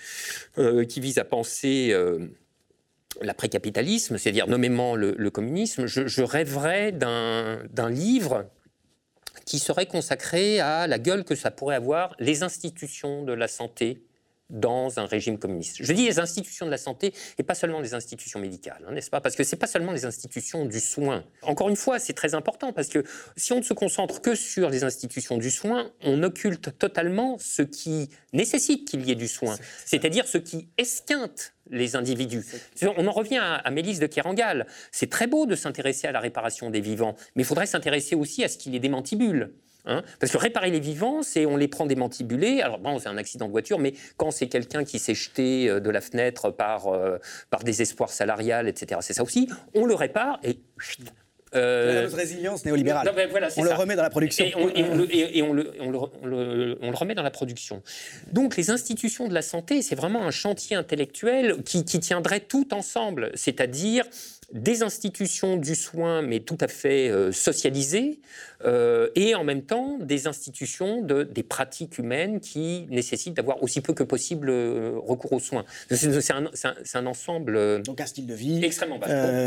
euh, 0.57 0.85
qui 0.85 0.99
vise 0.99 1.17
à 1.17 1.25
penser... 1.25 1.89
Euh, 1.91 2.19
l'après-capitalisme, 3.19 4.17
c'est-à-dire 4.17 4.47
nommément 4.47 4.95
le, 4.95 5.29
communisme, 5.29 5.85
je, 5.85 6.07
je 6.07 6.23
rêverais 6.23 6.93
d'un 6.93 7.89
livre 7.89 8.45
qui 9.51 9.59
serait 9.59 9.85
consacré 9.85 10.61
à 10.61 10.87
la 10.87 10.97
gueule 10.97 11.25
que 11.25 11.35
ça 11.35 11.51
pourrait 11.51 11.75
avoir 11.75 12.15
les 12.19 12.41
institutions 12.41 13.25
de 13.25 13.33
la 13.33 13.49
santé 13.49 14.01
dans 14.51 14.99
un 14.99 15.05
régime 15.05 15.39
communiste. 15.39 15.77
Je 15.79 15.93
dis 15.93 16.05
les 16.05 16.19
institutions 16.19 16.65
de 16.65 16.71
la 16.71 16.77
santé 16.77 17.13
et 17.37 17.43
pas 17.43 17.55
seulement 17.55 17.79
les 17.79 17.93
institutions 17.93 18.39
médicales, 18.39 18.83
hein, 18.87 18.91
n'est-ce 18.91 19.09
pas? 19.09 19.21
Parce 19.21 19.35
que 19.35 19.43
c'est 19.43 19.55
pas 19.55 19.67
seulement 19.67 19.93
les 19.93 20.05
institutions 20.05 20.65
du 20.65 20.79
soin. 20.79 21.23
Encore 21.41 21.69
une 21.69 21.75
fois, 21.75 21.97
c'est 21.99 22.13
très 22.13 22.35
important 22.35 22.73
parce 22.73 22.89
que 22.89 23.03
si 23.37 23.53
on 23.53 23.57
ne 23.57 23.63
se 23.63 23.73
concentre 23.73 24.21
que 24.21 24.35
sur 24.35 24.69
les 24.69 24.83
institutions 24.83 25.37
du 25.37 25.49
soin, 25.49 25.91
on 26.03 26.21
occulte 26.23 26.77
totalement 26.77 27.37
ce 27.39 27.61
qui 27.61 28.09
nécessite 28.33 28.87
qu'il 28.87 29.05
y 29.05 29.11
ait 29.11 29.15
du 29.15 29.27
soin, 29.27 29.55
c'est-à-dire 29.85 30.27
ce 30.27 30.37
qui 30.37 30.67
esquinte 30.77 31.53
les 31.69 31.95
individus. 31.95 32.45
On 32.97 33.07
en 33.07 33.11
revient 33.11 33.39
à, 33.41 33.69
Mélisse 33.71 33.99
de 33.99 34.07
Kerangal. 34.07 34.67
C'est 34.91 35.09
très 35.09 35.27
beau 35.27 35.45
de 35.45 35.55
s'intéresser 35.55 36.07
à 36.07 36.11
la 36.11 36.19
réparation 36.19 36.69
des 36.69 36.81
vivants, 36.81 37.15
mais 37.35 37.43
il 37.43 37.45
faudrait 37.45 37.65
s'intéresser 37.65 38.15
aussi 38.15 38.43
à 38.43 38.49
ce 38.49 38.57
qu'il 38.57 38.73
y 38.73 38.75
ait 38.75 38.79
des 38.79 38.89
mantibules. 38.89 39.53
Hein? 39.85 40.03
Parce 40.19 40.31
que 40.31 40.37
réparer 40.37 40.69
les 40.69 40.79
vivants, 40.79 41.23
c'est 41.23 41.45
on 41.45 41.57
les 41.57 41.67
prend 41.67 41.85
démantibulés. 41.85 42.61
Alors 42.61 42.79
bon, 42.79 42.99
c'est 42.99 43.09
un 43.09 43.17
accident 43.17 43.47
de 43.47 43.51
voiture, 43.51 43.79
mais 43.79 43.93
quand 44.17 44.31
c'est 44.31 44.47
quelqu'un 44.47 44.83
qui 44.83 44.99
s'est 44.99 45.15
jeté 45.15 45.69
euh, 45.69 45.79
de 45.79 45.89
la 45.89 46.01
fenêtre 46.01 46.51
par, 46.51 46.87
euh, 46.87 47.17
par 47.49 47.63
désespoir 47.63 48.09
salarial, 48.09 48.67
etc., 48.67 49.01
c'est 49.03 49.13
ça 49.13 49.23
aussi, 49.23 49.49
on 49.73 49.85
le 49.85 49.95
répare 49.95 50.39
et 50.43 50.59
euh, 51.53 52.07
la 52.07 52.15
résilience 52.15 52.63
néolibérale. 52.63 53.11
on 53.57 53.63
le 53.63 53.73
remet 53.73 53.95
dans 53.95 54.03
la 54.03 54.09
production. 54.09 54.45
Et, 54.45 54.53
on, 55.41 55.53
le, 55.53 56.93
remet 56.93 57.13
dans 57.13 57.23
la 57.23 57.31
production. 57.31 57.81
Donc 58.31 58.55
les 58.55 58.69
institutions 58.69 59.27
de 59.27 59.33
la 59.33 59.41
santé, 59.41 59.81
c'est 59.81 59.95
vraiment 59.95 60.23
un 60.23 60.31
chantier 60.31 60.77
intellectuel 60.77 61.61
qui, 61.63 61.83
qui 61.83 61.99
tiendrait 61.99 62.39
tout 62.39 62.73
ensemble, 62.73 63.31
c'est-à-dire 63.33 64.05
des 64.53 64.83
institutions 64.83 65.57
du 65.57 65.75
soin, 65.75 66.21
mais 66.21 66.39
tout 66.39 66.57
à 66.59 66.67
fait 66.67 67.09
euh, 67.09 67.31
socialisées, 67.31 68.19
euh, 68.65 69.09
et 69.15 69.33
en 69.35 69.43
même 69.43 69.61
temps 69.61 69.97
des 69.99 70.27
institutions 70.27 71.01
de, 71.01 71.23
des 71.23 71.43
pratiques 71.43 71.97
humaines 71.97 72.39
qui 72.39 72.85
nécessitent 72.89 73.33
d'avoir 73.33 73.63
aussi 73.63 73.81
peu 73.81 73.93
que 73.93 74.03
possible 74.03 74.49
euh, 74.49 74.93
recours 74.97 75.33
aux 75.33 75.39
soins. 75.39 75.65
C'est 75.89 76.31
un, 76.31 76.49
un, 76.93 77.05
ensemble. 77.05 77.81
Donc 77.83 78.01
un 78.01 78.05
style 78.05 78.27
de 78.27 78.33
vie 78.33 78.63
extrêmement 78.63 78.99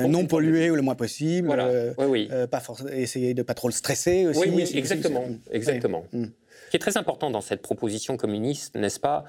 non 0.09 0.27
pollué 0.27 0.71
ou 0.71 0.77
le 0.77 0.83
moins 0.83 0.95
possible. 0.95 1.47
Voilà. 1.47 1.69
oui, 1.99 2.29
oui. 2.29 2.31
pas 2.51 2.63
essayer 2.93 3.35
de 3.35 3.43
pas 3.43 3.55
trop 3.55 3.69
le 3.69 3.75
stresser 3.75 4.27
aussi. 4.27 4.41
Oui, 4.41 4.51
oui, 4.53 4.71
exactement, 4.75 5.27
exactement. 5.51 6.05
Ce 6.13 6.71
qui 6.71 6.77
est 6.77 6.81
très 6.81 6.97
important 6.97 7.31
dans 7.31 7.41
cette 7.41 7.63
proposition 7.63 8.17
communiste, 8.17 8.75
n'est-ce 8.75 8.99
pas 8.99 9.25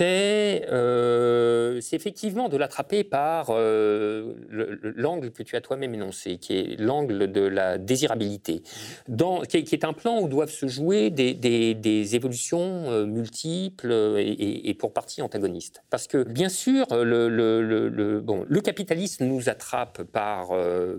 euh, 0.00 1.80
c'est 1.80 1.96
effectivement 1.96 2.48
de 2.48 2.56
l'attraper 2.56 3.04
par 3.04 3.46
euh, 3.50 4.34
l'angle 4.82 5.30
que 5.30 5.42
tu 5.42 5.56
as 5.56 5.60
toi-même 5.60 5.94
énoncé, 5.94 6.38
qui 6.38 6.58
est 6.58 6.80
l'angle 6.80 7.30
de 7.30 7.40
la 7.40 7.78
désirabilité, 7.78 8.62
dans, 9.08 9.40
qui, 9.42 9.56
est, 9.56 9.84
un 9.84 9.92
plan 9.92 10.20
où 10.20 10.28
doivent 10.28 10.50
se 10.50 10.66
jouer 10.66 11.10
des, 11.10 12.14
évolutions 12.14 12.90
euh, 12.90 13.06
multiples 13.06 13.92
et, 14.18 14.74
pour 14.74 14.92
partie 14.92 15.22
antagonistes. 15.22 15.82
Parce 15.90 16.06
que, 16.06 16.22
bien 16.22 16.48
sûr, 16.48 16.86
le, 16.90 17.28
le, 17.28 18.20
bon, 18.20 18.44
le 18.46 18.60
capitalisme 18.60 19.24
nous 19.24 19.48
attrape 19.48 20.02
par, 20.02 20.50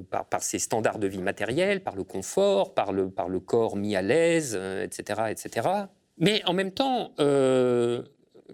par, 0.09 0.25
par, 0.25 0.43
ses 0.43 0.59
standards 0.59 0.99
de 0.99 1.07
vie 1.07 1.21
matériels, 1.21 1.83
par 1.83 1.95
le 1.95 2.03
confort, 2.03 2.73
par 2.73 2.91
le, 2.91 3.09
par 3.09 3.29
le 3.29 3.39
corps 3.39 3.75
mis 3.75 3.95
à 3.95 4.01
l'aise, 4.01 4.59
etc., 4.83 5.23
etc. 5.29 5.69
Mais 6.17 6.41
en 6.45 6.53
même 6.53 6.71
temps, 6.71 7.13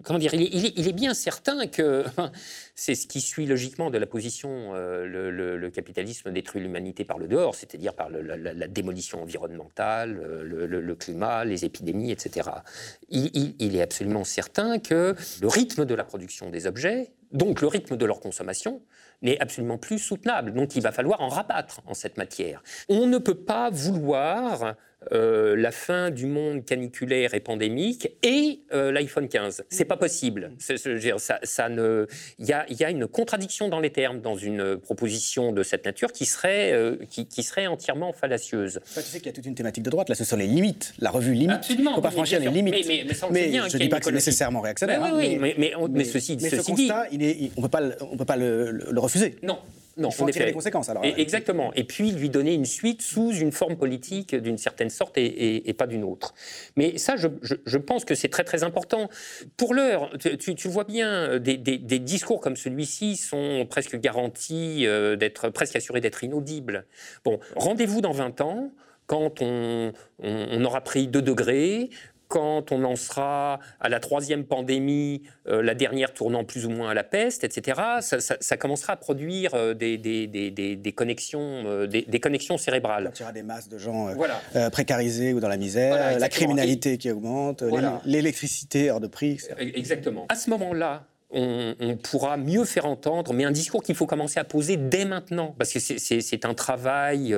comment 0.02 0.18
dire, 0.18 0.34
il 0.34 0.88
est, 0.88 0.92
bien 0.92 1.14
certain 1.14 1.66
que 1.66 2.04
c'est 2.74 2.94
ce 2.94 3.06
qui 3.06 3.20
suit 3.20 3.46
logiquement 3.46 3.90
de 3.90 3.98
la 3.98 4.06
position 4.06 4.72
euh, 4.74 5.06
le, 5.06 5.70
capitalisme 5.70 6.32
détruit 6.32 6.60
l'humanité 6.60 7.04
par 7.04 7.18
le 7.18 7.28
dehors, 7.28 7.54
c'est-à-dire 7.54 7.94
par 7.94 8.10
la, 8.10 8.68
démolition 8.68 9.22
environnementale, 9.22 10.20
euh, 10.22 10.66
le, 10.66 10.94
climat, 10.94 11.44
les 11.44 11.64
épidémies, 11.64 12.10
etc. 12.10 12.50
il, 13.08 13.76
est 13.76 13.82
absolument 13.82 14.24
certain 14.24 14.78
que 14.78 15.14
le 15.40 15.48
rythme 15.48 15.84
de 15.84 15.94
la 15.94 16.04
production 16.04 16.50
des 16.50 16.66
objets, 16.66 17.12
donc 17.32 17.60
le 17.60 17.68
rythme 17.68 17.96
de 17.96 18.04
leur 18.04 18.20
consommation, 18.20 18.82
n'est 19.22 19.38
absolument 19.40 19.78
plus 19.78 19.98
soutenable. 19.98 20.52
Donc 20.52 20.76
il 20.76 20.82
va 20.82 20.92
falloir 20.92 21.20
en 21.20 21.28
rabattre 21.28 21.80
en 21.86 21.94
cette 21.94 22.16
matière. 22.16 22.62
On 22.88 23.06
ne 23.06 23.18
peut 23.18 23.34
pas 23.34 23.70
vouloir 23.70 24.76
euh, 25.12 25.56
la 25.56 25.72
fin 25.72 26.10
du 26.10 26.26
monde 26.26 26.64
caniculaire 26.64 27.32
et 27.32 27.40
pandémique 27.40 28.10
et 28.22 28.60
euh, 28.72 28.92
l'iPhone 28.92 29.28
15. 29.28 29.64
C'est 29.70 29.86
pas 29.86 29.96
possible. 29.96 30.52
ça, 30.58 31.68
ne, 31.70 32.06
il 32.38 32.46
y 32.46 32.52
a, 32.52 32.90
une 32.90 33.06
contradiction 33.06 33.68
dans 33.68 33.80
les 33.80 33.90
termes 33.90 34.20
dans 34.20 34.36
une 34.36 34.76
proposition 34.76 35.52
de 35.52 35.62
cette 35.62 35.86
nature 35.86 36.12
qui 36.12 36.26
serait, 36.26 36.72
euh, 36.72 36.96
qui, 37.08 37.42
serait 37.42 37.66
entièrement 37.66 38.12
fallacieuse. 38.12 38.80
tu 38.94 39.00
sais 39.00 39.18
qu'il 39.18 39.26
y 39.26 39.30
a 39.30 39.32
toute 39.32 39.46
une 39.46 39.54
thématique 39.54 39.84
de 39.84 39.90
droite. 39.90 40.10
Là, 40.10 40.14
ce 40.14 40.24
sont 40.24 40.36
les 40.36 40.46
limites. 40.46 40.92
La 40.98 41.10
revue 41.10 41.32
limite. 41.32 41.56
Absolument. 41.56 41.90
Il 41.90 41.92
ne 41.92 41.96
faut 41.96 42.02
pas 42.02 42.10
franchir 42.10 42.40
les 42.40 42.50
limites. 42.50 42.74
Mais, 42.74 43.52
je 43.52 43.76
ne 43.76 43.78
dis 43.78 43.88
pas 43.88 44.00
que 44.00 44.04
c'est 44.04 44.12
nécessairement 44.12 44.60
réactionnaire. 44.60 45.00
oui, 45.14 45.36
hein, 45.36 45.38
mais, 45.40 45.74
mais, 45.90 46.04
ceci, 46.04 46.38
ce 46.38 46.56
constat, 46.56 47.06
il 47.10 47.22
est, 47.22 47.50
on 47.56 47.62
ne 47.62 47.66
peut 47.66 47.70
pas, 47.70 47.82
on 48.00 48.16
peut 48.16 48.24
pas 48.24 48.36
le, 48.36 48.84
refuser. 48.96 49.36
Non. 49.42 49.58
Non, 49.96 50.08
il 50.10 50.14
faut 50.14 50.24
en 50.24 50.28
tirer 50.28 50.46
les 50.46 50.52
conséquences 50.52 50.88
alors. 50.88 51.04
exactement. 51.04 51.72
Et 51.74 51.84
puis 51.84 52.12
lui 52.12 52.30
donner 52.30 52.54
une 52.54 52.64
suite 52.64 53.02
sous 53.02 53.32
une 53.32 53.52
forme 53.52 53.76
politique 53.76 54.34
d'une 54.34 54.58
certaine 54.58 54.90
sorte 54.90 55.18
et, 55.18 55.74
pas 55.76 55.86
d'une 55.86 56.04
autre. 56.04 56.34
Mais 56.76 56.98
ça, 56.98 57.16
je, 57.16 57.78
pense 57.78 58.04
que 58.04 58.14
c'est 58.14 58.28
très 58.28 58.44
très 58.44 58.62
important. 58.62 59.08
Pour 59.56 59.74
l'heure, 59.74 60.10
tu, 60.18 60.68
vois 60.68 60.84
bien, 60.84 61.38
des, 61.38 61.58
discours 61.58 62.40
comme 62.40 62.56
celui-ci 62.56 63.16
sont 63.16 63.66
presque 63.68 63.98
garantis 63.98 64.86
euh, 64.86 65.16
d'être 65.16 65.48
presque 65.48 65.76
assurés 65.76 66.00
d'être 66.00 66.24
inaudibles. 66.24 66.86
Bon, 67.24 67.40
rendez-vous 67.56 68.00
dans 68.00 68.12
20 68.12 68.40
ans 68.40 68.72
quand 69.06 69.42
on, 69.42 69.92
on, 70.22 70.64
aura 70.64 70.82
pris 70.82 71.08
2 71.08 71.20
degrés, 71.20 71.90
quand 72.30 72.70
on 72.70 72.84
en 72.84 72.94
sera 72.94 73.58
à 73.80 73.88
la 73.88 73.98
troisième 73.98 74.44
pandémie, 74.44 75.24
euh, 75.48 75.62
la 75.62 75.74
dernière 75.74 76.14
tournant 76.14 76.44
plus 76.44 76.64
ou 76.64 76.70
moins 76.70 76.90
à 76.90 76.94
la 76.94 77.02
peste, 77.02 77.42
etc., 77.42 77.80
ça, 78.00 78.56
commencera 78.56 78.92
à 78.92 78.96
produire 78.96 79.54
euh, 79.54 79.74
des, 79.74 79.98
des, 79.98 80.92
connexions, 80.92 81.64
euh, 81.66 81.86
des, 81.88 82.20
connexions 82.20 82.56
cérébrales. 82.56 83.10
il 83.16 83.20
y 83.20 83.22
aura 83.24 83.32
des 83.32 83.42
masses 83.42 83.68
de 83.68 83.78
gens 83.78 84.14
précarisés 84.70 85.34
ou 85.34 85.40
dans 85.40 85.48
la 85.48 85.56
misère, 85.56 86.18
la 86.18 86.28
criminalité 86.28 86.98
qui 86.98 87.10
augmente, 87.10 87.64
l'électricité 88.06 88.90
hors 88.92 89.00
de 89.00 89.08
prix. 89.08 89.32
Etc. 89.32 89.54
Exactement. 89.74 90.26
À 90.28 90.36
ce 90.36 90.50
moment-là, 90.50 91.06
on, 91.30 91.74
on, 91.80 91.96
pourra 91.96 92.36
mieux 92.36 92.64
faire 92.64 92.86
entendre, 92.86 93.32
mais 93.32 93.44
un 93.44 93.50
discours 93.50 93.82
qu'il 93.82 93.96
faut 93.96 94.06
commencer 94.06 94.38
à 94.38 94.44
poser 94.44 94.76
dès 94.76 95.04
maintenant, 95.04 95.54
parce 95.58 95.72
que 95.72 95.80
c'est 95.80 96.44
un 96.44 96.54
travail 96.54 97.36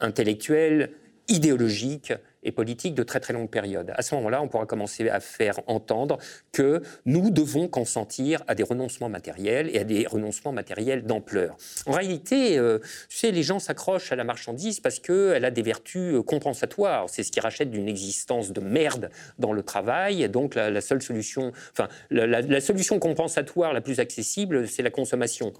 intellectuel, 0.00 0.90
idéologique, 1.28 2.12
et 2.42 2.52
politique 2.52 2.94
de 2.94 3.02
très 3.02 3.20
très 3.20 3.32
longue 3.32 3.50
période. 3.50 3.92
À 3.94 4.02
ce 4.02 4.14
moment-là, 4.16 4.42
on 4.42 4.48
pourra 4.48 4.66
commencer 4.66 5.08
à 5.08 5.20
faire 5.20 5.60
entendre 5.66 6.18
que 6.52 6.82
nous 7.04 7.30
devons 7.30 7.68
consentir 7.68 8.42
à 8.46 8.54
des 8.54 8.62
renoncements 8.62 9.08
matériels 9.08 9.70
et 9.74 9.78
à 9.78 9.84
des 9.84 10.06
renoncements 10.06 10.52
matériels 10.52 11.04
d'ampleur. 11.04 11.56
En 11.86 11.92
réalité, 11.92 12.58
euh, 12.58 12.78
les 13.22 13.42
gens 13.42 13.58
s'accrochent 13.58 14.12
à 14.12 14.16
la 14.16 14.24
marchandise 14.24 14.80
parce 14.80 14.98
qu'elle 14.98 15.44
a 15.44 15.50
des 15.50 15.62
vertus 15.62 16.14
euh, 16.14 16.22
compensatoires. 16.22 17.08
C'est 17.08 17.22
ce 17.22 17.32
qui 17.32 17.40
rachète 17.40 17.70
d'une 17.70 17.88
existence 17.88 18.52
de 18.52 18.60
merde 18.60 19.10
dans 19.38 19.52
le 19.52 19.62
travail. 19.62 20.28
Donc 20.28 20.54
la, 20.54 20.80
seule 20.80 21.02
solution, 21.02 21.52
enfin, 21.72 21.88
la, 22.10 22.60
solution 22.60 22.98
compensatoire 22.98 23.72
la 23.72 23.80
plus 23.80 24.00
accessible, 24.00 24.68
c'est 24.68 24.82
la 24.82 24.90
consommation. 24.90 25.52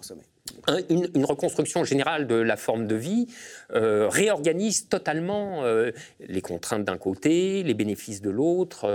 Une, 0.90 1.24
reconstruction 1.24 1.84
générale 1.84 2.26
de 2.26 2.34
la 2.34 2.56
forme 2.56 2.86
de 2.86 2.96
vie 2.96 3.28
euh, 3.74 4.08
réorganise 4.08 4.88
totalement 4.88 5.62
les 6.20 6.40
contraintes 6.40 6.84
d'un 6.84 6.98
côté, 6.98 7.62
les 7.62 7.74
bénéfices 7.74 8.20
de 8.20 8.30
l'autre. 8.30 8.86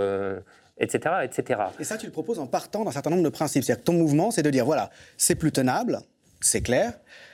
etc., 0.79 0.99
euh, 1.05 1.21
etc. 1.21 1.59
Et 1.79 1.83
ça, 1.83 1.97
tu 1.97 2.05
le 2.05 2.11
proposes 2.11 2.39
en 2.39 2.47
partant 2.47 2.83
d'un 2.83 2.91
certain 2.91 3.09
nombre 3.09 3.23
de 3.23 3.29
principes. 3.29 3.63
C'est-à-dire 3.63 3.83
que 3.83 3.87
ton 3.87 3.93
mouvement, 3.93 4.31
c'est 4.31 4.43
de 4.43 4.49
dire, 4.49 4.65
voilà, 4.65 4.89
c'est 5.17 5.35
plus 5.35 5.51
tenable, 5.51 5.99
c'est 6.39 6.61
clair, 6.61 6.93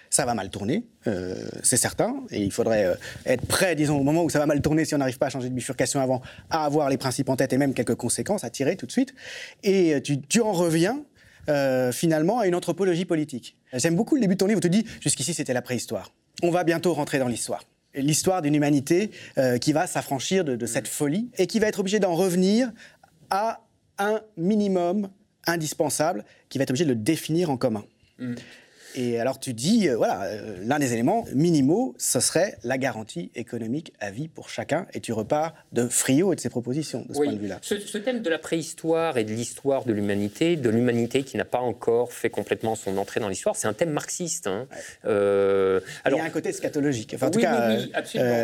ça 0.09 0.26
va 0.26 0.34
mal 0.36 0.49
tourner, 0.49 0.86
euh, 1.07 1.36
c'est 1.64 1.78
certain, 1.78 2.16
et 2.30 2.41
il 2.41 2.51
faudrait 2.51 2.86
euh, 2.86 2.95
être 3.26 3.45
prêt, 3.47 3.76
disons, 3.76 3.99
au 3.99 4.03
moment 4.03 4.24
où 4.24 4.30
ça 4.30 4.39
va 4.39 4.45
mal 4.45 4.61
tourner, 4.61 4.86
si 4.86 4.93
on 4.93 4.99
n'arrive 4.99 5.18
pas 5.18 5.26
à 5.26 5.30
changer 5.30 5.49
de 5.49 5.55
bifurcation 5.55 5.99
avant, 5.99 6.22
à 6.49 6.66
avoir 6.66 6.89
les 6.89 6.97
principes 6.97 7.30
en 7.30 7.36
tête 7.36 7.51
et 7.53 7.57
même 7.57 7.74
quelques 7.74 7.95
conséquences 7.95 8.43
à 8.43 8.49
tirer 8.49 8.76
tout 8.76 8.86
de 8.86 8.91
suite. 8.91 9.14
Et 9.64 10.01
tu 10.03 10.41
en 10.41 10.51
reviens 10.51 11.03
finalement 11.91 12.39
à 12.39 12.47
une 12.47 12.55
anthropologie 12.55 13.05
politique. 13.05 13.57
J'aime 13.73 13.95
beaucoup 13.95 14.15
le 14.15 14.21
début 14.21 14.35
de 14.35 14.39
ton 14.39 14.47
livre 14.47 14.59
où 14.59 14.61
tu 14.61 14.69
dis, 14.69 14.85
jusqu'ici 15.01 15.33
c'était 15.33 15.53
la 15.53 15.61
préhistoire. 15.61 16.11
On 16.41 16.51
va 16.51 16.63
bientôt 16.63 16.93
rentrer 16.93 17.19
dans 17.19 17.27
l'histoire 17.27 17.63
l'histoire 17.95 18.41
d'une 18.41 18.55
humanité 18.55 19.11
euh, 19.37 19.57
qui 19.57 19.73
va 19.73 19.87
s'affranchir 19.87 20.43
de, 20.43 20.65
cette 20.65 20.87
folie 20.87 21.29
et 21.37 21.47
qui 21.47 21.59
va 21.59 21.67
être 21.67 21.79
obligée 21.79 21.99
d'en 21.99 22.15
revenir 22.15 22.71
à 23.29 23.61
un 23.97 24.21
minimum 24.37 25.09
indispensable, 25.45 26.23
qui 26.49 26.57
va 26.57 26.63
être 26.63 26.71
obligé 26.71 26.85
de 26.85 26.89
le 26.89 26.95
définir 26.95 27.49
en 27.49 27.57
commun. 27.57 27.83
Mm. 28.19 28.33
Et 28.95 29.19
alors 29.19 29.39
tu 29.39 29.53
dis, 29.53 29.89
euh, 29.89 29.95
voilà, 29.95 30.23
euh, 30.23 30.57
l'un 30.63 30.79
des 30.79 30.93
éléments 30.93 31.25
minimaux, 31.33 31.95
ce 31.97 32.19
serait 32.19 32.57
la 32.63 32.77
garantie 32.77 33.31
économique 33.35 33.93
à 33.99 34.11
vie 34.11 34.27
pour 34.27 34.49
chacun. 34.49 34.85
Et 34.93 34.99
tu 34.99 35.13
repars 35.13 35.53
de 35.71 35.87
Frio 35.87 36.31
et 36.33 36.35
de 36.35 36.41
ses 36.41 36.49
propositions, 36.49 37.05
de 37.07 37.13
ce 37.13 37.19
point 37.19 37.33
de 37.33 37.39
vue-là. 37.39 37.59
Ce, 37.61 37.79
ce, 37.79 37.97
thème 37.97 38.21
de 38.21 38.29
la 38.29 38.39
préhistoire 38.39 39.17
et 39.17 39.23
de 39.23 39.31
l'histoire 39.31 39.85
de 39.85 39.93
l'humanité, 39.93 40.55
de 40.55 40.69
l'humanité 40.69 41.23
qui 41.23 41.37
n'a 41.37 41.45
pas 41.45 41.59
encore 41.59 42.13
fait 42.13 42.29
complètement 42.29 42.75
son 42.75 42.97
entrée 42.97 43.19
dans 43.19 43.29
l'histoire, 43.29 43.55
c'est 43.55 43.67
un 43.67 43.73
thème 43.73 43.91
marxiste. 43.91 44.47
Hein. 44.47 44.67
Euh, 45.05 45.79
alors, 46.03 46.19
Il 46.19 46.21
y 46.21 46.25
a 46.25 46.27
un 46.27 46.31
côté 46.31 46.51
scatologique, 46.51 47.13
enfin 47.15 47.27
en 47.27 47.31
tout 47.31 47.39
cas, 47.39 47.75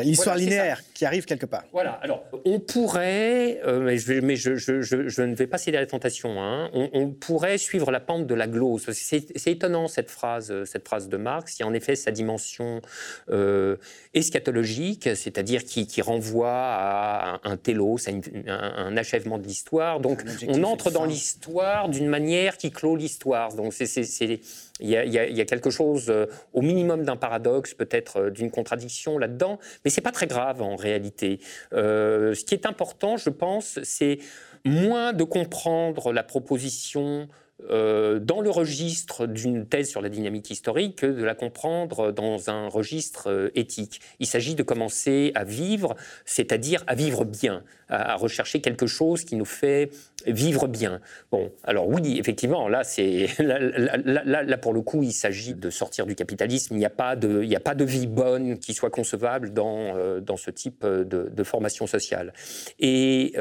l'histoire 0.04 0.36
linéaire 0.36 0.82
qui 0.94 1.06
arrive 1.06 1.26
quelque 1.26 1.46
part. 1.46 1.64
Voilà, 1.72 1.94
alors 2.02 2.24
on 2.46 2.60
pourrait, 2.60 3.62
mais, 3.66 3.98
je, 3.98 4.14
mais 4.14 4.36
je, 4.36 4.56
je, 4.56 5.22
ne 5.22 5.36
vais 5.36 5.48
pas 5.48 5.58
céder 5.58 5.78
à 5.78 5.82
la 5.82 5.88
tentation, 5.88 6.42
hein. 6.42 6.70
on, 6.74 6.90
on, 6.94 7.10
pourrait 7.10 7.58
suivre 7.58 7.92
la 7.92 8.00
pente 8.00 8.28
de 8.28 8.36
la 8.36 8.48
glose. 8.48 8.90
C'est 8.92 9.48
étonnant 9.48 9.88
cette 9.88 10.10
phrase 10.10 10.39
euh, 10.50 10.66
cette 10.66 10.88
phrase 10.88 11.10
de 11.10 11.18
Marx, 11.18 11.56
qui 11.56 11.64
en 11.64 11.74
effet 11.74 11.96
sa 11.96 12.12
dimension 12.12 12.82
euh, 13.30 13.78
eschatologique, 14.14 15.10
c'est-à-dire 15.16 15.64
qui, 15.64 16.02
renvoie 16.02 16.52
à 16.52 17.40
un, 17.44 17.58
télos, 17.58 18.08
à, 18.08 18.12
un, 18.52 18.96
achèvement 18.98 19.38
de 19.38 19.44
l'histoire. 19.44 20.00
Donc 20.00 20.24
on 20.48 20.64
entre 20.64 20.92
dans 20.92 21.06
l'histoire 21.06 21.90
d'une 21.90 22.08
manière 22.08 22.58
qui 22.58 22.72
clôt 22.72 22.96
l'histoire. 22.96 23.54
Donc 23.54 23.74
il 23.80 24.40
y, 24.82 24.96
a, 24.96 25.46
quelque 25.46 25.70
chose 25.70 26.06
euh, 26.10 26.26
au 26.54 26.62
minimum 26.62 27.04
d'un 27.04 27.18
paradoxe, 27.18 27.74
peut-être 27.74 28.30
d'une 28.30 28.52
contradiction 28.52 29.18
là-dedans, 29.18 29.60
mais 29.84 29.92
c'est 29.92 30.02
pas 30.02 30.12
très 30.12 30.28
grave 30.28 30.62
en 30.62 30.76
réalité. 30.76 31.40
ce 31.72 32.44
qui 32.46 32.54
est 32.54 32.66
important, 32.66 33.18
je 33.18 33.30
pense, 33.30 33.80
c'est 33.84 34.20
moins 34.66 35.14
de 35.14 35.24
comprendre 35.24 36.12
la 36.12 36.24
proposition 36.24 37.28
euh, 37.70 38.20
dans 38.20 38.40
le 38.40 38.50
registre 38.50 39.28
d'une 39.28 39.66
thèse 39.66 39.90
sur 39.90 40.02
la 40.02 40.10
dynamique 40.10 40.50
historique 40.50 40.96
que 40.98 41.06
de 41.06 41.24
la 41.24 41.36
comprendre 41.36 42.12
dans 42.12 42.50
un 42.50 42.70
registre 42.70 43.30
euh, 43.30 43.50
éthique. 43.54 44.00
Il 44.20 44.28
s'agit 44.28 44.56
de 44.56 44.64
commencer 44.64 45.34
à 45.36 45.44
vivre, 45.44 45.96
c'est-à-dire 46.26 46.84
à 46.88 46.96
vivre 46.96 47.26
bien, 47.26 47.64
à, 47.90 48.16
rechercher 48.16 48.62
quelque 48.62 48.88
chose 48.88 49.26
qui 49.26 49.36
nous 49.36 49.46
fait 49.46 49.92
vivre 50.26 50.68
bien. 50.68 51.02
Bon, 51.32 51.52
alors 51.64 51.88
oui, 51.88 52.18
effectivement, 52.20 52.68
là, 52.68 52.84
c'est 52.84 53.28
là, 53.40 54.58
pour 54.58 54.74
le 54.74 54.82
coup, 54.82 55.04
il 55.04 55.14
s'agit 55.14 55.54
de 55.54 55.70
sortir 55.70 56.06
du 56.06 56.16
capitalisme. 56.16 56.76
Il 56.76 56.80
n'y 56.80 56.86
a 56.86 56.90
pas 56.90 57.16
de, 57.16 57.44
il 57.44 57.56
a 57.56 57.60
pas 57.60 57.76
de 57.76 57.86
vie 57.86 58.08
bonne 58.08 58.60
qui 58.60 58.74
soit 58.74 58.90
concevable 58.90 59.54
dans 59.54 59.96
euh, 59.98 60.20
dans 60.20 60.38
ce 60.38 60.52
type 60.52 60.86
de, 60.86 61.44
formation 61.44 61.88
sociale. 61.88 62.34
Et, 62.80 63.34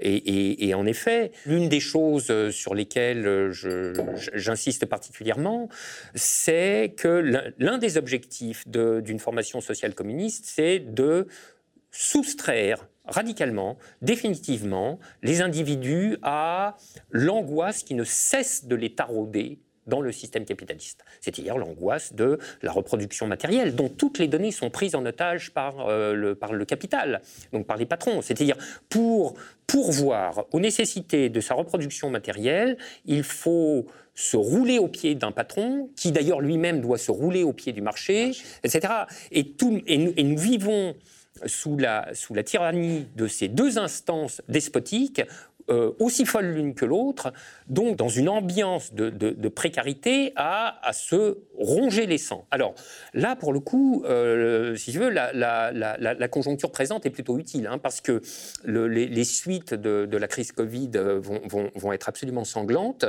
et, 0.00 0.68
et 0.68 0.74
en 0.74 0.86
effet, 0.86 1.30
l'une 1.44 1.68
des 1.68 1.80
choses 1.80 2.50
sur 2.50 2.74
lesquelles 2.74 3.52
j'insiste 4.34 4.86
particulièrement, 4.86 5.68
c'est 6.14 6.94
que 6.96 7.52
l'un 7.58 7.78
des 7.78 7.98
objectifs 7.98 8.66
d'une 8.66 9.18
formation 9.18 9.60
sociale 9.60 9.94
communiste, 9.94 10.44
c'est 10.46 10.78
de 10.78 11.26
soustraire 11.90 12.88
radicalement, 13.06 13.76
définitivement, 14.02 14.98
les 15.22 15.40
individus 15.42 16.18
à 16.22 16.76
l'angoisse 17.10 17.82
qui 17.82 17.94
ne 17.94 18.04
cesse 18.04 18.66
de 18.66 18.76
les 18.76 18.94
tarauder 18.94 19.58
dans 19.86 20.00
le 20.00 20.12
système 20.12 20.44
capitaliste. 20.44 21.04
C'est-à-dire 21.20 21.58
l'angoisse 21.58 22.12
de 22.12 22.38
la 22.62 22.72
reproduction 22.72 23.26
matérielle, 23.26 23.74
dont 23.74 23.88
toutes 23.88 24.18
les 24.18 24.28
données 24.28 24.50
sont 24.50 24.70
prises 24.70 24.94
en 24.94 25.06
otage 25.06 25.52
par, 25.52 25.88
euh, 25.88 26.12
le, 26.12 26.34
par 26.34 26.52
le 26.52 26.64
capital, 26.64 27.22
donc 27.52 27.66
par 27.66 27.76
les 27.76 27.86
patrons. 27.86 28.20
C'est-à-dire 28.22 28.56
pour 28.88 29.34
pourvoir 29.66 30.46
aux 30.52 30.60
nécessités 30.60 31.28
de 31.28 31.40
sa 31.40 31.54
reproduction 31.54 32.10
matérielle, 32.10 32.76
il 33.04 33.22
faut 33.22 33.86
se 34.14 34.36
rouler 34.36 34.78
au 34.78 34.88
pied 34.88 35.14
d'un 35.14 35.30
patron, 35.30 35.90
qui 35.94 36.10
d'ailleurs 36.10 36.40
lui-même 36.40 36.80
doit 36.80 36.98
se 36.98 37.10
rouler 37.10 37.44
au 37.44 37.52
pied 37.52 37.72
du 37.72 37.82
marché, 37.82 38.32
etc. 38.64 38.92
Et, 39.30 39.52
tout, 39.52 39.80
et, 39.86 39.98
nous, 39.98 40.14
et 40.16 40.22
nous 40.22 40.38
vivons 40.38 40.96
sous 41.44 41.76
la, 41.76 42.14
sous 42.14 42.34
la 42.34 42.42
tyrannie 42.42 43.06
de 43.16 43.26
ces 43.26 43.48
deux 43.48 43.78
instances 43.78 44.40
despotiques 44.48 45.22
euh, 45.68 45.92
aussi 45.98 46.24
folles 46.24 46.52
l'une 46.52 46.74
que 46.74 46.84
l'autre, 46.84 47.32
donc 47.68 47.96
dans 47.96 48.08
une 48.08 48.28
ambiance 48.28 48.94
de, 48.94 49.48
précarité 49.48 50.32
à, 50.36 50.78
à, 50.86 50.92
se 50.92 51.38
ronger 51.58 52.06
les 52.06 52.18
sangs. 52.18 52.46
Alors 52.50 52.74
là, 53.14 53.34
pour 53.34 53.52
le 53.52 53.58
coup, 53.60 54.04
euh, 54.06 54.76
si 54.76 54.92
tu 54.92 54.98
veux, 54.98 55.10
la, 55.10 56.28
conjoncture 56.28 56.70
présente 56.70 57.04
est 57.06 57.10
plutôt 57.10 57.38
utile, 57.38 57.66
hein, 57.66 57.78
parce 57.78 58.00
que 58.00 58.22
les, 58.64 59.24
suites 59.24 59.74
de, 59.74 60.16
la 60.16 60.28
crise 60.28 60.52
Covid 60.52 60.90
euh, 60.94 61.20
vont, 61.20 61.92
être 61.92 62.08
absolument 62.08 62.44
sanglantes. 62.44 63.04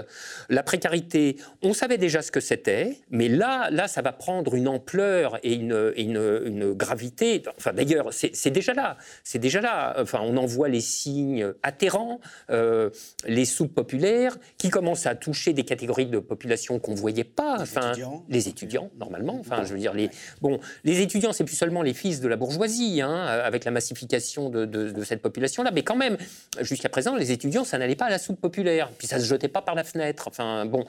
La 0.49 0.63
précarité, 0.63 1.37
on 1.61 1.73
savait 1.73 1.97
déjà 1.97 2.21
ce 2.21 2.31
que 2.31 2.39
c'était, 2.39 2.97
mais 3.11 3.27
là, 3.27 3.69
là, 3.69 3.87
ça 3.87 4.01
va 4.01 4.13
prendre 4.13 4.55
une 4.55 4.67
ampleur 4.67 5.39
et 5.43 5.53
une, 5.53 5.93
une, 5.95 6.41
une 6.45 6.73
gravité. 6.73 7.43
Enfin, 7.57 7.73
d'ailleurs, 7.73 8.09
c'est 8.11 8.51
déjà 8.51 8.73
là. 8.73 8.97
C'est 9.23 9.39
déjà 9.39 9.61
là. 9.61 9.95
Enfin, 9.99 10.21
on 10.23 10.37
en 10.37 10.45
voit 10.45 10.69
les 10.69 10.81
signes 10.81 11.53
atterrants. 11.63 12.19
Euh, 12.49 12.89
les 13.25 13.45
soupes 13.45 13.73
populaires, 13.73 14.37
qui 14.57 14.69
commence 14.69 15.05
à 15.05 15.15
toucher 15.15 15.53
des 15.53 15.63
catégories 15.63 16.05
de 16.05 16.19
population 16.19 16.79
qu'on 16.79 16.91
ne 16.93 16.97
voyait 16.97 17.23
pas. 17.23 17.57
enfin, 17.59 17.91
étudiants. 17.91 18.23
les 18.29 18.47
étudiants, 18.47 18.89
normalement. 18.97 19.37
Enfin, 19.39 19.63
je 19.65 19.73
veux 19.73 19.79
dire, 19.79 19.93
les, 19.93 20.09
bon, 20.41 20.59
les 20.83 21.01
étudiants, 21.01 21.33
c'est 21.33 21.43
plus 21.43 21.55
seulement 21.55 21.81
les 21.81 21.93
fils 21.93 22.21
de 22.21 22.27
la 22.27 22.35
bourgeoisie, 22.35 23.01
hein, 23.01 23.25
avec 23.25 23.65
la 23.65 23.71
massification 23.71 24.49
de, 24.49 24.65
de- 24.65 24.91
de 24.91 25.03
cette 25.03 25.21
population-là. 25.21 25.71
Mais 25.71 25.83
quand 25.83 25.95
même, 25.95 26.17
jusqu'à 26.61 26.89
présent, 26.89 27.15
les 27.15 27.31
étudiants, 27.31 27.63
ça 27.63 27.77
n'allait 27.77 27.95
pas 27.95 28.05
à 28.05 28.09
la 28.09 28.19
soupe 28.19 28.39
populaire. 28.39 28.89
Puis 28.97 29.07
ça 29.07 29.19
se 29.19 29.25
jetait 29.25 29.47
pas 29.47 29.61
par 29.61 29.75
la 29.75 29.83
fenêtre. 29.83 30.27
Enfin, 30.27 30.65
bon. 30.65 30.85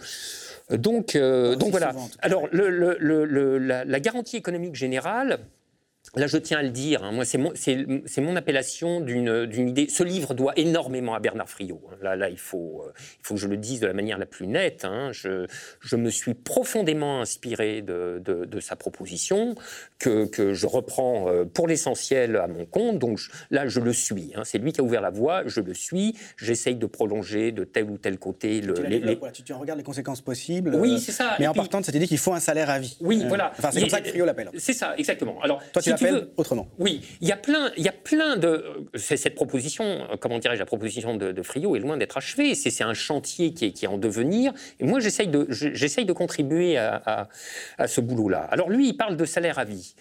Donc, 0.70 1.16
euh, 1.16 1.56
donc 1.56 1.70
voilà. 1.70 1.90
souvent, 1.92 2.04
en 2.04 2.08
tout 2.08 2.12
cas. 2.18 2.18
Alors, 2.22 2.46
le- 2.52 2.68
le- 2.70 2.96
le- 3.00 3.24
le- 3.24 3.58
la, 3.58 3.84
la 3.84 4.00
garantie 4.00 4.36
économique 4.36 4.74
générale, 4.74 5.38
Là, 6.16 6.26
je 6.26 6.38
tiens 6.38 6.58
à 6.58 6.62
le 6.62 6.70
dire, 6.70 7.04
hein, 7.04 7.12
moi, 7.12 7.24
c'est 7.24 7.38
mon, 7.38 8.36
appellation 8.36 9.00
d'une 9.00 9.68
idée. 9.68 9.88
Ce 9.88 10.02
livre 10.02 10.34
doit 10.34 10.52
énormément 10.56 11.14
à 11.14 11.20
Bernard 11.20 11.48
Friot. 11.48 11.80
hein. 11.92 11.96
Là, 12.02 12.16
là 12.16 12.28
il, 12.28 12.38
faut, 12.38 12.82
euh, 12.86 12.92
il 13.20 13.26
faut 13.26 13.34
que 13.34 13.40
je 13.40 13.46
le 13.48 13.56
dise 13.56 13.80
de 13.80 13.86
la 13.86 13.92
manière 13.92 14.18
la 14.18 14.26
plus 14.26 14.46
nette. 14.46 14.84
hein. 14.84 15.10
Je, 15.12 15.46
je 15.80 15.96
me 15.96 16.10
suis 16.10 16.34
profondément 16.34 17.20
inspiré 17.20 17.82
de, 17.82 18.20
de- 18.24 18.44
de 18.44 18.60
sa 18.60 18.76
proposition, 18.76 19.54
que, 19.98 20.26
que 20.26 20.54
je 20.54 20.66
reprends 20.66 21.28
euh, 21.28 21.44
pour 21.44 21.68
l'essentiel 21.68 22.36
à 22.36 22.46
mon 22.46 22.64
compte. 22.64 22.98
Donc 22.98 23.18
je- 23.18 23.30
là, 23.50 23.66
je 23.68 23.80
le 23.80 23.92
suis. 23.92 24.32
C'est 24.44 24.58
lui 24.58 24.72
qui 24.72 24.80
a 24.80 24.84
ouvert 24.84 25.00
la 25.00 25.10
voie, 25.10 25.42
je 25.46 25.60
le 25.60 25.74
suis. 25.74 26.14
J'essaye 26.36 26.76
de 26.76 26.86
prolonger 26.86 27.52
de 27.52 27.64
tel 27.64 27.84
ou 27.90 27.98
tel 27.98 28.18
côté 28.18 28.60
le, 28.60 28.74
Tu, 28.74 28.82
les- 28.82 28.88
développes, 28.88 29.08
les- 29.10 29.16
voilà, 29.16 29.32
tu, 29.32 29.42
tu 29.42 29.52
en 29.52 29.58
regardes 29.58 29.78
les 29.78 29.84
conséquences 29.84 30.20
possibles. 30.20 30.74
Oui, 30.76 30.94
euh, 30.94 30.98
c'est 30.98 31.12
ça. 31.12 31.36
Mais 31.38 31.44
Et 31.44 31.48
en 31.48 31.52
puis- 31.52 31.60
partant 31.60 31.80
de 31.80 31.84
cette 31.86 31.94
idée 31.94 32.06
qu'il 32.06 32.18
faut 32.18 32.32
un 32.32 32.40
salaire 32.40 32.70
à 32.70 32.78
vie. 32.78 32.96
Oui, 33.00 33.22
voilà. 33.28 33.52
Enfin, 33.58 33.70
c'est 33.72 33.80
comme 33.80 33.88
ça 33.90 34.00
que 34.00 34.08
Frio 34.08 34.24
l'appelle. 34.24 34.50
C'est 34.56 34.72
ça, 34.72 34.94
exactement. 34.96 35.40
Alors, 35.42 35.62
Toi, 35.72 35.82
tu 35.82 35.90
veux- 36.06 36.32
autrement. 36.36 36.68
Oui, 36.78 37.00
il 37.20 37.28
y 37.28 37.32
a 37.32 37.36
plein, 37.36 37.70
il 37.76 37.82
y 37.84 37.88
a 37.88 37.92
plein 37.92 38.36
de. 38.36 38.64
Cette 38.94 39.34
proposition, 39.34 40.06
comment 40.20 40.38
dirais-je, 40.38 40.60
la 40.60 40.66
proposition 40.66 41.16
de, 41.16 41.32
de 41.32 41.42
Friot 41.42 41.76
est 41.76 41.80
loin 41.80 41.96
d'être 41.96 42.16
achevée. 42.16 42.54
C'est 42.54 42.84
un 42.84 42.94
chantier 42.94 43.52
qui 43.54 43.66
est, 43.66 43.72
qui 43.72 43.84
est 43.84 43.88
en 43.88 43.98
devenir. 43.98 44.52
Et 44.80 44.84
moi, 44.84 45.00
j'essaye 45.00 45.28
de, 45.28 45.44
de 45.44 46.12
contribuer 46.12 46.76
à, 46.76 47.02
à- 47.04 47.28
à 47.78 47.86
ce 47.86 48.00
boulot-là. 48.00 48.40
Alors 48.50 48.70
lui, 48.70 48.88
il 48.88 48.96
parle 48.96 49.16
de 49.16 49.24
salaire 49.24 49.58
à 49.58 49.64
vie. 49.64 49.94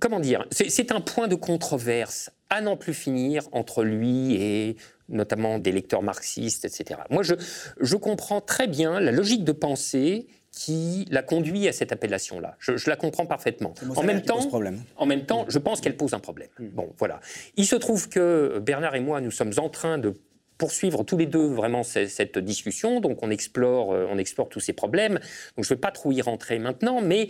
Comment 0.00 0.20
dire? 0.20 0.46
C'est 0.50 0.70
c'est 0.70 0.90
un 0.90 1.00
point 1.00 1.28
de 1.28 1.34
controverse 1.34 2.30
à 2.48 2.60
n'en 2.62 2.76
plus 2.76 2.94
finir 2.94 3.42
entre 3.52 3.84
lui 3.84 4.34
et 4.34 4.76
notamment 5.08 5.58
des 5.58 5.72
lecteurs 5.72 6.02
marxistes, 6.02 6.64
etc. 6.64 7.00
Moi, 7.10 7.22
je, 7.22 7.34
je 7.80 7.96
comprends 7.96 8.40
très 8.40 8.66
bien 8.66 9.00
la 9.00 9.12
logique 9.12 9.44
de 9.44 9.52
pensée 9.52 10.26
qui 10.52 11.06
l'a 11.10 11.22
conduit 11.22 11.66
à 11.66 11.72
cette 11.72 11.92
appellation-là. 11.92 12.56
Je, 12.58 12.76
je 12.76 12.90
la 12.90 12.96
comprends 12.96 13.24
parfaitement. 13.26 13.72
En 13.96 14.02
même 14.02 14.22
temps, 14.22 14.34
en 14.96 15.06
même 15.06 15.24
temps, 15.24 15.46
je 15.48 15.58
pense 15.58 15.80
qu'elle 15.80 15.96
pose 15.96 16.12
un 16.14 16.20
problème. 16.20 16.48
Bon, 16.58 16.92
voilà. 16.98 17.20
Il 17.56 17.64
se 17.66 17.74
trouve 17.76 18.08
que 18.10 18.58
Bernard 18.60 18.94
et 18.94 19.00
moi, 19.00 19.20
nous 19.22 19.30
sommes 19.30 19.52
en 19.56 19.70
train 19.70 19.96
de 19.98 20.14
poursuivre 20.58 21.02
tous 21.02 21.16
les 21.16 21.26
deux 21.26 21.46
vraiment 21.48 21.82
ce- 21.82 22.06
cette 22.06 22.38
discussion. 22.38 23.00
Donc 23.00 23.22
on 23.22 23.30
explore, 23.30 23.92
euh, 23.94 24.06
on 24.10 24.18
explore 24.18 24.48
tous 24.48 24.60
ces 24.60 24.72
problèmes. 24.74 25.14
Donc 25.56 25.64
je 25.64 25.72
ne 25.72 25.76
vais 25.76 25.80
pas 25.80 25.90
trop 25.90 26.12
y 26.12 26.20
rentrer 26.22 26.58
maintenant, 26.60 27.00
mais 27.00 27.28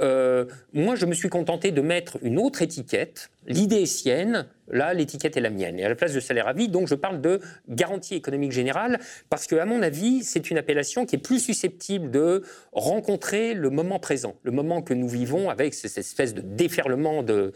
euh, 0.00 0.44
moi 0.72 0.94
je 0.96 1.06
me 1.06 1.14
suis 1.14 1.28
contenté 1.28 1.70
de 1.70 1.80
mettre 1.80 2.18
une 2.22 2.38
autre 2.38 2.62
étiquette. 2.62 3.30
L'idée 3.46 3.82
est 3.82 3.86
sienne, 3.86 4.46
là 4.68 4.94
l'étiquette 4.94 5.36
est 5.36 5.40
la 5.40 5.50
mienne. 5.50 5.78
Et 5.78 5.84
à 5.84 5.88
la 5.88 5.94
place 5.94 6.14
de 6.14 6.20
salaire 6.20 6.48
à 6.48 6.52
vie, 6.54 6.68
donc 6.68 6.88
je 6.88 6.94
parle 6.94 7.20
de 7.20 7.40
garantie 7.68 8.14
économique 8.14 8.52
générale, 8.52 8.98
parce 9.28 9.46
que 9.46 9.56
à 9.56 9.66
mon 9.66 9.82
avis 9.82 10.24
c'est 10.24 10.50
une 10.50 10.58
appellation 10.58 11.04
qui 11.04 11.16
est 11.16 11.18
plus 11.18 11.40
susceptible 11.40 12.10
de 12.10 12.42
rencontrer 12.72 13.54
le 13.54 13.70
moment 13.70 13.98
présent, 13.98 14.36
le 14.42 14.52
moment 14.52 14.82
que 14.82 14.94
nous 14.94 15.08
vivons 15.08 15.50
avec 15.50 15.74
cette 15.74 15.98
espèce 15.98 16.34
de 16.34 16.40
déferlement 16.40 17.22
de, 17.22 17.52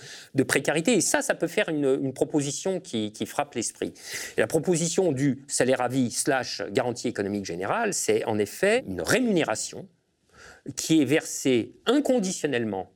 précarité. 0.47 0.95
Et 0.95 1.01
ça, 1.01 1.23
ça 1.23 1.35
peut 1.35 1.47
faire 1.47 1.69
une, 1.69 2.13
proposition 2.13 2.81
qui, 2.81 3.13
qui 3.13 3.27
frappe 3.27 3.55
l'esprit. 3.55 3.93
La 4.37 4.47
proposition 4.47 5.13
du 5.13 5.45
salaire 5.47 5.81
à 5.81 5.89
vie 5.89 6.11
slash 6.11 6.63
garantie 6.71 7.09
économique 7.09 7.45
générale, 7.45 7.93
c'est 7.93 8.25
en 8.25 8.39
effet 8.39 8.85
une 8.89 9.03
rémunération 9.03 9.87
qui 10.77 11.01
est 11.03 11.05
versée 11.05 11.73
inconditionnellement 11.87 12.91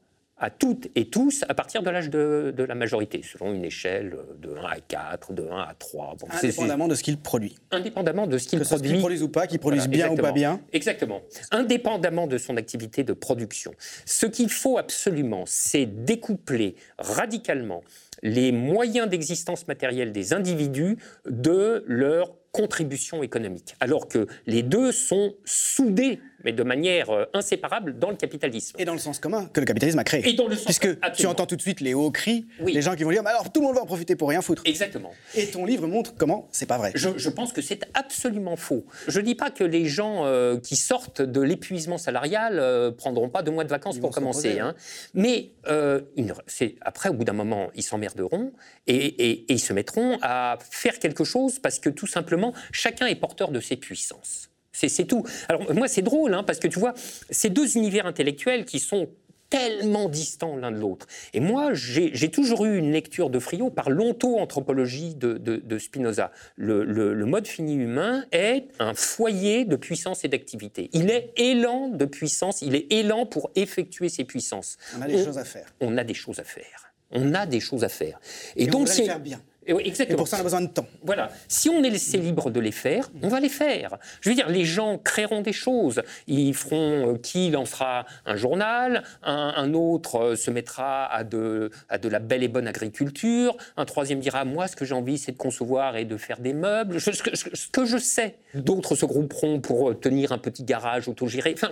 à 0.45 0.51
toutes 0.51 0.89
et 0.97 1.09
tous 1.09 1.45
à 1.49 1.55
partir 1.55 1.85
de 1.85 1.91
l'âge 1.91 2.11
de, 2.11 2.53
de 2.57 2.65
la 2.65 2.75
majorité, 2.75 3.21
selon 3.23 3.53
une 3.55 3.65
échelle 3.65 4.17
de 4.41 4.57
1 4.57 4.65
à 4.65 4.81
4, 4.81 5.33
de 5.35 5.45
1 5.49 5.57
à 5.57 5.75
3. 5.79 6.17
Bon, 6.19 6.27
c'est- 6.33 6.39
c'est- 6.41 6.47
Indépendamment 6.49 6.89
de 6.89 6.97
ce 6.97 7.03
qu'il 7.05 7.17
produit. 7.19 7.55
indépendamment 7.71 8.27
de 8.27 8.39
ce 8.39 8.49
qu'il 8.49 8.59
produit. 8.61 8.91
qu'il 8.91 8.99
produise 8.99 9.23
ou 9.23 9.29
pas, 9.29 9.47
qu'il 9.47 9.61
produise 9.61 9.87
Voilà, 9.87 10.09
bien 10.09 10.11
ou 10.11 10.17
pas 10.17 10.33
bien. 10.33 10.61
Exactement. 10.73 11.23
Indépendamment 11.53 12.27
de 12.27 12.39
son 12.39 12.57
activité 12.57 13.05
de 13.05 13.13
production. 13.13 13.73
Ce 14.05 14.27
qu'il 14.27 14.51
faut 14.51 14.79
absolument, 14.79 15.45
c'est 15.47 15.87
découpler 15.87 16.75
radicalement 16.99 17.85
les 18.25 18.51
moyens 18.51 19.09
d'existence 19.09 19.69
matérielle 19.69 20.11
des 20.11 20.33
individus 20.33 20.97
de 21.27 21.85
leur 21.87 22.33
contribution 22.51 23.23
économique. 23.23 23.77
Alors 23.81 24.09
que 24.09 24.27
les 24.47 24.63
deux 24.63 24.93
sont 24.93 25.35
soudés, 25.45 26.19
mais 26.45 26.53
de 26.53 26.62
manière 26.62 27.11
euh, 27.11 27.24
inséparable, 27.34 27.99
dans 27.99 28.11
le 28.11 28.16
capitalisme. 28.16 28.76
Et 28.78 28.84
dans 28.84 28.93
le 28.93 28.99
sens 28.99 29.18
commun 29.18 29.47
que 29.53 29.61
le 29.61 29.66
capitalisme 29.66 29.99
a 29.99 30.05
créé. 30.05 30.28
Et 30.28 30.32
dans 30.34 30.49
le 30.49 30.57
sens- 30.57 30.64
Puisque 30.64 30.88
tu 31.14 31.26
entends 31.26 31.47
tout 31.47 31.57
de 31.57 31.62
suite 31.62 31.80
les 31.80 31.95
hauts 31.95 32.11
cris, 32.11 32.47
Oui. 32.61 32.72
les 32.72 32.82
gens 32.82 32.95
qui 32.95 33.05
vont 33.05 33.11
dire 33.11 33.22
Mais 33.22 33.30
alors 33.30 33.51
tout 33.53 33.61
le 33.61 33.66
monde 33.66 33.76
va 33.76 33.82
en 33.82 33.86
profiter 33.86 34.16
pour 34.16 34.28
rien 34.28 34.43
foutre. 34.43 34.62
Exactement. 34.64 35.12
Et 35.34 35.47
ton 35.49 35.64
livre 35.64 35.86
montre 35.86 36.14
comment 36.16 36.49
c'est 36.53 36.66
pas 36.66 36.78
vrai. 36.78 36.93
Je, 36.95 37.11
je 37.16 37.28
pense 37.30 37.53
que 37.53 37.62
c'est 37.62 37.84
absolument 37.95 38.57
faux. 38.57 38.84
Je 39.09 39.20
ne 39.20 39.24
dis 39.24 39.34
pas 39.34 39.51
que 39.51 39.64
les 39.64 39.86
gens 39.86 40.24
euh, 40.26 40.59
qui 40.59 40.76
sortent 40.76 41.22
de 41.22 41.40
l'épuisement 41.40 41.99
salarial 41.99 42.59
euh, 42.59 42.90
prendront 42.90 43.28
pas 43.28 43.43
deux 43.43 43.53
mois 43.53 43.64
de 43.64 43.70
vacances 43.70 43.97
Ils 43.97 44.01
pour 44.01 44.11
commencer. 44.11 44.49
reposer, 44.49 44.61
hein. 44.61 44.74
Mais 45.14 45.51
euh, 45.68 46.01
une- 46.16 46.34
après, 46.82 47.09
au 47.09 47.14
bout 47.14 47.24
d'un 47.24 47.32
moment, 47.32 47.70
ils 47.74 47.82
s'emmerderont 47.82 48.53
et, 48.86 48.95
et- 48.97 49.30
et 49.30 49.53
ils 49.53 49.59
se 49.61 49.72
mettront 49.72 50.18
à 50.22 50.59
faire 50.70 50.99
quelque 50.99 51.24
chose 51.24 51.59
parce 51.59 51.78
que 51.78 51.88
tout 51.88 52.07
simplement, 52.07 52.53
chacun 52.72 53.07
est 53.07 53.14
porteur 53.16 53.51
de 53.51 53.61
ses 53.61 53.76
puissances. 53.76 54.49
C'est 54.73 55.07
tout. 55.07 55.25
Alors 55.49 55.73
moi, 55.75 55.87
c'est 55.89 56.03
drôle 56.03 56.35
hein, 56.35 56.43
parce 56.43 56.59
que 56.59 56.68
tu 56.68 56.79
vois, 56.79 56.95
ces 57.31 57.51
deux 57.51 57.77
univers 57.77 58.07
intellectuels 58.07 58.64
qui 58.64 58.79
sont 58.81 59.09
tellement 59.51 60.09
distants 60.09 60.57
l'un 60.57 60.70
de 60.70 60.79
l'autre. 60.79 61.07
Et 61.35 61.41
moi, 61.41 61.75
j'ai 61.75 62.31
toujours 62.31 62.64
eu 62.64 62.79
une 62.79 62.91
lecture 62.91 63.29
de 63.29 63.39
Friot 63.39 63.68
par 63.68 63.91
l'onto-anthropologie 63.91 65.14
de, 65.14 65.35
de- 65.35 65.57
de 65.57 65.79
Spinoza. 65.79 66.33
Le, 66.57 66.85
le- 66.85 67.12
le 67.12 67.27
mode 67.27 67.47
fini 67.47 67.75
humain 67.75 68.25
est 68.33 68.64
un 68.79 68.95
foyer 68.95 69.64
de 69.66 69.77
puissance 69.77 70.25
et 70.25 70.29
d'activité. 70.29 70.89
Il 70.95 71.11
est 71.11 71.33
élan 71.37 71.89
de 71.89 72.05
puissance, 72.07 72.62
il 72.62 72.75
est 72.75 72.91
élan 72.93 73.27
pour 73.27 73.51
effectuer 73.55 74.09
ses 74.09 74.25
puissances. 74.25 74.79
On 74.99 75.03
a 75.03 75.07
des 75.07 75.23
choses 75.23 75.39
à 75.39 75.45
faire. 75.45 75.66
On 75.81 75.99
a 75.99 76.05
des 76.05 76.14
choses 76.14 76.39
à 76.41 76.45
faire. 76.45 76.95
On 77.11 77.35
a 77.35 77.45
des 77.45 77.61
choses 77.61 77.85
à 77.85 77.91
faire. 77.91 78.20
Et, 78.57 78.64
Et 78.64 78.68
on 78.68 78.73
donc 78.73 78.89
c'est 78.89 79.05
faire 79.05 79.20
bien. 79.20 79.43
Et 79.67 79.73
oui, 79.73 79.83
Et 79.85 79.89
exactement. 79.89 80.19
pour 80.19 80.29
ça, 80.29 80.37
on 80.39 80.41
a 80.41 80.43
besoin 80.43 80.61
de 80.61 80.67
temps. 80.67 80.87
Voilà. 81.05 81.31
Si 81.49 81.69
on 81.69 81.85
est 81.85 81.91
laissé 81.91 82.19
libre 82.19 82.51
de 82.51 82.59
les 82.59 82.73
faire, 82.73 83.11
on 83.23 83.29
va 83.29 83.39
les 83.41 83.49
faire. 83.49 83.97
Je 84.21 84.29
veux 84.31 84.35
dire, 84.35 84.49
les 84.49 84.65
gens 84.65 84.99
créeront 84.99 85.41
des 85.41 85.53
choses. 85.53 86.03
Ils 86.27 86.53
feront, 86.55 87.15
euh, 87.15 87.19
qui 87.19 87.51
lancera 87.51 88.05
un 88.27 88.35
journal, 88.37 89.05
un, 89.23 89.55
un 89.57 89.73
autre 89.75 90.17
euh, 90.17 90.37
se 90.37 90.51
mettra 90.51 91.07
à 91.07 91.23
de, 91.25 91.71
à 91.89 91.99
de 91.99 92.09
la 92.09 92.19
belle 92.19 92.43
et 92.43 92.49
bonne 92.49 92.67
agriculture, 92.67 93.57
un 93.77 93.85
troisième 93.85 94.19
dira, 94.21 94.45
moi, 94.45 94.67
ce 94.69 94.75
que 94.77 94.85
j'ai 94.85 94.95
envie, 94.95 95.17
c'est 95.19 95.33
de 95.33 95.37
concevoir 95.37 95.97
et 95.97 96.05
de 96.05 96.17
faire 96.17 96.41
des 96.41 96.53
meubles, 96.55 96.99
Je- 96.99 97.13
ce, 97.13 97.23
que, 97.23 97.37
ce 97.37 97.69
que 97.71 97.85
je 97.85 97.99
sais. 97.99 98.37
D'autres 98.55 98.97
se 98.97 99.07
grouperont 99.07 99.61
pour 99.61 99.91
euh, 99.91 99.95
tenir 99.95 100.33
un 100.33 100.39
petit 100.39 100.65
garage 100.65 101.09
autogéré. 101.09 101.55
Enfin, 101.57 101.71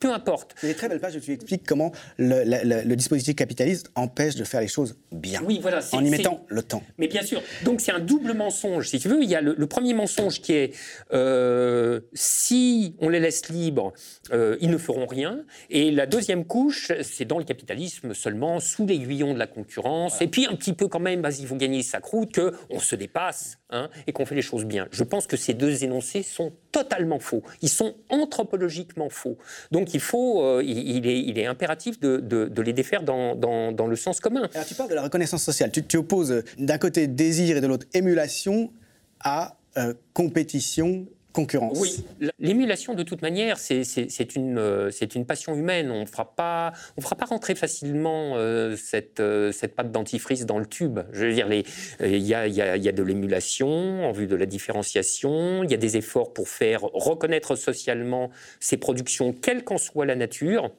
peu 0.00 0.12
importe. 0.12 0.54
Il 0.62 0.66
y 0.66 0.70
a 0.70 0.72
des 0.74 0.78
très 0.78 0.88
belles 0.88 1.00
pages 1.00 1.16
où 1.16 1.20
tu 1.20 1.32
expliques 1.32 1.64
comment 1.66 1.92
le, 2.18 2.44
le- 2.44 2.60
le- 2.62 2.82
le 2.88 2.96
dispositif 2.96 3.34
capitaliste 3.36 3.90
empêche 3.94 4.34
de 4.34 4.44
faire 4.44 4.60
les 4.60 4.68
choses 4.68 4.96
bien. 5.10 5.40
Oui, 5.44 5.58
voilà. 5.62 5.80
En 5.92 6.04
y 6.04 6.10
mettant 6.10 6.44
le 6.48 6.62
temps. 6.62 6.82
Mais 6.98 7.08
bien 7.08 7.21
sûr. 7.22 7.42
Donc 7.64 7.80
c'est 7.80 7.92
un 7.92 8.00
double 8.00 8.34
mensonge, 8.34 8.88
si 8.88 8.98
tu 8.98 9.08
veux. 9.08 9.22
Il 9.22 9.30
y 9.30 9.34
a 9.34 9.40
le, 9.40 9.54
le 9.56 9.66
premier 9.66 9.94
mensonge 9.94 10.40
qui 10.40 10.52
est 10.52 10.74
euh, 11.12 12.00
si 12.12 12.96
on 13.00 13.08
les 13.08 13.20
laisse 13.20 13.48
libres, 13.48 13.92
euh, 14.32 14.56
ils 14.60 14.70
ne 14.70 14.78
feront 14.78 15.06
rien. 15.06 15.44
Et 15.70 15.90
la 15.90 16.06
deuxième 16.06 16.44
couche, 16.44 16.92
c'est 17.02 17.24
dans 17.24 17.38
le 17.38 17.44
capitalisme 17.44 18.14
seulement, 18.14 18.60
sous 18.60 18.86
l'aiguillon 18.86 19.34
de 19.34 19.38
la 19.38 19.46
concurrence. 19.46 20.20
Et 20.20 20.28
puis 20.28 20.46
un 20.46 20.54
petit 20.54 20.72
peu 20.72 20.88
quand 20.88 21.00
même, 21.00 21.22
vas-y, 21.22 21.44
vous 21.44 21.56
gagnez 21.56 21.82
sa 21.82 22.00
croûte, 22.00 22.40
qu'on 22.70 22.80
se 22.80 22.96
dépasse 22.96 23.58
hein, 23.70 23.88
et 24.06 24.12
qu'on 24.12 24.26
fait 24.26 24.34
les 24.34 24.42
choses 24.42 24.64
bien. 24.64 24.88
Je 24.90 25.04
pense 25.04 25.26
que 25.26 25.36
ces 25.36 25.54
deux 25.54 25.84
énoncés 25.84 26.22
sont 26.22 26.52
totalement 26.72 27.18
faux. 27.20 27.42
Ils 27.60 27.68
sont 27.68 27.94
anthropologiquement 28.08 29.10
faux. 29.10 29.36
Donc 29.70 29.94
il 29.94 30.00
faut, 30.00 30.42
euh, 30.42 30.62
il, 30.64 31.06
est, 31.06 31.20
il 31.20 31.38
est 31.38 31.46
impératif 31.46 32.00
de, 32.00 32.16
de- 32.18 32.62
les 32.62 32.72
défaire 32.72 33.02
dans, 33.02 33.34
dans- 33.36 33.72
dans 33.72 33.86
le 33.86 33.96
sens 33.96 34.18
commun. 34.20 34.48
Alors 34.54 34.66
tu 34.66 34.74
parles 34.74 34.88
de 34.90 34.94
la 34.94 35.02
reconnaissance 35.02 35.42
sociale. 35.42 35.70
Tu, 35.70 35.84
tu 35.84 35.98
opposes 35.98 36.32
euh, 36.32 36.42
d'un 36.58 36.78
côté 36.78 37.06
désir 37.06 37.56
et 37.56 37.60
de 37.60 37.66
l'autre 37.66 37.86
émulation 37.92 38.72
à 39.20 39.56
euh, 39.76 39.94
compétition, 40.14 41.06
Oui, 41.80 42.04
l'émulation 42.38 42.94
de 42.94 43.02
toute 43.02 43.22
manière, 43.22 43.58
c'est- 43.58 43.84
euh, 44.58 44.90
une 45.14 45.26
passion 45.26 45.54
humaine. 45.54 45.90
On 45.90 46.00
ne 46.00 46.06
fera 46.06 46.34
pas, 46.34 46.72
rentrer 47.24 47.54
facilement 47.54 48.34
euh, 48.36 48.76
cette, 48.76 49.20
euh, 49.20 49.52
cette 49.52 49.74
pâte 49.74 49.90
dentifrice 49.90 50.44
dans 50.46 50.58
le 50.58 50.66
tube. 50.66 51.00
Je 51.12 51.26
veux 51.26 51.32
dire, 51.32 51.48
il 51.52 52.16
y, 52.18 52.34
a, 52.34 52.46
y 52.46 52.88
a 52.88 52.92
de 52.92 53.02
l'émulation 53.02 54.04
en 54.06 54.12
vue 54.12 54.26
de 54.26 54.36
la 54.36 54.46
différenciation. 54.46 55.64
Il 55.64 55.70
y 55.70 55.74
a 55.74 55.78
des 55.78 55.96
efforts 55.96 56.32
pour 56.32 56.48
faire 56.48 56.82
reconnaître 56.82 57.56
socialement 57.56 58.30
ces 58.60 58.76
productions, 58.76 59.32
quelle 59.32 59.64
qu'en 59.64 59.78
soit 59.78 60.06
la 60.06 60.16
nature. 60.16 60.70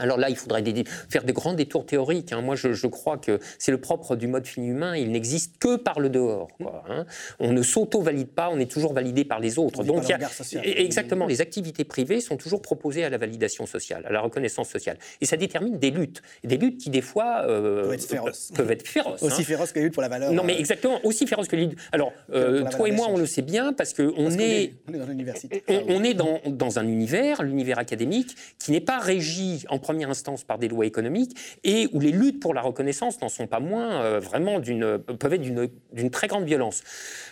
Alors 0.00 0.18
là, 0.18 0.30
il 0.30 0.36
faudrait 0.36 0.64
faire 1.08 1.24
des 1.24 1.32
grands 1.32 1.54
détours 1.54 1.86
théoriques. 1.86 2.32
Hein. 2.32 2.40
Moi, 2.40 2.56
je, 2.56 2.86
crois 2.86 3.18
que 3.18 3.38
c'est 3.58 3.70
le 3.70 3.80
propre 3.80 4.16
du 4.16 4.26
mode 4.26 4.46
fin 4.46 4.62
humain. 4.62 4.96
Il 4.96 5.12
n'existe 5.12 5.58
que 5.58 5.76
par 5.76 6.00
le 6.00 6.08
dehors. 6.08 6.48
Hein. 6.88 7.06
On 7.38 7.52
ne 7.52 7.62
s'auto-valide 7.62 8.28
pas, 8.28 8.50
on 8.50 8.58
est 8.58 8.70
toujours 8.70 8.92
validé 8.92 9.24
par 9.24 9.40
les 9.40 9.58
autres. 9.58 9.84
Donc, 9.84 10.04
il 10.08 10.10
y 10.10 10.12
a, 10.12 10.80
exactement, 10.80 11.26
les 11.26 11.40
activités 11.40 11.84
privées 11.84 12.20
sont 12.20 12.36
toujours 12.36 12.62
proposées 12.62 13.04
à 13.04 13.10
la 13.10 13.18
validation 13.18 13.66
sociale, 13.66 14.04
à 14.06 14.12
la 14.12 14.20
reconnaissance 14.20 14.68
sociale. 14.68 14.98
Et 15.20 15.26
ça 15.26 15.36
détermine 15.36 15.78
des 15.78 15.90
luttes. 15.90 16.22
Des 16.44 16.56
luttes 16.56 16.78
qui, 16.78 16.90
des 16.90 17.02
fois, 17.02 17.44
euh, 17.46 17.82
peuvent 17.82 17.92
être 17.92 18.06
féroces. 18.06 18.52
Peuvent 18.54 18.70
être 18.70 18.86
féroces 18.86 19.22
aussi 19.22 19.42
hein. 19.42 19.44
féroces 19.44 19.72
que 19.72 19.78
les 19.78 19.84
luttes 19.84 19.94
pour 19.94 20.02
la 20.02 20.08
valeur. 20.08 20.32
Non, 20.32 20.44
mais 20.44 20.54
euh, 20.54 20.60
exactement, 20.60 20.98
aussi 21.04 21.26
féroces 21.26 21.48
que 21.48 21.56
les 21.56 21.66
luttes. 21.66 21.78
Alors, 21.92 22.12
euh, 22.32 22.64
toi 22.70 22.88
et 22.88 22.92
moi, 22.92 23.06
on 23.10 23.16
le 23.16 23.26
sait 23.26 23.42
bien 23.42 23.72
parce 23.72 23.94
qu'on 23.94 24.12
on 24.16 24.30
est, 24.30 24.74
on 24.88 24.94
est 24.94 24.98
dans 24.98 25.06
l'université. 25.06 25.64
On, 25.68 26.02
est 26.02 26.14
dans, 26.14 26.40
dans 26.46 26.78
un 26.78 26.86
univers, 26.86 27.42
l'univers 27.42 27.78
académique, 27.78 28.36
qui 28.58 28.72
n'est 28.72 28.80
pas 28.80 28.98
régi 28.98 29.64
en 29.68 29.78
première 29.90 30.10
instance 30.10 30.44
par 30.44 30.58
des 30.58 30.68
lois 30.68 30.86
économiques 30.86 31.36
et 31.64 31.88
où 31.92 31.98
les 31.98 32.12
luttes 32.12 32.38
pour 32.38 32.54
la 32.54 32.60
reconnaissance 32.60 33.20
n'en 33.20 33.28
sont 33.28 33.48
pas 33.48 33.58
moins 33.58 34.04
euh, 34.04 34.20
vraiment 34.20 34.60
d'une 34.60 34.98
peuvent 34.98 35.34
être 35.34 35.42
d'une 35.42 36.10
très 36.10 36.28
grande 36.28 36.44
violence. 36.44 36.84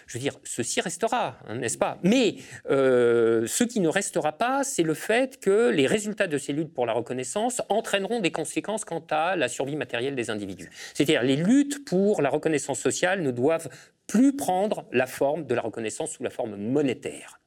Je 0.09 0.15
veux 0.15 0.21
dire, 0.21 0.35
ceci 0.43 0.81
restera, 0.81 1.39
hein, 1.47 1.55
n'est-ce 1.55 1.79
pas? 1.79 1.99
Mais 2.03 2.35
euh, 2.69 3.47
ce 3.47 3.63
qui 3.63 3.79
ne 3.79 3.87
restera 3.87 4.33
pas, 4.33 4.65
c'est 4.65 4.83
le 4.83 4.95
fait 4.95 5.39
que 5.39 5.71
les 5.71 5.87
résultats 5.87 6.27
de 6.27 6.37
ces 6.37 6.53
luttes 6.53 6.75
pour 6.75 6.85
la 6.85 6.95
reconnaissance 6.95 7.63
entraîneront 7.69 8.19
des 8.19 8.33
conséquences 8.33 8.85
quant 8.85 9.07
à 9.09 9.37
la 9.37 9.47
survie 9.47 9.77
matérielle 9.77 10.17
des 10.17 10.29
individus. 10.29 10.69
C'est-à-dire, 10.95 11.23
les 11.23 11.37
luttes 11.37 11.85
pour 11.85 12.23
la 12.23 12.29
reconnaissance 12.29 12.81
sociale 12.81 13.23
ne 13.23 13.31
doivent 13.31 13.69
plus 14.09 14.35
prendre 14.35 14.85
la 14.91 15.07
forme 15.07 15.47
de 15.47 15.55
la 15.55 15.61
reconnaissance 15.61 16.11
sous 16.11 16.25
la 16.25 16.31
forme 16.31 16.57
monétaire 16.57 17.39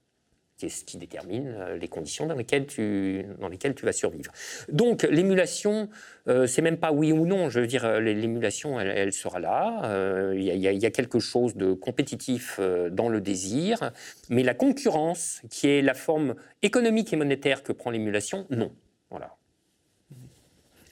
qui 0.61 0.67
est 0.67 0.69
ce 0.69 0.85
qui 0.85 0.97
détermine 0.97 1.47
euh, 1.47 1.77
les 1.77 1.87
conditions 1.87 2.27
dans 2.27 2.35
lesquelles 2.35 2.67
tu, 2.67 3.25
dans 3.39 3.47
lesquelles 3.47 3.73
tu 3.73 3.83
vas 3.83 3.93
survivre. 3.93 4.31
Donc 4.71 5.01
l'émulation, 5.09 5.89
euh, 6.27 6.45
c'est 6.45 6.61
même 6.61 6.77
pas 6.77 6.91
oui 6.91 7.11
ou 7.11 7.25
non, 7.25 7.49
je 7.49 7.59
veux 7.59 7.65
dire, 7.65 7.83
euh, 7.83 7.99
l'émulation, 7.99 8.79
elle, 8.79 9.11
sera 9.11 9.39
là, 9.39 10.31
il 10.35 10.43
y, 10.43 10.59
y, 10.59 10.85
a 10.85 10.91
quelque 10.91 11.19
chose 11.19 11.55
de 11.55 11.73
compétitif 11.73 12.59
dans 12.91 13.09
le 13.09 13.21
désir, 13.21 13.91
mais 14.29 14.43
la 14.43 14.53
concurrence, 14.53 15.41
qui 15.49 15.67
est 15.67 15.81
la 15.81 15.93
forme 15.93 16.35
économique 16.61 17.11
et 17.11 17.15
monétaire 17.15 17.63
que 17.63 17.71
prend 17.71 17.89
l'émulation, 17.89 18.45
non. 18.49 18.71
Voilà 19.09 19.35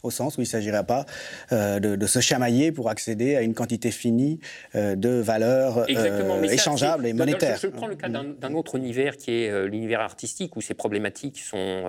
au 0.04 0.12
sens 0.12 0.38
où 0.38 0.42
il 0.42 0.46
ne 0.46 0.50
s'agirait 0.50 0.86
pas 0.86 1.06
euh, 1.52 1.80
de, 1.80 2.08
se 2.08 2.20
chamailler 2.20 2.72
pour 2.72 2.90
accéder 2.90 3.36
à 3.36 3.42
une 3.42 3.54
quantité 3.54 3.92
finie 3.92 4.40
euh, 4.76 4.96
de 4.96 5.10
valeurs 5.10 5.80
euh, 5.80 6.44
échangeables 6.44 7.06
et 7.06 7.14
monétaires. 7.14 7.60
Je, 7.62 7.68
prends 7.68 7.88
le 7.88 7.96
cas 7.96 8.10
d'un 8.10 8.54
autre 8.54 8.76
univers 8.76 9.18
qui 9.18 9.32
est 9.32 9.68
l'univers 9.68 10.00
artistique, 10.00 10.56
où 10.56 10.62
ces 10.62 10.74
problématiques 10.74 11.40
sont, 11.40 11.84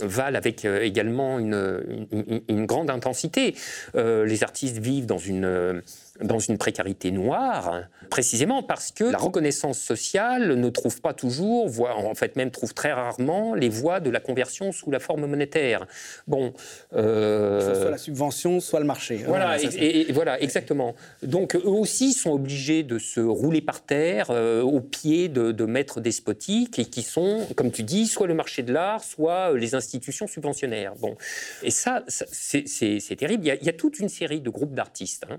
valent 0.00 0.36
avec 0.36 0.64
également 0.64 1.38
une, 1.38 2.06
une, 2.48 2.66
grande 2.66 2.90
intensité. 2.90 3.54
les 3.94 4.42
artistes 4.42 4.78
vivent 4.78 5.06
dans 5.06 5.18
une 5.18 5.82
dans 6.22 6.38
une 6.38 6.58
précarité 6.58 7.10
noire, 7.10 7.82
précisément 8.10 8.62
parce 8.62 8.90
que 8.90 9.04
la 9.04 9.18
reconnaissance 9.18 9.78
sociale 9.78 10.54
ne 10.54 10.68
trouve 10.70 11.00
pas 11.00 11.14
toujours, 11.14 11.68
voire 11.68 11.98
en 11.98 12.14
fait 12.14 12.36
même 12.36 12.50
trouve 12.50 12.74
très 12.74 12.92
rarement, 12.92 13.54
les 13.54 13.68
voies 13.68 14.00
de 14.00 14.10
la 14.10 14.20
conversion 14.20 14.72
sous 14.72 14.90
la 14.90 14.98
forme 14.98 15.26
monétaire. 15.26 15.86
Bon, 16.26 16.52
euh... 16.94 17.80
soit 17.80 17.90
la 17.90 17.98
subvention, 17.98 18.60
soit 18.60 18.80
le 18.80 18.86
marché. 18.86 19.22
Voilà, 19.26 19.58
et, 19.62 20.10
voilà, 20.12 20.40
exactement. 20.40 20.94
Donc 21.22 21.54
eux 21.54 21.62
aussi 21.64 22.12
sont 22.12 22.30
obligés 22.30 22.82
de 22.82 22.98
se 22.98 23.20
rouler 23.20 23.60
par 23.60 23.82
terre 23.82 24.28
euh, 24.30 24.62
au 24.62 24.80
pied 24.80 25.28
de, 25.28 25.52
de, 25.52 25.64
maîtres 25.64 26.00
despotiques 26.00 26.78
et 26.78 26.84
qui 26.84 27.02
sont, 27.02 27.46
comme 27.56 27.70
tu 27.70 27.82
dis, 27.82 28.06
soit 28.06 28.26
le 28.26 28.34
marché 28.34 28.62
de 28.62 28.72
l'art, 28.72 29.04
soit 29.04 29.52
les 29.54 29.74
institutions 29.74 30.26
subventionnaires. 30.26 30.94
Bon, 30.96 31.16
et 31.62 31.70
ça, 31.70 32.04
c'est 32.08 33.16
terrible. 33.16 33.44
Il 33.44 33.48
y, 33.48 33.50
a, 33.50 33.54
il 33.56 33.64
y, 33.64 33.68
a, 33.68 33.72
toute 33.72 33.98
une 33.98 34.08
série 34.08 34.40
de 34.40 34.50
groupes 34.50 34.74
d'artistes. 34.74 35.26
Hein, 35.30 35.38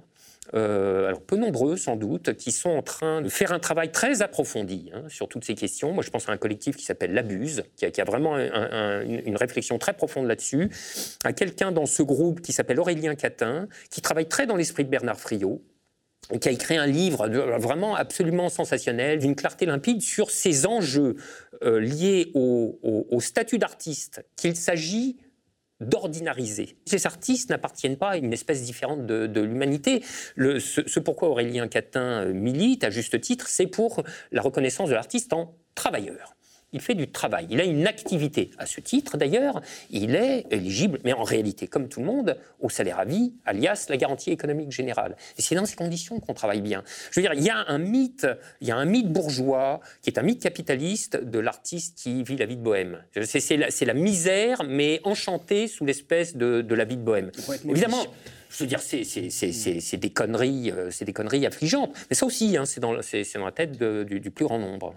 euh, 0.56 1.08
alors 1.08 1.22
peu 1.22 1.36
nombreux 1.36 1.78
sans 1.78 1.96
doute, 1.96 2.34
qui 2.34 2.52
sont 2.52 2.70
en 2.70 2.82
train 2.82 3.22
de 3.22 3.30
faire 3.30 3.52
un 3.52 3.60
travail 3.60 3.92
très 3.92 4.22
approfondi 4.22 4.90
hein, 4.94 5.04
sur 5.08 5.28
toutes 5.28 5.46
ces 5.46 5.56
questions. 5.56 5.94
Moi, 5.94 6.04
je 6.04 6.10
pense 6.10 6.28
à 6.28 6.32
un 6.32 6.38
collectif 6.38 6.76
qui 6.76 6.86
s'appelle 6.86 7.14
L'Abuse, 7.14 7.64
qui, 7.76 7.86
a, 7.86 8.04
vraiment 8.04 8.38
une 8.38 9.38
réflexion 9.38 9.78
très 9.78 9.94
profonde 9.94 10.28
là-dessus, 10.28 10.70
à 11.24 11.34
quelqu'un 11.34 11.72
dans 11.72 11.86
ce 11.86 12.02
groupe 12.02 12.42
qui 12.42 12.54
s'appelle 12.54 12.80
Aurélien 12.80 13.16
Catin, 13.16 13.68
qui 13.92 14.02
travaille 14.02 14.28
très 14.28 14.48
dans 14.48 14.56
l'esprit 14.56 14.86
de 14.86 14.90
Bernard 14.90 15.20
Friot, 15.20 15.62
qui 16.42 16.50
a 16.50 16.52
écrit 16.52 16.78
un 16.78 16.88
livre 16.88 17.28
vraiment 17.58 17.96
absolument 17.96 18.50
sensationnel, 18.50 19.20
d'une 19.20 19.36
clarté 19.36 19.66
limpide, 19.66 20.02
sur 20.02 20.32
ces 20.32 20.66
enjeux 20.66 21.16
euh, 21.64 21.80
liés 21.80 22.32
au 22.34 23.20
statut 23.20 23.58
d'artiste, 23.58 24.26
qu'il 24.36 24.56
s'agit 24.56 25.18
d'ordinariser. 25.80 26.78
Ces 26.86 27.06
artistes 27.06 27.50
n'appartiennent 27.50 27.98
pas 27.98 28.12
à 28.12 28.18
une 28.18 28.34
espèce 28.34 28.64
différente 28.64 29.06
de, 29.06 29.42
l'humanité. 29.42 30.04
Ce, 30.38 31.00
pourquoi 31.00 31.30
Aurélien 31.30 31.68
Catin 31.68 32.26
milite, 32.26 32.84
à 32.84 32.90
juste 32.90 33.20
titre, 33.22 33.48
c'est 33.48 33.68
pour 33.68 34.04
la 34.32 34.42
reconnaissance 34.42 34.90
de 34.90 34.96
l'artiste 34.96 35.34
en 35.34 35.56
travailleur 35.76 36.36
il 36.74 36.82
fait 36.82 36.96
du 36.96 37.10
travail, 37.10 37.48
il 37.50 37.60
a 37.60 37.64
une 37.64 37.88
activité. 37.88 38.52
À 38.58 38.66
ce 38.66 38.80
titre, 38.80 39.18
d'ailleurs, 39.18 39.62
il 39.90 40.16
est 40.16 40.46
éligible, 40.52 41.00
mais 41.04 41.14
en 41.14 41.24
réalité, 41.24 41.68
comme 41.68 41.90
tout 41.90 42.00
le 42.00 42.06
monde, 42.06 42.38
au 42.60 42.70
salaire 42.70 43.00
à 43.00 43.06
vie, 43.06 43.34
alias 43.46 43.88
la 43.90 43.98
garantie 43.98 44.32
économique 44.32 44.72
générale. 44.72 45.16
Et 45.38 45.42
c'est 45.42 45.56
dans 45.56 45.66
ces 45.66 45.76
conditions 45.76 46.20
qu'on 46.20 46.34
travaille 46.34 46.62
bien. 46.62 46.84
Je 47.12 47.20
veux 47.20 47.24
dire, 47.24 47.34
il 47.34 47.44
y 47.44 47.50
a 47.50 47.66
un 47.68 47.78
mythe, 47.78 48.28
il 48.62 48.68
y 48.68 48.72
a 48.72 48.76
un 48.76 48.86
mythe 48.86 49.12
bourgeois 49.12 49.80
qui 50.02 50.10
est 50.10 50.20
un 50.20 50.24
mythe 50.24 50.42
capitaliste 50.42 51.18
de 51.24 51.40
l'artiste 51.40 51.98
qui 51.98 52.24
vit 52.24 52.38
la 52.38 52.46
vie 52.46 52.58
de 52.58 52.62
bohème. 52.62 53.04
C'est 53.24 53.58
la, 53.58 53.68
la, 53.82 53.94
misère, 53.94 54.64
mais 54.64 55.02
enchantée 55.04 55.68
sous 55.68 55.86
l'espèce 55.86 56.36
de, 56.36 56.66
la 56.74 56.86
vie 56.86 56.98
de 56.98 57.02
bohème. 57.02 57.32
Évidemment. 57.68 58.04
Je 58.50 58.64
veux 58.64 58.68
dire, 58.68 58.80
c'est 58.82 59.98
des 59.98 60.10
conneries, 60.10 60.72
euh, 60.72 60.90
c'est 60.90 61.06
des 61.06 61.14
conneries 61.14 61.46
affligeantes. 61.46 61.96
Mais 62.10 62.16
ça 62.16 62.26
aussi, 62.26 62.58
hein, 62.58 62.66
c'est 62.66 62.80
dans, 62.80 62.94
dans, 62.94 63.46
la 63.46 63.52
tête 63.52 63.78
du 63.78 64.32
plus 64.32 64.46
grand 64.46 64.58
nombre. 64.58 64.96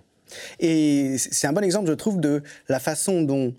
Et 0.60 1.16
c'est 1.18 1.46
un 1.46 1.52
bon 1.52 1.64
exemple, 1.64 1.88
je 1.88 1.94
trouve, 1.94 2.20
de 2.20 2.42
la 2.68 2.80
façon 2.80 3.22
dont, 3.22 3.54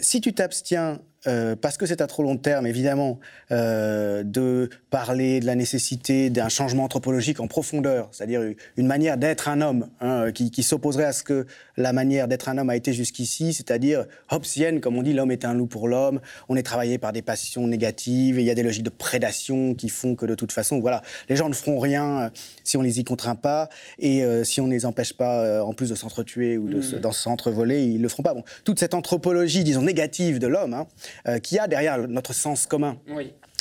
si 0.00 0.20
tu 0.20 0.34
t'abstiens 0.34 1.00
euh, 1.26 1.56
parce 1.56 1.76
que 1.76 1.86
c'est 1.86 2.00
à 2.00 2.06
trop 2.06 2.22
long 2.22 2.36
terme, 2.36 2.66
évidemment, 2.66 3.18
euh, 3.50 4.22
de 4.22 4.70
parler 4.90 5.40
de 5.40 5.46
la 5.46 5.56
nécessité 5.56 6.30
d'un 6.30 6.48
changement 6.48 6.84
anthropologique 6.84 7.40
en 7.40 7.48
profondeur, 7.48 8.08
c'est-à-dire 8.12 8.42
une 8.76 8.86
manière 8.86 9.16
d'être 9.16 9.48
un 9.48 9.60
homme 9.60 9.88
hein, 10.00 10.30
qui, 10.32 10.62
s'opposerait 10.62 11.04
à 11.04 11.12
ce 11.12 11.24
que 11.24 11.46
la 11.76 11.92
manière 11.92 12.28
d'être 12.28 12.48
un 12.48 12.58
homme 12.58 12.70
a 12.70 12.76
été 12.76 12.92
jusqu'ici, 12.92 13.52
c'est-à-dire 13.52 14.06
hobbesienne, 14.30 14.80
comme 14.80 14.96
on 14.96 15.02
dit, 15.02 15.12
l'homme 15.12 15.32
est 15.32 15.44
un 15.44 15.54
loup 15.54 15.66
pour 15.66 15.88
l'homme, 15.88 16.20
on 16.48 16.56
est 16.56 16.62
travaillé 16.62 16.98
par 16.98 17.12
des 17.12 17.22
passions 17.22 17.66
négatives, 17.66 18.38
et 18.38 18.42
il 18.42 18.46
y 18.46 18.50
a 18.50 18.54
des 18.54 18.62
logiques 18.62 18.84
de 18.84 18.90
prédation 18.90 19.74
qui 19.74 19.88
font 19.88 20.14
que 20.14 20.26
de 20.26 20.36
toute 20.36 20.52
façon, 20.52 20.78
voilà, 20.78 21.02
les 21.28 21.34
gens 21.34 21.48
ne 21.48 21.54
feront 21.54 21.80
rien 21.80 22.20
euh, 22.20 22.30
si 22.62 22.76
on 22.76 22.82
les 22.82 23.00
y 23.00 23.04
contraint 23.04 23.34
pas, 23.34 23.68
et 23.98 24.22
si 24.44 24.60
on 24.60 24.66
ne 24.66 24.72
les 24.72 24.84
empêche 24.84 25.14
pas, 25.14 25.64
en 25.64 25.72
plus 25.72 25.88
de 25.88 25.94
s'entretuer 25.94 26.58
ou 26.58 26.68
de 26.68 26.78
mmh. 26.78 27.12
s'entrevoler, 27.12 27.82
ils 27.84 28.02
le 28.02 28.08
feront 28.08 28.22
pas. 28.22 28.34
Bon, 28.34 28.44
toute 28.64 28.78
cette 28.78 28.94
anthropologie, 28.94 29.64
disons, 29.64 29.82
négative 29.82 30.38
de 30.38 30.46
l'homme, 30.46 30.74
hein, 30.74 30.86
euh, 31.26 31.38
qui 31.38 31.58
a 31.58 31.68
derrière 31.68 31.98
notre 32.08 32.32
sens 32.32 32.66
commun. 32.66 32.98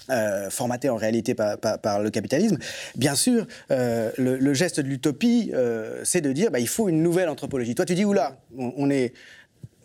Euh, 0.10 0.50
formaté 0.50 0.88
en 0.88 0.95
réalité 0.95 1.36
par, 1.36 2.02
le 2.02 2.10
capitalisme. 2.10 2.58
Bien 2.95 3.14
sûr, 3.14 3.45
euh, 3.72 4.10
le, 4.18 4.54
geste 4.54 4.80
de 4.80 4.88
l'utopie, 4.88 5.52
c'est 6.04 6.22
de 6.22 6.32
dire 6.32 6.50
bah, 6.50 6.60
il 6.60 6.68
faut 6.68 6.88
une 6.88 7.04
nouvelle 7.04 7.28
anthropologie. 7.30 7.76
Toi, 7.76 7.86
tu 7.86 7.95
dis 7.95 8.06
oula, 8.06 8.38
on, 8.58 8.74
on 8.78 8.89
est. 8.89 9.14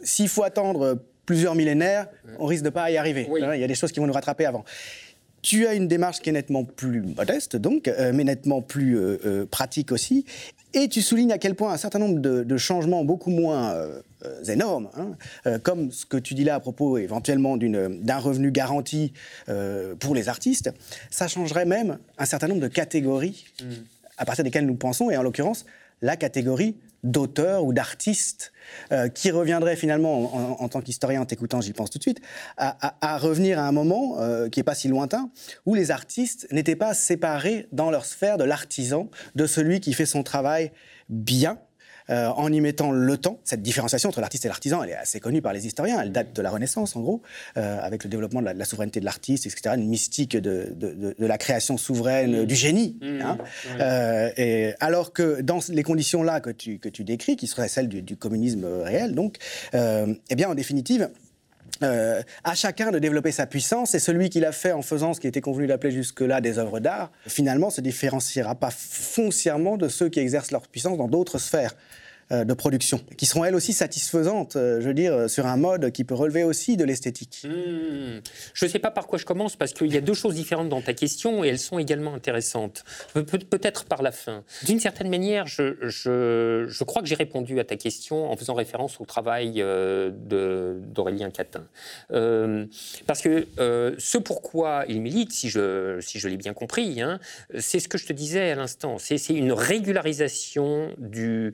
S'il 0.05 0.29
faut 0.29 0.45
attendre 0.45 1.03
plusieurs 1.27 1.55
millénaires, 1.55 2.07
on 2.39 2.47
risque 2.47 2.65
de 2.65 2.71
pas 2.71 2.91
y 2.91 2.97
arriver. 2.97 3.29
Il 3.31 3.61
y 3.61 3.65
a 3.65 3.67
des 3.67 3.75
choses 3.75 3.91
qui 3.93 4.01
vont 4.01 4.07
nous 4.07 4.13
rattraper 4.13 4.47
avant. 4.47 4.65
Tu 5.43 5.67
as 5.67 5.75
une 5.75 5.89
démarche 5.89 6.21
qui 6.21 6.31
est 6.31 6.33
nettement 6.33 6.63
plus 6.65 7.01
modeste, 7.01 7.57
donc, 7.57 7.91
mais 8.15 8.23
nettement 8.23 8.63
plus 8.63 8.97
pratique 9.51 9.91
aussi. 9.91 10.25
Et 10.75 10.89
tu 10.89 11.03
soulignes 11.03 11.33
à 11.33 11.39
quel 11.39 11.55
point 11.55 11.73
un 11.73 11.77
certain 11.77 11.99
nombre 11.99 12.19
de, 12.21 12.57
changements 12.57 13.05
beaucoup 13.05 13.31
moins 13.31 13.73
euh, 13.73 14.01
euh, 14.25 14.45
énormes, 14.45 14.89
hein, 14.97 15.17
euh, 15.47 15.59
comme 15.59 15.91
ce 15.91 16.07
que 16.07 16.17
tu 16.17 16.35
dis 16.35 16.45
là 16.45 16.55
à 16.55 16.61
propos 16.61 16.99
éventuellement 16.99 17.57
d'un 17.57 18.19
revenu 18.19 18.51
garanti 18.51 19.13
pour 19.99 20.15
les 20.15 20.29
artistes, 20.29 20.73
ça 21.11 21.29
changerait 21.29 21.65
même 21.65 21.99
un 22.19 22.25
certain 22.25 22.49
nombre 22.49 22.61
de 22.61 22.69
catégories 22.69 23.45
mm. 23.63 23.67
à 24.19 24.25
partir 24.25 24.45
desquelles 24.45 24.67
nous 24.67 24.77
pensons, 24.77 25.11
et 25.11 25.17
en 25.17 25.23
l'occurrence 25.23 25.67
la 26.01 26.17
catégorie 26.17 26.77
d'auteur 27.05 27.65
ou 27.65 27.73
d'artiste 27.73 28.52
qui 29.15 29.31
reviendrait 29.31 29.77
finalement, 29.77 30.63
en, 30.63 30.69
tant 30.69 30.81
qu'historien, 30.81 31.23
en 31.23 31.25
t'écoutant, 31.25 31.61
j'y 31.61 31.73
pense 31.73 31.91
tout 31.91 31.99
de 31.99 32.03
suite, 32.03 32.21
à, 32.57 33.19
revenir 33.19 33.59
à 33.59 33.67
un 33.67 33.73
moment 33.73 34.19
qui 34.51 34.61
n'est 34.61 34.65
pas 34.65 34.75
si 34.75 34.89
lointain, 34.89 35.31
où 35.67 35.75
les 35.75 35.91
artistes 35.91 36.47
n'étaient 36.53 36.77
pas 36.77 36.95
séparés 36.95 37.69
dans 37.73 37.91
leur 37.91 38.05
sphère 38.05 38.39
de 38.39 38.45
l'artisan, 38.45 39.09
de 39.35 39.47
celui 39.47 39.81
qui 39.81 39.93
fait 39.93 40.07
son 40.07 40.23
travail 40.23 40.73
bien, 41.09 41.59
euh, 42.13 42.29
en 42.29 42.53
y 42.53 42.61
mettant 42.61 42.93
le 42.93 43.17
temps. 43.17 43.41
Cette 43.45 43.63
différenciation 43.63 44.09
entre 44.09 44.21
l'artiste 44.21 44.45
et 44.45 44.49
l'artisan, 44.49 44.83
elle 44.83 44.91
est 44.91 44.97
assez 44.97 45.19
connue 45.19 45.43
par 45.43 45.53
les 45.53 45.67
historiens. 45.67 46.01
Elle 46.01 46.13
date 46.13 46.33
de 46.33 46.43
la 46.43 46.51
Renaissance, 46.51 46.95
en 46.95 47.01
gros, 47.01 47.23
euh, 47.57 47.79
avec 47.83 48.05
le 48.05 48.11
développement 48.11 48.43
de 48.43 48.51
la, 48.51 48.65
souveraineté 48.65 49.01
de 49.01 49.05
l'artiste, 49.05 49.47
etc., 49.47 49.75
une 49.77 49.89
mystique 49.89 50.37
de, 50.37 50.75
la 51.19 51.39
création 51.39 51.77
souveraine, 51.77 52.45
du 52.45 52.55
génie. 52.55 52.99
Mmh. 53.01 53.21
Hein. 53.23 53.39
Euh, 53.81 54.31
et 54.37 54.75
alors 54.81 55.13
que 55.13 55.41
dans 55.41 55.61
les 55.69 55.83
conditions-là 55.83 56.41
que 56.41 56.51
tu, 56.51 56.79
que 56.79 56.89
tu 56.89 57.03
décris, 57.03 57.37
qui 57.37 57.47
seraient 57.47 57.69
celles 57.69 57.89
du, 57.89 58.17
communisme 58.17 58.67
réel, 58.83 59.15
donc, 59.15 59.39
eh 59.73 60.35
bien, 60.35 60.49
en 60.49 60.55
définitive, 60.55 61.09
euh, 61.83 62.23
à 62.45 62.55
chacun 62.55 62.93
de 62.93 62.99
développer 62.99 63.33
sa 63.33 63.47
puissance 63.47 63.95
et 63.95 63.99
celui 63.99 64.31
qui 64.31 64.39
l'a 64.39 64.53
fait 64.53 64.73
en 64.73 64.83
faisant 64.83 65.15
ce 65.15 65.21
qui 65.21 65.27
était 65.27 65.41
convenu 65.41 65.67
d'appeler 65.67 65.93
jusque-là 65.93 66.41
des 66.41 66.59
œuvres 66.59 66.79
d'art, 66.79 67.11
finalement 67.27 67.71
se 67.71 67.81
différenciera 67.81 68.55
pas 68.55 68.71
foncièrement 68.71 69.77
de 69.77 69.89
ceux 69.89 70.09
qui 70.09 70.21
exercent 70.21 70.53
leur 70.53 70.69
puissance 70.69 70.97
dans 70.97 71.09
d'autres 71.09 71.39
sphères. 71.39 71.75
Euh, 72.33 72.45
de 72.45 72.55
production, 72.55 72.99
qui 73.19 73.27
seront 73.27 73.45
elles 73.45 73.55
aussi 73.55 73.75
satisfaisantes, 73.75 74.57
euh, 74.57 74.81
je 74.81 74.89
veux 74.89 74.95
dire, 74.95 75.13
euh, 75.13 75.29
sur 75.29 75.47
un 75.47 75.57
mode 75.59 75.91
qui 75.91 76.03
peut 76.03 76.15
relever 76.15 76.45
aussi 76.45 76.79
de 76.79 76.85
l'esthétique. 76.85 77.43
Hmm. 77.45 78.21
Je 78.55 78.65
ne 78.65 78.71
sais 78.71 78.79
pas 78.79 78.91
par 78.91 79.07
quoi 79.07 79.19
je 79.19 79.27
commence, 79.27 79.55
parce 79.55 79.75
qu'il 79.75 79.93
y 79.93 79.99
a 79.99 80.01
deux 80.01 80.15
choses 80.15 80.35
différentes 80.35 80.71
dans 80.71 80.81
ta 80.81 80.95
question, 80.95 81.45
et 81.45 81.49
elles 81.49 81.59
sont 81.59 81.79
également 81.79 82.15
intéressantes. 82.15 82.85
peut-être 83.13 83.85
par 83.85 84.03
la 84.03 84.13
fin. 84.13 84.45
D'une 84.65 84.81
certaine 84.81 85.11
manière, 85.11 85.47
je, 85.47 86.85
crois 86.85 87.03
que 87.03 87.09
j'ai 87.09 87.17
répondu 87.17 87.61
à 87.61 87.65
ta 87.65 87.77
question 87.77 88.31
en 88.31 88.37
faisant 88.37 88.55
référence 88.55 88.99
au 89.01 89.05
travail 89.05 89.63
d'Aurélien 90.27 91.31
Catin. 91.31 91.65
parce 93.07 93.21
que 93.21 93.47
ce 93.99 94.19
pourquoi 94.19 94.85
il 94.89 95.03
milite, 95.03 95.33
si 95.33 95.51
je, 95.51 96.29
l'ai 96.29 96.37
bien 96.37 96.55
compris, 96.55 97.03
hein, 97.03 97.21
c'est 97.59 97.81
ce 97.81 97.89
que 97.89 97.99
je 97.99 98.07
te 98.07 98.13
disais 98.13 98.51
à 98.51 98.55
l'instant, 98.55 98.97
c'est 98.99 99.17
une 99.29 99.53
régularisation 99.53 100.95
du 100.99 101.53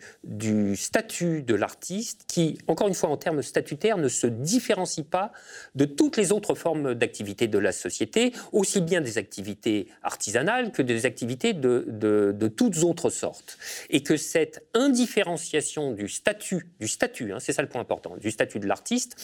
statut 0.77 1.43
de 1.43 1.55
l'artiste 1.55 2.25
qui, 2.27 2.59
encore 2.67 2.89
une 2.89 2.95
fois 2.95 3.09
en 3.09 3.17
termes 3.17 3.43
statutaires, 3.43 3.99
ne 3.99 4.09
se 4.09 4.27
différencie 4.27 5.07
pas 5.07 5.33
de 5.75 5.85
toutes 5.85 6.17
les 6.17 6.33
autres 6.33 6.55
formes 6.55 6.95
d'activité 6.95 7.49
de 7.49 7.59
la 7.59 7.73
société, 7.73 8.33
aussi 8.53 8.81
bien 8.81 9.01
des 9.01 9.19
activités 9.19 9.89
artisanales 10.03 10.73
que 10.73 10.83
des 10.83 11.07
activités 11.07 11.53
de, 11.53 11.85
de, 11.89 12.49
toutes 12.49 12.79
autres 12.79 13.11
sortes. 13.11 13.59
Et 13.91 14.03
que 14.03 14.17
cette 14.17 14.67
indifférenciation 14.75 15.93
du 15.93 16.09
statut, 16.09 16.69
du 16.81 16.89
statut, 16.89 17.33
hein, 17.33 17.39
c'est 17.41 17.53
ça 17.53 17.63
le 17.63 17.69
point 17.69 17.81
important, 17.81 18.17
du 18.17 18.31
statut 18.31 18.59
de 18.59 18.67
l'artiste, 18.67 19.17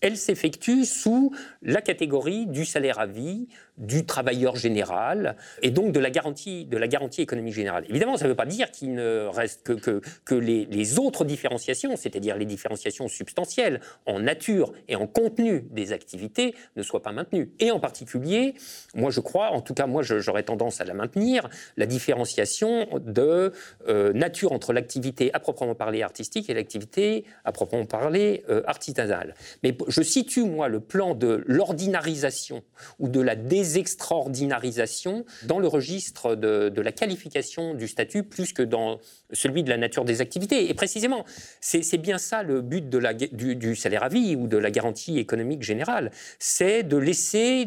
elle 0.00 0.16
s'effectue 0.16 0.84
sous 0.84 1.32
la 1.62 1.80
catégorie 1.80 2.46
du 2.46 2.64
salaire 2.64 2.98
à 2.98 3.06
vie, 3.06 3.46
du 3.78 4.04
travailleur 4.04 4.56
général 4.56 5.36
et 5.62 5.70
donc 5.70 5.92
de 5.92 6.00
la 6.00 6.10
garantie, 6.10 6.66
de 6.66 6.76
la 6.76 6.88
garantie 6.88 7.22
économique 7.22 7.54
générale. 7.54 7.84
Évidemment, 7.88 8.16
ça 8.16 8.24
ne 8.24 8.30
veut 8.30 8.36
pas 8.36 8.46
dire 8.46 8.70
qu'il 8.70 8.94
ne 8.94 9.26
reste 9.26 9.80
que, 9.80 10.00
que, 10.24 10.34
les, 10.34 10.66
les, 10.66 10.91
autres 10.98 11.24
différenciations, 11.24 11.96
c'est-à-dire 11.96 12.36
les 12.36 12.44
différenciations 12.44 13.08
substantielles 13.08 13.80
en 14.06 14.20
nature 14.20 14.72
et 14.88 14.96
en 14.96 15.06
contenu 15.06 15.64
des 15.70 15.92
activités, 15.92 16.54
ne 16.76 16.82
soient 16.82 17.02
pas 17.02 17.12
maintenues. 17.12 17.50
Et 17.58 17.70
en 17.70 17.80
particulier, 17.80 18.54
moi 18.94 19.10
je 19.10 19.20
crois, 19.20 19.50
en 19.50 19.60
tout 19.60 19.74
cas 19.74 19.86
moi 19.86 20.02
j'aurais 20.02 20.42
tendance 20.42 20.80
à 20.80 20.84
la 20.84 20.94
maintenir, 20.94 21.48
la 21.76 21.86
différenciation 21.86 22.86
de 23.00 23.52
euh, 23.88 24.12
nature 24.12 24.52
entre 24.52 24.72
l'activité 24.72 25.32
à 25.32 25.40
proprement 25.40 25.74
parler 25.74 26.02
artistique 26.02 26.50
et 26.50 26.54
l'activité 26.54 27.24
à 27.44 27.52
proprement 27.52 27.86
parler 27.86 28.44
euh, 28.48 28.62
artisanale. 28.66 29.34
Mais 29.62 29.76
je 29.88 30.02
situe 30.02 30.44
moi 30.44 30.68
le 30.68 30.80
plan 30.80 31.14
de 31.14 31.42
l'ordinarisation 31.46 32.62
ou 32.98 33.08
de 33.08 33.20
la 33.20 33.36
dé 33.36 33.62
extraordinarisations 33.76 35.24
dans 35.44 35.58
le 35.58 35.68
registre 35.68 36.34
de, 36.34 36.80
la 36.80 36.92
qualification 36.92 37.74
du 37.74 37.88
statut 37.88 38.22
plus 38.24 38.52
que 38.52 38.62
dans 38.62 38.98
celui 39.32 39.62
de 39.62 39.70
la 39.70 39.76
nature 39.76 40.04
des 40.04 40.20
activités. 40.20 40.68
Et 40.72 40.74
précisément, 40.74 41.26
c'est 41.60 41.98
bien 41.98 42.16
ça 42.16 42.42
le 42.42 42.62
but 42.62 42.88
du, 42.88 43.76
salaire 43.76 44.04
à 44.04 44.08
vie 44.08 44.36
ou 44.36 44.46
de 44.46 44.56
la 44.56 44.70
garantie 44.70 45.18
économique 45.18 45.62
générale. 45.62 46.10
C'est 46.38 46.82
de 46.82 46.96
laisser. 46.96 47.66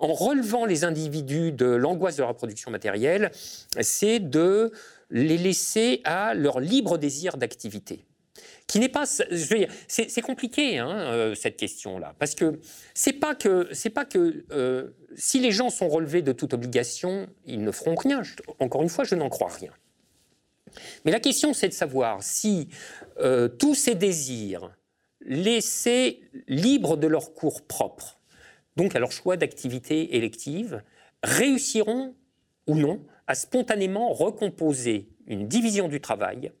En 0.00 0.12
relevant 0.12 0.66
les 0.66 0.82
individus 0.82 1.52
de 1.52 1.66
l'angoisse 1.66 2.16
de 2.16 2.22
la 2.22 2.28
reproduction 2.28 2.72
matérielle, 2.72 3.30
c'est 3.80 4.18
de 4.18 4.72
les 5.10 5.38
laisser 5.38 6.00
à 6.02 6.34
leur 6.34 6.58
libre 6.58 6.98
désir 6.98 7.36
d'activité 7.36 8.04
qui 8.66 8.80
n'est 8.80 8.88
pas. 8.88 9.04
C'est 9.06 10.20
compliqué 10.22 10.78
hein, 10.78 10.90
euh, 10.90 11.34
cette 11.36 11.56
question-là, 11.56 12.16
parce 12.18 12.34
que 12.34 12.58
c'est 12.94 13.12
pas 13.12 13.36
que 13.36 13.68
pas 13.90 14.04
que 14.04 14.44
euh, 14.50 14.90
si 15.14 15.38
les 15.38 15.52
gens 15.52 15.70
sont 15.70 15.88
relevés 15.88 16.22
de 16.22 16.32
toute 16.32 16.52
obligation, 16.52 17.28
ils 17.46 17.62
ne 17.62 17.70
feront 17.70 17.94
rien. 17.94 18.22
encore 18.58 18.82
une 18.82 18.88
fois, 18.88 19.04
je 19.04 19.14
n'en 19.14 19.28
crois 19.28 19.50
rien. 19.50 19.70
Mais 21.04 21.12
la 21.12 21.20
question, 21.20 21.52
c'est 21.52 21.68
de 21.68 21.74
savoir 21.74 22.22
si 22.22 22.68
euh, 23.18 23.48
tous 23.48 23.74
ces 23.74 23.94
désirs 23.94 24.70
laissés 25.20 26.22
libres 26.48 26.96
de 26.96 27.06
leur 27.06 27.34
cours 27.34 27.62
propre, 27.62 28.20
donc 28.76 28.94
à 28.94 28.98
leur 28.98 29.12
choix 29.12 29.36
d'activité 29.36 30.16
élective, 30.16 30.82
réussiront 31.22 32.14
ou 32.66 32.74
non 32.76 33.04
à 33.26 33.34
spontanément 33.34 34.12
recomposer 34.12 35.08
une 35.26 35.48
division 35.48 35.88
du 35.88 36.00
travail 36.00 36.52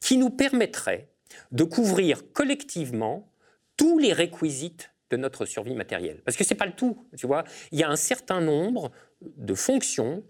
qui 0.00 0.18
nous 0.18 0.30
permettrait 0.30 1.08
de 1.52 1.64
couvrir 1.64 2.32
collectivement 2.32 3.32
tous 3.76 3.98
les 3.98 4.12
réquisites 4.12 4.90
de 5.10 5.16
notre 5.16 5.46
survie 5.46 5.74
matérielle. 5.74 6.20
Parce 6.24 6.36
que 6.36 6.44
ce 6.44 6.52
n'est 6.52 6.58
pas 6.58 6.66
le 6.66 6.72
tout, 6.72 7.06
tu 7.16 7.26
vois. 7.26 7.44
Il 7.72 7.78
y 7.78 7.82
a 7.82 7.88
un 7.88 7.96
certain 7.96 8.40
nombre 8.40 8.90
de 9.22 9.54
fonctions 9.54 10.22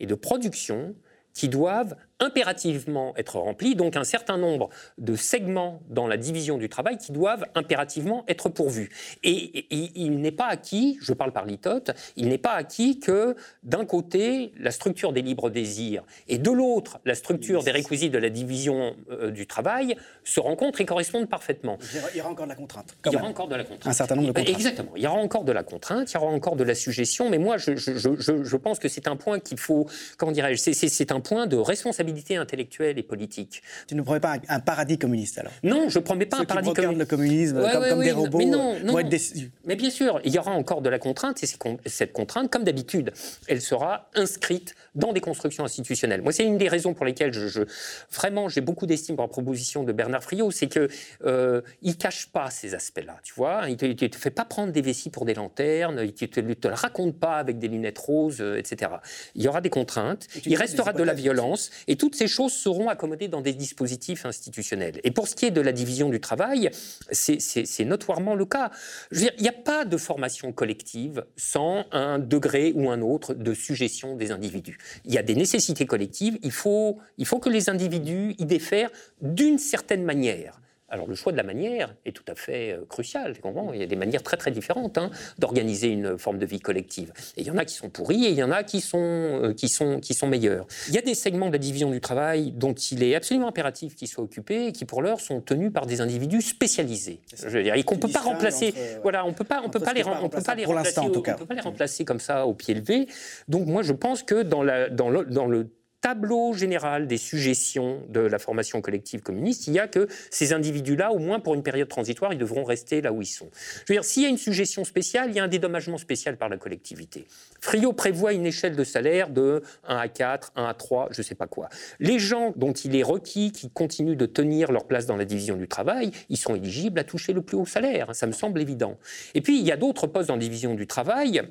et 0.00 0.06
de 0.06 0.14
productions 0.14 0.94
qui 1.32 1.48
doivent 1.48 1.96
impérativement 2.20 3.14
être 3.16 3.38
remplis, 3.38 3.74
donc 3.74 3.96
un 3.96 4.04
certain 4.04 4.38
nombre 4.38 4.70
de 4.98 5.14
segments 5.14 5.80
dans 5.88 6.06
la 6.06 6.16
division 6.16 6.58
du 6.58 6.68
travail 6.68 6.98
qui 6.98 7.12
doivent 7.12 7.46
impérativement 7.54 8.24
être 8.28 8.48
pourvus. 8.48 8.90
Et, 9.22 9.66
il 9.70 10.20
n'est 10.20 10.32
pas 10.32 10.46
acquis, 10.46 10.98
je 11.00 11.12
parle 11.12 11.32
par 11.32 11.44
litote, 11.44 11.90
il 12.16 12.28
n'est 12.28 12.38
pas 12.38 12.52
acquis 12.52 12.98
que 12.98 13.36
d'un 13.62 13.84
côté 13.84 14.52
la 14.58 14.70
structure 14.70 15.12
des 15.12 15.22
libres 15.22 15.50
désirs 15.50 16.02
et 16.26 16.38
de 16.38 16.50
l'autre 16.50 16.98
la 17.04 17.14
structure 17.14 17.62
des 17.62 17.70
réquisites 17.70 18.12
de 18.12 18.18
la 18.18 18.30
division 18.30 18.96
euh, 19.10 19.30
du 19.30 19.46
travail 19.46 19.96
se 20.24 20.40
rencontrent 20.40 20.80
et 20.80 20.86
correspondent 20.86 21.28
parfaitement. 21.28 21.78
Il 22.12 22.18
y 22.18 22.20
aura 22.20 22.30
encore 22.30 22.46
de 22.46 22.50
la 22.50 22.56
contrainte. 22.56 22.96
Il 23.06 23.12
y 23.12 23.16
aura 23.16 23.26
encore 23.26 23.48
de 23.48 23.54
la 23.54 23.64
contrainte. 23.64 23.86
Un 23.86 23.92
certain 23.92 24.16
nombre 24.16 24.28
de 24.28 24.32
contraintes. 24.32 24.56
Exactement. 24.56 24.92
Il 24.96 25.02
y 25.02 25.06
aura 25.06 25.18
encore 25.18 25.44
de 25.44 25.52
la 25.52 25.62
contrainte, 25.62 26.10
il 26.10 26.14
y 26.14 26.18
aura 26.18 26.32
encore 26.32 26.56
de 26.56 26.64
la 26.64 26.74
suggestion, 26.74 27.30
mais 27.30 27.38
moi 27.38 27.58
je, 27.58 27.76
je, 27.76 27.98
je, 27.98 28.44
je 28.44 28.56
pense 28.56 28.78
que 28.78 28.88
c'est 28.88 29.06
un 29.06 29.16
point 29.16 29.38
qu'il 29.38 29.58
faut, 29.58 29.86
comment 30.16 30.32
dirais-je, 30.32 30.72
c'est 30.72 31.12
un 31.12 31.20
point 31.20 31.46
de 31.46 31.56
responsabilité 31.56 32.07
intellectuelle 32.36 32.98
et 32.98 33.02
politique. 33.02 33.62
Tu 33.86 33.94
ne 33.94 34.02
promets 34.02 34.20
pas 34.20 34.36
un, 34.48 34.60
paradis 34.60 34.98
communiste 34.98 35.38
alors? 35.38 35.52
Non, 35.62 35.88
je 35.88 35.98
ne 35.98 36.04
promets 36.04 36.26
pas 36.26 36.38
un 36.38 36.44
paradis 36.44 36.72
communiste. 36.72 36.98
le 36.98 37.06
communisme 37.06 37.62
comme, 37.72 38.02
des 38.02 38.12
robots 38.12 38.38
mais 38.38 38.46
non, 38.46 38.74
euh, 38.74 38.82
non, 38.82 38.98
être 38.98 39.08
déçus. 39.08 39.50
Mais 39.66 39.76
bien 39.76 39.90
sûr, 39.90 40.20
il 40.24 40.34
y 40.34 40.38
aura 40.38 40.52
encore 40.52 40.82
de 40.82 40.88
la 40.88 40.98
contrainte 40.98 41.42
et 41.42 41.46
cette 41.86 42.12
contrainte, 42.12 42.50
comme 42.50 42.64
d'habitude, 42.64 43.12
elle 43.46 43.60
sera 43.60 44.08
inscrite 44.14 44.74
dans 44.94 45.12
des 45.12 45.20
constructions 45.20 45.64
institutionnelles. 45.64 46.22
Moi, 46.22 46.32
c'est 46.32 46.44
une 46.44 46.58
des 46.58 46.68
raisons 46.68 46.94
pour 46.94 47.04
lesquelles 47.04 47.32
je, 47.32 47.62
vraiment 48.10 48.48
j'ai 48.48 48.60
beaucoup 48.60 48.86
d'estime 48.86 49.16
pour 49.16 49.24
la 49.24 49.28
proposition 49.28 49.84
de 49.84 49.92
Bernard 49.92 50.22
Friot, 50.22 50.50
c'est 50.50 50.68
que 50.68 50.88
euh, 51.24 51.60
il 51.82 51.96
cache 51.96 52.28
pas 52.28 52.50
ces 52.50 52.74
aspects-là, 52.74 53.18
tu 53.22 53.34
vois. 53.34 53.68
Il 53.68 53.76
te, 53.76 53.86
te 53.92 54.16
fait 54.16 54.30
pas 54.30 54.44
prendre 54.44 54.72
des 54.72 54.82
vessies 54.82 55.10
pour 55.10 55.24
des 55.24 55.34
lanternes, 55.34 56.00
il 56.02 56.12
te, 56.12 56.24
te, 56.24 56.40
le 56.40 56.74
raconte 56.74 57.18
pas 57.18 57.36
avec 57.36 57.58
des 57.58 57.68
lunettes 57.68 57.98
roses, 57.98 58.40
euh, 58.40 58.58
etc. 58.58 58.92
Il 59.34 59.42
y 59.42 59.48
aura 59.48 59.60
des 59.60 59.70
contraintes, 59.70 60.26
il 60.44 60.56
restera 60.56 60.92
de 60.92 61.02
la 61.02 61.14
violence 61.14 61.70
et 61.86 61.96
toutes 61.96 62.14
ces 62.14 62.28
choses 62.28 62.52
seront 62.52 62.88
accommodées 62.88 63.28
dans 63.28 63.40
des 63.40 63.52
dispositifs 63.52 64.26
institutionnels. 64.26 65.00
Et 65.04 65.10
pour 65.10 65.28
ce 65.28 65.34
qui 65.34 65.46
est 65.46 65.50
de 65.50 65.60
la 65.60 65.72
division 65.72 66.08
du 66.08 66.20
travail, 66.20 66.70
c'est 67.10 67.84
notoirement 67.84 68.34
le 68.34 68.46
cas. 68.46 68.70
Je 69.10 69.16
veux 69.18 69.22
dire, 69.22 69.34
il 69.38 69.42
n'y 69.42 69.48
a 69.48 69.52
pas 69.52 69.84
de 69.84 69.96
formation 69.96 70.52
collective 70.52 71.24
sans 71.36 71.84
un 71.92 72.18
degré 72.18 72.72
ou 72.74 72.90
un 72.90 73.00
autre 73.00 73.34
de 73.34 73.54
suggestion 73.54 74.16
des 74.16 74.30
individus. 74.30 74.77
Il 75.04 75.14
y 75.14 75.18
a 75.18 75.22
des 75.22 75.34
nécessités 75.34 75.86
collectives, 75.86 76.38
il 76.42 76.52
faut, 76.52 77.00
que 77.40 77.48
les 77.48 77.68
individus 77.68 78.34
y 78.38 78.46
défèrent 78.46 78.90
d'une 79.20 79.58
certaine 79.58 80.04
manière. 80.04 80.60
Alors 80.90 81.06
le 81.06 81.14
choix 81.14 81.32
de 81.32 81.36
la 81.36 81.42
manière 81.42 81.94
est 82.06 82.12
tout 82.12 82.24
à 82.28 82.34
fait 82.34 82.72
euh, 82.72 82.84
crucial. 82.88 83.34
Il 83.74 83.80
y 83.80 83.82
a 83.82 83.86
des 83.86 83.96
manières 83.96 84.22
très 84.22 84.38
très 84.38 84.50
différentes 84.50 84.96
hein, 84.96 85.10
d'organiser 85.38 85.88
une 85.88 86.18
forme 86.18 86.38
de 86.38 86.46
vie 86.46 86.60
collective. 86.60 87.12
Et 87.36 87.42
il 87.42 87.46
y 87.46 87.50
en 87.50 87.58
a 87.58 87.64
qui 87.64 87.74
sont 87.74 87.90
pourries 87.90 88.24
et 88.24 88.30
il 88.30 88.36
y 88.36 88.42
en 88.42 88.50
a 88.50 88.62
qui 88.62 88.80
sont, 88.80 88.98
euh, 88.98 89.52
qui 89.52 89.68
sont, 89.68 90.00
qui 90.00 90.14
sont 90.14 90.26
meilleures. 90.26 90.66
Il 90.88 90.94
y 90.94 90.98
a 90.98 91.02
des 91.02 91.14
segments 91.14 91.48
de 91.48 91.52
la 91.52 91.58
division 91.58 91.90
du 91.90 92.00
travail 92.00 92.52
dont 92.52 92.72
il 92.72 93.02
est 93.02 93.14
absolument 93.14 93.48
impératif 93.48 93.96
qu'ils 93.96 94.08
soient 94.08 94.24
occupés 94.24 94.68
et 94.68 94.72
qui 94.72 94.86
pour 94.86 95.02
l'heure 95.02 95.20
sont 95.20 95.42
tenus 95.42 95.72
par 95.72 95.84
des 95.84 96.00
individus 96.00 96.40
spécialisés. 96.40 97.20
Je 97.36 97.48
veux 97.48 97.62
dire, 97.62 97.74
et 97.74 97.82
qu'on 97.82 97.98
peut 97.98 98.08
pas 98.08 98.20
remplacer. 98.20 98.72
voilà, 99.02 99.26
on 99.26 99.34
peut 99.34 99.44
pas, 99.44 99.60
on 99.64 99.68
peut 99.68 99.80
pas 99.80 99.92
les, 99.92 100.04
on 100.04 100.28
peut 100.28 100.42
pas 100.42 100.54
les 100.54 100.64
remplacer. 100.64 101.00
on 101.00 101.10
peut 101.10 101.46
pas 101.46 101.54
les 101.54 101.60
remplacer 101.60 102.04
comme 102.06 102.20
ça 102.20 102.46
au 102.46 102.54
pied 102.54 102.74
levé. 102.74 103.08
Donc 103.48 103.66
moi 103.66 103.82
je 103.82 103.92
pense 103.92 104.22
que 104.22 104.42
dans, 104.42 104.62
la, 104.62 104.88
dans, 104.88 105.10
le, 105.10 105.24
dans 105.26 105.46
le 105.46 105.68
tableau 106.00 106.52
général 106.52 107.06
des 107.06 107.18
suggestions 107.18 108.02
de 108.08 108.20
la 108.20 108.38
formation 108.38 108.80
collective 108.80 109.20
communiste, 109.20 109.66
il 109.66 109.74
y 109.74 109.78
a 109.78 109.88
que 109.88 110.06
ces 110.30 110.52
individus-là, 110.52 111.12
au 111.12 111.18
moins 111.18 111.40
pour 111.40 111.54
une 111.54 111.62
période 111.62 111.88
transitoire, 111.88 112.32
ils 112.32 112.38
devront 112.38 112.64
rester 112.64 113.00
là 113.00 113.12
où 113.12 113.22
ils 113.22 113.26
sont. 113.26 113.50
Je 113.52 113.92
veux 113.92 113.94
dire, 113.96 114.04
s'il 114.04 114.22
y 114.22 114.26
a 114.26 114.28
une 114.28 114.38
suggestion 114.38 114.84
spéciale, 114.84 115.30
il 115.30 115.36
y 115.36 115.40
a 115.40 115.44
un 115.44 115.48
dédommagement 115.48 115.98
spécial 115.98 116.36
par 116.36 116.48
la 116.48 116.56
collectivité. 116.56 117.26
Frio 117.60 117.92
prévoit 117.92 118.32
une 118.32 118.46
échelle 118.46 118.76
de 118.76 118.84
salaire 118.84 119.30
de 119.30 119.62
1 119.86 119.96
à 119.96 120.08
4, 120.08 120.52
1 120.54 120.64
à 120.64 120.74
3, 120.74 121.08
je 121.10 121.20
ne 121.20 121.24
sais 121.24 121.34
pas 121.34 121.46
quoi. 121.46 121.68
Les 121.98 122.18
gens 122.18 122.52
dont 122.56 122.72
il 122.72 122.94
est 122.94 123.02
requis 123.02 123.52
qui 123.52 123.70
continuent 123.70 124.16
de 124.16 124.26
tenir 124.26 124.72
leur 124.72 124.86
place 124.86 125.06
dans 125.06 125.16
la 125.16 125.24
division 125.24 125.56
du 125.56 125.68
travail, 125.68 126.12
ils 126.28 126.36
sont 126.36 126.54
éligibles 126.54 126.98
à 127.00 127.04
toucher 127.04 127.32
le 127.32 127.42
plus 127.42 127.56
haut 127.56 127.66
salaire, 127.66 128.14
ça 128.14 128.26
me 128.26 128.32
semble 128.32 128.60
évident. 128.60 128.96
Et 129.34 129.40
puis, 129.40 129.58
il 129.58 129.66
y 129.66 129.72
a 129.72 129.76
d'autres 129.76 130.06
postes 130.06 130.28
dans 130.28 130.34
la 130.34 130.40
division 130.40 130.74
du 130.74 130.86
travail 130.86 131.42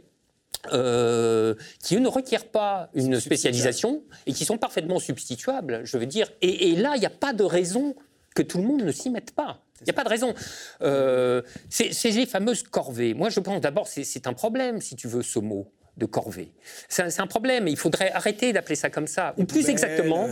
euh, 0.73 1.55
qui 1.83 1.99
ne 1.99 2.07
requièrent 2.07 2.47
pas 2.47 2.89
une 2.93 3.19
spécialisation 3.19 4.03
et 4.25 4.33
qui 4.33 4.45
sont 4.45 4.57
parfaitement 4.57 4.99
substituables, 4.99 5.81
je 5.83 5.97
veux 5.97 6.05
dire. 6.05 6.29
Et, 6.41 6.69
et 6.69 6.75
là, 6.75 6.93
il 6.95 6.99
n'y 6.99 7.05
a 7.05 7.11
pas 7.11 7.33
de 7.33 7.43
raison 7.43 7.95
que 8.35 8.41
tout 8.41 8.57
le 8.57 8.63
monde 8.63 8.83
ne 8.83 8.91
s'y 8.91 9.09
mette 9.09 9.31
pas. 9.31 9.63
Il 9.81 9.85
n'y 9.85 9.91
a 9.91 9.93
pas 9.93 10.03
de 10.03 10.09
raison. 10.09 10.33
Euh, 10.81 11.41
c'est 11.69 12.11
les 12.11 12.25
fameuses 12.25 12.63
corvées. 12.63 13.13
Moi, 13.13 13.29
je 13.29 13.39
pense 13.39 13.61
d'abord, 13.61 13.87
c'est 13.87 14.27
un 14.27 14.33
problème, 14.33 14.81
si 14.81 14.95
tu 14.95 15.07
veux, 15.07 15.21
ce 15.21 15.39
mot 15.39 15.71
de 15.97 16.05
corvée. 16.05 16.51
C'est 16.89 17.19
un 17.19 17.27
problème. 17.27 17.67
Il 17.67 17.77
faudrait 17.77 18.11
arrêter 18.11 18.53
d'appeler 18.53 18.75
ça 18.75 18.89
comme 18.89 19.07
ça. 19.07 19.33
Ou 19.37 19.45
plus 19.45 19.69
exactement. 19.69 20.27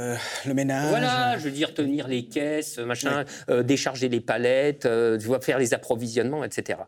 le 0.45 0.53
ménage. 0.53 0.89
Voilà, 0.89 1.37
je 1.37 1.43
veux 1.45 1.51
dire, 1.51 1.73
tenir 1.73 2.07
les 2.07 2.25
caisses, 2.25 2.77
machin, 2.77 3.25
euh, 3.49 3.63
décharger 3.63 4.09
les 4.09 4.21
palettes, 4.21 4.85
euh, 4.85 5.17
tu 5.17 5.25
vois, 5.25 5.41
faire 5.41 5.57
les 5.57 5.73
approvisionnements, 5.73 6.43
etc. 6.43 6.79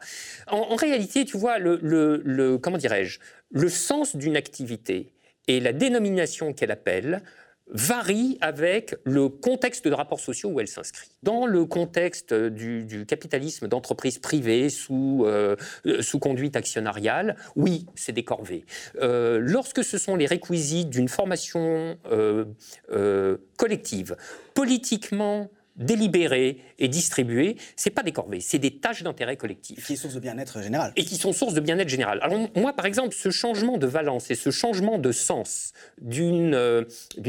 En, 0.47 0.75
réalité, 0.75 1.25
tu 1.25 1.37
vois, 1.37 1.57
le, 1.57 1.79
le 1.81 2.57
comment 2.57 2.77
dirais-je, 2.77 3.19
le 3.51 3.69
sens 3.69 4.15
d'une 4.15 4.37
activité 4.37 5.13
et 5.47 5.59
la 5.59 5.73
dénomination 5.73 6.53
qu'elle 6.53 6.71
appelle 6.71 7.21
varie 7.69 8.37
avec 8.41 8.95
le 9.03 9.29
contexte 9.29 9.87
de 9.87 9.93
rapports 9.93 10.19
sociaux 10.19 10.49
où 10.49 10.59
elle 10.59 10.67
s'inscrit. 10.67 11.09
Dans 11.23 11.45
le 11.45 11.65
contexte 11.65 12.33
du, 12.33 13.05
capitalisme 13.07 13.67
d'entreprise 13.67 14.19
privée 14.19 14.69
sous, 14.69 15.23
euh, 15.25 15.55
sous 16.01 16.19
conduite 16.19 16.55
actionnariale, 16.55 17.35
oui, 17.55 17.85
c'est 17.95 18.13
des 18.13 18.23
corvées. 18.23 18.65
Euh, 19.01 19.39
lorsque 19.41 19.83
ce 19.83 19.97
sont 19.97 20.15
les 20.15 20.25
réquisites 20.25 20.89
d'une 20.89 21.09
formation 21.09 21.97
euh, 22.11 23.37
collective, 23.57 24.15
politiquement 24.53 25.49
délibérées 25.77 26.57
et 26.79 26.87
distribuées, 26.87 27.55
c'est 27.75 27.91
pas 27.91 28.03
des 28.03 28.11
corvées, 28.11 28.39
c'est 28.39 28.59
des 28.59 28.79
tâches 28.79 29.03
d'intérêt 29.03 29.37
collectif. 29.37 29.79
Et 29.79 29.81
qui 29.81 29.97
sont 29.97 30.03
source 30.09 30.15
de 30.15 30.19
bien-être 30.19 30.61
général. 30.61 30.93
Et 30.95 31.03
qui 31.03 31.15
sont 31.15 31.33
source 31.33 31.53
de 31.53 31.59
bien-être 31.59 31.89
général. 31.89 32.19
Alors 32.21 32.49
moi, 32.55 32.73
par 32.73 32.85
exemple, 32.85 33.15
ce 33.15 33.29
changement 33.29 33.77
de 33.77 33.87
valence 33.87 34.31
et 34.31 34.35
ce 34.35 34.51
changement 34.51 34.97
de 34.97 35.11
sens 35.11 35.73
d'une 36.01 36.55
euh, 36.55 36.83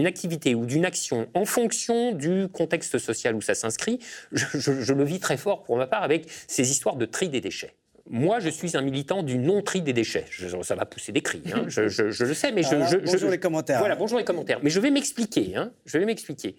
activité 0.04 0.54
ou 0.54 0.66
d'une 0.66 0.84
action 0.84 1.28
en 1.34 1.44
fonction 1.44 2.12
du 2.12 2.48
contexte 2.48 2.98
social 2.98 3.34
où 3.34 3.40
ça 3.40 3.54
s'inscrit, 3.54 3.98
je 4.32 4.92
le 4.92 5.04
vis 5.04 5.20
très 5.20 5.36
fort 5.36 5.62
pour 5.62 5.76
ma 5.76 5.86
part 5.86 6.02
avec 6.02 6.26
ces 6.46 6.70
histoires 6.70 6.96
de 6.96 7.04
tri 7.04 7.28
des 7.28 7.40
déchets. 7.40 7.74
Moi, 8.10 8.40
je 8.40 8.48
suis 8.48 8.76
un 8.76 8.80
militant 8.80 9.22
du 9.22 9.38
non-tri 9.38 9.82
des 9.82 9.92
déchets. 9.92 10.24
ça 10.62 10.74
va 10.74 10.86
pousser 10.86 11.12
des 11.12 11.20
cris, 11.20 11.42
hein. 11.52 11.64
je, 11.66 11.82
le 11.82 12.34
sais, 12.34 12.52
mais 12.52 12.62
je, 12.62 12.96
Bonjour 13.04 13.30
les 13.30 13.38
commentaires. 13.38 13.80
Voilà, 13.80 13.96
bonjour 13.96 14.18
les 14.18 14.24
commentaires. 14.24 14.60
Mais 14.62 14.70
je 14.70 14.80
vais 14.80 14.90
m'expliquer. 14.90 15.56
Hein. 15.56 15.72
Je 15.84 15.98
vais 15.98 16.06
m'expliquer. 16.06 16.56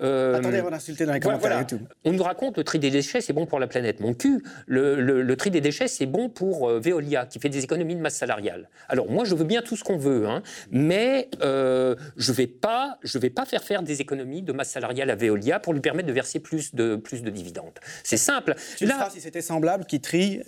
Euh, 0.00 0.34
Attendez 0.36 0.58
avant 0.58 0.70
d'insulter 0.70 1.04
dans 1.04 1.12
les 1.12 1.20
commentaires 1.20 1.66
On 2.04 2.12
nous 2.12 2.22
raconte 2.22 2.56
le 2.56 2.64
tri 2.64 2.78
des 2.78 2.90
déchets, 2.90 3.20
c'est 3.20 3.32
bon 3.32 3.46
pour 3.46 3.60
la 3.60 3.66
planète. 3.66 4.00
Mon 4.00 4.14
cul, 4.14 4.42
le, 4.66 5.34
tri 5.34 5.50
des 5.50 5.60
déchets, 5.60 5.88
c'est 5.88 6.06
bon 6.06 6.28
pour 6.28 6.68
euh, 6.68 6.80
Veolia, 6.80 7.26
qui 7.26 7.38
fait 7.38 7.50
des 7.50 7.62
économies 7.64 7.96
de 7.96 8.00
masse 8.00 8.16
salariale. 8.16 8.68
Alors 8.88 9.10
moi, 9.10 9.24
je 9.24 9.34
veux 9.34 9.44
bien 9.44 9.60
tout 9.60 9.76
ce 9.76 9.84
qu'on 9.84 9.98
veut, 9.98 10.26
hein, 10.26 10.42
mais 10.70 11.28
euh, 11.42 11.94
je 12.16 12.32
ne 12.32 12.36
vais, 12.36 12.46
pas, 12.46 12.98
vais 13.14 13.30
pas 13.30 13.44
faire 13.44 13.62
faire 13.62 13.82
des 13.82 14.00
économies 14.00 14.42
de 14.42 14.52
masse 14.52 14.70
salariale 14.70 15.10
à 15.10 15.14
Veolia 15.14 15.60
pour 15.60 15.74
lui 15.74 15.80
permettre 15.80 16.08
de 16.08 16.12
verser 16.12 16.40
plus 16.40 16.74
de, 16.74 16.96
plus 16.96 17.22
de 17.22 17.30
dividendes. 17.30 17.78
C'est 18.02 18.16
simple. 18.16 18.54
Tu 18.76 18.86
Là, 18.86 19.08
si 19.12 19.20
c'était 19.20 19.42
semblable, 19.42 19.84
qui 19.84 20.00
trie 20.00 20.42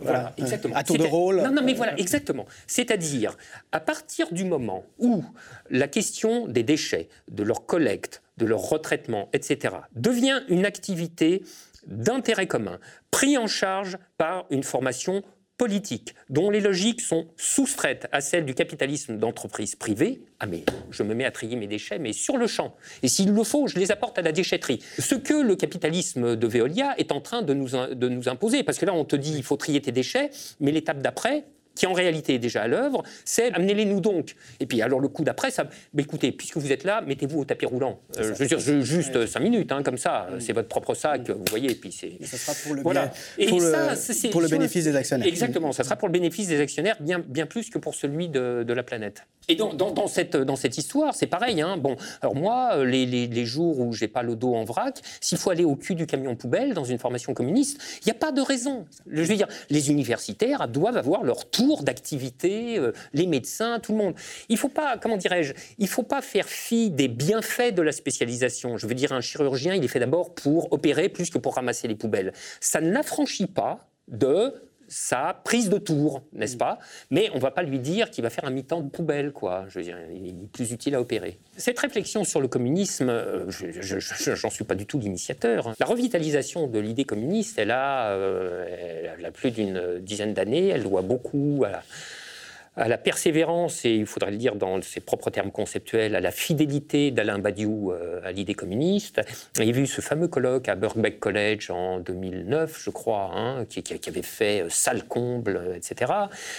voilà, 0.00 0.32
exactement. 0.36 0.76
à 0.76 0.84
tour 0.84 0.98
de 0.98 1.04
rôle. 1.04 1.42
Non, 1.42 1.52
non, 1.52 1.62
mais 1.62 1.74
voilà, 1.74 1.98
exactement. 1.98 2.46
C'est-à-dire, 2.66 3.36
à 3.72 3.80
partir 3.80 4.32
du 4.32 4.44
moment 4.44 4.84
où 4.98 5.24
la 5.70 5.88
question 5.88 6.46
des 6.46 6.62
déchets, 6.62 7.08
de 7.28 7.42
leur 7.42 7.66
collecte, 7.66 8.22
de 8.38 8.46
leur 8.46 8.60
retraitement, 8.60 9.28
etc., 9.32 9.74
devient 9.94 10.40
une 10.48 10.64
activité 10.64 11.42
d'intérêt 11.86 12.46
commun, 12.46 12.78
pris 13.10 13.36
en 13.36 13.46
charge 13.46 13.98
par 14.16 14.46
une 14.50 14.62
formation 14.62 15.22
politique, 15.58 16.14
dont 16.30 16.50
les 16.50 16.60
logiques 16.60 17.00
sont 17.00 17.26
soustraites 17.36 18.06
à 18.12 18.20
celles 18.20 18.44
du 18.44 18.54
capitalisme 18.54 19.18
d'entreprise 19.18 19.74
privée, 19.74 20.22
ah 20.38 20.46
mais 20.46 20.62
je 20.90 21.02
me 21.02 21.14
mets 21.14 21.24
à 21.24 21.32
trier 21.32 21.56
mes 21.56 21.66
déchets, 21.66 21.98
mais 21.98 22.12
sur 22.12 22.36
le 22.36 22.46
champ. 22.46 22.76
Et 23.02 23.08
s'il 23.08 23.34
le 23.34 23.42
faut, 23.42 23.66
je 23.66 23.76
les 23.76 23.90
apporte 23.90 24.18
à 24.18 24.22
la 24.22 24.30
déchetterie. 24.30 24.78
Ce 24.98 25.16
que 25.16 25.34
le 25.34 25.56
capitalisme 25.56 26.36
de 26.36 26.46
Veolia 26.46 26.94
est 26.96 27.10
en 27.10 27.20
train 27.20 27.42
de 27.42 27.54
nous, 27.54 27.70
de 27.70 28.08
nous 28.08 28.28
imposer, 28.28 28.62
parce 28.62 28.78
que 28.78 28.86
là 28.86 28.94
on 28.94 29.04
te 29.04 29.16
dit 29.16 29.34
il 29.36 29.42
faut 29.42 29.56
trier 29.56 29.82
tes 29.82 29.90
déchets, 29.90 30.30
mais 30.60 30.70
l'étape 30.70 31.02
d'après, 31.02 31.44
qui 31.78 31.86
en 31.86 31.92
réalité 31.92 32.34
est 32.34 32.38
déjà 32.38 32.62
à 32.62 32.66
l'œuvre, 32.66 33.04
c'est 33.24 33.52
amenez-les 33.54 33.84
nous 33.84 34.00
donc. 34.00 34.34
Et 34.60 34.66
puis 34.66 34.82
alors 34.82 35.00
le 35.00 35.08
coup 35.08 35.22
d'après, 35.22 35.50
ça, 35.50 35.64
mais 35.94 36.02
écoutez, 36.02 36.32
puisque 36.32 36.56
vous 36.56 36.72
êtes 36.72 36.84
là, 36.84 37.02
mettez-vous 37.02 37.40
au 37.40 37.44
tapis 37.44 37.66
roulant. 37.66 38.00
Euh, 38.18 38.34
je 38.34 38.42
veux 38.42 38.46
dire, 38.46 38.58
juste 38.58 39.26
cinq 39.26 39.40
minutes, 39.40 39.70
hein, 39.70 39.82
comme 39.82 39.96
ça, 39.96 40.28
mm. 40.30 40.40
c'est 40.40 40.52
votre 40.52 40.68
propre 40.68 40.94
sac, 40.94 41.30
vous 41.30 41.44
voyez, 41.48 41.70
et 41.70 41.74
puis 41.76 41.92
c'est. 41.92 42.18
Ça 42.26 42.36
sera 42.36 42.52
pour 42.64 42.74
le, 42.74 42.82
voilà. 42.82 43.12
pour 43.48 43.60
le, 43.60 44.30
pour 44.30 44.40
le 44.40 44.48
bénéfice 44.48 44.84
des 44.84 44.96
actionnaires. 44.96 45.28
Exactement, 45.28 45.72
ça 45.72 45.84
sera 45.84 45.94
pour 45.96 46.08
le 46.08 46.12
bénéfice 46.12 46.48
des 46.48 46.60
actionnaires, 46.60 46.96
bien, 47.00 47.20
bien 47.20 47.46
plus 47.46 47.70
que 47.70 47.78
pour 47.78 47.94
celui 47.94 48.28
de, 48.28 48.64
de 48.66 48.72
la 48.72 48.82
planète. 48.82 49.22
Et 49.50 49.54
dans, 49.56 49.72
dans, 49.72 50.06
cette, 50.08 50.36
dans 50.36 50.56
cette 50.56 50.76
histoire, 50.76 51.14
c'est 51.14 51.26
pareil. 51.26 51.62
Hein. 51.62 51.78
Bon, 51.78 51.96
alors 52.20 52.34
moi, 52.34 52.84
les, 52.84 53.06
les, 53.06 53.26
les 53.26 53.46
jours 53.46 53.80
où 53.80 53.94
j'ai 53.94 54.08
pas 54.08 54.22
le 54.22 54.36
dos 54.36 54.54
en 54.54 54.64
vrac, 54.64 55.00
s'il 55.22 55.38
faut 55.38 55.48
aller 55.48 55.64
au 55.64 55.74
cul 55.74 55.94
du 55.94 56.06
camion 56.06 56.36
poubelle 56.36 56.74
dans 56.74 56.84
une 56.84 56.98
formation 56.98 57.32
communiste, 57.32 57.80
il 58.02 58.06
n'y 58.06 58.10
a 58.10 58.14
pas 58.14 58.30
de 58.30 58.42
raison. 58.42 58.84
Je 59.10 59.22
veux 59.22 59.36
dire, 59.36 59.48
les 59.70 59.90
universitaires 59.90 60.68
doivent 60.68 60.98
avoir 60.98 61.22
leur 61.22 61.48
tour 61.48 61.67
d'activité, 61.76 62.78
euh, 62.78 62.92
les 63.12 63.26
médecins, 63.26 63.78
tout 63.80 63.92
le 63.92 63.98
monde. 63.98 64.14
Il 64.48 64.54
ne 64.54 64.58
faut 64.58 64.68
pas, 64.68 64.98
comment 64.98 65.16
dirais-je, 65.16 65.52
il 65.78 65.88
faut 65.88 66.02
pas 66.02 66.22
faire 66.22 66.48
fi 66.48 66.90
des 66.90 67.08
bienfaits 67.08 67.74
de 67.74 67.82
la 67.82 67.92
spécialisation. 67.92 68.76
Je 68.76 68.86
veux 68.86 68.94
dire, 68.94 69.12
un 69.12 69.20
chirurgien, 69.20 69.74
il 69.74 69.84
est 69.84 69.88
fait 69.88 70.00
d'abord 70.00 70.34
pour 70.34 70.72
opérer 70.72 71.08
plus 71.08 71.30
que 71.30 71.38
pour 71.38 71.54
ramasser 71.54 71.88
les 71.88 71.94
poubelles. 71.94 72.32
Ça 72.60 72.80
ne 72.80 72.90
l'affranchit 72.90 73.46
pas 73.46 73.88
de 74.08 74.67
sa 74.88 75.38
prise 75.44 75.68
de 75.68 75.78
tour, 75.78 76.22
n'est-ce 76.32 76.56
pas? 76.56 76.78
Mais 77.10 77.30
on 77.32 77.36
ne 77.36 77.40
va 77.40 77.50
pas 77.50 77.62
lui 77.62 77.78
dire 77.78 78.10
qu'il 78.10 78.22
va 78.22 78.30
faire 78.30 78.44
un 78.44 78.50
mi-temps 78.50 78.80
de 78.80 78.88
poubelle, 78.88 79.32
quoi. 79.32 79.66
Je 79.68 79.78
veux 79.78 79.84
dire, 79.84 79.98
il 80.14 80.26
est 80.26 80.34
plus 80.52 80.72
utile 80.72 80.94
à 80.94 81.00
opérer. 81.00 81.38
Cette 81.56 81.78
réflexion 81.78 82.24
sur 82.24 82.40
le 82.40 82.48
communisme, 82.48 83.08
euh, 83.10 83.44
je 83.48 84.42
n'en 84.42 84.50
suis 84.50 84.64
pas 84.64 84.74
du 84.74 84.86
tout 84.86 84.98
l'initiateur. 84.98 85.74
La 85.78 85.86
revitalisation 85.86 86.66
de 86.66 86.78
l'idée 86.78 87.04
communiste, 87.04 87.58
elle 87.58 87.70
a, 87.70 88.10
euh, 88.10 89.14
elle 89.18 89.24
a 89.24 89.30
plus 89.30 89.50
d'une 89.50 89.98
dizaine 90.00 90.34
d'années, 90.34 90.68
elle 90.68 90.82
doit 90.82 91.02
beaucoup 91.02 91.64
à 91.66 91.82
à 92.78 92.86
la 92.86 92.96
persévérance, 92.96 93.84
et 93.84 93.90
il 93.90 94.06
faudrait 94.06 94.30
le 94.30 94.36
dire 94.36 94.54
dans 94.54 94.80
ses 94.82 95.00
propres 95.00 95.30
termes 95.30 95.50
conceptuels, 95.50 96.14
à 96.14 96.20
la 96.20 96.30
fidélité 96.30 97.10
d'Alain 97.10 97.40
Badiou 97.40 97.92
euh, 97.92 98.20
à 98.24 98.30
l'idée 98.30 98.54
communiste. 98.54 99.20
Il 99.58 99.64
y 99.64 99.76
a 99.76 99.76
eu 99.76 99.86
ce 99.86 100.00
fameux 100.00 100.28
colloque 100.28 100.68
à 100.68 100.76
Birkbeck 100.76 101.18
College 101.18 101.70
en 101.70 101.98
2009, 101.98 102.80
je 102.80 102.90
crois, 102.90 103.32
hein, 103.34 103.64
qui, 103.64 103.82
avait 104.08 104.22
fait 104.22 104.62
euh, 104.62 104.68
salle 104.68 105.04
comble, 105.04 105.74
etc. 105.74 106.12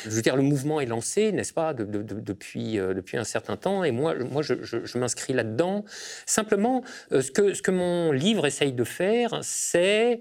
Je 0.03 0.09
veux 0.09 0.21
dire, 0.21 0.35
le 0.35 0.43
mouvement 0.43 0.81
est 0.81 0.85
lancé, 0.85 1.31
n'est-ce 1.31 1.53
pas, 1.53 1.73
depuis, 1.73 2.79
euh, 2.79 2.93
un 3.13 3.23
certain 3.23 3.55
temps, 3.55 3.83
et 3.83 3.91
moi, 3.91 4.13
moi 4.15 4.41
je, 4.41 4.53
je 4.61 4.97
m'inscris 4.97 5.33
là-dedans. 5.33 5.83
Simplement, 6.25 6.83
ce, 7.11 7.31
que, 7.31 7.53
ce 7.53 7.61
que 7.61 7.71
mon 7.71 8.11
livre 8.11 8.45
essaye 8.45 8.73
de 8.73 8.83
faire, 8.83 9.39
c'est 9.41 10.19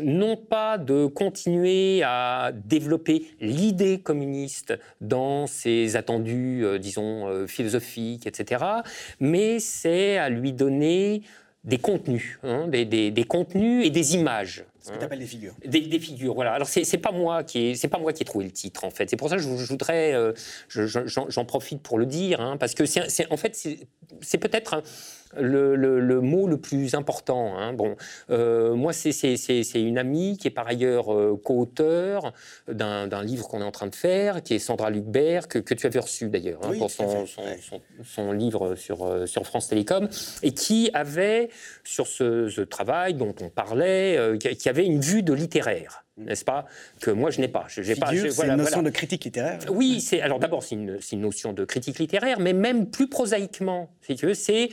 non 0.00 0.36
pas 0.36 0.78
de 0.78 1.06
continuer 1.06 2.02
à 2.04 2.52
développer 2.52 3.24
l'idée 3.40 3.98
communiste 4.00 4.78
dans 5.00 5.46
ses 5.46 5.96
attendus, 5.96 6.64
euh, 6.64 6.78
disons, 6.78 7.28
euh, 7.28 7.46
philosophiques, 7.46 8.26
etc., 8.26 8.64
mais 9.20 9.58
c'est 9.60 10.18
à 10.18 10.28
lui 10.28 10.52
donner 10.52 11.22
des 11.64 11.78
contenus, 11.78 12.38
hein, 12.44 12.68
des, 12.68 13.24
contenus 13.28 13.86
et 13.86 13.90
des 13.90 14.14
images. 14.14 14.64
Ce 14.80 14.92
que 14.92 14.98
tu 14.98 15.04
appelles 15.04 15.18
des 15.18 15.26
figures. 15.26 15.54
Des, 15.66 15.98
figures, 15.98 16.34
voilà. 16.34 16.52
Alors 16.52 16.66
c'est 16.66 16.98
pas 16.98 17.12
moi 17.12 17.42
qui 17.42 17.76
c'est 17.76 17.88
pas 17.88 17.98
moi 17.98 18.14
qui 18.14 18.22
ai 18.22 18.24
trouvé 18.24 18.46
le 18.46 18.50
titre 18.50 18.84
en 18.84 18.90
fait. 18.90 19.10
C'est 19.10 19.16
pour 19.16 19.28
ça 19.28 19.36
que 19.36 19.42
je, 19.42 19.48
voudrais, 19.48 20.14
euh, 20.14 20.32
j'en 20.68 21.44
profite 21.44 21.82
pour 21.82 21.98
le 21.98 22.06
dire, 22.06 22.40
hein, 22.40 22.56
parce 22.56 22.74
que 22.74 22.86
c'est 22.86 23.30
en 23.30 23.36
fait 23.36 23.54
c'est 24.22 24.38
peut-être 24.38 24.82
le, 25.36 26.20
mot 26.20 26.46
le 26.46 26.56
plus 26.56 26.94
important. 26.94 27.58
Hein. 27.58 27.72
Bon, 27.72 27.96
euh, 28.30 28.74
moi, 28.74 28.92
c'est 28.92 29.34
une 29.74 29.98
amie 29.98 30.38
qui 30.38 30.48
est 30.48 30.52
par 30.52 30.66
ailleurs 30.66 31.12
euh, 31.12 31.40
co-auteur 31.42 32.32
d'un 32.68 33.22
livre 33.22 33.48
qu'on 33.48 33.60
est 33.60 33.64
en 33.64 33.70
train 33.70 33.86
de 33.86 33.94
faire, 33.94 34.42
qui 34.42 34.54
est 34.54 34.58
Sandra 34.58 34.90
Lucbert, 34.90 35.48
que, 35.48 35.58
tu 35.58 35.86
avais 35.86 35.98
reçu 35.98 36.28
d'ailleurs 36.28 36.60
hein, 36.64 36.72
pour 36.78 36.90
son, 36.90 38.32
livre 38.32 38.74
sur, 38.74 39.06
euh, 39.06 39.26
sur 39.26 39.46
France 39.46 39.68
Télécom, 39.68 40.08
et 40.42 40.52
qui 40.52 40.90
avait, 40.94 41.50
sur 41.84 42.06
ce, 42.06 42.60
travail 42.62 43.14
dont 43.14 43.34
on 43.40 43.48
parlait, 43.48 44.38
qui 44.38 44.68
avait 44.68 44.84
une 44.84 45.00
vue 45.00 45.22
de 45.22 45.32
littéraire 45.32 46.04
n'est-ce 46.16 46.44
pas 46.44 46.66
Que 47.00 47.12
moi 47.12 47.30
je 47.30 47.40
n'ai 47.40 47.46
pas. 47.46 47.66
c'est 47.68 47.84
une 47.86 48.56
notion 48.56 48.82
de 48.82 48.90
critique 48.90 49.24
littéraire. 49.24 49.60
Oui, 49.70 50.00
c'est 50.00 50.20
alors 50.20 50.40
d'abord 50.40 50.64
c'est 50.64 50.74
une, 50.74 50.98
une, 51.12 51.20
notion 51.20 51.52
de 51.52 51.64
critique 51.64 52.00
littéraire, 52.00 52.40
mais 52.40 52.52
même 52.52 52.90
plus 52.90 53.08
prosaïquement, 53.08 53.90
si 54.02 54.16
tu 54.16 54.26
veux, 54.26 54.34
c'est 54.34 54.70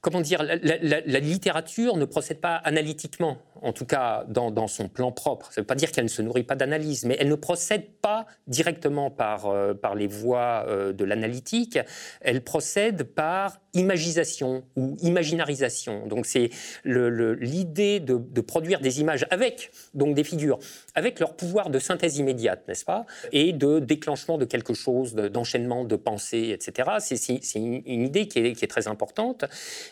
comment 0.00 0.20
dire, 0.20 0.42
la, 0.42 1.20
littérature 1.20 1.96
ne 1.96 2.04
procède 2.04 2.40
pas 2.40 2.56
analytiquement. 2.56 3.38
en 3.62 3.72
tout 3.72 3.86
cas 3.86 4.24
dans, 4.28 4.68
son 4.68 4.88
plan 4.88 5.10
propre. 5.10 5.46
Ça 5.46 5.60
ne 5.60 5.62
veut 5.62 5.66
pas 5.66 5.74
dire 5.74 5.90
qu'elle 5.90 6.04
ne 6.04 6.08
se 6.08 6.22
nourrit 6.22 6.44
pas 6.44 6.54
d'analyse, 6.54 7.04
mais 7.04 7.16
elle 7.18 7.28
ne 7.28 7.34
procède 7.34 7.90
pas 8.00 8.26
directement 8.46 9.10
par, 9.10 9.46
euh, 9.46 9.74
les 9.96 10.06
voies 10.06 10.64
euh, 10.68 10.92
de 10.92 11.04
l'analytique, 11.04 11.78
elle 12.20 12.42
procède 12.42 13.02
par 13.02 13.58
imagisation 13.78 14.64
ou 14.76 14.96
imaginarisation. 15.02 16.06
Donc 16.06 16.26
c'est 16.26 16.50
l'idée 16.84 18.00
de, 18.00 18.16
de, 18.16 18.40
produire 18.40 18.80
des 18.80 19.00
images 19.00 19.26
avec 19.30 19.70
donc 19.94 20.14
des 20.14 20.24
figures, 20.24 20.58
avec 20.94 21.20
leur 21.20 21.34
pouvoir 21.34 21.70
de 21.70 21.78
synthèse 21.78 22.18
immédiate, 22.18 22.66
n'est-ce 22.68 22.84
pas, 22.84 23.06
et 23.32 23.52
de 23.52 23.78
déclenchement 23.78 24.38
de 24.38 24.44
quelque 24.44 24.74
chose, 24.74 25.14
d'enchaînement 25.14 25.84
de 25.84 25.96
pensées, 25.96 26.50
etc. 26.52 26.90
C'est 27.00 27.58
une, 27.58 27.82
idée 27.86 28.28
qui 28.28 28.38
est, 28.40 28.52
qui 28.54 28.64
est, 28.64 28.68
très 28.68 28.88
importante, 28.88 29.44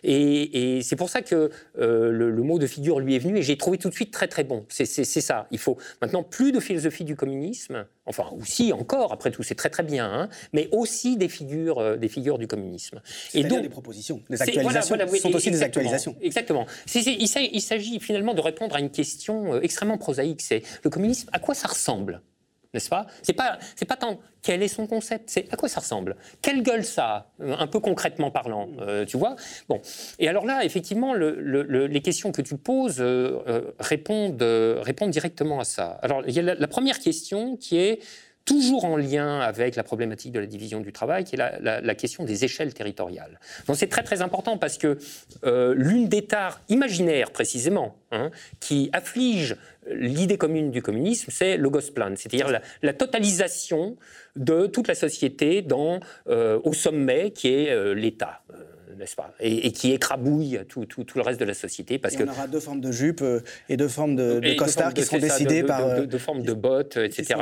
et, 0.03 0.76
et 0.76 0.82
c'est 0.82 0.97
pour 0.97 1.09
ça 1.09 1.22
que 1.22 1.51
euh, 1.78 2.11
le, 2.11 2.30
le, 2.30 2.43
mot 2.43 2.59
de 2.59 2.66
figure 2.66 3.01
lui 3.01 3.14
est 3.16 3.18
venu, 3.18 3.39
et 3.39 3.43
j'ai 3.43 3.57
trouvé 3.57 3.78
tout 3.78 3.89
de 3.89 3.95
suite 3.95 4.12
très 4.12 4.28
très 4.28 4.45
bon. 4.45 4.64
C'est 4.68 4.87
ça. 4.87 5.47
Il 5.51 5.59
faut 5.59 5.76
maintenant 6.01 6.22
plus 6.22 6.53
de 6.53 6.61
philosophie 6.61 7.05
du 7.05 7.16
communisme, 7.16 7.87
enfin 8.07 8.30
aussi 8.41 8.72
encore, 8.72 9.12
après 9.12 9.30
tout, 9.30 9.43
c'est 9.43 9.55
très 9.55 9.70
très 9.70 9.82
bien, 9.82 10.07
hein, 10.07 10.28
mais 10.53 10.68
aussi 10.72 11.16
des 11.16 11.28
figures, 11.28 11.78
euh, 11.78 11.97
des 11.97 12.09
figures 12.09 12.39
du 12.39 12.47
communisme. 12.47 13.01
Et 13.34 13.45
donc 13.45 13.76
propositions, 13.77 14.22
des 14.31 14.41
actualisations 14.41 14.97
sont 15.20 15.35
aussi 15.35 15.51
des 15.51 15.62
actualisations. 15.62 16.16
Exactement. 16.22 16.66
il 16.95 17.29
s'agit 17.62 18.01
finalement 18.01 18.35
de 18.35 18.41
répondre 18.41 18.74
à 18.74 18.81
une 18.81 18.91
question 18.91 19.55
euh, 19.55 19.61
extrêmement 19.61 19.99
prosaïque. 19.99 20.41
C'est 20.41 20.62
le 20.83 20.91
communisme. 20.91 21.29
À 21.33 21.39
quoi 21.39 21.55
ça 21.55 21.68
ressemble 21.68 22.22
n'est-ce 22.74 22.91
pas? 22.91 23.07
C'est 23.22 23.33
pas 23.33 23.59
c'est 23.74 23.87
pas 23.87 23.97
tant 23.97 24.20
quel 24.43 24.62
est 24.62 24.68
son 24.68 24.87
concept, 24.87 25.31
c'est 25.31 25.51
à 25.51 25.57
quoi 25.57 25.68
ça 25.68 25.81
ressemble, 25.81 26.14
quelle 26.43 26.62
gueule 26.62 26.85
ça, 26.85 27.07
a, 27.07 27.27
euh, 27.41 27.57
un 27.59 27.66
peu 27.66 27.81
concrètement 27.81 28.31
parlant, 28.31 28.68
tu 29.07 29.16
vois? 29.16 29.37
Bon, 29.68 29.81
et 30.18 30.29
alors 30.29 30.45
là, 30.45 30.62
effectivement, 30.62 31.14
les 31.14 32.03
questions 32.03 32.33
que 32.33 32.43
tu 32.43 32.57
poses 32.57 33.03
répondent 33.79 34.43
répondent 34.91 35.11
directement 35.11 35.61
à 35.61 35.64
ça. 35.64 35.99
Alors 36.03 36.22
il 36.27 36.35
y 36.35 36.41
a 36.41 36.55
la 36.55 36.68
première 36.68 36.99
question 36.99 37.57
qui 37.57 37.79
est 37.79 38.01
toujours 38.47 38.84
en 38.84 38.97
lien 38.97 39.40
avec 39.40 39.76
la 39.76 39.82
problématique 39.82 40.32
de 40.32 40.40
la 40.40 40.47
division 40.47 40.80
du 40.80 40.92
travail, 40.92 41.24
qui 41.24 41.34
est 41.34 41.38
la, 41.38 41.94
question 41.94 42.24
des 42.24 42.44
échelles 42.44 42.72
territoriales. 42.72 43.40
Donc 43.66 43.76
c'est 43.76 43.88
très 43.88 44.03
très 44.03 44.22
important 44.22 44.57
parce 44.57 44.78
que 44.78 44.99
euh, 45.44 45.74
l'une 45.76 46.09
des 46.09 46.26
tares 46.26 46.61
imaginaires 46.68 47.30
précisément 47.30 47.97
hein, 48.12 48.30
qui 48.61 48.88
afflige 48.92 49.57
l'idée 49.90 50.38
commune 50.38 50.70
du 50.70 50.80
communisme, 50.80 51.30
c'est 51.30 51.57
le 51.57 51.68
Gosplan, 51.68 52.14
c'est-à-dire 52.16 52.61
la, 52.82 52.92
totalisation 52.92 53.97
de 54.36 54.66
toute 54.66 54.88
la 54.88 54.94
société 54.94 55.62
dans, 55.62 56.01
euh, 56.28 56.61
au 56.64 56.72
sommet 56.72 57.32
qui 57.32 57.49
est 57.49 57.70
euh, 57.70 57.94
l'État 57.94 58.42
n'est-ce 58.99 59.16
pas 59.16 59.34
et, 59.40 59.72
qui 59.72 59.92
écrabouille 59.92 60.61
tout, 60.68 60.84
tout, 60.86 61.05
tout, 61.05 61.18
le 61.18 61.24
reste 61.24 61.40
de 61.40 61.44
la 61.44 61.55
société. 61.55 61.99
Parce 61.99 62.14
et 62.14 62.22
on 62.22 62.28
aura 62.28 62.47
deux 62.47 62.61
formes 62.61 62.80
de 62.80 62.92
jupes 62.92 63.22
euh, 63.22 63.40
et 63.68 63.76
deux 63.76 63.88
formes 63.88 64.16
de, 64.16 64.40
de 64.40 64.55
costards 64.55 64.94
qui 64.94 65.03
seront 65.03 65.18
décidées 65.18 65.62
par... 65.62 66.07
Deux, 66.07 66.18
formes 66.18 66.42
de 66.42 66.53
bottes, 66.53 66.97
etc. 66.97 67.34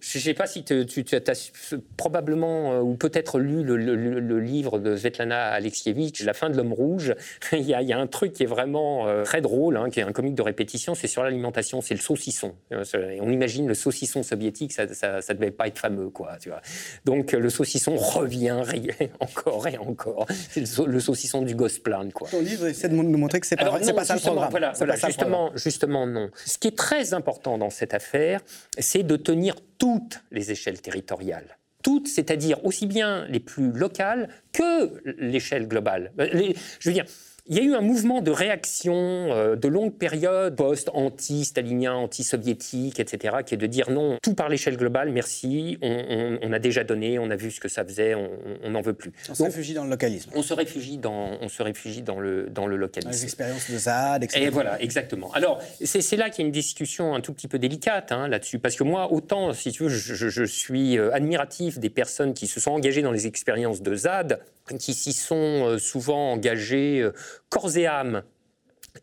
Je 0.00 0.18
ne 0.18 0.22
sais 0.22 0.34
pas 0.34 0.46
si 0.46 0.64
tu, 0.64 0.86
tu 0.86 1.14
as 1.14 1.52
probablement 1.96 2.74
euh, 2.74 2.80
ou 2.80 2.94
peut-être 2.94 3.38
lu 3.38 3.62
le, 3.62 3.76
le, 3.76 4.40
livre 4.40 4.78
de 4.78 4.96
Svetlana 4.96 5.48
Alexievitch, 5.48 6.22
La 6.22 6.34
fin 6.34 6.50
de 6.50 6.56
l'homme 6.56 6.72
rouge. 6.72 7.14
il, 7.52 7.62
y 7.62 7.74
a, 7.74 7.82
il, 7.82 7.88
y 7.88 7.92
a, 7.92 7.98
un 7.98 8.06
truc 8.06 8.32
qui 8.32 8.42
est 8.42 8.46
vraiment 8.46 9.06
euh, 9.08 9.24
très 9.24 9.40
drôle, 9.40 9.76
hein, 9.76 9.90
qui 9.90 10.00
est 10.00 10.02
un 10.02 10.12
comique 10.12 10.34
de 10.34 10.42
répétition, 10.42 10.94
c'est 10.94 11.06
sur 11.06 11.22
l'alimentation, 11.22 11.80
c'est 11.80 11.94
le 11.94 12.00
saucisson. 12.00 12.54
on 12.70 13.30
imagine 13.30 13.66
le 13.66 13.74
saucisson 13.74 14.22
soviétique, 14.22 14.72
ça 14.72 14.86
ne 14.86 15.34
devait 15.34 15.50
pas 15.50 15.68
être 15.68 15.78
fameux, 15.78 16.10
quoi. 16.10 16.36
Tu 16.40 16.48
vois. 16.48 16.60
Donc 17.04 17.32
le 17.32 17.50
saucisson 17.50 17.96
revient 17.96 18.62
encore 19.20 19.68
et 19.68 19.78
encore. 19.78 20.26
C'est 20.50 20.60
le, 20.60 20.89
le 20.90 21.00
saucisson 21.00 21.42
du 21.42 21.54
Gosplan. 21.54 22.10
Quoi. 22.10 22.28
Ton 22.28 22.40
livre 22.40 22.66
essaie 22.66 22.88
de 22.88 22.94
nous 22.94 23.18
montrer 23.18 23.40
que 23.40 23.46
c'est 23.46 23.56
pas, 23.56 23.78
pas 23.78 24.04
ça 24.04 24.14
le 24.14 24.20
programme. 24.20 24.50
Voilà, 24.50 24.72
justement, 24.96 25.50
justement, 25.54 26.06
non. 26.06 26.30
Ce 26.44 26.58
qui 26.58 26.68
est 26.68 26.76
très 26.76 27.14
important 27.14 27.58
dans 27.58 27.70
cette 27.70 27.94
affaire, 27.94 28.40
c'est 28.78 29.02
de 29.02 29.16
tenir 29.16 29.56
toutes 29.78 30.22
les 30.30 30.50
échelles 30.50 30.80
territoriales 30.80 31.56
toutes, 31.82 32.08
c'est-à-dire 32.08 32.62
aussi 32.64 32.86
bien 32.86 33.26
les 33.28 33.40
plus 33.40 33.72
locales 33.72 34.28
que 34.52 35.02
l'échelle 35.18 35.66
globale. 35.66 36.12
Les, 36.18 36.54
je 36.78 36.90
veux 36.90 36.92
dire, 36.92 37.06
il 37.50 37.56
y 37.56 37.60
a 37.60 37.64
eu 37.64 37.74
un 37.74 37.80
mouvement 37.80 38.22
de 38.22 38.30
réaction 38.30 38.94
euh, 38.94 39.56
de 39.56 39.66
longue 39.66 39.92
période, 39.92 40.54
post-anti-stalinien, 40.54 41.94
anti-soviétique, 41.94 43.00
etc., 43.00 43.38
qui 43.44 43.54
est 43.54 43.58
de 43.58 43.66
dire 43.66 43.90
non, 43.90 44.18
tout 44.22 44.34
par 44.34 44.48
l'échelle 44.48 44.76
globale, 44.76 45.10
merci, 45.10 45.76
on, 45.82 46.52
a 46.52 46.60
déjà 46.60 46.84
donné, 46.84 47.18
on 47.18 47.28
a 47.28 47.34
vu 47.34 47.50
ce 47.50 47.58
que 47.58 47.68
ça 47.68 47.84
faisait, 47.84 48.14
on 48.14 48.70
n'en 48.70 48.80
veut 48.80 48.92
plus. 48.92 49.12
On 49.28 49.34
se 49.34 49.42
réfugie 49.42 49.74
dans 49.74 49.82
le 49.82 49.90
localisme. 49.90 50.30
On 50.36 50.42
se 50.42 50.54
réfugie 50.54 50.98
dans, 50.98 51.38
on 51.40 51.48
se 51.48 51.62
réfugie 51.64 52.02
dans, 52.02 52.20
le, 52.20 52.48
dans 52.48 52.68
le 52.68 52.76
localisme. 52.76 53.10
les 53.10 53.24
expériences 53.24 53.68
de 53.68 53.76
ZAD, 53.76 54.22
etc. 54.22 54.44
Et 54.44 54.48
voilà, 54.48 54.80
exactement. 54.80 55.32
Alors, 55.32 55.60
c'est 55.82 56.16
là 56.16 56.30
qu'il 56.30 56.42
y 56.42 56.44
a 56.44 56.46
une 56.46 56.52
discussion 56.52 57.16
un 57.16 57.20
tout 57.20 57.32
petit 57.32 57.48
peu 57.48 57.58
délicate 57.58 58.12
hein, 58.12 58.28
là-dessus, 58.28 58.60
parce 58.60 58.76
que 58.76 58.84
moi, 58.84 59.12
autant, 59.12 59.52
si 59.52 59.72
tu 59.72 59.82
veux, 59.82 59.88
je, 59.88 60.14
je 60.14 60.44
suis 60.44 60.98
euh, 60.98 61.12
admiratif 61.12 61.80
des 61.80 61.90
personnes 61.90 62.32
qui 62.32 62.46
se 62.46 62.60
sont 62.60 62.70
engagées 62.70 63.02
dans 63.02 63.10
les 63.10 63.26
expériences 63.26 63.82
de 63.82 63.96
ZAD, 63.96 64.40
qui 64.78 64.94
s'y 64.94 65.12
sont 65.12 65.66
euh, 65.66 65.78
souvent 65.78 66.32
engagés 66.32 67.00
euh, 67.00 67.12
corps 67.48 67.76
et 67.76 67.86
âme 67.86 68.22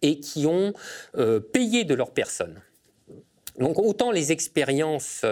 et 0.02 0.20
qui 0.20 0.46
ont 0.46 0.74
euh, 1.18 1.40
payé 1.40 1.84
de 1.84 1.94
leur 1.94 2.12
personne. 2.12 2.62
Donc 3.60 3.80
autant 3.80 4.12
les 4.12 4.32
expériences 4.32 5.26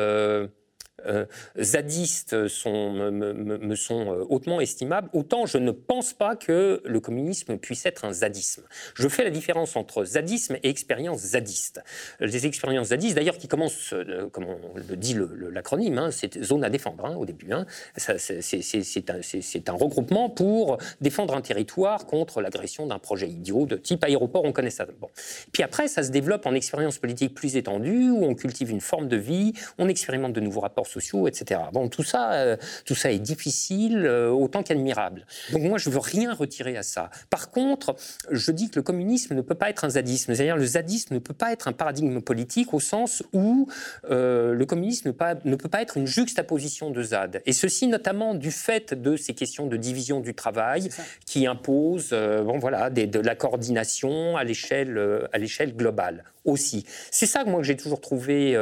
euh, 1.05 1.25
zadistes 1.59 2.47
sont, 2.47 2.93
me, 2.93 3.75
sont 3.75 4.11
euh, 4.11 4.25
hautement 4.29 4.61
estimables, 4.61 5.09
autant 5.13 5.45
je 5.45 5.57
ne 5.57 5.71
pense 5.71 6.13
pas 6.13 6.35
que 6.35 6.81
le 6.85 6.99
communisme 6.99 7.57
puisse 7.57 7.85
être 7.85 8.05
un 8.05 8.13
zadisme. 8.13 8.63
Je 8.95 9.07
fais 9.07 9.23
la 9.23 9.29
différence 9.29 9.75
entre 9.75 10.03
zadisme 10.05 10.55
et 10.63 10.69
expérience 10.69 11.19
zadiste. 11.19 11.81
Les 12.19 12.45
expériences 12.45 12.87
zadistes, 12.87 13.15
d'ailleurs, 13.15 13.37
qui 13.37 13.47
commencent, 13.47 13.93
euh, 13.93 14.29
comme 14.29 14.45
on 14.45 14.77
le 14.77 14.95
dit 14.95 15.15
l'acronyme, 15.51 15.97
hein, 15.97 16.11
c'est 16.11 16.41
zone 16.43 16.63
à 16.63 16.69
défendre 16.69 17.05
hein, 17.05 17.15
au 17.15 17.25
début. 17.25 17.51
Hein. 17.51 17.65
C'est 17.97 19.09
un, 19.09 19.73
un, 19.73 19.77
regroupement 19.77 20.29
pour 20.29 20.77
défendre 21.01 21.35
un 21.35 21.41
territoire 21.41 22.05
contre 22.05 22.41
l'agression 22.41 22.87
d'un 22.87 22.99
projet 22.99 23.27
idiot 23.27 23.65
de 23.65 23.75
type 23.75 24.03
aéroport, 24.03 24.43
on 24.45 24.53
connaît 24.53 24.69
ça. 24.69 24.85
Bon. 24.99 25.09
Puis 25.51 25.61
après, 25.61 25.87
ça 25.87 26.03
se 26.03 26.11
développe 26.11 26.45
en 26.45 26.53
expérience 26.53 26.97
politique 26.97 27.35
plus 27.35 27.57
étendue, 27.57 28.09
où 28.09 28.23
on 28.23 28.33
cultive 28.33 28.71
une 28.71 28.81
forme 28.81 29.07
de 29.07 29.17
vie, 29.17 29.53
on 29.77 29.87
expérimente 29.87 30.33
de 30.33 30.39
nouveaux 30.39 30.61
rapports 30.61 30.84
sociaux, 30.87 31.27
etc. 31.27 31.61
Bon, 31.73 31.89
tout 31.89 32.03
ça, 32.03 32.33
euh, 32.33 32.57
tout 32.85 32.95
ça 32.95 33.11
est 33.11 33.19
difficile 33.19 34.05
euh, 34.05 34.29
autant 34.29 34.63
qu'admirable. 34.63 35.25
Donc 35.51 35.63
moi, 35.63 35.77
je 35.77 35.89
veux 35.89 35.99
rien 35.99 36.33
retirer 36.33 36.77
à 36.77 36.83
ça. 36.83 37.09
Par 37.29 37.51
contre, 37.51 37.95
je 38.31 38.51
dis 38.51 38.69
que 38.69 38.77
le 38.77 38.83
communisme 38.83 39.35
ne 39.35 39.41
peut 39.41 39.55
pas 39.55 39.69
être 39.69 39.83
un 39.83 39.89
zadisme. 39.89 40.33
C'est-à-dire, 40.33 40.57
le 40.57 40.65
zadisme 40.65 41.13
ne 41.13 41.19
peut 41.19 41.33
pas 41.33 41.51
être 41.51 41.67
un 41.67 41.73
paradigme 41.73 42.21
politique 42.21 42.73
au 42.73 42.79
sens 42.79 43.23
où 43.33 43.67
euh, 44.09 44.53
le 44.53 44.65
communisme 44.65 45.09
ne, 45.09 45.13
pas, 45.13 45.35
ne, 45.43 45.55
peut 45.55 45.69
pas 45.69 45.81
être 45.81 45.97
une 45.97 46.07
juxtaposition 46.07 46.91
de 46.91 47.03
ZAD. 47.03 47.41
Et 47.45 47.53
ceci 47.53 47.87
notamment 47.87 48.35
du 48.35 48.51
fait 48.51 48.93
de 48.93 49.17
ces 49.17 49.33
questions 49.33 49.67
de 49.67 49.77
division 49.77 50.19
du 50.19 50.33
travail 50.33 50.89
qui 51.25 51.47
imposent, 51.47 52.11
bon 52.11 52.59
voilà, 52.59 52.89
de 52.89 53.19
la 53.19 53.35
coordination 53.35 54.37
à 54.37 54.43
l'échelle 54.43 54.97
à 55.31 55.37
l'échelle 55.37 55.75
globale 55.75 56.23
aussi. 56.45 56.85
C'est 57.11 57.25
ça 57.25 57.43
que 57.43 57.49
moi 57.49 57.63
j'ai 57.63 57.75
toujours 57.75 58.01
trouvé 58.01 58.55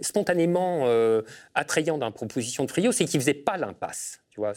spontanément 0.00 0.86
euh, 0.86 1.22
attrayant 1.54 1.98
dans 1.98 2.06
la 2.06 2.12
proposition 2.12 2.64
de 2.64 2.70
Frio, 2.70 2.92
c'est 2.92 3.04
qu'il 3.04 3.18
ne 3.18 3.22
faisait 3.22 3.34
pas 3.34 3.56
l'impasse 3.56 4.20
euh, 4.38 4.54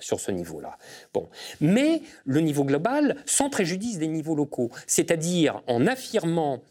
sur 0.00 0.20
ce 0.20 0.30
niveau-là. 0.30 0.78
Bon. 1.12 1.28
Mais 1.60 2.02
le 2.24 2.40
niveau 2.40 2.64
global, 2.64 3.16
sans 3.26 3.50
préjudice 3.50 3.98
des 3.98 4.08
niveaux 4.08 4.34
locaux, 4.34 4.70
c'est-à-dire 4.86 5.62
en 5.66 5.86
affirmant 5.86 6.62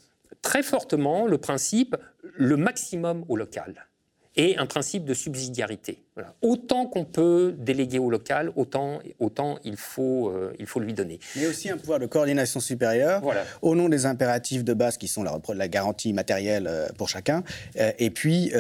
très 0.41 0.63
fortement 0.63 1.27
le 1.27 1.37
principe 1.37 1.95
le 2.35 2.57
maximum 2.57 3.25
au 3.29 3.35
local 3.35 3.87
et 4.35 4.57
un 4.57 4.65
principe 4.65 5.05
de 5.05 5.13
subsidiarité. 5.13 6.03
Autant 6.43 6.85
qu'on 6.85 7.05
peut 7.05 7.55
déléguer 7.57 7.97
au 7.97 8.09
local, 8.09 8.51
autant, 8.55 8.99
autant 9.19 9.57
il, 9.63 9.77
faut, 9.77 10.29
euh, 10.29 10.53
il 10.59 10.67
faut 10.67 10.79
lui 10.79 10.93
donner. 10.93 11.19
Mais 11.35 11.47
aussi 11.47 11.71
un 11.71 11.77
pouvoir 11.77 11.99
de 11.99 12.05
coordination 12.05 12.59
supérieure, 12.59 13.23
au 13.63 13.73
nom 13.73 13.89
des 13.89 14.05
impératifs 14.05 14.63
de 14.63 14.73
base 14.73 14.97
qui 14.97 15.07
sont 15.07 15.23
la, 15.23 15.39
la 15.55 15.67
garantie 15.67 16.13
matérielle 16.13 16.67
euh, 16.67 16.87
pour 16.97 17.09
chacun, 17.09 17.43
euh, 17.79 17.91
et 17.97 18.11
puis 18.11 18.51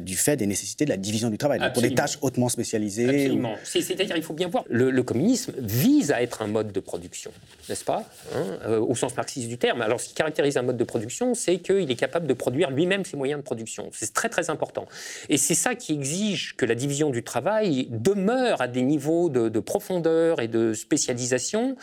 du 0.00 0.16
fait 0.16 0.36
des 0.36 0.46
nécessités 0.46 0.84
de 0.84 0.90
la 0.90 0.98
division 0.98 1.30
du 1.30 1.38
travail, 1.38 1.60
pour 1.72 1.82
des 1.82 1.94
tâches 1.94 2.18
hautement 2.20 2.50
spécialisées. 2.50 3.08
Absolument. 3.08 3.54
C'est-à-dire, 3.64 4.16
il 4.16 4.22
faut 4.22 4.34
bien 4.34 4.48
voir, 4.48 4.64
le, 4.68 5.00
communisme 5.02 5.54
vise 5.58 6.12
à 6.12 6.22
être 6.22 6.42
un 6.42 6.46
mode 6.46 6.72
de 6.72 6.80
production, 6.80 7.30
n'est-ce 7.68 7.84
pas 7.84 8.04
hein, 8.34 8.76
Au 8.76 8.94
sens 8.94 9.16
marxiste 9.16 9.48
du 9.48 9.56
terme. 9.56 9.80
Alors, 9.80 9.98
ce 9.98 10.08
qui 10.08 10.14
caractérise 10.14 10.58
un 10.58 10.62
mode 10.62 10.76
de 10.76 10.84
production, 10.84 11.34
c'est 11.34 11.58
qu'il 11.58 11.90
est 11.90 11.96
capable 11.96 12.26
de 12.26 12.34
produire 12.34 12.70
lui-même 12.70 13.04
ses 13.06 13.16
moyens 13.16 13.40
de 13.40 13.44
production. 13.44 13.88
C'est 13.92 14.12
très, 14.12 14.28
très 14.28 14.50
important. 14.50 14.86
Et 15.30 15.38
c'est 15.38 15.54
ça 15.54 15.74
qui 15.74 15.94
exige 15.94 16.49
que 16.56 16.66
la 16.66 16.74
division 16.74 17.10
du 17.10 17.22
travail 17.22 17.88
demeure 17.90 18.60
à 18.60 18.68
des 18.68 18.82
niveaux 18.82 19.28
de, 19.28 19.48
de 19.48 19.60
profondeur 19.60 20.40
et 20.40 20.48
de 20.48 20.72
spécialisation 20.72 21.76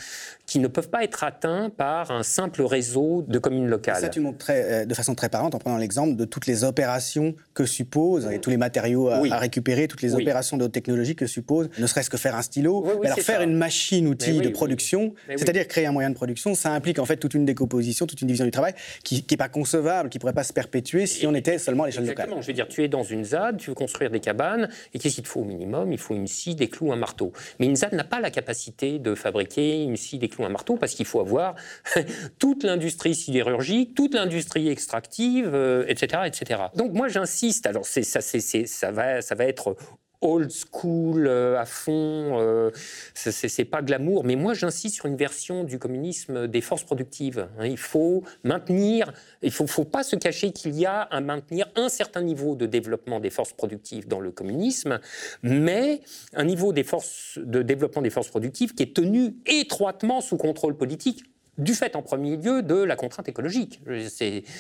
qui 0.45 0.59
ne 0.59 0.68
peuvent 0.68 0.89
pas 0.89 1.03
être 1.03 1.24
atteints 1.24 1.70
par 1.70 2.11
un 2.11 2.24
simple 2.24 2.61
réseau 2.61 3.24
de 3.28 3.38
communes 3.38 3.68
locales. 3.68 3.99
Ça, 3.99 4.09
tu 4.09 4.22
montres 4.22 4.38
très, 4.38 4.84
euh, 4.84 4.86
de 4.86 4.93
façon 4.93 5.13
très 5.13 5.28
parlante 5.30 5.55
en 5.55 5.59
prenant 5.59 5.78
l'exemple 5.78 6.15
de 6.15 6.26
toutes 6.26 6.47
les 6.47 6.63
opérations 6.63 7.36
que 7.53 7.65
suppose, 7.65 8.30
et 8.32 8.39
tous 8.39 8.49
les 8.49 8.57
matériaux 8.57 9.09
à, 9.09 9.22
à 9.32 9.38
récupérer, 9.38 9.88
toutes 9.88 10.01
les 10.01 10.15
opérations 10.15 10.57
de 10.57 10.63
haute 10.63 10.72
technologie 10.72 11.15
que 11.15 11.28
suppose, 11.28 11.70
ne 11.78 11.86
serait-ce 11.86 12.09
que 12.09 12.18
faire 12.18 12.36
un 12.36 12.41
stylo. 12.41 12.86
Oui, 12.99 13.07
alors 13.07 13.20
faire 13.20 13.41
une 13.41 13.55
machine-outil 13.57 14.39
de 14.39 14.49
production, 14.49 15.13
c'est-à-dire 15.28 15.68
créer 15.68 15.86
un 15.86 15.91
moyen 15.91 16.09
de 16.09 16.15
production, 16.15 16.55
ça 16.55 16.72
implique 16.72 16.99
en 16.99 17.05
fait 17.05 17.18
toute 17.18 17.34
une 17.34 17.45
décomposition, 17.45 18.07
toute 18.07 18.22
une 18.22 18.28
division 18.28 18.45
du 18.45 18.51
travail 18.51 18.74
qui 19.03 19.26
n'est 19.30 19.38
pas 19.38 19.49
concevable, 19.49 20.09
qui 20.09 20.18
ne 20.18 20.22
pourrait 20.22 20.34
pas 20.34 20.43
se 20.43 20.53
perpétuer 20.53 21.05
si 21.07 21.28
on 21.28 21.36
était 21.36 21.57
seulement 21.57 21.84
à 21.84 21.88
l'échelle 21.88 22.03
locale. 22.03 22.26
Exactement. 22.26 22.41
Je 22.41 22.47
veux 22.47 22.53
dire, 22.53 22.68
tu 22.68 22.84
es 22.84 22.88
dans 22.88 23.03
une 23.03 23.26
ZAD, 23.26 23.57
tu 23.57 23.70
veux 23.70 23.76
construire 23.76 24.11
des 24.11 24.22
cabanes, 24.22 24.57
et 24.93 24.99
qu'est-ce 24.99 25.16
qu'il 25.16 25.26
faut 25.26 25.41
au 25.41 25.45
minimum? 25.45 25.91
Il 25.91 25.97
faut 25.97 26.16
une 26.16 26.28
scie, 26.28 26.55
des 26.55 26.70
clous, 26.70 26.91
un 26.91 26.95
marteau. 26.95 27.32
Mais 27.60 27.66
une 27.66 27.76
ZAD 27.76 27.93
n'a 27.93 28.03
pas 28.03 28.20
la 28.20 28.32
capacité 28.32 28.99
de 28.99 29.16
fabriquer 29.16 29.84
une 29.84 29.97
scie, 29.97 30.18
des 30.18 30.30
clous, 30.30 30.45
un 30.45 30.49
marteau, 30.49 30.78
parce 30.78 30.93
qu'il 30.93 31.05
faut 31.05 31.20
avoir 31.20 31.55
toute 32.39 32.64
l'industrie 32.64 33.16
sidérurgique, 33.16 33.95
toute 33.95 34.14
l'industrie 34.14 34.70
extractive, 34.70 35.47
etc., 35.88 36.08
euh, 36.14 36.24
etc. 36.26 36.62
Donc 36.76 36.93
moi 36.93 37.08
j'insiste, 37.08 37.66
alors 37.68 37.86
ça, 37.86 38.01
ça, 38.03 38.91
va, 38.91 39.22
ça 39.22 39.36
va 39.36 39.45
être 39.45 39.76
old 40.22 40.51
school 40.51 41.28
euh, 41.28 41.59
à 41.59 41.65
fond, 41.65 42.39
euh, 42.39 42.72
c'est 43.13 43.65
pas 43.65 43.82
glamour, 43.82 44.24
mais 44.24 44.36
moi 44.36 44.53
j'insiste 44.53 44.95
sur 44.95 45.05
une 45.05 45.15
version 45.15 45.63
du 45.63 45.80
communisme 45.80 46.47
des 46.47 46.61
forces 46.61 46.84
productives. 46.84 47.47
Hein. 47.59 47.68
il 47.68 47.78
faut 47.78 48.24
maintenir, 48.43 49.13
il 49.41 49.51
faut, 49.51 49.84
pas 49.84 50.03
se 50.03 50.15
cacher 50.15 50.51
qu'il 50.51 50.76
y 50.76 50.86
a 50.86 51.01
à 51.01 51.22
maintenir 51.22 51.68
un 51.76 51.89
certain 51.89 52.22
niveau 52.22 52.55
de 52.55 52.65
développement 52.65 53.20
des 53.20 53.30
forces 53.30 53.53
productives 53.53 54.07
dans 54.07 54.20
le 54.20 54.32
communisme, 54.32 54.99
mais 55.43 56.01
un 56.34 56.43
niveau 56.43 56.74
des 56.74 56.84
forces, 56.84 57.38
de 57.38 57.61
développement 57.61 58.01
des 58.01 58.09
forces 58.09 58.30
productives 58.30 58.74
qui 58.74 58.84
est 58.84 58.95
tenu 58.95 59.36
étroitement 59.45 60.22
sous 60.22 60.38
contrôle 60.38 60.76
politique 60.76 61.24
du 61.58 61.74
fait 61.74 61.95
en 61.95 62.01
premier 62.01 62.38
lieu 62.38 62.62
de 62.62 62.76
la 62.76 62.95
contrainte 62.95 63.28
écologique. 63.28 63.80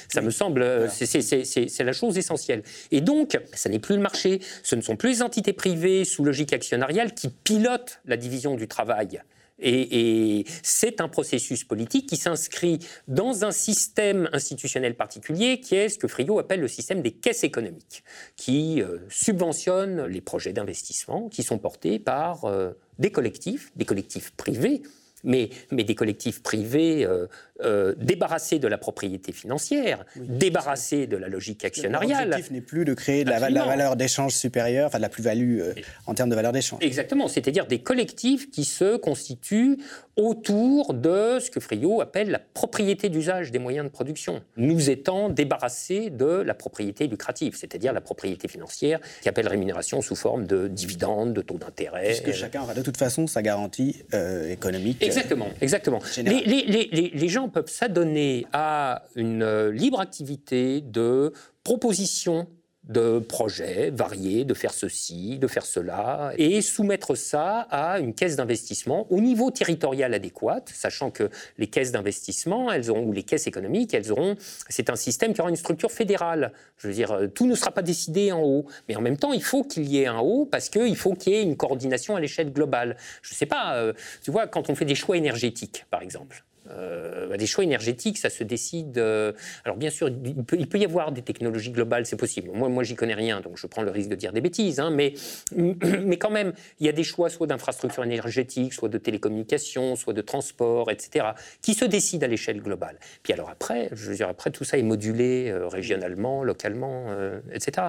Ça 0.09 0.21
me 0.21 0.31
semble, 0.31 0.89
c'est 0.89 1.83
la 1.83 1.93
chose 1.93 2.17
essentielle. 2.17 2.63
Et 2.91 3.01
donc, 3.01 3.39
ça 3.53 3.69
n'est 3.69 3.79
plus 3.79 3.95
le 3.95 4.01
marché, 4.01 4.39
ce 4.63 4.75
ne 4.75 4.81
sont 4.81 4.95
plus 4.95 5.09
les 5.09 5.21
entités 5.21 5.53
privées 5.53 6.05
sous 6.05 6.23
logique 6.23 6.53
actionnariale 6.53 7.13
qui 7.13 7.29
pilotent 7.29 7.99
la 8.05 8.17
division 8.17 8.55
du 8.55 8.67
travail. 8.67 9.21
Et, 9.59 10.45
c'est 10.61 11.01
un 11.01 11.07
processus 11.07 11.63
politique 11.63 12.07
qui 12.07 12.17
s'inscrit 12.17 12.79
dans 13.07 13.43
un 13.43 13.51
système 13.51 14.29
institutionnel 14.31 14.95
particulier 14.95 15.59
qui 15.59 15.75
est 15.75 15.89
ce 15.89 15.97
que 15.97 16.07
Friot 16.07 16.39
appelle 16.39 16.59
le 16.59 16.67
système 16.67 17.01
des 17.01 17.11
caisses 17.11 17.43
économiques, 17.43 18.03
qui 18.35 18.81
euh, 18.81 18.99
subventionne 19.09 20.05
les 20.05 20.21
projets 20.21 20.53
d'investissement 20.53 21.27
qui 21.29 21.43
sont 21.43 21.57
portés 21.57 21.97
par 21.97 22.45
euh, 22.45 22.73
des 22.99 23.11
collectifs, 23.11 23.71
des 23.75 23.85
collectifs 23.85 24.31
privés, 24.31 24.83
mais, 25.27 25.49
mais, 25.71 25.83
des 25.83 25.93
collectifs 25.93 26.41
privés 26.41 27.05
euh, 27.05 27.27
euh, 27.63 27.93
débarrassés 27.97 28.59
de 28.59 28.67
la 28.67 28.77
propriété 28.77 29.31
financière, 29.31 30.05
débarrassés 30.15 31.05
de 31.05 31.17
la 31.17 31.27
logique 31.27 31.65
actionnariale. 31.65 32.29
L'objectif 32.29 32.51
n'est 32.51 32.61
plus 32.61 32.85
de 32.85 32.93
créer 32.93 33.23
de 33.23 33.29
la, 33.29 33.39
valeur 33.39 33.95
d'échange 33.95 34.33
supérieure, 34.33 34.87
enfin 34.87 34.99
de 34.99 35.03
la 35.03 35.09
plus-value 35.09 35.59
euh, 35.59 35.73
en 36.05 36.13
termes 36.13 36.29
de 36.29 36.35
valeur 36.35 36.53
d'échange. 36.53 36.79
Exactement, 36.81 37.27
c'est-à-dire 37.27 37.67
des 37.67 37.79
collectifs 37.79 38.49
qui 38.49 38.63
se 38.63 38.95
constituent 38.95 39.77
autour 40.15 40.93
de 40.93 41.39
ce 41.39 41.51
que 41.51 41.59
Friot 41.59 42.01
appelle 42.01 42.31
la 42.31 42.39
propriété 42.39 43.09
d'usage 43.09 43.51
des 43.51 43.59
moyens 43.59 43.85
de 43.85 43.91
production, 43.91 44.41
nous 44.55 44.89
étant 44.89 45.29
débarrassés 45.29 46.09
de 46.09 46.25
la 46.25 46.53
propriété 46.53 47.07
lucrative, 47.07 47.55
c'est-à-dire 47.55 47.91
la 47.91 48.01
propriété 48.01 48.47
financière 48.47 48.99
qui 49.21 49.29
appelle 49.29 49.47
rémunération 49.47 50.01
sous 50.01 50.15
forme 50.15 50.47
de 50.47 50.67
dividendes, 50.67 51.33
de 51.33 51.41
taux 51.41 51.57
d'intérêt. 51.57 52.05
Puisque 52.05 52.31
chacun 52.31 52.61
aura 52.61 52.73
de 52.73 52.81
toute 52.81 52.97
façon 52.97 53.27
sa 53.27 53.41
garantie 53.41 54.03
économique. 54.49 55.03
Exactement, 55.03 55.16
exactement. 55.61 55.99
Les, 56.17 56.43
les, 56.43 56.63
les, 56.65 57.11
les, 57.13 57.27
gens 57.29 57.49
peuvent 57.49 57.69
s'adonner 57.69 58.45
à 58.53 59.03
une 59.15 59.43
euh, 59.43 59.71
libre 59.71 59.99
activité 59.99 60.81
de 60.81 61.33
proposition 61.63 62.47
de 62.87 63.19
projets 63.19 63.91
variés, 63.91 64.45
de 64.45 64.53
faire 64.53 64.73
ceci, 64.73 65.37
de 65.39 65.47
faire 65.47 65.65
cela, 65.65 66.31
et 66.37 66.61
soumettre 66.61 67.15
ça 67.15 67.67
à 67.69 67.99
une 67.99 68.13
caisse 68.13 68.35
d'investissement 68.35 69.07
au 69.09 69.19
niveau 69.19 69.51
territorial 69.51 70.13
adéquat, 70.13 70.61
sachant 70.73 71.11
que 71.11 71.29
les 71.57 71.67
caisses 71.67 71.91
d'investissement, 71.91 72.71
elles 72.71 72.89
auront, 72.89 73.03
ou 73.03 73.11
les 73.11 73.23
caisses 73.23 73.47
économiques, 73.47 73.93
elles 73.93 74.11
auront, 74.11 74.35
c'est 74.69 74.89
un 74.89 74.95
système 74.95 75.33
qui 75.33 75.41
aura 75.41 75.49
une 75.49 75.55
structure 75.55 75.91
fédérale. 75.91 76.53
Je 76.77 76.87
veux 76.87 76.93
dire, 76.93 77.19
tout 77.33 77.47
ne 77.47 77.55
sera 77.55 77.71
pas 77.71 77.81
décidé 77.81 78.31
en 78.31 78.41
haut, 78.41 78.65
mais 78.87 78.95
en 78.95 79.01
même 79.01 79.17
temps, 79.17 79.33
il 79.33 79.43
faut 79.43 79.63
qu'il 79.63 79.85
y 79.89 80.01
ait 80.01 80.07
un 80.07 80.19
haut 80.19 80.45
parce 80.45 80.69
qu'il 80.69 80.95
faut 80.95 81.13
qu'il 81.13 81.33
y 81.33 81.35
ait 81.37 81.43
une 81.43 81.57
coordination 81.57 82.15
à 82.15 82.19
l'échelle 82.19 82.51
globale. 82.51 82.97
Je 83.21 83.33
ne 83.33 83.37
sais 83.37 83.45
pas, 83.45 83.75
euh, 83.75 83.93
tu 84.23 84.31
vois, 84.31 84.47
quand 84.47 84.69
on 84.69 84.75
fait 84.75 84.85
des 84.85 84.95
choix 84.95 85.17
énergétiques, 85.17 85.85
par 85.89 86.01
exemple, 86.01 86.43
euh, 86.71 87.27
bah, 87.27 87.37
des 87.37 87.45
choix 87.45 87.63
énergétiques, 87.63 88.17
ça 88.17 88.29
se 88.29 88.43
décide. 88.43 88.97
Euh, 88.97 89.33
alors 89.65 89.77
bien 89.77 89.89
sûr, 89.89 90.09
il 90.09 90.45
peut, 90.45 90.77
y 90.77 90.85
avoir 90.85 91.11
des 91.11 91.21
technologies 91.21 91.71
globales, 91.71 92.05
c'est 92.05 92.17
possible. 92.17 92.49
Moi, 92.53 92.69
moi, 92.69 92.83
j'y 92.83 92.95
connais 92.95 93.13
rien, 93.13 93.41
donc 93.41 93.57
je 93.57 93.67
prends 93.67 93.81
le 93.81 93.91
risque 93.91 94.09
de 94.09 94.15
dire 94.15 94.33
des 94.33 94.41
bêtises. 94.41 94.79
Hein, 94.79 94.91
mais, 94.91 95.13
mais 95.55 96.17
quand 96.17 96.29
même, 96.29 96.53
il 96.79 96.85
y 96.85 96.89
a 96.89 96.91
des 96.91 97.03
choix 97.03 97.29
soit 97.29 97.47
d'infrastructures 97.47 98.03
énergétiques, 98.03 98.73
soit 98.73 98.89
de 98.89 98.97
télécommunications, 98.97 99.95
soit 99.95 100.13
de 100.13 100.21
transport, 100.21 100.91
etc., 100.91 101.27
qui 101.61 101.73
se 101.73 101.85
décident 101.85 102.25
à 102.25 102.29
l'échelle 102.29 102.61
globale. 102.61 102.99
Puis 103.23 103.33
alors 103.33 103.49
après, 103.49 103.89
je 103.93 104.09
veux 104.09 104.15
dire, 104.15 104.29
après 104.29 104.51
tout 104.51 104.63
ça 104.63 104.77
est 104.77 104.83
modulé 104.83 105.49
euh, 105.49 105.67
régionalement, 105.67 106.43
localement, 106.43 107.07
etc. 107.53 107.87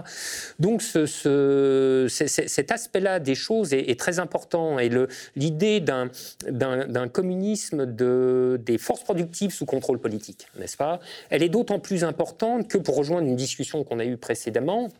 Donc 0.58 0.82
ce, 0.82 1.06
ce, 1.06 2.06
cet 2.08 2.72
aspect-là 2.72 3.20
des 3.20 3.34
choses 3.34 3.72
est, 3.72 3.98
très 3.98 4.18
important. 4.18 4.78
Et 4.78 4.90
l'idée 5.36 5.80
d'un 5.80 7.08
communisme 7.08 7.86
de 7.86 8.60
des 8.68 8.78
forces 8.78 9.02
productives 9.02 9.50
sous 9.50 9.66
contrôle 9.66 9.98
politique, 9.98 10.46
n'est-ce 10.58 10.76
pas? 10.76 11.00
Elle 11.30 11.42
est 11.42 11.48
d'autant 11.48 11.80
plus 11.80 12.04
importante 12.04 12.68
que 12.68 12.78
pour 12.78 12.96
rejoindre 12.96 13.26
une 13.26 13.36
discussion 13.36 13.82
qu'on 13.82 13.98
a 13.98 14.04
eue 14.04 14.16
précédemment, 14.16 14.90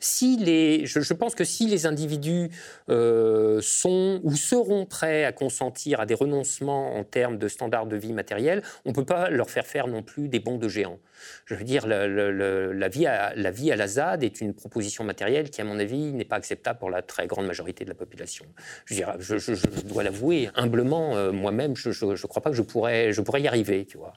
si 0.00 0.36
les, 0.36 0.86
je, 0.86 1.12
pense 1.12 1.34
que 1.34 1.44
si 1.44 1.66
les 1.66 1.86
individus 1.86 2.50
euh, 2.88 3.60
sont 3.62 4.20
ou 4.22 4.34
seront 4.34 4.86
prêts 4.86 5.24
à 5.24 5.32
consentir 5.32 6.00
à 6.00 6.06
des 6.06 6.14
renoncements 6.14 6.96
en 6.96 7.04
termes 7.04 7.38
de 7.38 7.48
standards 7.48 7.86
de 7.86 7.96
vie 7.96 8.12
matériels, 8.12 8.62
on 8.84 8.90
ne 8.90 8.94
peut 8.94 9.04
pas 9.04 9.30
leur 9.30 9.50
faire 9.50 9.66
faire 9.66 9.86
non 9.86 10.02
plus 10.02 10.28
des 10.28 10.40
bons 10.40 10.58
de 10.58 10.68
géants. 10.68 10.98
Je 11.46 11.54
veux 11.54 11.64
dire, 11.64 11.86
la, 11.86 12.88
vie 12.88 13.06
à, 13.06 13.34
la 13.34 13.50
vie 13.50 13.72
à 13.72 13.76
la 13.76 13.88
ZAD 13.88 14.22
est 14.22 14.40
une 14.40 14.54
proposition 14.54 15.02
matérielle 15.02 15.50
qui, 15.50 15.60
à 15.60 15.64
mon 15.64 15.78
avis, 15.78 16.12
n'est 16.12 16.24
pas 16.24 16.36
acceptable 16.36 16.78
pour 16.78 16.90
la 16.90 17.02
très 17.02 17.26
grande 17.26 17.46
majorité 17.46 17.84
de 17.84 17.90
la 17.90 17.96
population. 17.96 18.44
Je, 18.86 19.82
dois 19.82 20.04
l'avouer 20.04 20.48
humblement, 20.54 21.16
euh, 21.16 21.32
moi-même, 21.32 21.76
je 21.76 21.88
ne 21.88 22.26
crois 22.26 22.42
pas 22.42 22.50
que 22.50 22.56
je 22.56 22.62
pourrais, 22.62 23.12
je 23.12 23.20
pourrais 23.20 23.42
y 23.42 23.48
arriver, 23.48 23.84
tu 23.84 23.98
vois. 23.98 24.12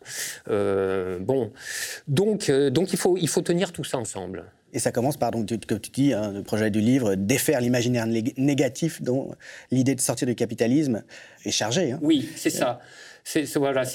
Euh, 0.50 1.18
bon, 1.20 1.52
donc, 2.08 2.52
donc 2.52 2.94
il, 2.94 3.00
faut, 3.00 3.18
il 3.18 3.28
faut 3.28 3.42
tenir 3.42 3.72
tout 3.72 3.84
ça 3.84 3.98
ensemble. 3.98 4.46
Et 4.74 4.80
ça 4.80 4.92
commence 4.92 5.18
par, 5.18 5.32
donc, 5.32 5.48
comme 5.68 5.80
tu 5.80 5.92
dis, 5.92 6.14
hein, 6.14 6.32
le 6.32 6.44
projet 6.44 6.70
du 6.70 6.80
livre, 6.80 7.16
défaire 7.16 7.60
l'imaginaire 7.62 8.08
négatif 8.08 9.02
dont 9.02 9.36
l'idée 9.70 9.96
de 9.96 10.02
sortir 10.02 10.28
du 10.28 10.36
capitalisme 10.36 11.04
est 11.46 11.52
chargée. 11.52 11.92
Hein. 11.92 12.00
Oui, 12.02 12.30
c'est 12.36 12.50
ça. 12.50 12.80
C'est 13.24 13.46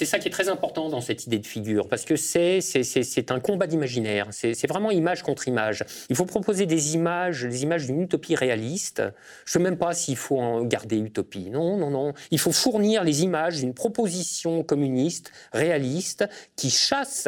ça 0.05 0.19
qui 0.19 0.27
est 0.27 0.31
très 0.31 0.49
important 0.49 0.89
dans 0.89 1.01
cette 1.01 1.25
idée 1.25 1.39
de 1.39 1.45
figure, 1.45 1.87
parce 1.87 2.05
que 2.05 2.15
c'est 2.15 3.31
un 3.31 3.39
combat 3.39 3.67
d'imaginaire, 3.67 4.27
c'est 4.31 4.67
vraiment 4.67 4.91
image 4.91 5.23
contre 5.23 5.47
image. 5.47 5.83
Il 6.09 6.15
faut 6.15 6.25
proposer 6.25 6.65
des 6.65 6.95
images, 6.95 7.45
les 7.45 7.63
images 7.63 7.85
d'une 7.85 8.01
utopie 8.01 8.35
réaliste. 8.35 9.03
Je 9.45 9.49
ne 9.49 9.53
sais 9.53 9.69
même 9.69 9.77
pas 9.77 9.93
s'il 9.93 10.17
faut 10.17 10.39
en 10.39 10.63
garder 10.63 10.97
utopie. 10.97 11.49
Non, 11.49 11.77
non, 11.77 11.89
non. 11.89 12.13
Il 12.31 12.39
faut 12.39 12.51
fournir 12.51 13.03
les 13.03 13.23
images 13.23 13.57
d'une 13.57 13.73
proposition 13.73 14.63
communiste 14.63 15.31
réaliste 15.51 16.27
qui 16.55 16.69
chasse 16.69 17.27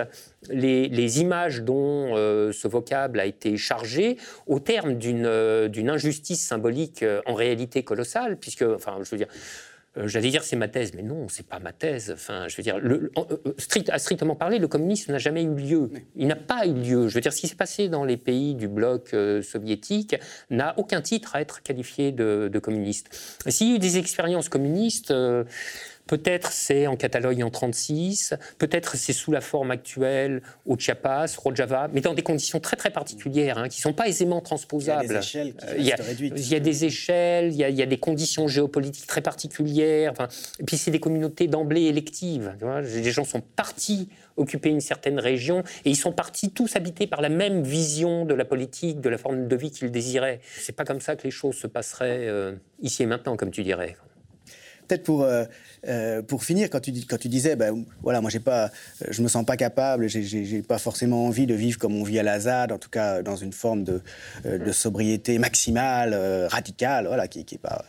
les, 0.49 1.21
images 1.21 1.61
dont 1.61 2.15
euh, 2.15 2.51
ce 2.51 2.67
vocable 2.67 3.19
a 3.19 3.25
été 3.25 3.57
chargé 3.57 4.17
au 4.47 4.59
terme 4.59 4.95
d'une 4.95 5.25
euh, 5.25 5.69
injustice 5.87 6.45
symbolique 6.45 7.03
euh, 7.03 7.21
en 7.25 7.33
réalité 7.33 7.83
colossale, 7.83 8.37
puisque, 8.37 8.61
enfin, 8.61 8.97
je 9.01 9.09
veux 9.09 9.17
dire, 9.17 9.27
J'allais 9.95 10.29
dire 10.29 10.43
c'est 10.43 10.55
ma 10.55 10.67
thèse, 10.67 10.93
mais 10.95 11.01
non, 11.01 11.27
c'est 11.27 11.45
pas 11.45 11.59
ma 11.59 11.73
thèse. 11.73 12.11
Enfin, 12.13 12.47
je 12.47 12.55
veux 12.55 12.63
dire, 12.63 12.77
le, 12.79 13.11
strict, 13.57 13.89
à 13.89 13.99
strictement 13.99 14.35
parler, 14.35 14.59
le 14.59 14.67
communisme 14.67 15.11
n'a 15.11 15.17
jamais 15.17 15.43
eu 15.43 15.53
lieu. 15.53 15.89
Il 16.15 16.27
n'a 16.27 16.35
pas 16.35 16.65
eu 16.65 16.73
lieu. 16.73 17.07
Je 17.07 17.15
veux 17.15 17.21
dire, 17.21 17.33
ce 17.33 17.41
qui 17.41 17.47
s'est 17.47 17.55
passé 17.55 17.89
dans 17.89 18.05
les 18.05 18.17
pays 18.17 18.55
du 18.55 18.67
bloc 18.67 19.15
soviétique 19.41 20.15
n'a 20.49 20.73
aucun 20.77 21.01
titre 21.01 21.35
à 21.35 21.41
être 21.41 21.63
qualifié 21.63 22.11
de, 22.11 22.49
de 22.51 22.59
communiste. 22.59 23.39
S'il 23.47 23.69
y 23.69 23.71
a 23.73 23.75
eu 23.75 23.79
des 23.79 23.97
expériences 23.97 24.47
communistes, 24.47 25.13
Peut-être 26.09 26.51
c'est 26.51 26.87
en 26.87 26.95
Catalogne 26.95 27.43
en 27.43 27.51
36, 27.51 28.33
peut-être 28.57 28.97
c'est 28.97 29.13
sous 29.13 29.31
la 29.31 29.41
forme 29.41 29.69
actuelle 29.69 30.41
au 30.65 30.75
Chiapas, 30.75 31.35
Rojava, 31.37 31.87
mais 31.93 32.01
dans 32.01 32.15
des 32.15 32.23
conditions 32.23 32.59
très 32.59 32.75
très 32.75 32.89
particulières, 32.89 33.59
hein, 33.59 33.69
qui 33.69 33.77
ne 33.77 33.83
sont 33.83 33.93
pas 33.93 34.07
aisément 34.07 34.41
transposables. 34.41 35.05
Il 35.05 35.11
y 35.11 35.11
a 35.11 35.19
des 35.19 35.23
échelles 35.23 35.53
qui 35.53 35.65
euh, 35.67 35.75
il, 35.77 35.85
y 35.85 35.93
a, 35.93 35.97
il 36.35 36.49
y 36.49 36.55
a 36.55 36.59
des 36.59 36.85
échelles, 36.85 37.53
il 37.53 37.57
y 37.57 37.63
a, 37.63 37.69
il 37.69 37.75
y 37.75 37.83
a, 37.83 37.85
des 37.85 37.99
conditions 37.99 38.47
géopolitiques 38.47 39.05
très 39.05 39.21
particulières. 39.21 40.11
Enfin, 40.11 40.29
et 40.59 40.63
puis 40.63 40.77
c'est 40.77 40.89
des 40.89 40.99
communautés 40.99 41.45
d'emblée 41.45 41.83
électives. 41.83 42.55
les 42.81 43.11
gens 43.11 43.23
sont 43.23 43.41
partis 43.41 44.09
occuper 44.35 44.69
une 44.69 44.81
certaine 44.81 45.19
région 45.19 45.63
et 45.85 45.91
ils 45.91 45.95
sont 45.95 46.11
partis 46.11 46.49
tous 46.49 46.75
habités 46.75 47.05
par 47.05 47.21
la 47.21 47.29
même 47.29 47.61
vision 47.61 48.25
de 48.25 48.33
la 48.33 48.45
politique, 48.45 48.99
de 48.99 49.09
la 49.09 49.19
forme 49.19 49.47
de 49.47 49.55
vie 49.55 49.69
qu'ils 49.69 49.91
désiraient. 49.91 50.39
C'est 50.57 50.75
pas 50.75 50.85
comme 50.85 51.01
ça 51.01 51.15
que 51.15 51.23
les 51.23 51.31
choses 51.31 51.55
se 51.55 51.67
passeraient 51.67 52.27
euh, 52.27 52.55
ici 52.81 53.03
et 53.03 53.05
maintenant, 53.05 53.37
comme 53.37 53.51
tu 53.51 53.61
dirais. 53.61 53.95
Peut-être 54.89 55.03
pour, 55.03 55.21
euh, 55.21 55.45
euh, 55.87 56.23
pour 56.23 56.43
finir, 56.43 56.67
quand 56.71 56.79
tu, 56.79 56.91
quand 57.07 57.17
tu 57.19 57.27
disais, 57.27 57.55
ben, 57.55 57.85
voilà, 58.01 58.21
moi, 58.21 58.31
pas, 58.43 58.71
je 59.07 59.21
me 59.21 59.27
sens 59.27 59.45
pas 59.45 59.55
capable, 59.55 60.07
j'ai 60.07 60.63
pas 60.63 60.79
forcément 60.79 61.27
envie 61.27 61.45
de 61.45 61.53
vivre 61.53 61.77
comme 61.77 61.95
on 61.95 62.03
vit 62.03 62.17
à 62.17 62.23
la 62.23 62.39
ZAD, 62.39 62.71
en 62.71 62.79
tout 62.79 62.89
cas 62.89 63.21
dans 63.21 63.35
une 63.35 63.53
forme 63.53 63.83
de, 63.83 64.01
euh, 64.47 64.57
de 64.57 64.71
sobriété 64.71 65.37
maximale, 65.37 66.15
radicale, 66.49 67.05
voilà, 67.05 67.27
qui 67.27 67.45
n'est 67.51 67.57
pas 67.59 67.85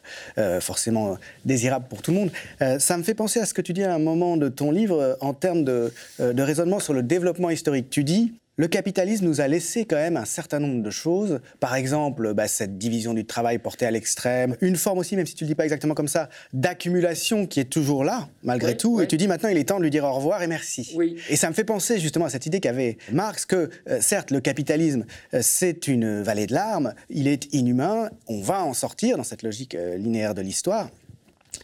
forcément 0.60 1.16
désirable 1.46 1.86
pour 1.88 2.02
tout 2.02 2.10
le 2.10 2.18
monde. 2.18 2.78
ça 2.78 2.98
me 2.98 3.02
fait 3.02 3.14
penser 3.14 3.40
à 3.40 3.46
ce 3.46 3.54
que 3.54 3.62
tu 3.62 3.72
dis 3.72 3.82
à 3.82 3.94
un 3.94 3.98
moment 3.98 4.36
de 4.36 4.50
ton 4.50 4.70
livre 4.70 5.16
en 5.20 5.32
termes 5.32 5.64
de, 5.64 5.92
de 6.18 6.42
raisonnement 6.42 6.80
sur 6.80 6.92
le 6.92 7.02
développement 7.02 7.48
historique. 7.48 7.88
Tu 7.88 8.04
dis, 8.04 8.34
le 8.60 8.68
capitalisme 8.68 9.24
nous 9.24 9.40
a 9.40 9.48
laissé 9.48 9.86
quand 9.86 9.96
même 9.96 10.18
un 10.18 10.26
certain 10.26 10.58
nombre 10.58 10.82
de 10.82 10.90
choses. 10.90 11.40
Par 11.60 11.76
exemple, 11.76 12.34
bah, 12.34 12.46
cette 12.46 12.76
division 12.76 13.14
du 13.14 13.24
travail 13.24 13.58
portée 13.58 13.86
à 13.86 13.90
l'extrême. 13.90 14.54
Une 14.60 14.76
forme 14.76 14.98
aussi, 14.98 15.16
même 15.16 15.24
si 15.24 15.34
tu 15.34 15.44
ne 15.44 15.48
le 15.48 15.52
dis 15.52 15.54
pas 15.54 15.64
exactement 15.64 15.94
comme 15.94 16.08
ça, 16.08 16.28
d'accumulation 16.52 17.46
qui 17.46 17.58
est 17.60 17.70
toujours 17.70 18.04
là, 18.04 18.28
malgré 18.42 18.76
tout. 18.76 19.00
Et 19.00 19.08
tu 19.08 19.16
dis 19.16 19.28
maintenant, 19.28 19.48
il 19.48 19.56
est 19.56 19.64
temps 19.64 19.78
de 19.78 19.84
lui 19.84 19.88
dire 19.88 20.04
au 20.04 20.12
revoir 20.12 20.42
et 20.42 20.46
merci. 20.46 20.94
Et 21.30 21.36
ça 21.36 21.48
me 21.48 21.54
fait 21.54 21.64
penser 21.64 21.98
justement 21.98 22.26
à 22.26 22.28
cette 22.28 22.44
idée 22.44 22.60
qu'avait 22.60 22.98
Marx 23.10 23.46
que, 23.46 23.70
euh, 23.88 24.02
certes, 24.02 24.30
le 24.30 24.42
capitalisme, 24.42 25.06
euh, 25.32 25.40
c'est 25.42 25.88
une 25.88 26.20
vallée 26.20 26.46
de 26.46 26.52
larmes, 26.52 26.92
il 27.08 27.28
est 27.28 27.50
inhumain, 27.54 28.10
on 28.26 28.42
va 28.42 28.62
en 28.62 28.74
sortir 28.74 29.16
dans 29.16 29.24
cette 29.24 29.42
logique 29.42 29.74
euh, 29.74 29.96
linéaire 29.96 30.34
de 30.34 30.42
l'histoire. 30.42 30.90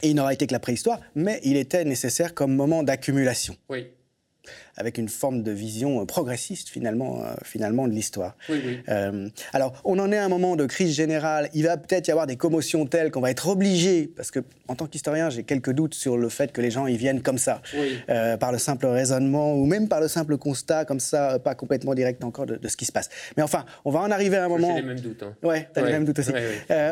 Et 0.01 0.09
il 0.09 0.17
n'aura 0.17 0.33
été 0.33 0.47
que 0.47 0.53
la 0.55 0.61
préhistoire, 0.61 1.01
mais 1.15 1.41
il 1.45 1.59
était 1.59 1.85
nécessaire 1.85 2.33
comme 2.33 2.57
moment 2.57 2.83
d'accumulation. 2.83 3.55
Oui 3.69 3.89
avec 4.77 4.99
une 4.99 5.09
forme 5.09 5.43
de 5.43 5.51
vision 5.51 6.03
euh, 6.03 6.05
progressiste 6.05 6.69
finalement, 6.69 7.23
euh, 7.23 7.35
finalement 7.43 7.89
de 7.89 7.93
l'histoire. 7.93 8.37
Oui, 8.49 8.61
oui. 8.65 8.79
Euh, 8.89 9.29
alors, 9.53 9.81
on 9.85 9.99
en 9.99 10.13
est 10.13 10.19
à 10.19 10.25
un 10.25 10.29
moment 10.29 10.57
de 10.57 10.67
crise 10.67 10.95
générale. 10.95 11.49
Il 11.55 11.65
va 11.65 11.77
peut-être 11.77 12.09
y 12.09 12.11
avoir 12.11 12.27
des 12.27 12.37
commotions 12.37 12.87
telles 12.87 13.11
qu'on 13.11 13.21
va 13.21 13.31
être 13.31 13.49
obligé, 13.49 14.11
parce 14.17 14.31
que 14.31 14.41
en 14.69 14.75
tant 14.75 14.87
qu'historien, 14.87 15.31
j'ai 15.31 15.45
quelques 15.45 15.73
doutes 15.73 15.95
sur 15.95 16.19
le 16.19 16.29
fait 16.29 16.53
que 16.53 16.61
les 16.61 16.71
gens 16.71 16.87
y 16.87 16.97
viennent 16.97 17.23
comme 17.23 17.39
ça, 17.39 17.63
par 18.41 18.53
le 18.53 18.59
simple 18.59 18.87
raisonnement 18.87 19.55
ou 19.55 19.65
même 19.65 19.89
par 19.89 20.01
le 20.01 20.09
simple 20.09 20.37
constat 20.37 20.85
comme 20.85 20.99
ça, 20.99 21.39
pas 21.39 21.55
complètement 21.55 21.95
direct 21.95 22.25
encore 22.25 22.47
de, 22.47 22.69
ce 22.69 22.77
qui 22.77 22.85
se 22.85 22.93
passe. 22.93 23.09
Mais 23.37 23.43
enfin, 23.43 23.65
on 23.85 23.91
va 23.91 24.01
en 24.01 24.11
arriver 24.11 24.37
à 24.37 24.45
un 24.45 24.49
moment. 24.49 24.75
J'ai 24.75 24.83
les 24.83 24.89
mêmes 24.89 25.01
doutes. 25.01 25.23
Hein. 25.23 25.35
Ouais, 25.43 25.69
t'as 25.73 25.83
les 25.83 25.93
mêmes 25.93 26.05
doutes 26.05 26.19
aussi. 26.19 26.33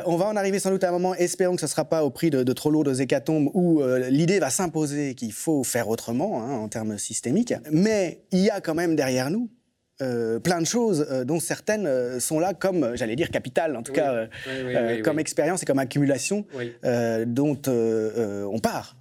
on 0.07 0.17
va 0.17 0.27
en 0.27 0.37
arriver 0.37 0.59
sans 0.59 0.71
doute 0.71 0.85
à 0.85 0.89
un 0.89 0.93
moment. 0.93 1.15
Espérons 1.15 1.55
que 1.55 1.61
ce 1.61 1.67
ne 1.67 1.71
sera 1.71 1.85
pas 1.85 2.05
au 2.05 2.11
prix 2.11 2.31
de, 2.31 2.53
trop 2.53 2.71
lourdes 2.71 3.01
hécatombes 3.01 3.51
où 3.55 3.83
l'idée 4.09 4.39
va 4.39 4.51
s'imposer 4.51 5.15
qu'il 5.15 5.33
faut 5.33 5.65
faire 5.65 5.89
autrement 5.89 6.43
hein, 6.43 6.53
en 6.57 6.69
termes 6.69 6.97
systémiques. 6.99 7.55
Mais 7.75 8.21
il 8.31 8.39
y 8.39 8.51
a 8.51 8.61
quand 8.61 8.77
même 8.77 8.95
derrière 8.95 9.31
nous 9.31 9.51
euh, 10.01 10.39
plein 10.39 10.61
de 10.61 10.67
choses 10.67 11.07
euh, 11.11 11.25
dont 11.25 11.41
certaines 11.41 11.87
euh, 11.87 12.21
sont 12.21 12.39
là 12.39 12.55
comme, 12.55 12.97
j'allais 12.97 13.17
dire, 13.17 13.31
capitales, 13.31 13.77
en 13.77 13.83
tout 13.83 13.93
cas, 13.93 14.29
comme 15.03 15.19
expérience 15.19 15.63
et 15.63 15.67
comme 15.67 15.81
accumulation 15.81 16.47
dont 17.27 17.59
on 17.67 18.59
part. 18.61 18.97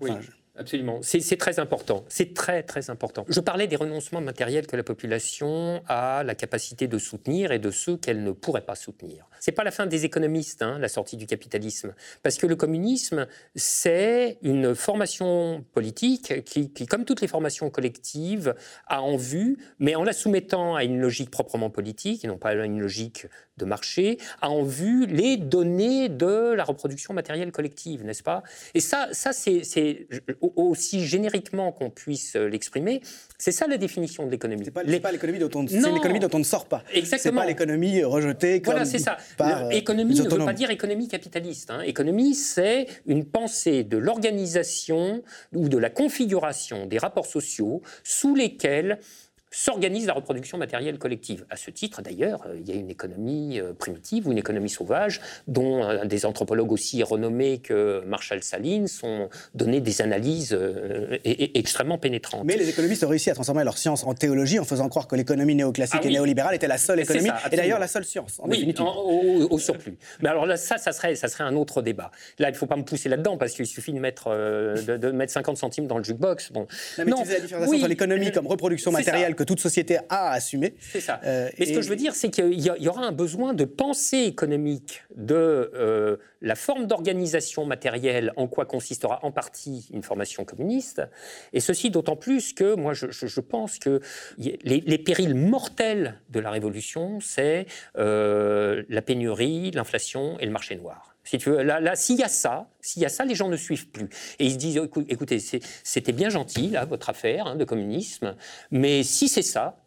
Absolument. 0.55 0.99
C'est 1.01 1.37
très 1.37 1.59
important. 1.59 2.05
C'est 2.09 2.35
très, 2.35 2.61
très 2.61 2.91
important. 2.91 3.25
Je 3.27 3.39
parlais 3.39 3.65
des 3.65 3.75
renoncements 3.75 4.21
matériels 4.21 4.67
que 4.67 4.75
la 4.75 4.83
population 4.83 5.81
a 5.87 6.23
la 6.23 6.35
capacité 6.35 6.87
de 6.87 6.99
soutenir 6.99 7.51
et 7.51 7.57
de 7.57 7.71
ceux 7.71 7.97
qu'elle 7.97 8.23
ne 8.23 8.31
pourrait 8.31 8.61
pas 8.61 8.75
soutenir. 8.75 9.27
C'est 9.39 9.51
pas 9.51 9.63
la 9.63 9.71
fin 9.71 9.87
des 9.87 10.05
économistes, 10.05 10.61
hein, 10.61 10.77
la 10.77 10.89
sortie 10.89 11.17
du 11.17 11.25
capitalisme. 11.25 11.95
Parce 12.21 12.37
que 12.37 12.45
le 12.45 12.55
communisme, 12.55 13.25
c'est 13.55 14.37
une 14.43 14.75
formation 14.75 15.65
politique 15.73 16.43
qui, 16.43 16.71
qui, 16.71 16.85
comme 16.85 17.03
toutes 17.03 17.21
les 17.21 17.27
formations 17.27 17.71
collectives, 17.71 18.53
a 18.85 19.01
en 19.01 19.17
vue, 19.17 19.57
mais 19.79 19.95
en 19.95 20.03
la 20.03 20.13
soumettant 20.13 20.75
à 20.75 20.83
une 20.83 20.99
logique 20.99 21.31
proprement 21.31 21.71
politique, 21.71 22.23
et 22.23 22.27
non 22.27 22.37
pas 22.37 22.49
à 22.49 22.65
une 22.65 22.79
logique 22.79 23.25
de 23.57 23.65
marché, 23.65 24.17
a 24.41 24.49
en 24.49 24.63
vue 24.63 25.05
les 25.07 25.37
données 25.37 26.09
de 26.09 26.53
la 26.53 26.63
reproduction 26.63 27.13
matérielle 27.13 27.51
collective, 27.51 28.03
n'est-ce 28.03 28.23
pas? 28.23 28.43
Et 28.73 28.79
ça, 28.79 29.09
ça 29.11 29.33
c'est 29.33 30.07
aussi 30.55 31.05
génériquement 31.05 31.71
qu'on 31.71 31.89
puisse 31.89 32.35
l'exprimer, 32.35 33.01
c'est 33.37 33.51
ça 33.51 33.67
la 33.67 33.77
définition 33.77 34.25
de 34.25 34.31
l'économie. 34.31 34.63
C'est 34.65 34.71
pas, 34.71 34.83
pas 34.83 35.11
l'économie 35.11 35.39
dont, 35.39 35.49
on, 35.55 35.63
l'économie 35.63 36.19
dont 36.19 36.29
on 36.33 36.39
ne 36.39 36.43
sort 36.43 36.65
pas. 36.65 36.83
Exactement. 36.93 37.17
C'est 37.17 37.31
pas 37.41 37.45
l'économie 37.45 38.03
rejetée 38.03 38.61
comme 38.61 38.73
Voilà, 38.73 38.85
c'est 38.85 38.99
ça. 38.99 39.17
Par, 39.37 39.65
euh, 39.65 39.69
économie 39.69 40.15
ne 40.15 40.29
veut 40.29 40.45
pas 40.45 40.53
dire 40.53 40.69
économie 40.69 41.07
capitaliste. 41.07 41.71
Hein. 41.71 41.81
Économie, 41.81 42.35
c'est 42.35 42.87
une 43.05 43.25
pensée 43.25 43.83
de 43.83 43.97
l'organisation 43.97 45.23
ou 45.53 45.69
de 45.69 45.77
la 45.77 45.89
configuration 45.89 46.85
des 46.85 46.97
rapports 46.97 47.25
sociaux 47.25 47.81
sous 48.03 48.35
lesquels 48.35 48.99
s'organise 49.53 50.07
la 50.07 50.13
reproduction 50.13 50.57
matérielle 50.57 50.97
collective. 50.97 51.45
À 51.49 51.57
ce 51.57 51.69
titre, 51.69 52.01
d'ailleurs, 52.01 52.41
euh, 52.47 52.57
il 52.59 52.67
y 52.67 52.71
a 52.71 52.75
une 52.75 52.89
économie 52.89 53.59
euh, 53.59 53.73
primitive 53.73 54.27
ou 54.27 54.31
une 54.31 54.37
économie 54.39 54.69
sauvage 54.69 55.21
dont 55.47 55.83
euh, 55.83 56.05
des 56.05 56.25
anthropologues 56.25 56.71
aussi 56.71 57.03
renommés 57.03 57.59
que 57.59 58.03
Marshall 58.07 58.41
Salins 58.41 58.85
ont 59.03 59.29
donné 59.53 59.79
des 59.79 60.01
analyses 60.01 60.57
extrêmement 61.23 61.99
pénétrantes. 61.99 62.45
Mais 62.45 62.57
les 62.57 62.69
économistes 62.69 63.03
ont 63.03 63.09
réussi 63.09 63.29
à 63.29 63.35
transformer 63.35 63.63
leur 63.63 63.77
science 63.77 64.03
en 64.03 64.15
théologie 64.15 64.57
en 64.57 64.63
faisant 64.63 64.89
croire 64.89 65.07
que 65.07 65.15
l'économie 65.15 65.55
néoclassique 65.55 66.01
ah 66.03 66.07
et 66.07 66.11
néolibérale 66.11 66.55
était 66.55 66.67
la 66.67 66.79
seule 66.79 66.99
économie 66.99 67.29
et 67.51 67.55
d'ailleurs 67.55 67.79
la 67.79 67.87
seule 67.87 68.05
science. 68.05 68.39
En 68.39 68.49
oui, 68.49 68.73
au, 69.49 69.59
surplus. 69.59 69.97
Mais 70.21 70.29
alors 70.29 70.47
là, 70.47 70.57
ça, 70.57 70.77
ça 70.77 70.91
serait, 70.91 71.15
ça 71.15 71.27
serait 71.27 71.43
un 71.43 71.55
autre 71.55 71.81
débat. 71.81 72.11
Là, 72.39 72.49
il 72.49 72.53
ne 72.53 72.57
faut 72.57 72.65
pas 72.65 72.75
me 72.75 72.83
pousser 72.83 73.09
là-dedans 73.09 73.37
parce 73.37 73.53
qu'il 73.53 73.67
suffit 73.67 73.93
de 73.93 73.99
mettre, 73.99 74.29
de, 74.29 75.11
mettre 75.11 75.31
50 75.31 75.57
centimes 75.57 75.87
dans 75.87 75.99
le 75.99 76.03
jukebox. 76.03 76.51
Bon. 76.51 76.67
Non, 76.97 77.05
mais 77.05 77.23
tu 77.23 77.29
la 77.29 77.39
différence 77.39 77.69
entre 77.69 77.87
l'économie 77.87 78.31
comme 78.31 78.47
reproduction 78.47 78.91
matérielle 78.91 79.35
toute 79.43 79.59
société 79.59 79.97
a 80.09 80.29
à 80.29 80.31
assumer. 80.31 80.75
C'est 80.79 81.01
ça. 81.01 81.19
Euh, 81.23 81.49
Mais 81.57 81.65
ce 81.65 81.73
que 81.73 81.81
je 81.81 81.89
veux 81.89 81.95
dire, 81.95 82.15
c'est 82.15 82.29
qu'il 82.29 82.59
y, 82.59 82.87
aura 82.87 83.05
un 83.05 83.11
besoin 83.11 83.53
de 83.53 83.65
pensée 83.65 84.23
économique 84.23 85.03
de 85.15 85.71
euh, 85.73 86.17
la 86.41 86.55
forme 86.55 86.87
d'organisation 86.87 87.65
matérielle, 87.65 88.31
en 88.35 88.47
quoi 88.47 88.65
consistera 88.65 89.19
en 89.23 89.31
partie 89.31 89.87
une 89.91 90.03
formation 90.03 90.45
communiste. 90.45 91.01
Et 91.53 91.59
ceci 91.59 91.89
d'autant 91.89 92.15
plus 92.15 92.53
que 92.53 92.75
moi, 92.75 92.93
je, 92.93 93.39
pense 93.39 93.79
que 93.79 94.01
les, 94.37 94.97
périls 94.97 95.35
mortels 95.35 96.19
de 96.29 96.39
la 96.39 96.51
révolution, 96.51 97.19
c'est 97.19 97.65
euh, 97.97 98.83
la 98.89 99.01
pénurie, 99.01 99.71
l'inflation 99.71 100.37
et 100.39 100.45
le 100.45 100.51
marché 100.51 100.75
noir. 100.75 101.12
Si 101.23 101.37
tu 101.37 101.49
veux, 101.49 101.63
là, 101.63 101.95
s'il 101.95 102.17
y 102.17 102.23
a 102.23 102.27
ça, 102.27 102.67
s'il 102.81 103.01
y 103.01 103.05
a 103.05 103.09
ça, 103.09 103.23
les 103.25 103.35
gens 103.35 103.47
ne 103.47 103.55
suivent 103.55 103.87
plus. 103.87 104.09
Et 104.39 104.45
ils 104.45 104.53
se 104.53 104.57
disent, 104.57 104.81
écoutez, 105.07 105.39
c'était 105.39 106.11
bien 106.11 106.29
gentil, 106.29 106.69
là, 106.69 106.85
votre 106.85 107.09
affaire 107.09 107.47
hein, 107.47 107.55
de 107.55 107.63
communisme, 107.63 108.35
mais 108.71 109.03
si 109.03 109.29
c'est 109.29 109.41
ça, 109.41 109.77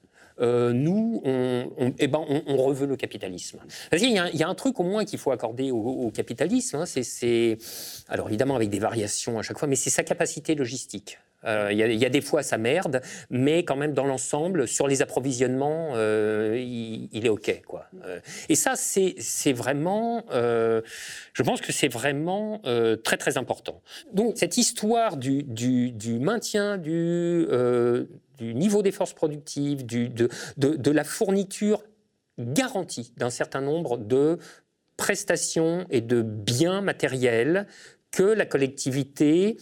euh, 0.41 0.73
nous, 0.73 1.23
on, 1.25 1.95
eh 1.99 2.09
ben, 2.09 2.23
on, 2.47 2.57
reveut 2.57 2.87
le 2.87 2.97
capitalisme. 2.97 3.59
Il 3.93 4.11
y, 4.13 4.19
a, 4.19 4.29
il 4.31 4.39
y, 4.39 4.43
a 4.43 4.49
un 4.49 4.55
truc 4.55 4.79
au 4.81 4.83
moins 4.83 5.07
qu'il 5.07 5.19
faut 5.19 5.31
accorder 5.31 5.71
au, 5.71 6.11
capitalisme, 6.11 6.77
hein, 6.77 6.85
c'est, 6.87 7.57
alors 8.09 8.29
évidemment 8.29 8.55
avec 8.55 8.69
des 8.69 8.79
variations 8.79 9.39
à 9.39 9.43
chaque 9.43 9.59
fois, 9.59 9.67
mais 9.67 9.77
c'est 9.77 9.91
sa 9.91 10.05
capacité 10.05 10.55
logistique. 10.55 11.19
Euh, 11.45 11.69
il 11.71 11.79
y, 11.79 12.05
a 12.05 12.09
des 12.09 12.21
fois 12.21 12.43
ça 12.43 12.59
merde, 12.59 13.01
mais 13.31 13.65
quand 13.65 13.77
même 13.77 13.93
dans 13.93 14.07
l'ensemble, 14.07 14.67
sur 14.67 14.89
les 14.89 15.03
approvisionnements, 15.03 15.93
euh, 15.95 16.57
il, 16.59 17.25
est 17.25 17.29
OK. 17.29 17.63
Quoi. 17.67 17.87
Euh, 18.05 18.21
et 18.49 18.55
ça, 18.55 18.75
c'est 18.77 19.53
vraiment, 19.53 20.25
je 20.31 21.43
pense 21.43 21.61
que 21.61 21.73
c'est 21.73 21.89
vraiment 21.89 22.61
très 23.05 23.17
très 23.17 23.39
important. 23.39 23.81
Donc 24.13 24.35
cette 24.37 24.57
histoire 24.57 25.17
du, 25.17 25.45
maintien 26.21 26.79
du, 26.79 27.47
niveau 28.41 28.83
des 28.83 28.93
forces 28.93 29.15
productives, 29.15 29.87
du, 29.87 30.09
de, 30.09 30.29
de, 30.57 30.77
de 30.77 30.91
la 30.91 31.05
fourniture 31.05 31.83
garantie 32.39 33.13
d'un 33.17 33.31
certain 33.31 33.61
nombre 33.61 33.97
de 33.97 34.39
prestations 34.97 35.87
et 35.91 36.01
de 36.01 36.23
biens 36.23 36.81
matériels 36.81 37.67
que 38.11 38.23
la 38.23 38.47
collectivité 38.47 39.57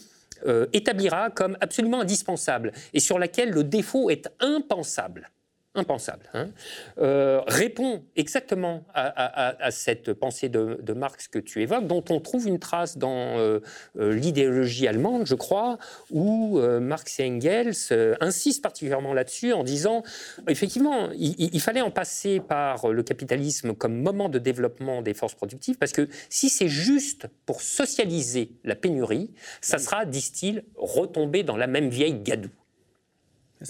euh, 0.47 0.66
établira 0.73 1.31
comme 1.31 1.56
absolument 1.61 2.01
indispensable 2.01 2.73
et 2.93 3.01
sur 3.01 3.19
laquelle 3.19 3.51
le 3.51 3.65
défaut 3.65 4.11
est 4.11 4.28
impensable. 4.40 5.31
Impensable, 5.75 6.25
hein, 6.35 6.51
euh, 6.99 7.41
répond 7.49 8.05
exactement 8.17 8.85
à, 8.95 9.71
cette 9.71 10.13
pensée 10.13 10.49
de, 10.49 10.93
Marx 10.95 11.27
que 11.27 11.41
tu 11.41 11.63
évoques, 11.63 11.87
dont 11.87 12.05
on 12.11 12.21
trouve 12.21 12.47
une 12.47 12.61
trace 12.61 12.97
dans 12.97 13.39
euh, 13.39 13.59
euh, 13.99 14.15
l'idéologie 14.15 14.87
allemande, 14.87 15.27
je 15.27 15.35
crois, 15.35 15.79
où 16.11 16.61
Marx 16.61 17.19
et 17.19 17.29
Engels 17.29 17.75
insistent 18.21 18.63
particulièrement 18.63 19.13
là-dessus 19.13 19.53
en 19.53 19.65
disant, 19.65 20.03
effectivement, 20.49 21.09
il, 21.13 21.61
fallait 21.61 21.81
en 21.81 21.91
passer 21.91 22.41
par 22.41 22.89
le 22.89 23.03
capitalisme 23.03 23.75
comme 23.75 24.01
moment 24.01 24.29
de 24.29 24.39
développement 24.39 25.03
des 25.03 25.15
forces 25.15 25.35
productives, 25.35 25.77
parce 25.79 25.93
que 25.93 26.09
si 26.29 26.49
c'est 26.49 26.69
juste 26.69 27.27
pour 27.47 27.63
socialiser 27.63 28.53
la 28.63 28.77
pénurie, 28.77 29.33
ça 29.61 29.79
sera, 29.79 30.05
disent-ils, 30.05 30.65
retomber 30.77 31.43
dans 31.43 31.57
la 31.57 31.67
même 31.67 31.89
vieille 31.89 32.15
gadoue. 32.15 32.51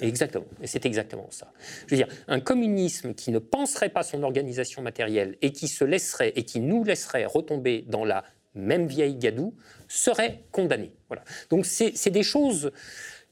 Exactement. 0.03 0.47
C'est 0.65 0.87
exactement 0.87 1.29
ça. 1.31 1.53
Je 1.87 1.95
veux 1.95 2.03
dire, 2.03 2.09
un 2.29 2.41
communisme 2.41 3.15
qui 3.15 3.31
ne 3.31 3.39
penserait 3.39 3.89
pas 3.89 4.03
son 4.03 4.23
organisation 4.23 4.83
matérielle 4.83 5.37
et 5.43 5.53
qui 5.53 5.69
se 5.69 5.85
laisserait 5.85 6.33
et 6.37 6.45
qui 6.45 6.61
nous 6.61 6.85
laisserait 6.85 7.25
retomber 7.25 7.85
dans 7.89 8.05
la 8.05 8.25
même 8.55 8.87
vieille 8.87 9.17
gadoue 9.17 9.55
serait 9.89 10.45
condamné. 10.53 10.93
Voilà. 11.09 11.25
Donc 11.51 11.67
c'est 11.67 12.11
des 12.11 12.23
choses 12.23 12.71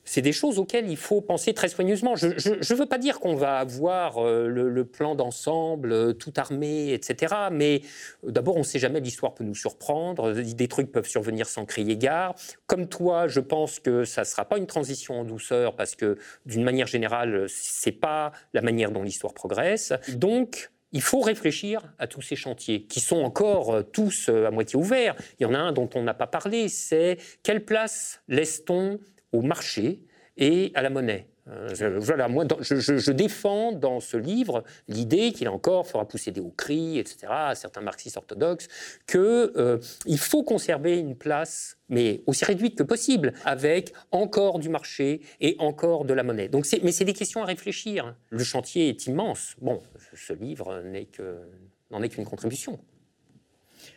c'est 0.05 0.23
des 0.23 0.33
choses 0.33 0.59
auxquelles 0.59 0.91
il 0.91 0.97
faut 0.97 1.21
penser 1.21 1.55
très 1.55 1.69
soigneusement. 1.69 2.17
Je 2.17 2.27
ne 2.27 2.75
veux 2.75 2.87
pas 2.87 2.99
dire 2.99 3.21
qu'on 3.21 3.35
va 3.35 3.59
avoir 3.59 4.19
euh, 4.19 4.49
le, 4.49 4.85
plan 4.85 5.15
d'ensemble, 5.15 5.93
euh, 5.93 6.13
tout 6.13 6.33
armé, 6.37 6.93
etc. 6.93 7.35
Mais 7.53 7.83
euh, 8.25 8.31
d'abord, 8.31 8.57
on 8.57 8.61
ne 8.61 8.65
sait 8.65 8.79
jamais, 8.79 9.01
l'histoire 9.01 9.35
peut 9.35 9.45
nous 9.45 9.55
surprendre, 9.55 10.33
des 10.33 10.69
trucs 10.69 10.91
peuvent 10.91 11.07
survenir 11.07 11.47
sans 11.47 11.65
crier 11.65 11.97
gare. 11.97 12.35
Comme 12.67 12.89
toi, 12.89 13.29
je 13.29 13.41
pense 13.41 13.79
que 13.79 14.05
ça 14.05 14.23
ne 14.23 14.27
sera 14.27 14.45
pas 14.45 14.59
une 14.59 14.67
transition 14.67 15.21
en 15.21 15.25
douceur, 15.25 15.77
parce 15.77 15.95
que 15.95 16.19
d'une 16.47 16.65
manière 16.65 16.87
générale, 16.87 17.47
ce 17.49 17.89
n'est 17.89 17.97
pas 17.97 18.33
la 18.55 18.61
manière 18.61 18.91
dont 18.91 19.03
l'histoire 19.03 19.35
progresse. 19.35 19.93
Donc, 20.15 20.71
il 20.95 21.01
faut 21.01 21.21
réfléchir 21.21 21.81
à 21.99 22.07
tous 22.07 22.21
ces 22.21 22.37
chantiers 22.37 22.83
qui 22.83 23.01
sont 23.01 23.23
encore 23.23 23.83
tous 23.93 24.29
à 24.29 24.51
moitié 24.51 24.79
ouverts. 24.79 25.15
Il 25.39 25.45
y 25.45 25.47
en 25.47 25.55
a 25.55 25.59
un 25.59 25.73
dont 25.73 25.89
on 25.95 26.03
n'a 26.03 26.13
pas 26.13 26.27
parlé, 26.27 26.69
c'est 26.69 27.17
quelle 27.43 27.65
place 27.65 28.21
laisse-t-on 28.29 28.99
au 29.33 29.43
marché 29.43 30.03
et 30.37 30.73
à 30.75 30.83
la 30.83 30.91
monnaie. 30.91 31.29
Euh, 31.49 31.99
voilà, 31.99 32.29
moi, 32.29 32.45
je, 32.61 33.11
défends 33.11 33.73
dans 33.73 33.99
ce 33.99 34.17
livre 34.17 34.63
l'idée 34.87 35.33
qu'il 35.33 35.49
encore 35.49 35.87
fera 35.87 36.07
pousser 36.07 36.31
des 36.31 36.41
hauts 36.41 36.55
cris, 36.57 36.99
etc., 36.99 37.27
à 37.29 37.55
certains 37.55 37.81
marxistes 37.81 38.17
orthodoxes, 38.17 38.69
qu'il 39.09 39.21
euh, 39.21 39.79
faut 40.17 40.45
conserver 40.45 40.99
une 40.99 41.17
place, 41.17 41.79
mais 41.89 42.23
aussi 42.27 42.45
réduite 42.45 42.79
que 42.79 42.85
possible, 42.85 43.33
avec 43.45 43.93
encore 44.13 44.61
du 44.61 44.69
marché 44.69 45.21
et 45.41 45.57
encore 45.59 46.05
de 46.05 46.15
la 46.15 46.23
monnaie. 46.23 46.49
Donc 46.49 46.67
mais 46.83 46.93
c'est 46.93 47.05
des 47.05 47.13
questions 47.13 47.43
à 47.43 47.47
réfléchir. 47.47 48.15
Le 48.31 48.45
chantier 48.45 48.89
est 48.89 49.07
immense. 49.07 49.57
Bon, 49.61 49.83
ce 50.15 50.33
livre 50.33 50.81
n'en 51.91 52.03
est 52.03 52.09
qu'une 52.09 52.25
contribution. 52.25 52.79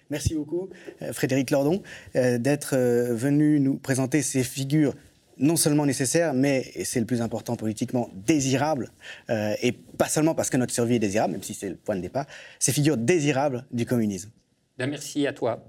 Merci 0.10 0.34
beaucoup, 0.34 0.70
euh, 1.04 1.14
Frédéric 1.14 1.52
Lordon, 1.52 1.84
d'être 2.14 2.76
venu 2.76 3.60
nous 3.60 3.78
présenter 3.78 4.24
ces 4.24 4.44
figures 4.44 4.96
non 5.38 5.56
seulement 5.56 5.86
nécessaire, 5.86 6.34
mais, 6.34 6.72
et 6.76 6.86
c'est 6.86 7.00
le 7.00 7.06
plus 7.06 7.22
important 7.22 7.56
politiquement, 7.56 8.10
désirable, 8.14 8.92
euh, 9.30 9.54
et 9.62 9.72
pas 9.72 10.08
seulement 10.08 10.36
parce 10.36 10.50
que 10.50 10.58
notre 10.58 10.74
survie 10.74 10.96
est 10.96 11.00
désirable, 11.00 11.34
même 11.34 11.44
si 11.44 11.54
c'est 11.54 11.70
le 11.70 11.76
point 11.76 11.96
de 11.96 12.02
départ, 12.02 12.26
ces 12.60 12.72
figures 12.72 12.98
désirables 12.98 13.66
du 13.72 13.86
communisme. 13.86 14.30
Ben, 14.78 14.90
merci 14.90 15.26
à 15.28 15.34
toi. 15.34 15.64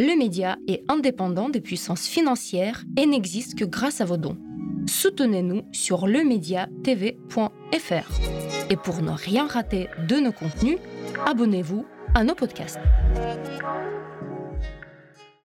Le 0.00 0.18
média 0.18 0.56
est 0.66 0.82
indépendant 0.88 1.48
des 1.48 1.60
puissances 1.60 2.06
financières 2.06 2.84
et 2.98 3.06
n'existe 3.06 3.56
que 3.56 3.64
grâce 3.64 4.00
à 4.00 4.04
vos 4.04 4.16
dons. 4.16 4.36
Soutenez-nous 4.86 5.62
sur 5.72 6.06
lemediatv.fr. 6.06 7.10
Et 8.70 8.76
pour 8.76 9.02
ne 9.02 9.10
rien 9.10 9.46
rater 9.46 9.88
de 10.08 10.16
nos 10.16 10.32
contenus, 10.32 10.78
abonnez-vous 11.24 11.86
à 12.14 12.24
nos 12.24 12.34
podcasts. 12.34 12.80